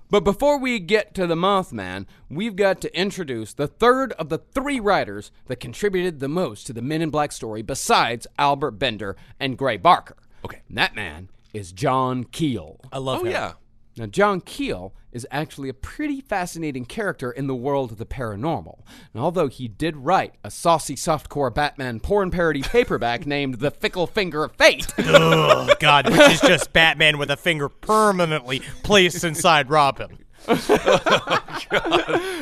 But 0.09 0.23
before 0.23 0.57
we 0.57 0.79
get 0.79 1.13
to 1.15 1.27
the 1.27 1.35
Mothman, 1.35 2.05
we've 2.29 2.55
got 2.55 2.79
to 2.81 2.97
introduce 2.99 3.53
the 3.53 3.67
third 3.67 4.13
of 4.13 4.29
the 4.29 4.38
three 4.38 4.79
writers 4.79 5.31
that 5.47 5.59
contributed 5.59 6.19
the 6.19 6.29
most 6.29 6.65
to 6.67 6.73
the 6.73 6.81
Men 6.81 7.01
in 7.01 7.09
Black 7.09 7.31
story 7.34 7.61
besides 7.61 8.25
Albert 8.39 8.71
Bender 8.71 9.17
and 9.39 9.57
Gray 9.57 9.75
Barker. 9.77 10.15
Okay. 10.45 10.61
And 10.69 10.77
that 10.77 10.95
man 10.95 11.27
is 11.53 11.71
John 11.73 12.23
Keel. 12.23 12.79
I 12.91 12.99
love 12.99 13.19
Oh 13.21 13.25
him. 13.25 13.31
yeah. 13.31 13.53
Now, 13.98 14.06
John 14.06 14.41
Keel 14.41 14.94
is 15.11 15.26
actually 15.32 15.69
a 15.69 15.74
pretty 15.74 16.22
fascinating 16.22 16.86
character 16.86 17.32
in 17.32 17.48
the 17.48 17.56
world 17.56 17.91
of 17.91 17.98
the 17.98 18.06
paranormal. 18.06 18.80
And 19.14 19.24
although 19.24 19.48
he 19.48 19.68
did 19.68 19.98
write 19.98 20.36
a 20.44 20.52
saucy 20.52 20.95
softcore 20.95 21.53
Batman 21.53 21.99
porn 21.99 22.30
parody 22.30 22.61
paperback 22.61 23.26
named 23.28 23.56
The 23.56 23.72
Fickle 23.72 24.06
Finger 24.06 24.44
of 24.44 24.56
Fate, 24.56 24.94
Oh 24.99 25.74
God, 25.80 26.10
which 26.10 26.19
is 26.19 26.41
just 26.41 26.72
Batman 26.74 27.18
with 27.18 27.32
a 27.32 27.38
finger 27.38 27.69
permanently 27.69 28.61
placed 28.84 29.24
inside 29.24 29.69
Robin. 29.72 30.19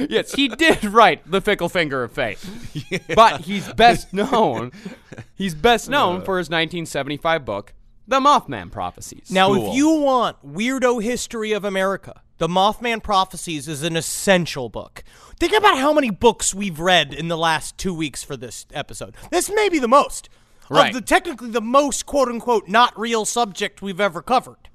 yes, 0.09 0.33
he 0.33 0.49
did 0.49 0.83
write 0.83 1.21
The 1.29 1.39
Fickle 1.41 1.69
Finger 1.69 2.03
of 2.03 2.11
Fate. 2.11 2.37
But 3.15 3.41
he's 3.41 3.71
best 3.73 4.13
known 4.13 4.71
he's 5.33 5.55
best 5.55 5.89
known 5.89 6.21
for 6.21 6.37
his 6.37 6.47
1975 6.49 7.45
book, 7.45 7.73
The 8.07 8.19
Mothman 8.19 8.71
Prophecies. 8.71 9.31
Now, 9.31 9.47
Cool. 9.53 9.69
if 9.69 9.75
you 9.75 9.89
want 9.99 10.37
weirdo 10.45 11.01
history 11.01 11.51
of 11.53 11.65
America, 11.65 12.21
The 12.37 12.47
Mothman 12.47 13.01
Prophecies 13.01 13.67
is 13.67 13.81
an 13.83 13.95
essential 13.95 14.69
book. 14.69 15.03
Think 15.39 15.53
about 15.53 15.77
how 15.77 15.93
many 15.93 16.09
books 16.11 16.53
we've 16.53 16.79
read 16.79 17.13
in 17.13 17.27
the 17.29 17.37
last 17.37 17.77
two 17.77 17.93
weeks 17.93 18.23
for 18.23 18.35
this 18.37 18.65
episode. 18.73 19.15
This 19.31 19.49
may 19.53 19.69
be 19.69 19.79
the 19.79 19.87
most. 19.87 20.29
Right. 20.69 20.87
Of 20.89 20.95
the 20.95 21.01
technically 21.01 21.49
the 21.51 21.61
most 21.61 22.05
quote 22.05 22.27
unquote 22.27 22.67
not 22.67 22.97
real 22.99 23.23
subject 23.25 23.81
we've 23.81 24.01
ever 24.01 24.21
covered. 24.21 24.69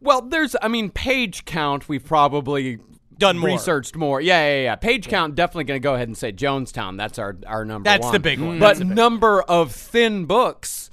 Well, 0.00 0.22
there's, 0.22 0.56
I 0.60 0.68
mean, 0.68 0.90
page 0.90 1.44
count. 1.44 1.88
We've 1.88 2.04
probably 2.04 2.78
Done 3.16 3.38
more. 3.38 3.50
researched 3.50 3.96
more. 3.96 4.20
Yeah, 4.20 4.44
yeah, 4.46 4.62
yeah. 4.62 4.76
Page 4.76 5.08
count. 5.08 5.34
Definitely 5.36 5.64
going 5.64 5.80
to 5.80 5.82
go 5.84 5.94
ahead 5.94 6.08
and 6.08 6.16
say 6.18 6.32
Jonestown. 6.32 6.96
That's 6.96 7.18
our 7.18 7.36
our 7.46 7.64
number. 7.64 7.84
That's 7.84 8.04
one. 8.04 8.12
the 8.12 8.18
big 8.20 8.40
one. 8.40 8.58
But 8.58 8.78
big 8.78 8.88
number 8.88 9.42
of 9.42 9.72
thin 9.72 10.24
books. 10.24 10.89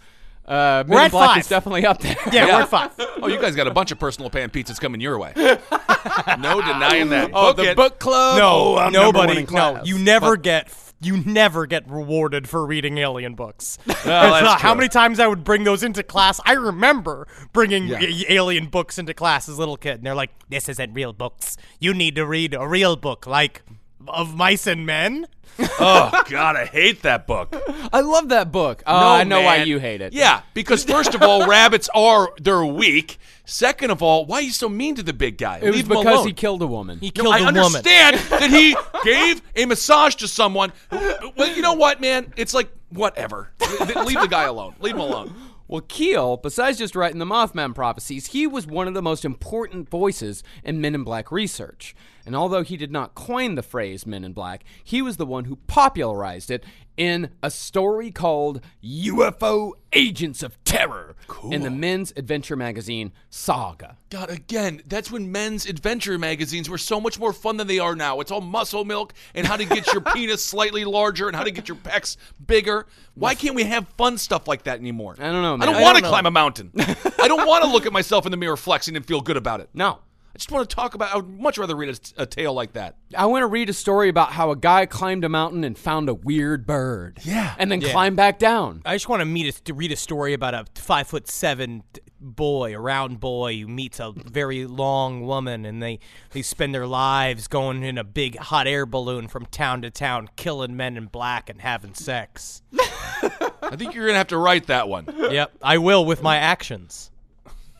Uh, 0.47 0.83
Men 0.87 0.95
We're 0.95 0.99
in 0.99 1.05
at 1.05 1.11
Black 1.11 1.29
five. 1.31 1.37
is 1.39 1.47
definitely 1.49 1.85
up 1.85 1.99
there. 1.99 2.15
Yeah, 2.31 2.45
we're 2.45 2.61
at 2.63 2.69
five. 2.69 2.91
Oh, 3.19 3.27
you 3.27 3.41
guys 3.41 3.55
got 3.55 3.65
a 3.67 3.71
bunch 3.71 3.91
of 3.91 3.99
personal 3.99 4.29
pan 4.29 4.49
pizzas 4.51 4.79
coming 4.79 5.01
your 5.01 5.17
way. 5.17 5.33
no 5.35 6.61
denying 6.61 7.09
that. 7.09 7.31
Oh, 7.33 7.47
Book 7.53 7.57
the 7.57 7.71
it. 7.71 7.75
book 7.75 7.99
club. 7.99 8.37
No, 8.37 8.47
Oh, 8.47 8.77
I'm 8.77 8.93
number 8.93 9.17
one 9.17 9.27
nobody. 9.27 9.39
in 9.39 9.45
No, 9.45 9.73
class. 9.73 9.87
you 9.87 9.97
never 9.99 10.37
get. 10.37 10.71
You 10.99 11.17
never 11.25 11.67
get 11.67 11.87
rewarded 11.89 12.47
for 12.49 12.65
reading 12.65 12.97
alien 12.97 13.35
books. 13.35 13.77
It's 13.87 14.03
that's 14.03 14.43
not- 14.43 14.61
how 14.61 14.71
true. 14.73 14.77
many 14.79 14.89
times 14.89 15.19
I 15.19 15.27
would 15.27 15.43
bring 15.43 15.63
those 15.63 15.83
into 15.83 16.01
class? 16.01 16.39
I 16.45 16.53
remember 16.53 17.27
bringing 17.53 17.87
Yeah. 17.87 17.99
a- 18.01 18.33
alien 18.33 18.67
books 18.67 18.97
into 18.97 19.13
class 19.13 19.47
as 19.49 19.57
a 19.57 19.59
little 19.59 19.77
kid, 19.77 19.95
and 19.97 20.03
they're 20.03 20.15
like, 20.15 20.31
"This 20.49 20.69
isn't 20.69 20.93
real 20.93 21.13
books. 21.13 21.55
You 21.79 21.93
need 21.93 22.15
to 22.15 22.25
read 22.25 22.53
a 22.55 22.67
real 22.67 22.95
book, 22.95 23.27
like 23.27 23.61
of 24.09 24.35
mice 24.35 24.67
and 24.67 24.85
men." 24.85 25.27
Oh 25.59 26.11
God, 26.29 26.55
I 26.55 26.65
hate 26.65 27.01
that 27.01 27.25
book. 27.25 27.55
I 27.91 28.01
love 28.01 28.29
that 28.29 28.51
book. 28.51 28.83
Uh, 28.85 28.99
No, 28.99 29.07
I 29.09 29.23
know 29.23 29.41
why 29.41 29.63
you 29.63 29.79
hate 29.79 30.01
it. 30.01 30.13
Yeah, 30.13 30.41
because 30.53 30.83
first 30.83 31.15
of 31.15 31.23
all, 31.23 31.47
rabbits 31.47 31.89
are 31.95 32.31
they're 32.39 32.63
weak. 32.63 33.17
Second 33.45 33.89
of 33.91 34.03
all, 34.03 34.25
why 34.25 34.37
are 34.37 34.41
you 34.41 34.51
so 34.51 34.69
mean 34.69 34.93
to 34.95 35.03
the 35.03 35.13
big 35.13 35.37
guy? 35.39 35.57
It 35.57 35.63
was 35.63 35.75
Leave 35.77 35.85
him 35.85 35.97
because 35.97 36.05
alone. 36.15 36.27
he 36.27 36.33
killed 36.33 36.61
a 36.61 36.67
woman. 36.67 36.99
He 36.99 37.11
No, 37.15 37.23
killed 37.23 37.33
I 37.33 37.37
a 37.39 37.41
woman. 37.45 37.57
understand 37.57 38.17
that 38.29 38.49
he 38.51 38.75
gave 39.03 39.41
a 39.55 39.65
massage 39.65 40.13
to 40.15 40.27
someone. 40.27 40.73
Well, 40.91 41.55
you 41.55 41.61
know 41.63 41.73
what, 41.73 42.01
man? 42.01 42.33
It's 42.37 42.53
like 42.53 42.69
whatever. 42.89 43.49
Leave 43.61 44.19
the 44.21 44.27
guy 44.29 44.43
alone. 44.43 44.75
Leave 44.79 44.93
him 44.93 45.01
alone. 45.01 45.33
Well, 45.69 45.81
Keel, 45.81 46.37
besides 46.37 46.77
just 46.77 46.95
writing 46.95 47.17
the 47.19 47.25
Mothman 47.25 47.73
prophecies, 47.75 48.27
he 48.27 48.47
was 48.47 48.67
one 48.67 48.87
of 48.87 48.93
the 48.93 49.01
most 49.01 49.25
important 49.25 49.89
voices 49.89 50.43
in 50.63 50.79
Men 50.81 50.93
in 50.95 51.03
Black 51.03 51.31
research. 51.31 51.95
And 52.27 52.35
although 52.35 52.61
he 52.61 52.75
did 52.75 52.91
not 52.91 53.15
coin 53.15 53.55
the 53.55 53.63
phrase 53.63 54.05
Men 54.05 54.25
in 54.25 54.33
Black, 54.33 54.65
he 54.83 55.01
was 55.01 55.15
the 55.15 55.25
one 55.25 55.45
who 55.45 55.55
popularized 55.55 56.51
it 56.51 56.65
in 56.97 57.29
a 57.41 57.49
story 57.49 58.11
called 58.11 58.59
UFO 58.83 59.71
Agents 59.93 60.43
of 60.43 60.61
Terror 60.65 61.15
in 61.49 61.61
the 61.61 61.69
men's 61.69 62.11
adventure 62.17 62.57
magazine 62.57 63.13
Saga. 63.29 63.95
God, 64.09 64.29
again, 64.29 64.81
that's 64.87 65.09
when 65.09 65.31
men's 65.31 65.65
adventure 65.65 66.17
magazines 66.17 66.69
were 66.69 66.77
so 66.77 66.99
much 66.99 67.17
more 67.17 67.31
fun 67.31 67.55
than 67.55 67.67
they 67.67 67.79
are 67.79 67.95
now. 67.95 68.19
It's 68.19 68.31
all 68.31 68.41
muscle 68.41 68.83
milk 68.83 69.13
and 69.33 69.47
how 69.47 69.55
to 69.55 69.63
get 69.63 69.87
your 69.93 70.01
penis 70.13 70.43
slightly 70.43 70.83
larger 70.83 71.27
and 71.27 71.35
how 71.35 71.43
to 71.43 71.51
get 71.51 71.69
your 71.69 71.77
pecs 71.77 72.17
bigger. 72.45 72.87
Why 73.13 73.35
can't 73.35 73.55
we 73.55 73.63
have 73.63 73.87
fun 73.97 74.17
stuff 74.17 74.49
like 74.49 74.63
that 74.63 74.79
anymore? 74.79 75.15
I 75.17 75.31
don't 75.31 75.43
know, 75.43 75.65
I 75.65 75.71
don't 75.71 75.81
want 75.81 75.97
to 75.99 76.03
climb 76.03 76.25
a 76.25 76.31
mountain. 76.31 76.71
I 76.77 77.29
don't 77.29 77.47
want 77.47 77.63
to 77.63 77.69
look 77.69 77.85
at 77.85 77.93
myself 77.93 78.25
in 78.25 78.31
the 78.31 78.37
mirror 78.37 78.57
flexing 78.57 78.97
and 78.97 79.05
feel 79.05 79.21
good 79.21 79.37
about 79.37 79.61
it. 79.61 79.69
No. 79.73 79.99
I 80.37 80.39
just 80.39 80.51
want 80.51 80.69
to 80.69 80.75
talk 80.75 80.93
about. 80.93 81.11
I 81.11 81.17
would 81.17 81.27
much 81.27 81.57
rather 81.57 81.75
read 81.75 81.97
a, 82.15 82.21
a 82.21 82.25
tale 82.27 82.53
like 82.53 82.73
that. 82.73 82.95
I 83.17 83.25
want 83.25 83.41
to 83.41 83.47
read 83.47 83.71
a 83.71 83.73
story 83.73 84.07
about 84.07 84.33
how 84.33 84.51
a 84.51 84.55
guy 84.55 84.85
climbed 84.85 85.23
a 85.23 85.29
mountain 85.29 85.63
and 85.63 85.75
found 85.75 86.09
a 86.09 86.13
weird 86.13 86.67
bird. 86.67 87.17
Yeah. 87.23 87.55
And 87.57 87.71
then 87.71 87.81
Yeah. 87.81 87.91
climbed 87.91 88.17
back 88.17 88.37
down. 88.37 88.83
I 88.85 88.93
just 88.93 89.09
want 89.09 89.21
to 89.21 89.25
meet 89.25 89.47
a, 89.57 89.63
to 89.63 89.73
read 89.73 89.91
a 89.91 89.95
story 89.95 90.33
about 90.33 90.53
a 90.53 90.65
five 90.75 91.07
foot 91.07 91.27
seven 91.27 91.81
t- 91.91 92.01
boy, 92.21 92.75
a 92.75 92.79
round 92.79 93.19
boy 93.19 93.57
who 93.59 93.67
meets 93.67 93.99
a 93.99 94.11
very 94.15 94.67
long 94.67 95.21
woman, 95.25 95.65
and 95.65 95.81
they 95.81 95.97
they 96.33 96.43
spend 96.43 96.75
their 96.75 96.85
lives 96.85 97.47
going 97.47 97.81
in 97.81 97.97
a 97.97 98.03
big 98.03 98.37
hot 98.37 98.67
air 98.67 98.85
balloon 98.85 99.27
from 99.27 99.47
town 99.47 99.81
to 99.81 99.89
town, 99.89 100.29
killing 100.35 100.77
men 100.77 100.97
in 100.97 101.07
black 101.07 101.49
and 101.49 101.61
having 101.61 101.95
sex. 101.95 102.61
I 102.79 103.75
think 103.75 103.95
you're 103.95 104.05
gonna 104.05 104.19
have 104.19 104.27
to 104.27 104.37
write 104.37 104.67
that 104.67 104.87
one. 104.87 105.07
yep, 105.31 105.51
I 105.63 105.79
will 105.79 106.05
with 106.05 106.21
my 106.21 106.37
actions. 106.37 107.09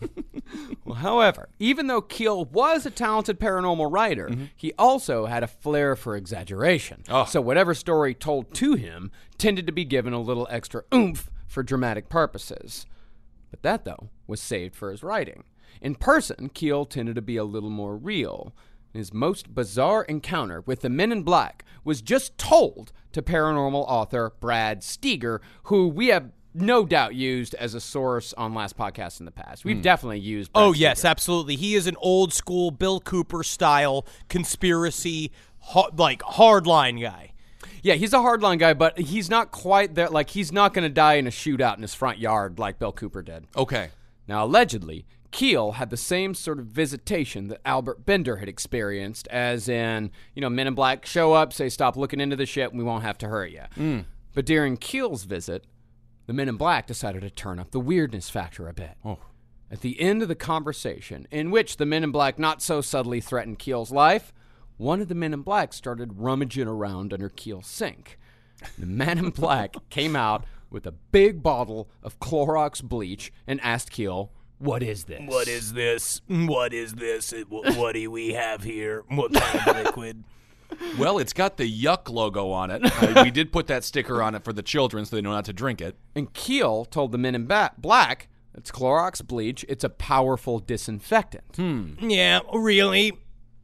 Well, 0.86 0.96
however, 0.96 1.50
even 1.60 1.88
though 1.88 2.02
Keel 2.02 2.46
was 2.46 2.86
a 2.86 2.90
talented 2.90 3.42
paranormal 3.42 3.92
writer, 3.92 4.30
mm-hmm. 4.30 4.46
he 4.56 4.72
also 4.78 5.26
had 5.26 5.44
a 5.44 5.48
flair 5.48 5.98
for 5.98 6.16
exaggeration. 6.16 7.04
Oh. 7.10 7.26
So 7.26 7.42
whatever 7.42 7.74
story 7.74 8.14
told 8.14 8.54
to 8.56 8.76
him 8.76 9.12
tended 9.38 9.68
to 9.68 9.74
be 9.74 9.84
given 9.84 10.14
a 10.14 10.22
little 10.22 10.48
extra 10.50 10.84
oomph 10.94 11.30
for 11.46 11.62
dramatic 11.62 12.08
purposes. 12.08 12.86
But 13.52 13.64
that, 13.64 13.84
though, 13.84 14.10
was 14.28 14.40
saved 14.40 14.76
for 14.76 14.92
his 14.92 15.04
writing. 15.04 15.44
In 15.82 15.96
person, 15.96 16.50
Keel 16.54 16.86
tended 16.86 17.16
to 17.16 17.22
be 17.22 17.36
a 17.36 17.44
little 17.44 17.70
more 17.70 17.98
real. 17.98 18.56
His 18.94 19.14
most 19.14 19.54
bizarre 19.54 20.04
encounter 20.04 20.62
with 20.62 20.82
the 20.82 20.90
Men 20.90 21.12
in 21.12 21.24
Black 21.24 21.66
was 21.84 22.02
just 22.02 22.38
told 22.38 22.94
to 23.12 23.22
paranormal 23.22 23.86
author 23.88 24.34
Brad 24.40 24.82
Steiger, 24.82 25.40
who 25.64 25.88
we 25.88 26.08
have 26.08 26.32
no 26.62 26.86
doubt 26.86 27.16
used 27.16 27.54
as 27.56 27.74
a 27.74 27.82
source 27.82 28.34
on 28.34 28.54
last 28.54 28.78
podcast 28.78 29.20
in 29.20 29.26
the 29.26 29.32
past. 29.32 29.66
We've 29.66 29.78
hmm. 29.78 29.82
definitely 29.82 30.20
used. 30.20 30.54
Brad 30.54 30.66
Oh 30.66 30.74
yes, 30.74 31.06
absolutely. 31.06 31.56
He 31.56 31.76
is 31.76 31.88
an 31.88 31.96
old 32.00 32.34
school 32.34 32.72
Bill 32.72 33.00
Cooper 33.00 33.44
style 33.44 34.06
conspiracy, 34.30 35.32
ha- 35.60 35.90
like 35.96 36.22
hardline 36.22 37.02
guy. 37.02 37.34
yeah, 37.84 37.96
he's 37.96 38.14
a 38.14 38.18
hardline 38.18 38.60
guy, 38.60 38.74
but 38.74 38.98
he's 38.98 39.30
not 39.30 39.52
quite 39.52 39.96
there. 39.96 40.10
Like 40.10 40.32
he's 40.32 40.52
not 40.52 40.74
going 40.74 40.84
to 40.84 40.94
die 40.94 41.16
in 41.16 41.28
a 41.28 41.32
shootout 41.32 41.76
in 41.76 41.82
his 41.82 41.94
front 41.94 42.20
yard 42.20 42.60
like 42.60 42.80
Bill 42.80 42.92
Cooper 42.92 43.22
did. 43.22 43.48
Okay. 43.56 43.90
Now, 44.28 44.44
allegedly, 44.44 45.06
Keel 45.32 45.74
had 45.74 45.90
the 45.90 45.98
same 45.98 46.34
sort 46.34 46.60
of 46.60 46.66
visitation 46.66 47.48
that 47.48 47.62
Albert 47.66 48.06
Bender 48.06 48.38
had 48.38 48.50
experienced, 48.50 49.28
as 49.28 49.70
in, 49.70 50.12
you 50.36 50.42
know, 50.42 50.50
Men 50.50 50.68
in 50.68 50.74
Black 50.74 51.06
show 51.06 51.34
up, 51.34 51.54
say, 51.54 51.70
stop 51.70 51.96
looking 51.96 52.20
into 52.20 52.36
the 52.36 52.46
shit, 52.46 52.70
and 52.70 52.78
we 52.78 52.84
won't 52.84 53.04
have 53.04 53.18
to 53.20 53.28
hurt 53.28 53.52
you. 53.52 53.64
Hmm. 53.76 54.00
But 54.34 54.46
during 54.46 54.78
Keel's 54.78 55.24
visit, 55.24 55.66
the 56.28 56.34
Men 56.34 56.50
in 56.50 56.58
Black 56.58 56.86
decided 56.86 57.22
to 57.22 57.30
turn 57.30 57.58
up 57.58 57.72
the 57.72 57.80
weirdness 57.80 58.30
factor 58.30 58.68
a 58.68 58.74
bit. 58.74 58.96
Oh. 59.04 59.20
At 59.72 59.82
the 59.82 60.00
end 60.00 60.22
of 60.22 60.28
the 60.28 60.36
conversation, 60.36 61.28
in 61.32 61.52
which 61.52 61.76
the 61.78 61.86
men 61.86 62.04
in 62.04 62.12
black 62.12 62.40
not 62.40 62.62
so 62.62 62.80
subtly 62.80 63.20
threatened 63.20 63.60
Keel's 63.60 63.92
life, 63.92 64.32
one 64.78 65.02
of 65.02 65.10
the 65.10 65.16
men 65.16 65.34
in 65.34 65.42
black 65.42 65.74
started 65.74 66.20
rummaging 66.20 66.68
around 66.68 67.14
under 67.14 67.28
Keel's 67.28 67.68
sink. 67.68 68.18
The 68.78 68.86
man 68.86 69.18
in 69.18 69.32
black 69.32 69.76
came 69.90 70.16
out 70.16 70.46
with 70.70 70.86
a 70.86 70.92
big 70.92 71.44
bottle 71.44 71.90
of 72.02 72.20
Clorox 72.20 72.82
bleach 72.82 73.34
and 73.46 73.60
asked 73.62 73.92
Keel, 73.92 74.32
What 74.58 74.84
is 74.84 75.06
this? 75.06 75.22
What 75.26 75.48
is 75.50 75.74
this? 75.74 76.22
What 76.28 76.74
is 76.74 76.94
this? 76.94 77.34
What, 77.50 77.76
what 77.76 77.94
do 77.94 78.10
we 78.10 78.34
have 78.34 78.64
here? 78.64 79.04
What 79.10 79.34
kind 79.34 79.68
of 79.68 79.76
liquid? 79.86 80.24
Well, 80.98 81.18
it's 81.18 81.34
got 81.34 81.58
the 81.58 81.64
yuck 81.72 82.10
logo 82.10 82.52
on 82.52 82.72
it. 82.72 82.82
Uh, 82.98 83.22
we 83.24 83.32
did 83.32 83.52
put 83.52 83.68
that 83.68 83.84
sticker 83.84 84.22
on 84.22 84.36
it 84.36 84.44
for 84.44 84.52
the 84.54 84.62
children 84.64 85.06
so 85.06 85.16
they 85.16 85.22
know 85.22 85.32
not 85.32 85.46
to 85.46 85.54
drink 85.54 85.82
it. 85.82 85.96
And 86.16 86.32
Keel 86.34 86.84
told 86.86 87.12
the 87.12 87.18
men 87.18 87.36
in 87.36 87.46
ba- 87.48 87.72
black, 87.78 88.28
It's 88.56 88.72
Clorox 88.72 89.26
bleach. 89.26 89.64
It's 89.70 89.84
a 89.84 89.90
powerful 89.90 90.60
disinfectant. 90.60 91.44
Hmm. 91.56 91.94
Yeah, 92.00 92.40
really? 92.54 93.14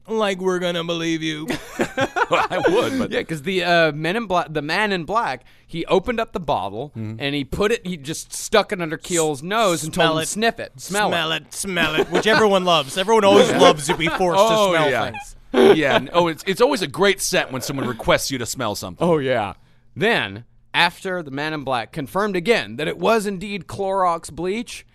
Like 0.08 0.40
we're 0.40 0.60
gonna 0.60 0.84
believe 0.84 1.24
you? 1.24 1.48
I 1.80 2.62
would, 2.70 3.00
but 3.00 3.12
Yeah, 3.12 3.20
because 3.20 3.44
the 3.44 3.64
uh, 3.64 3.92
men 3.94 4.16
in 4.18 4.26
black, 4.28 4.48
the 4.54 4.62
man 4.62 4.92
in 4.92 5.06
black, 5.06 5.46
he 5.66 5.86
opened 5.86 6.20
up 6.20 6.34
the 6.34 6.40
bottle 6.40 6.92
Mm-hmm. 6.96 7.16
and 7.20 7.34
he 7.36 7.44
put 7.46 7.72
it. 7.72 7.86
He 7.88 7.96
just 7.98 8.34
stuck 8.34 8.72
it 8.72 8.82
under 8.82 8.98
Keel's 8.98 9.42
nose 9.42 9.84
and 9.84 9.94
told 9.94 10.06
Smell 10.06 10.18
him 10.18 10.24
it. 10.24 10.28
sniff 10.28 10.60
it, 10.60 10.74
smell, 10.80 11.10
smell 11.10 11.32
it, 11.32 11.54
smell 11.54 11.96
it. 11.96 12.10
Which 12.12 12.28
everyone 12.28 12.66
loves. 12.66 12.98
Everyone 12.98 13.24
always 13.30 13.52
loves 13.52 13.88
to 13.88 13.96
be 13.98 14.08
forced 14.08 14.40
Oh, 14.42 14.72
to 14.74 14.78
smell 14.78 14.90
yeah. 14.92 15.12
things. 15.12 15.36
Yeah. 15.54 16.06
Oh, 16.14 16.28
it's 16.28 16.44
it's 16.48 16.62
always 16.62 16.82
a 16.82 16.88
great 16.88 17.22
scent 17.22 17.52
when 17.52 17.62
someone 17.62 17.88
requests 17.88 18.32
you 18.32 18.38
to 18.38 18.46
smell 18.46 18.76
something. 18.76 19.06
Oh 19.06 19.18
yeah. 19.18 19.54
Then, 19.96 20.46
after 20.74 21.22
the 21.22 21.32
man 21.32 21.54
in 21.54 21.64
black 21.64 21.92
confirmed 21.92 22.36
again 22.36 22.78
that 22.78 22.88
it 22.88 22.98
was 22.98 23.26
indeed 23.28 23.68
Clorox 23.68 24.32
bleach, 24.32 24.86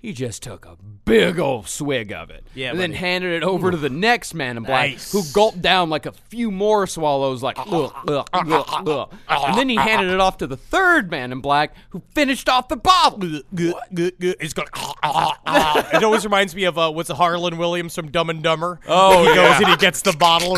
he 0.00 0.14
just 0.14 0.42
took 0.42 0.64
a 0.64 0.76
big 1.04 1.38
old 1.38 1.68
swig 1.68 2.10
of 2.10 2.30
it. 2.30 2.44
Yeah, 2.54 2.70
and 2.70 2.80
then 2.80 2.92
handed 2.92 3.32
it 3.32 3.42
over 3.42 3.70
to 3.70 3.76
the 3.76 3.90
next 3.90 4.32
man 4.32 4.56
in 4.56 4.62
black, 4.62 4.90
Nice. 4.92 5.12
who 5.12 5.22
gulped 5.32 5.60
down 5.60 5.90
like 5.90 6.06
a 6.06 6.12
few 6.12 6.50
more 6.50 6.86
swallows, 6.86 7.42
like, 7.42 7.58
ugh, 7.58 7.92
ugh, 8.08 8.28
ugh, 8.32 8.84
ugh. 8.86 9.14
and 9.28 9.58
then 9.58 9.68
he 9.68 9.76
handed 9.76 10.10
it 10.10 10.18
off 10.18 10.38
to 10.38 10.46
the 10.46 10.56
third 10.56 11.10
man 11.10 11.32
in 11.32 11.40
black, 11.40 11.74
who 11.90 12.02
finished 12.14 12.48
off 12.48 12.68
the 12.68 12.76
bottle. 12.76 13.18
Good, 13.54 13.74
good, 13.92 14.18
good. 14.18 14.36
It's 14.40 14.54
going. 14.54 14.68
it 14.74 16.02
always 16.02 16.24
reminds 16.24 16.54
me 16.54 16.64
of 16.64 16.78
uh, 16.78 16.90
what's 16.90 17.10
Harland 17.10 17.58
Williams 17.58 17.94
from 17.94 18.10
Dumb 18.10 18.30
and 18.30 18.42
Dumber. 18.42 18.80
Oh, 18.88 19.28
he 19.28 19.34
goes 19.34 19.56
and 19.56 19.68
he 19.68 19.76
gets 19.76 20.00
the 20.02 20.12
bottle. 20.14 20.56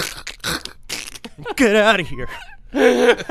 Get 1.56 1.74
out 1.74 2.01
of 2.01 2.09
here. 2.09 2.28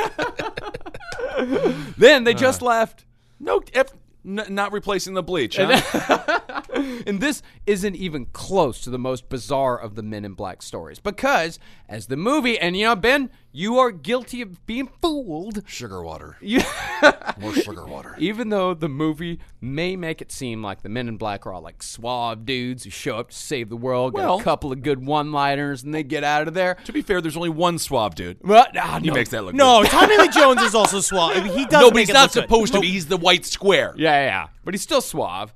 Then 1.97 2.23
they 2.23 2.33
just 2.33 2.61
uh. 2.61 2.65
left. 2.65 3.05
No, 3.39 3.61
F, 3.73 3.87
n- 4.25 4.45
not 4.49 4.71
replacing 4.71 5.13
the 5.13 5.23
bleach. 5.23 5.57
Huh? 5.57 6.39
And 7.05 7.19
this 7.19 7.41
isn't 7.67 7.95
even 7.95 8.27
close 8.27 8.81
to 8.81 8.89
the 8.89 8.97
most 8.97 9.29
bizarre 9.29 9.77
of 9.77 9.95
the 9.95 10.01
Men 10.03 10.25
in 10.25 10.33
Black 10.33 10.61
stories 10.61 10.99
because, 10.99 11.59
as 11.89 12.07
the 12.07 12.15
movie, 12.15 12.57
and 12.57 12.77
you 12.77 12.85
know, 12.85 12.95
Ben, 12.95 13.29
you 13.53 13.77
are 13.79 13.91
guilty 13.91 14.41
of 14.41 14.65
being 14.65 14.89
fooled. 15.01 15.63
sugar 15.67 16.01
water. 16.03 16.37
You, 16.41 16.61
More 17.39 17.53
sugar 17.53 17.85
water. 17.87 18.15
even 18.17 18.49
though 18.49 18.73
the 18.73 18.87
movie 18.89 19.39
may 19.59 19.95
make 19.95 20.21
it 20.21 20.31
seem 20.31 20.63
like 20.63 20.81
the 20.83 20.89
Men 20.89 21.07
in 21.07 21.17
Black 21.17 21.45
are 21.45 21.53
all 21.53 21.61
like 21.61 21.83
suave 21.83 22.45
dudes 22.45 22.83
who 22.83 22.89
show 22.89 23.17
up 23.17 23.29
to 23.31 23.35
save 23.35 23.69
the 23.69 23.75
world, 23.75 24.13
Well- 24.13 24.37
get 24.37 24.41
a 24.41 24.43
couple 24.43 24.71
of 24.71 24.81
good 24.83 25.05
one-liners, 25.05 25.83
and 25.83 25.93
they 25.93 26.03
get 26.03 26.23
out 26.23 26.47
of 26.47 26.53
there. 26.53 26.75
To 26.85 26.93
be 26.93 27.01
fair, 27.01 27.19
there's 27.21 27.35
only 27.37 27.49
one 27.49 27.77
suave 27.77 28.15
dude. 28.15 28.37
But 28.43 28.75
ah, 28.77 28.99
He 29.01 29.07
no. 29.07 29.13
makes 29.13 29.29
that 29.31 29.43
look 29.43 29.53
No, 29.55 29.81
good. 29.81 29.91
Tommy 29.91 30.17
Lee 30.17 30.29
Jones 30.29 30.61
is 30.61 30.73
also 30.75 30.99
suave. 30.99 31.35
I 31.37 31.43
mean, 31.43 31.57
he 31.57 31.65
does. 31.65 31.81
No, 31.81 31.89
but 31.89 31.95
make 31.95 32.01
he's 32.03 32.09
it 32.09 32.13
not 32.13 32.21
look 32.23 32.33
good. 32.33 32.43
supposed 32.43 32.73
to 32.73 32.79
be. 32.81 32.87
He's 32.91 33.07
the 33.07 33.17
white 33.17 33.45
square. 33.45 33.93
Yeah, 33.97 34.11
yeah, 34.13 34.25
yeah. 34.25 34.47
But 34.63 34.73
he's 34.73 34.81
still 34.81 35.01
suave. 35.01 35.53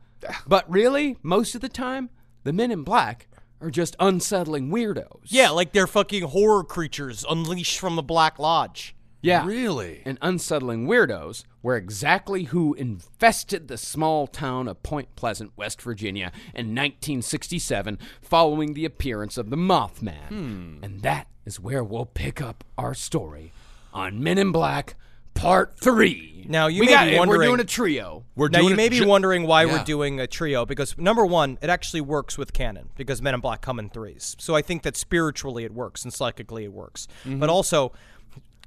But 0.47 0.69
really, 0.69 1.17
most 1.23 1.55
of 1.55 1.61
the 1.61 1.69
time, 1.69 2.09
the 2.43 2.51
Men 2.53 2.71
in 2.71 2.83
Black 2.83 3.27
are 3.61 3.71
just 3.71 3.95
unsettling 3.99 4.69
weirdos. 4.69 5.21
Yeah, 5.25 5.49
like 5.49 5.71
they're 5.71 5.87
fucking 5.87 6.23
horror 6.23 6.63
creatures 6.63 7.25
unleashed 7.29 7.79
from 7.79 7.95
the 7.95 8.03
Black 8.03 8.39
Lodge. 8.39 8.95
Yeah. 9.21 9.45
Really? 9.47 10.03
and 10.05 10.19
unsettling 10.21 10.85
weirdos 10.85 11.45
were 11.63 11.75
exactly 11.75 12.43
who 12.43 12.75
infested 12.75 13.67
the 13.67 13.77
small 13.77 14.27
town 14.27 14.67
of 14.67 14.83
Point 14.83 15.15
Pleasant, 15.15 15.51
West 15.55 15.81
Virginia 15.81 16.31
in 16.53 16.67
1967 16.67 17.97
following 18.21 18.75
the 18.75 18.85
appearance 18.85 19.35
of 19.37 19.49
the 19.49 19.55
Mothman. 19.55 20.27
Hmm. 20.27 20.83
And 20.83 21.01
that 21.01 21.27
is 21.43 21.59
where 21.59 21.83
we'll 21.83 22.05
pick 22.05 22.39
up 22.39 22.63
our 22.77 22.93
story 22.93 23.51
on 23.91 24.21
Men 24.21 24.37
in 24.37 24.51
Black 24.51 24.95
Part 25.35 25.77
3. 25.79 26.45
Now, 26.47 26.67
you 26.67 26.81
we 26.81 26.85
may 26.87 26.91
got, 26.93 27.05
be 27.07 27.17
wondering 27.17 27.39
we're 27.39 27.45
doing 27.45 27.59
a 27.59 27.63
trio. 27.63 28.23
We're 28.35 28.49
now 28.49 28.59
doing 28.59 28.71
you 28.71 28.75
may 28.75 28.89
be 28.89 29.03
wondering 29.05 29.47
why 29.47 29.63
Yeah. 29.65 29.73
we're 29.73 29.83
doing 29.83 30.19
a 30.19 30.27
trio 30.27 30.65
because 30.65 30.97
number 30.97 31.25
one, 31.25 31.57
it 31.61 31.69
actually 31.69 32.01
works 32.01 32.37
with 32.37 32.53
canon 32.53 32.89
because 32.95 33.21
Men 33.21 33.33
in 33.33 33.39
Black 33.41 33.61
come 33.61 33.79
in 33.79 33.89
threes. 33.89 34.35
So 34.39 34.55
I 34.55 34.61
think 34.61 34.83
that 34.83 34.95
spiritually 34.95 35.63
it 35.65 35.73
works 35.73 36.03
and 36.03 36.13
psychically 36.13 36.63
it 36.65 36.71
works. 36.73 37.07
Mm-hmm. 37.25 37.39
But 37.39 37.49
also, 37.49 37.93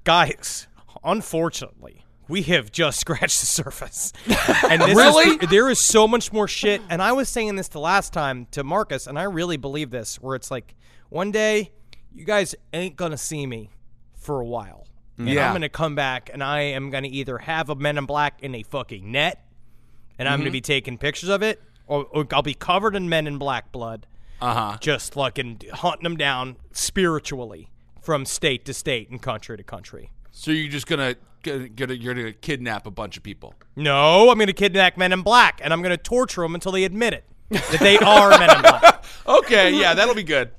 guys, 0.04 0.66
unfortunately. 1.04 2.04
We 2.28 2.42
have 2.42 2.70
just 2.72 3.00
scratched 3.04 3.40
the 3.40 3.46
surface. 3.46 4.12
And 4.68 4.82
this 4.82 4.96
Really? 4.96 5.36
Is, 5.42 5.48
there 5.50 5.70
is 5.70 5.78
so 5.78 6.06
much 6.08 6.32
more 6.32 6.48
shit. 6.48 6.82
And 6.90 7.00
I 7.00 7.12
was 7.12 7.28
saying 7.28 7.54
this 7.56 7.68
the 7.68 7.80
last 7.80 8.12
time 8.12 8.46
to 8.50 8.62
Marcus, 8.64 9.06
and 9.06 9.18
I 9.18 9.22
really 9.22 9.56
believe 9.56 9.90
this, 9.90 10.16
where 10.16 10.34
it's 10.34 10.50
like, 10.50 10.74
one 11.10 11.30
day, 11.30 11.70
you 12.12 12.24
guys 12.26 12.54
ain't 12.72 12.96
going 12.96 13.12
to 13.12 13.16
see 13.16 13.46
me 13.46 13.70
for 14.14 14.40
a 14.40 14.44
while. 14.44 14.87
And 15.18 15.28
Yeah. 15.28 15.46
I'm 15.46 15.52
going 15.52 15.62
to 15.62 15.68
come 15.68 15.94
back 15.94 16.30
and 16.32 16.42
I 16.42 16.60
am 16.60 16.90
going 16.90 17.02
to 17.04 17.08
either 17.10 17.38
have 17.38 17.68
a 17.70 17.74
Men 17.74 17.98
in 17.98 18.06
Black 18.06 18.42
in 18.42 18.54
a 18.54 18.62
fucking 18.62 19.10
net 19.10 19.44
and 20.18 20.28
I'm 20.28 20.34
Mm-hmm. 20.34 20.40
going 20.42 20.46
to 20.48 20.52
be 20.52 20.60
taking 20.60 20.98
pictures 20.98 21.28
of 21.28 21.42
it, 21.42 21.62
or, 21.86 22.04
or 22.10 22.26
I'll 22.32 22.42
be 22.42 22.54
covered 22.54 22.94
in 22.96 23.08
Men 23.08 23.26
in 23.26 23.38
Black 23.38 23.70
blood, 23.72 24.06
Uh 24.40 24.54
huh. 24.54 24.78
just 24.80 25.14
fucking 25.14 25.60
hunting 25.72 26.02
them 26.04 26.16
down 26.16 26.56
spiritually 26.72 27.68
from 28.00 28.24
state 28.24 28.64
to 28.64 28.74
state 28.74 29.10
and 29.10 29.20
country 29.22 29.56
to 29.56 29.62
country. 29.62 30.10
So 30.32 30.50
you're 30.50 30.70
just 30.70 30.86
gonna, 30.86 31.14
gonna, 31.42 31.68
gonna 31.68 31.94
you're 31.94 32.14
gonna 32.14 32.32
kidnap 32.32 32.86
a 32.86 32.90
bunch 32.90 33.16
of 33.16 33.22
people. 33.22 33.54
No, 33.76 34.28
I'm 34.30 34.36
going 34.38 34.46
to 34.48 34.52
kidnap 34.52 34.96
Men 34.96 35.12
in 35.12 35.22
Black 35.22 35.60
and 35.62 35.72
I'm 35.72 35.82
going 35.82 35.96
to 35.96 36.02
torture 36.02 36.42
them 36.42 36.54
until 36.54 36.72
they 36.72 36.84
admit 36.84 37.12
it 37.14 37.24
that 37.50 37.78
they 37.80 37.98
are 37.98 38.30
Men 38.38 38.54
in 38.56 38.62
Black. 38.62 39.04
Okay, 39.28 39.78
yeah, 39.78 39.92
that'll 39.92 40.14
be 40.14 40.22
good. 40.22 40.50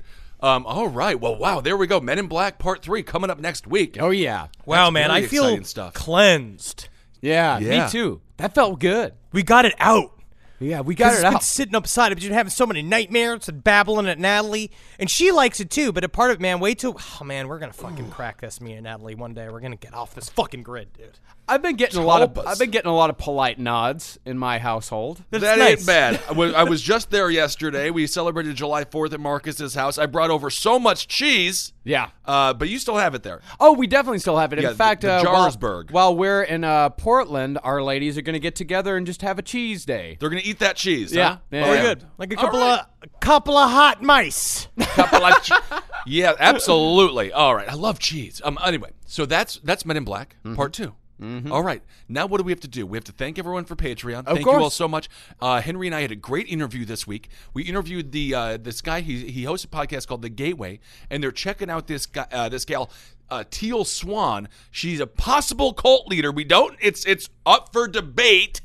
Um, 0.42 0.66
all 0.66 0.88
right. 0.88 1.20
Well, 1.20 1.36
wow. 1.36 1.60
There 1.62 1.76
we 1.78 1.86
go. 1.88 2.00
Men 2.00 2.20
in 2.20 2.28
Black 2.28 2.60
Part 2.60 2.82
Three 2.82 3.04
coming 3.04 3.30
up 3.30 3.40
next 3.40 3.68
week. 3.68 3.98
Oh, 4.00 4.10
yeah. 4.10 4.48
Wow, 4.66 4.86
That's 4.86 4.94
man, 4.94 5.10
very 5.10 5.24
I 5.24 5.28
feel 5.28 5.64
stuff. 5.64 5.94
cleansed. 5.94 6.88
Yeah, 7.22 7.60
Yeah. 7.60 7.86
me 7.86 7.92
too. 7.92 8.22
That 8.38 8.56
felt 8.56 8.80
good. 8.80 9.14
We 9.34 9.44
got 9.44 9.66
it 9.66 9.76
out. 9.80 10.12
Yeah, 10.60 10.82
we 10.82 10.96
got 10.96 11.14
it 11.14 11.16
it's 11.16 11.24
been 11.24 11.34
out. 11.36 11.44
sitting 11.44 11.76
upside. 11.76 12.12
I've 12.12 12.20
been 12.20 12.34
having 12.34 12.50
so 12.50 12.66
many 12.66 12.82
nightmares 12.82 13.48
and 13.48 13.64
babbling 13.64 14.08
at 14.08 14.20
Natalie, 14.20 14.72
and 15.00 15.10
she 15.10 15.32
likes 15.32 15.60
it 15.60 15.70
too. 15.70 15.92
But 15.92 16.04
a 16.04 16.10
part 16.10 16.32
of 16.32 16.38
it, 16.38 16.42
man, 16.42 16.60
wait 16.60 16.80
till 16.80 17.00
oh 17.00 17.24
man, 17.24 17.48
we're 17.48 17.60
gonna 17.60 17.74
fucking 17.74 18.10
crack 18.12 18.42
this, 18.42 18.60
me 18.60 18.74
and 18.74 18.84
Natalie, 18.84 19.16
one 19.16 19.34
day. 19.34 19.50
We're 19.50 19.62
gonna 19.62 19.76
get 19.78 19.94
off 19.94 20.14
this 20.16 20.30
fucking 20.30 20.64
grid, 20.64 20.94
dude. 20.94 21.18
I've 21.48 21.64
been 21.64 21.78
getting 21.78 22.00
a 22.00 22.06
lot 22.06 22.22
of 22.22 22.38
I've 22.46 22.60
been 22.60 22.70
getting 22.70 22.92
a 22.92 22.96
lot 22.96 23.10
of 23.10 23.18
polite 23.18 23.58
nods 23.58 24.20
in 24.24 24.38
my 24.38 24.60
household. 24.60 25.24
That's 25.32 25.44
that 25.44 25.58
nice. 25.58 25.80
ain't 25.80 25.88
bad. 25.88 26.22
I 26.30 26.34
was, 26.34 26.54
I 26.54 26.64
was 26.64 26.82
just 26.82 27.10
there 27.10 27.30
yesterday. 27.30 27.90
We 27.90 28.06
celebrated 28.06 28.56
July 28.56 28.84
4th 28.86 29.14
at 29.14 29.20
Marcus's 29.20 29.74
house. 29.74 29.98
I 29.98 30.06
brought 30.06 30.30
over 30.30 30.52
so 30.52 30.78
much 30.78 31.08
cheese. 31.08 31.74
Yeah. 31.90 32.10
Uh, 32.24 32.54
but 32.54 32.70
you 32.70 32.78
still 32.78 32.98
have 32.98 33.16
it 33.16 33.24
there. 33.24 33.42
Oh, 33.60 33.74
we 33.74 33.88
definitely 33.88 34.20
still 34.20 34.38
have 34.38 34.54
it. 34.54 34.60
In 34.60 34.64
Yeah, 34.64 34.70
the- 34.70 34.76
fact, 34.76 35.02
the 35.02 35.14
uh, 35.14 35.24
while, 35.24 35.84
while 35.90 36.16
we're 36.16 36.44
in 36.44 36.64
uh, 36.64 36.90
Portland, 36.92 37.58
our 37.64 37.82
ladies 37.82 38.18
are 38.18 38.22
going 38.22 38.34
to 38.36 38.40
get 38.40 38.56
together 38.56 38.96
and 38.96 39.08
just 39.08 39.24
have 39.24 39.40
a 39.40 39.42
cheese 39.42 39.86
day. 39.86 40.16
They're 40.20 40.30
gonna 40.30 40.42
eat 40.44 40.60
that 40.60 40.76
cheese. 40.76 41.14
Yeah. 41.14 41.30
huh? 41.30 41.38
Yeah. 41.52 41.66
Very 41.66 41.78
Yeah. 41.78 41.84
good. 41.84 42.04
Like 42.20 42.34
a 42.34 42.36
couple 42.36 42.60
right. 42.60 42.80
of 42.80 42.86
a 43.04 43.08
couple 43.20 43.58
of 43.58 43.72
hot 43.72 44.02
mice. 44.04 44.68
Couple 44.80 45.26
of 45.26 45.42
che- 45.44 45.56
yeah, 46.06 46.34
absolutely. 46.40 47.32
All 47.32 47.56
right, 47.56 47.70
I 47.70 47.74
love 47.76 48.00
cheese. 48.00 48.42
Um, 48.44 48.58
anyway, 48.66 48.92
so 49.06 49.26
that's 49.26 49.60
that's 49.64 49.86
Men 49.86 49.98
in 49.98 50.04
Black 50.04 50.36
Mm-hmm. 50.46 50.56
Part 50.56 50.74
2 51.20 51.44
All 51.52 51.64
right, 51.64 51.82
now 52.08 52.26
what 52.26 52.38
do 52.38 52.44
we 52.44 52.52
have 52.52 52.60
to 52.62 52.68
do? 52.68 52.86
We 52.86 52.98
have 52.98 53.04
to 53.06 53.12
thank 53.12 53.38
everyone 53.38 53.66
for 53.66 53.76
Patreon. 53.76 54.26
thank 54.26 54.46
you 54.46 54.52
all 54.52 54.70
so 54.70 54.88
much. 54.88 55.10
Uh, 55.40 55.62
Henry 55.62 55.88
and 55.88 55.96
I 55.96 56.02
had 56.02 56.12
a 56.12 56.16
great 56.16 56.48
interview 56.48 56.86
this 56.86 57.06
week. 57.06 57.30
We 57.54 57.64
interviewed 57.64 58.12
the 58.12 58.34
uh, 58.36 58.58
this 58.58 58.82
guy. 58.82 59.02
He 59.02 59.30
he 59.30 59.44
hosts 59.44 59.66
a 59.66 59.68
podcast 59.68 60.08
called 60.08 60.22
The 60.22 60.30
Gateway, 60.30 60.80
and 61.10 61.22
they're 61.24 61.32
checking 61.32 61.70
out 61.70 61.88
this 61.88 62.06
guy, 62.06 62.28
uh, 62.32 62.50
this 62.50 62.66
gal. 62.66 62.90
Uh, 63.32 63.44
Teal 63.52 63.86
Swan. 63.86 64.50
She's 64.72 65.00
a 65.00 65.06
possible 65.06 65.74
cult 65.74 66.08
leader. 66.08 66.32
We 66.32 66.44
don't. 66.44 66.76
It's 66.82 67.06
it's 67.06 67.30
up 67.46 67.72
for 67.72 67.88
debate. 67.88 68.62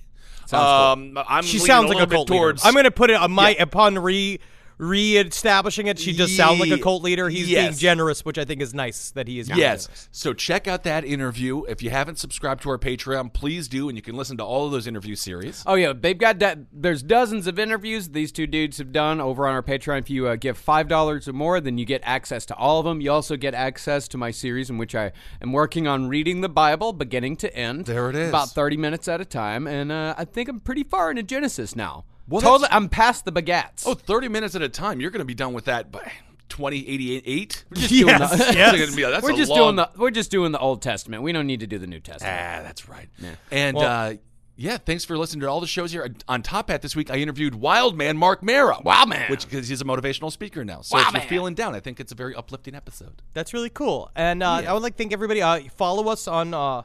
um, 0.53 1.19
I'm 1.29 1.45
She 1.45 1.59
sounds 1.59 1.91
like 1.91 2.03
a 2.03 2.07
cult 2.07 2.31
leader. 2.31 2.55
I'm 2.65 2.75
gonna 2.75 2.91
put 2.91 3.11
it 3.11 3.17
on 3.17 3.31
my 3.33 3.55
upon 3.61 3.99
re 3.99 4.41
re-establishing 4.79 5.87
it. 5.87 5.99
She 5.99 6.13
just 6.13 6.37
sounds 6.37 6.61
like 6.61 6.71
a 6.71 6.79
cult 6.79 7.03
leader. 7.03 7.29
He's 7.29 7.47
being 7.49 7.73
generous, 7.75 8.25
which 8.25 8.39
I 8.39 8.45
think 8.45 8.61
is 8.61 8.75
nice 8.75 9.11
that 9.13 9.29
he 9.29 9.39
is. 9.39 9.49
being 9.49 9.59
Yes. 9.59 9.87
generous. 9.87 10.09
So 10.13 10.33
check 10.33 10.67
out 10.67 10.83
that 10.85 11.05
interview. 11.05 11.65
If 11.65 11.83
you 11.83 11.91
haven't 11.91 12.19
subscribed 12.19 12.63
to 12.63 12.71
our 12.71 12.79
Patreon, 12.79 13.33
please 13.33 13.69
do, 13.69 13.89
and 13.89 13.97
you 13.97 14.03
can 14.03 14.17
listen 14.17 14.37
to 14.39 14.45
all 14.45 14.67
of 14.67 14.73
those 14.73 14.87
interview 14.87 15.15
series. 15.15 15.63
Oh 15.67 15.75
yeah, 15.75 15.93
they've 15.99 16.17
got 16.19 16.39
that. 16.41 16.59
There's 16.73 17.03
dozens 17.03 17.47
of 17.47 17.59
interviews 17.59 18.09
these 18.09 18.33
two 18.33 18.47
dudes 18.47 18.79
have 18.79 18.93
done 18.93 19.21
over 19.21 19.47
on 19.47 19.55
our 19.55 19.63
Patreon. 19.63 19.99
If 20.01 20.11
you 20.11 20.27
uh, 20.29 20.37
give 20.37 20.57
five 20.59 20.89
dollars 20.89 21.29
or 21.29 21.33
more, 21.33 21.61
then 21.61 21.79
you 21.79 21.85
get 21.85 22.01
access 22.05 22.45
to 22.47 22.55
all 22.57 22.79
of 22.81 22.85
them. 22.85 23.01
You 23.01 23.13
also 23.13 23.37
get 23.37 23.55
access 23.55 24.09
to 24.09 24.19
my 24.19 24.31
series 24.31 24.71
in 24.71 24.79
which 24.79 24.95
I 24.95 25.13
am 25.41 25.53
working 25.53 25.87
on 25.87 26.09
reading 26.09 26.41
the 26.41 26.49
Bible 26.49 26.93
beginning 26.93 27.37
to 27.39 27.55
end. 27.57 27.87
There 27.87 28.11
it 28.11 28.17
is. 28.17 28.29
about 28.29 28.51
thirty 28.51 28.77
minutes 28.77 29.09
at 29.09 29.21
a 29.21 29.25
time, 29.25 29.67
and 29.67 29.91
uh, 29.93 30.15
I 30.17 30.25
think 30.25 30.49
I'm 30.49 30.61
pretty 30.61 30.85
far 30.85 31.11
into 31.11 31.23
Genesis 31.23 31.75
now. 31.77 32.05
Well, 32.29 32.41
totally. 32.41 32.69
I'm 32.71 32.89
past 32.89 33.25
the 33.25 33.33
baguettes. 33.33 33.85
Oh, 33.87 33.95
30 33.95 34.29
minutes 34.29 34.55
at 34.55 34.63
a 34.63 34.69
time. 34.69 35.01
You're 35.01 35.11
going 35.11 35.19
to 35.21 35.25
be 35.27 35.35
done 35.35 35.53
with 35.53 35.67
that 35.67 35.93
by 35.93 36.11
2088. 36.49 37.65
We're 37.71 37.77
just 37.77 37.89
doing 37.91 38.09
Yes, 38.09 38.31
the, 38.31 38.37
yes. 38.55 38.95
Be- 38.97 39.03
that's 39.03 39.23
we're 39.23 39.33
just 39.37 39.51
long- 39.51 39.59
doing 39.59 39.77
the 39.77 39.91
we're 39.97 40.11
just 40.11 40.31
doing 40.31 40.53
the 40.53 40.59
Old 40.59 40.83
Testament. 40.83 41.23
We 41.23 41.33
don't 41.33 41.47
need 41.47 41.61
to 41.61 41.67
do 41.67 41.79
the 41.79 41.87
New 41.87 42.01
Testament. 42.01 42.35
Ah, 42.39 42.63
that's 42.63 42.89
right. 42.89 43.09
And 43.51 43.77
uh, 43.77 44.15
yeah, 44.57 44.79
thanks 44.79 45.05
for 45.05 45.19
listening 45.19 45.41
to 45.41 45.49
all 45.49 45.61
the 45.61 45.67
shows 45.67 45.91
here. 45.93 46.09
On 46.29 46.41
Top 46.43 46.71
Hat 46.71 46.81
this 46.81 46.95
week, 46.95 47.11
I 47.11 47.17
interviewed 47.17 47.57
Wild 47.57 47.97
Man 47.97 48.17
Mark 48.17 48.43
Mara. 48.43 48.79
Wild 48.85 49.09
Man. 49.09 49.29
Which 49.31 49.45
because 49.49 49.67
he's 49.69 49.81
a 49.81 49.85
motivational 49.85 50.31
speaker 50.31 50.65
now. 50.65 50.81
So 50.81 50.97
Wild 50.97 51.09
if 51.09 51.13
you're 51.15 51.21
Man. 51.23 51.29
feeling 51.29 51.55
down, 51.55 51.75
I 51.75 51.81
think 51.81 51.99
it's 52.01 52.13
a 52.13 52.15
very 52.15 52.35
uplifting 52.37 52.75
episode. 52.75 53.21
That's 53.33 53.53
really 53.53 53.71
cool. 53.71 54.11
And 54.15 54.43
uh, 54.43 54.63
I 54.67 54.73
would 54.73 54.83
like 54.83 54.95
to 54.95 54.99
thank 54.99 55.13
everybody. 55.13 55.43
Uh, 55.43 55.61
follow 55.77 56.09
us 56.09 56.29
on 56.29 56.55
uh, 56.55 56.83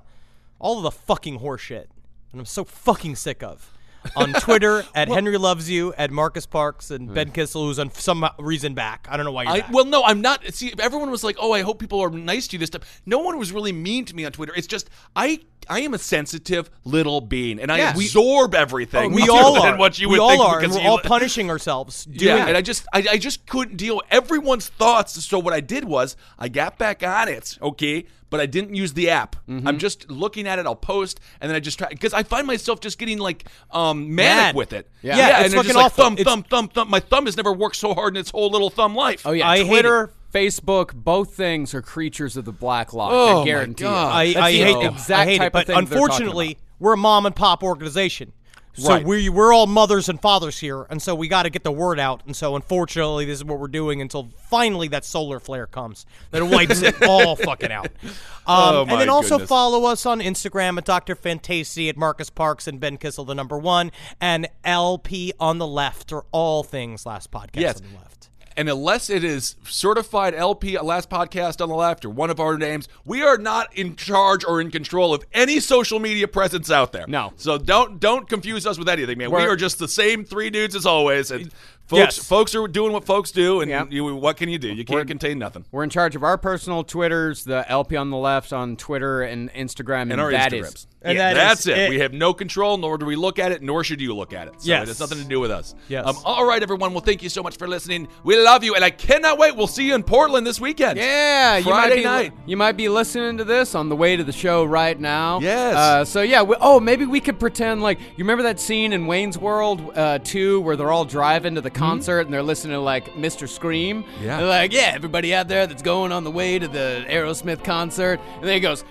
all 0.57 0.77
of 0.77 0.83
the 0.83 0.91
fucking 0.91 1.39
horseshit. 1.39 1.85
And 2.31 2.39
I'm 2.41 2.45
so 2.45 2.63
fucking 2.63 3.15
sick 3.15 3.41
of. 3.43 3.71
On 4.15 4.33
Twitter 4.33 4.83
at 4.95 5.07
Henry 5.07 5.37
Loves 5.37 5.69
You, 5.69 5.93
at 5.93 6.11
Marcus 6.11 6.45
Parks, 6.45 6.91
and 6.91 7.09
hmm. 7.09 7.13
Ben 7.13 7.31
Kissel, 7.31 7.63
who's 7.65 7.79
on 7.79 7.91
some 7.93 8.27
reason 8.37 8.73
back. 8.73 9.07
I 9.09 9.17
don't 9.17 9.25
know 9.25 9.31
why 9.31 9.43
you're 9.43 9.51
I, 9.51 9.59
back. 9.61 9.71
well, 9.73 9.85
no, 9.85 10.03
I'm 10.03 10.21
not. 10.21 10.43
See, 10.53 10.73
everyone 10.79 11.11
was 11.11 11.23
like, 11.23 11.37
"Oh, 11.39 11.51
I 11.51 11.61
hope 11.61 11.79
people 11.79 12.01
are 12.01 12.09
nice 12.09 12.47
to 12.49 12.53
you 12.55 12.59
this 12.59 12.69
time." 12.69 12.81
No 13.05 13.19
one 13.19 13.37
was 13.37 13.51
really 13.51 13.71
mean 13.71 14.05
to 14.05 14.15
me 14.15 14.25
on 14.25 14.31
Twitter. 14.31 14.53
It's 14.55 14.67
just 14.67 14.89
I, 15.15 15.39
I 15.69 15.81
am 15.81 15.93
a 15.93 15.97
sensitive 15.99 16.69
little 16.83 17.21
being, 17.21 17.59
and 17.59 17.71
I 17.71 17.77
Yeah. 17.77 17.97
We- 17.97 18.05
absorb 18.05 18.55
everything. 18.55 19.11
Oh, 19.11 19.15
we 19.15 19.29
all 19.29 19.53
than 19.61 19.73
are. 19.75 19.77
what 19.77 19.99
you 19.99 20.09
we 20.09 20.13
would 20.19 20.23
all 20.23 20.29
think 20.29 20.43
are. 20.43 20.59
And 20.61 20.73
we're 20.73 20.81
you- 20.81 20.87
all 20.89 20.99
punishing 20.99 21.49
ourselves. 21.49 22.05
Doing 22.05 22.19
Yeah, 22.37 22.43
it. 22.45 22.49
and 22.49 22.57
I 22.57 22.61
just 22.61 22.85
I, 22.93 23.05
I 23.11 23.17
just 23.17 23.45
couldn't 23.45 23.77
deal 23.77 23.97
with 23.97 24.05
everyone's 24.09 24.67
thoughts. 24.69 25.23
So 25.23 25.39
what 25.39 25.53
I 25.53 25.59
did 25.59 25.83
was 25.85 26.15
I 26.37 26.49
got 26.49 26.77
back 26.77 27.03
on 27.03 27.27
it, 27.27 27.57
okay, 27.61 28.05
but 28.29 28.39
I 28.39 28.45
didn't 28.45 28.75
use 28.75 28.93
the 28.93 29.09
app. 29.09 29.35
Mm-hmm. 29.47 29.67
I'm 29.67 29.77
just 29.79 30.09
looking 30.09 30.47
at 30.47 30.59
it. 30.59 30.65
I'll 30.65 30.75
post, 30.75 31.19
and 31.41 31.49
then 31.49 31.55
I 31.55 31.59
just 31.59 31.77
try 31.79 31.89
because 31.89 32.13
I 32.13 32.23
find 32.23 32.45
myself 32.47 32.79
just 32.79 32.97
getting 32.99 33.17
like 33.19 33.45
um 33.71 34.15
Mad. 34.15 34.25
manic 34.25 34.55
with 34.55 34.73
it. 34.73 34.89
Yeah. 35.01 35.17
yeah, 35.17 35.27
Yeah, 35.29 35.35
and 35.37 35.45
it's 35.45 35.53
just 35.53 35.65
fucking 35.65 35.75
like 35.75 35.85
awful. 35.85 36.03
thumb, 36.03 36.13
It's- 36.13 36.25
thumb, 36.25 36.43
thumb, 36.43 36.67
thumb. 36.69 36.89
My 36.89 36.99
thumb 36.99 37.25
has 37.25 37.37
never 37.37 37.51
worked 37.53 37.75
so 37.77 37.93
hard 37.93 38.15
in 38.15 38.19
its 38.19 38.29
whole 38.31 38.49
little 38.49 38.69
thumb 38.69 38.95
life. 38.95 39.25
Oh 39.25 39.31
yeah, 39.31 39.47
I 39.49 39.57
hate 39.59 39.67
Twitter, 39.67 40.11
Facebook, 40.33 40.93
both 40.93 41.33
things 41.35 41.73
are 41.73 41.81
creatures 41.81 42.37
of 42.37 42.45
the 42.45 42.51
black 42.51 42.93
law. 42.93 43.09
Oh, 43.11 43.29
I 43.37 43.39
my 43.39 43.45
guarantee 43.45 43.83
God. 43.83 44.11
you. 44.11 44.13
I, 44.19 44.33
That's 44.33 44.37
I 44.45 44.51
the 44.51 44.57
hate 44.57 44.73
the 44.73 44.87
exact 44.87 45.19
I 45.19 45.25
hate 45.25 45.37
type 45.39 45.47
it, 45.47 45.53
but 45.53 45.61
of 45.61 45.67
thing 45.67 45.77
unfortunately, 45.77 46.57
we're 46.79 46.93
a 46.93 46.97
mom 46.97 47.25
and 47.25 47.35
pop 47.35 47.63
organization. 47.63 48.33
So 48.79 48.89
Right. 48.89 49.05
we 49.05 49.29
we're 49.29 49.53
all 49.53 49.67
mothers 49.67 50.09
and 50.09 50.19
fathers 50.21 50.59
here, 50.59 50.85
and 50.89 51.01
so 51.01 51.13
we 51.15 51.27
got 51.27 51.43
to 51.43 51.49
get 51.49 51.63
the 51.63 51.71
word 51.71 51.99
out. 51.99 52.21
And 52.25 52.35
so 52.35 52.55
unfortunately, 52.55 53.25
this 53.25 53.39
is 53.39 53.43
what 53.45 53.59
we're 53.59 53.67
doing 53.67 54.01
until 54.01 54.29
finally 54.49 54.87
that 54.89 55.05
solar 55.05 55.39
flare 55.39 55.67
comes 55.67 56.05
that 56.31 56.43
wipes 56.43 56.81
it 56.81 57.01
all 57.07 57.35
fucking 57.35 57.71
out. 57.71 57.87
Um, 58.05 58.09
Oh, 58.47 58.81
and 58.87 58.99
then 59.01 59.09
also 59.09 59.35
goodness. 59.35 59.49
follow 59.49 59.85
us 59.85 60.05
on 60.05 60.19
Instagram 60.21 60.77
at 60.77 60.85
Dr. 60.85 61.15
Fantasy 61.15 61.87
at 61.89 61.97
Marcus 61.97 62.29
Parks 62.29 62.67
and 62.67 62.79
Ben 62.79 62.97
Kissel 62.97 63.25
the 63.25 63.35
number 63.35 63.57
one 63.57 63.91
and 64.19 64.47
LP 64.63 65.33
on 65.39 65.57
the 65.59 65.67
left 65.67 66.11
or 66.11 66.25
all 66.31 66.63
things 66.63 67.05
last 67.05 67.31
podcast 67.31 67.49
Yes. 67.55 67.77
on 67.81 67.87
the 67.91 67.97
left. 67.99 68.18
And 68.59 68.67
unless 68.67 69.09
it 69.09 69.23
is 69.23 69.55
certified 69.63 70.35
LP, 70.35 70.77
last 70.79 71.09
podcast 71.09 71.61
on 71.61 71.69
the 71.69 71.75
left, 71.75 72.03
or 72.03 72.09
one 72.09 72.29
of 72.29 72.41
our 72.41 72.57
names, 72.57 72.89
we 73.05 73.21
are 73.21 73.37
not 73.37 73.73
in 73.73 73.95
charge 73.95 74.43
or 74.43 74.59
in 74.59 74.69
control 74.69 75.13
of 75.13 75.23
any 75.31 75.61
social 75.61 75.97
media 75.97 76.27
presence 76.27 76.69
out 76.69 76.91
there. 76.91 77.05
No. 77.07 77.31
So 77.37 77.57
don't 77.57 78.01
don't 78.01 78.27
confuse 78.27 78.67
us 78.67 78.77
with 78.77 78.89
anything, 78.89 79.17
man. 79.17 79.31
we 79.31 79.37
We're- 79.37 79.55
just 79.55 79.79
the 79.79 79.87
same 79.87 80.25
three 80.25 80.49
dudes 80.49 80.75
as 80.75 80.85
always, 80.85 81.31
and 81.31 81.53
folks 81.87 82.17
Yes. 82.17 82.27
folks 82.27 82.53
are 82.53 82.67
doing 82.67 82.91
what 82.91 83.05
folks 83.05 83.31
do, 83.31 83.61
and 83.61 83.71
Yeah. 83.71 83.85
you, 83.89 84.13
what 84.13 84.35
can 84.35 84.49
you 84.49 84.57
do? 84.59 84.67
You 84.73 84.83
can't 84.83 85.07
contain 85.07 85.39
nothing. 85.39 85.63
We're 85.71 85.83
in 85.85 85.89
charge 85.89 86.17
of 86.17 86.23
our 86.25 86.37
personal 86.37 86.83
Twitters, 86.83 87.45
the 87.45 87.63
LP 87.71 87.95
on 87.95 88.09
the 88.09 88.17
left 88.17 88.51
on 88.51 88.75
Twitter 88.75 89.21
and 89.21 89.49
Instagram, 89.53 90.01
and, 90.03 90.11
And 90.13 90.21
our 90.21 90.31
that 90.31 90.51
Instagrams. 90.51 90.75
is- 90.75 90.87
And 91.01 91.17
Yeah, 91.17 91.33
that 91.33 91.49
that's 91.49 91.65
it. 91.65 91.77
it. 91.77 91.89
We 91.89 91.99
have 91.99 92.11
no 92.11 92.33
control, 92.33 92.77
nor 92.77 92.97
do 92.97 93.05
we 93.05 93.15
look 93.15 93.39
at 93.39 93.53
it, 93.53 93.61
nor 93.61 93.85
should 93.85 94.01
you 94.01 94.13
look 94.13 94.33
at 94.33 94.47
it. 94.47 94.55
So 94.61 94.67
Yes. 94.67 94.83
it 94.83 94.87
has 94.89 94.99
nothing 94.99 95.19
to 95.19 95.23
do 95.23 95.39
with 95.39 95.49
us. 95.49 95.73
Yes. 95.87 96.05
Um, 96.05 96.17
all 96.25 96.45
right, 96.45 96.61
everyone. 96.61 96.91
Well, 96.93 96.99
thank 97.01 97.23
you 97.23 97.29
so 97.29 97.41
much 97.41 97.55
for 97.55 97.69
listening. 97.69 98.09
We 98.25 98.37
love 98.41 98.65
you, 98.65 98.75
and 98.75 98.83
I 98.83 98.89
cannot 98.89 99.37
wait. 99.37 99.55
We'll 99.55 99.67
see 99.67 99.85
you 99.85 99.95
in 99.95 100.03
Portland 100.03 100.45
this 100.45 100.59
weekend. 100.59 100.97
Yeah, 100.99 101.55
you 101.57 101.65
might 101.65 101.71
Friday 101.87 101.95
be, 101.97 102.03
night. 102.03 102.33
You 102.45 102.57
might 102.57 102.73
be 102.75 102.89
listening 102.89 103.37
to 103.37 103.45
this 103.45 103.75
on 103.75 103.87
the 103.87 103.95
way 103.95 104.17
to 104.17 104.25
the 104.25 104.33
show 104.33 104.65
right 104.65 104.99
now. 104.99 105.39
Yes. 105.39 105.75
Uh, 105.75 106.03
so 106.03 106.21
yeah. 106.21 106.41
We, 106.41 106.57
oh, 106.59 106.81
maybe 106.81 107.05
we 107.05 107.21
could 107.21 107.39
pretend 107.39 107.81
like 107.81 107.99
you 107.99 108.25
remember 108.25 108.43
that 108.43 108.59
scene 108.59 108.91
in 108.91 109.07
Wayne's 109.07 109.37
World 109.37 109.91
uh, 109.97 110.19
2 110.19 110.59
where 110.61 110.75
they're 110.75 110.91
all 110.91 111.05
driving 111.05 111.55
to 111.55 111.61
the 111.61 111.69
concert 111.69 112.21
and 112.21 112.33
they're 112.33 112.43
listening 112.43 112.73
to 112.73 112.81
like 112.81 113.05
Mr. 113.13 113.47
Scream. 113.47 114.03
Mm-hmm. 114.03 114.23
Yeah. 114.25 114.37
They're 114.37 114.47
like, 114.47 114.73
yeah, 114.73 114.91
everybody 114.93 115.33
out 115.33 115.47
there 115.47 115.65
that's 115.65 115.81
going 115.81 116.11
on 116.11 116.25
the 116.25 116.31
way 116.31 116.59
to 116.59 116.67
the 116.67 117.05
Aerosmith 117.07 117.63
concert, 117.63 118.19
and 118.35 118.43
then 118.43 118.53
he 118.55 118.59
goes. 118.59 118.83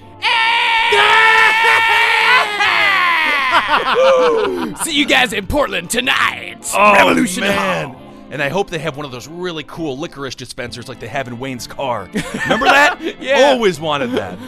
See 4.82 4.92
you 4.92 5.06
guys 5.06 5.32
in 5.32 5.46
Portland 5.46 5.90
tonight. 5.90 6.70
Oh, 6.74 6.92
Revolution 6.94 7.42
man. 7.42 7.88
Hall. 7.92 8.02
And 8.30 8.42
I 8.42 8.48
hope 8.48 8.70
they 8.70 8.78
have 8.78 8.96
one 8.96 9.06
of 9.06 9.12
those 9.12 9.26
really 9.26 9.64
cool 9.64 9.98
licorice 9.98 10.34
dispensers 10.34 10.88
like 10.88 11.00
they 11.00 11.08
have 11.08 11.28
in 11.28 11.38
Wayne's 11.38 11.66
car. 11.66 12.08
Remember 12.42 12.66
that? 12.66 12.98
Yeah. 13.20 13.50
Always 13.52 13.80
wanted 13.80 14.10
that. 14.12 14.38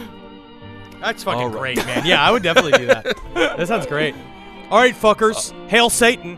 That's 0.99 1.23
fucking 1.23 1.41
All 1.41 1.49
right. 1.49 1.75
great, 1.75 1.85
man. 1.85 2.05
Yeah, 2.05 2.21
I 2.21 2.31
would 2.31 2.43
definitely 2.43 2.73
do 2.73 2.85
that. 2.87 3.17
That 3.33 3.67
sounds 3.67 3.87
great. 3.87 4.13
All 4.69 4.79
right, 4.79 4.93
fuckers. 4.93 5.51
Hail 5.67 5.89
Satan. 5.89 6.37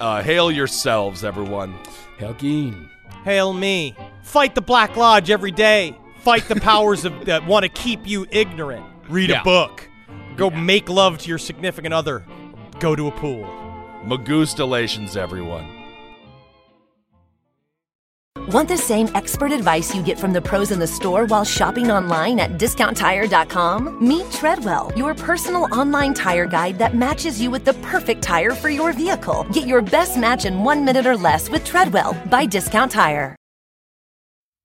Uh, 0.00 0.22
hail 0.22 0.50
yourselves, 0.50 1.24
everyone. 1.24 1.74
Hail 2.18 2.34
Helgeen. 2.34 2.88
Hail 3.24 3.52
me. 3.52 3.94
Fight 4.22 4.54
the 4.54 4.62
Black 4.62 4.96
Lodge 4.96 5.30
every 5.30 5.50
day. 5.50 5.96
Fight 6.20 6.48
the 6.48 6.56
powers 6.56 7.04
of, 7.04 7.26
that 7.26 7.46
want 7.46 7.64
to 7.64 7.68
keep 7.68 8.06
you 8.06 8.26
ignorant. 8.30 8.84
Read 9.08 9.30
Yeah. 9.30 9.40
a 9.40 9.44
book. 9.44 9.88
Go 10.36 10.50
make 10.50 10.88
love 10.88 11.18
to 11.18 11.28
your 11.28 11.38
significant 11.38 11.94
other. 11.94 12.24
Go 12.80 12.94
to 12.96 13.06
a 13.08 13.10
pool. 13.12 13.44
Magustalations, 14.04 15.16
everyone. 15.16 15.66
Want 18.52 18.68
the 18.68 18.76
same 18.78 19.08
expert 19.16 19.50
advice 19.50 19.92
you 19.94 20.02
get 20.04 20.20
from 20.20 20.32
the 20.32 20.40
pros 20.40 20.70
in 20.70 20.78
the 20.78 20.86
store 20.86 21.24
while 21.26 21.42
shopping 21.44 21.90
online 21.90 22.38
at 22.38 22.52
discounttire.com? 22.58 24.06
Meet 24.06 24.30
Treadwell, 24.30 24.92
your 24.94 25.14
personal 25.14 25.64
online 25.72 26.14
tire 26.14 26.46
guide 26.46 26.78
that 26.78 26.94
matches 26.94 27.40
you 27.40 27.50
with 27.50 27.64
the 27.64 27.74
perfect 27.74 28.22
tire 28.22 28.52
for 28.52 28.68
your 28.68 28.92
vehicle. 28.92 29.44
Get 29.52 29.66
your 29.66 29.82
best 29.82 30.16
match 30.16 30.44
in 30.44 30.62
one 30.62 30.84
minute 30.84 31.06
or 31.06 31.16
less 31.16 31.50
with 31.50 31.64
Treadwell 31.64 32.14
by 32.30 32.46
Discount 32.46 32.92
Tire. 32.92 33.34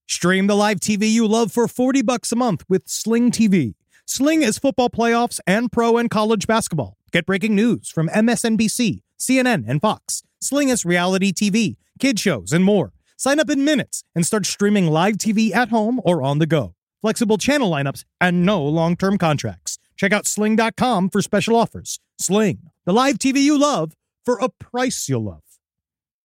Stream 0.07 0.45
the 0.45 0.55
live 0.55 0.79
TV 0.79 1.07
you 1.09 1.27
love 1.27 1.51
for 1.51 1.67
40 1.67 2.01
bucks 2.03 2.31
a 2.31 2.35
month 2.35 2.63
with 2.69 2.83
Sling 2.87 3.31
TV. 3.31 3.73
Sling 4.05 4.41
is 4.41 4.57
football 4.57 4.89
playoffs 4.89 5.39
and 5.47 5.71
pro 5.71 5.97
and 5.97 6.09
college 6.09 6.47
basketball. 6.47 6.97
Get 7.11 7.25
breaking 7.25 7.55
news 7.55 7.89
from 7.89 8.09
MSNBC, 8.09 9.01
CNN, 9.19 9.63
and 9.67 9.81
Fox. 9.81 10.23
Sling 10.39 10.69
is 10.69 10.85
reality 10.85 11.31
TV, 11.31 11.77
kid 11.99 12.19
shows, 12.19 12.51
and 12.51 12.63
more. 12.63 12.93
Sign 13.17 13.39
up 13.39 13.49
in 13.49 13.63
minutes 13.63 14.03
and 14.15 14.25
start 14.25 14.45
streaming 14.45 14.87
live 14.87 15.17
TV 15.17 15.53
at 15.53 15.69
home 15.69 16.01
or 16.03 16.23
on 16.23 16.39
the 16.39 16.47
go. 16.47 16.73
Flexible 17.01 17.37
channel 17.37 17.71
lineups 17.71 18.03
and 18.19 18.45
no 18.45 18.63
long-term 18.63 19.17
contracts. 19.17 19.77
Check 19.95 20.11
out 20.11 20.25
sling.com 20.25 21.09
for 21.09 21.21
special 21.21 21.55
offers. 21.55 21.99
Sling, 22.17 22.69
the 22.85 22.93
live 22.93 23.19
TV 23.19 23.41
you 23.41 23.59
love 23.59 23.93
for 24.25 24.37
a 24.39 24.49
price 24.49 25.07
you'll 25.07 25.23
love. 25.23 25.50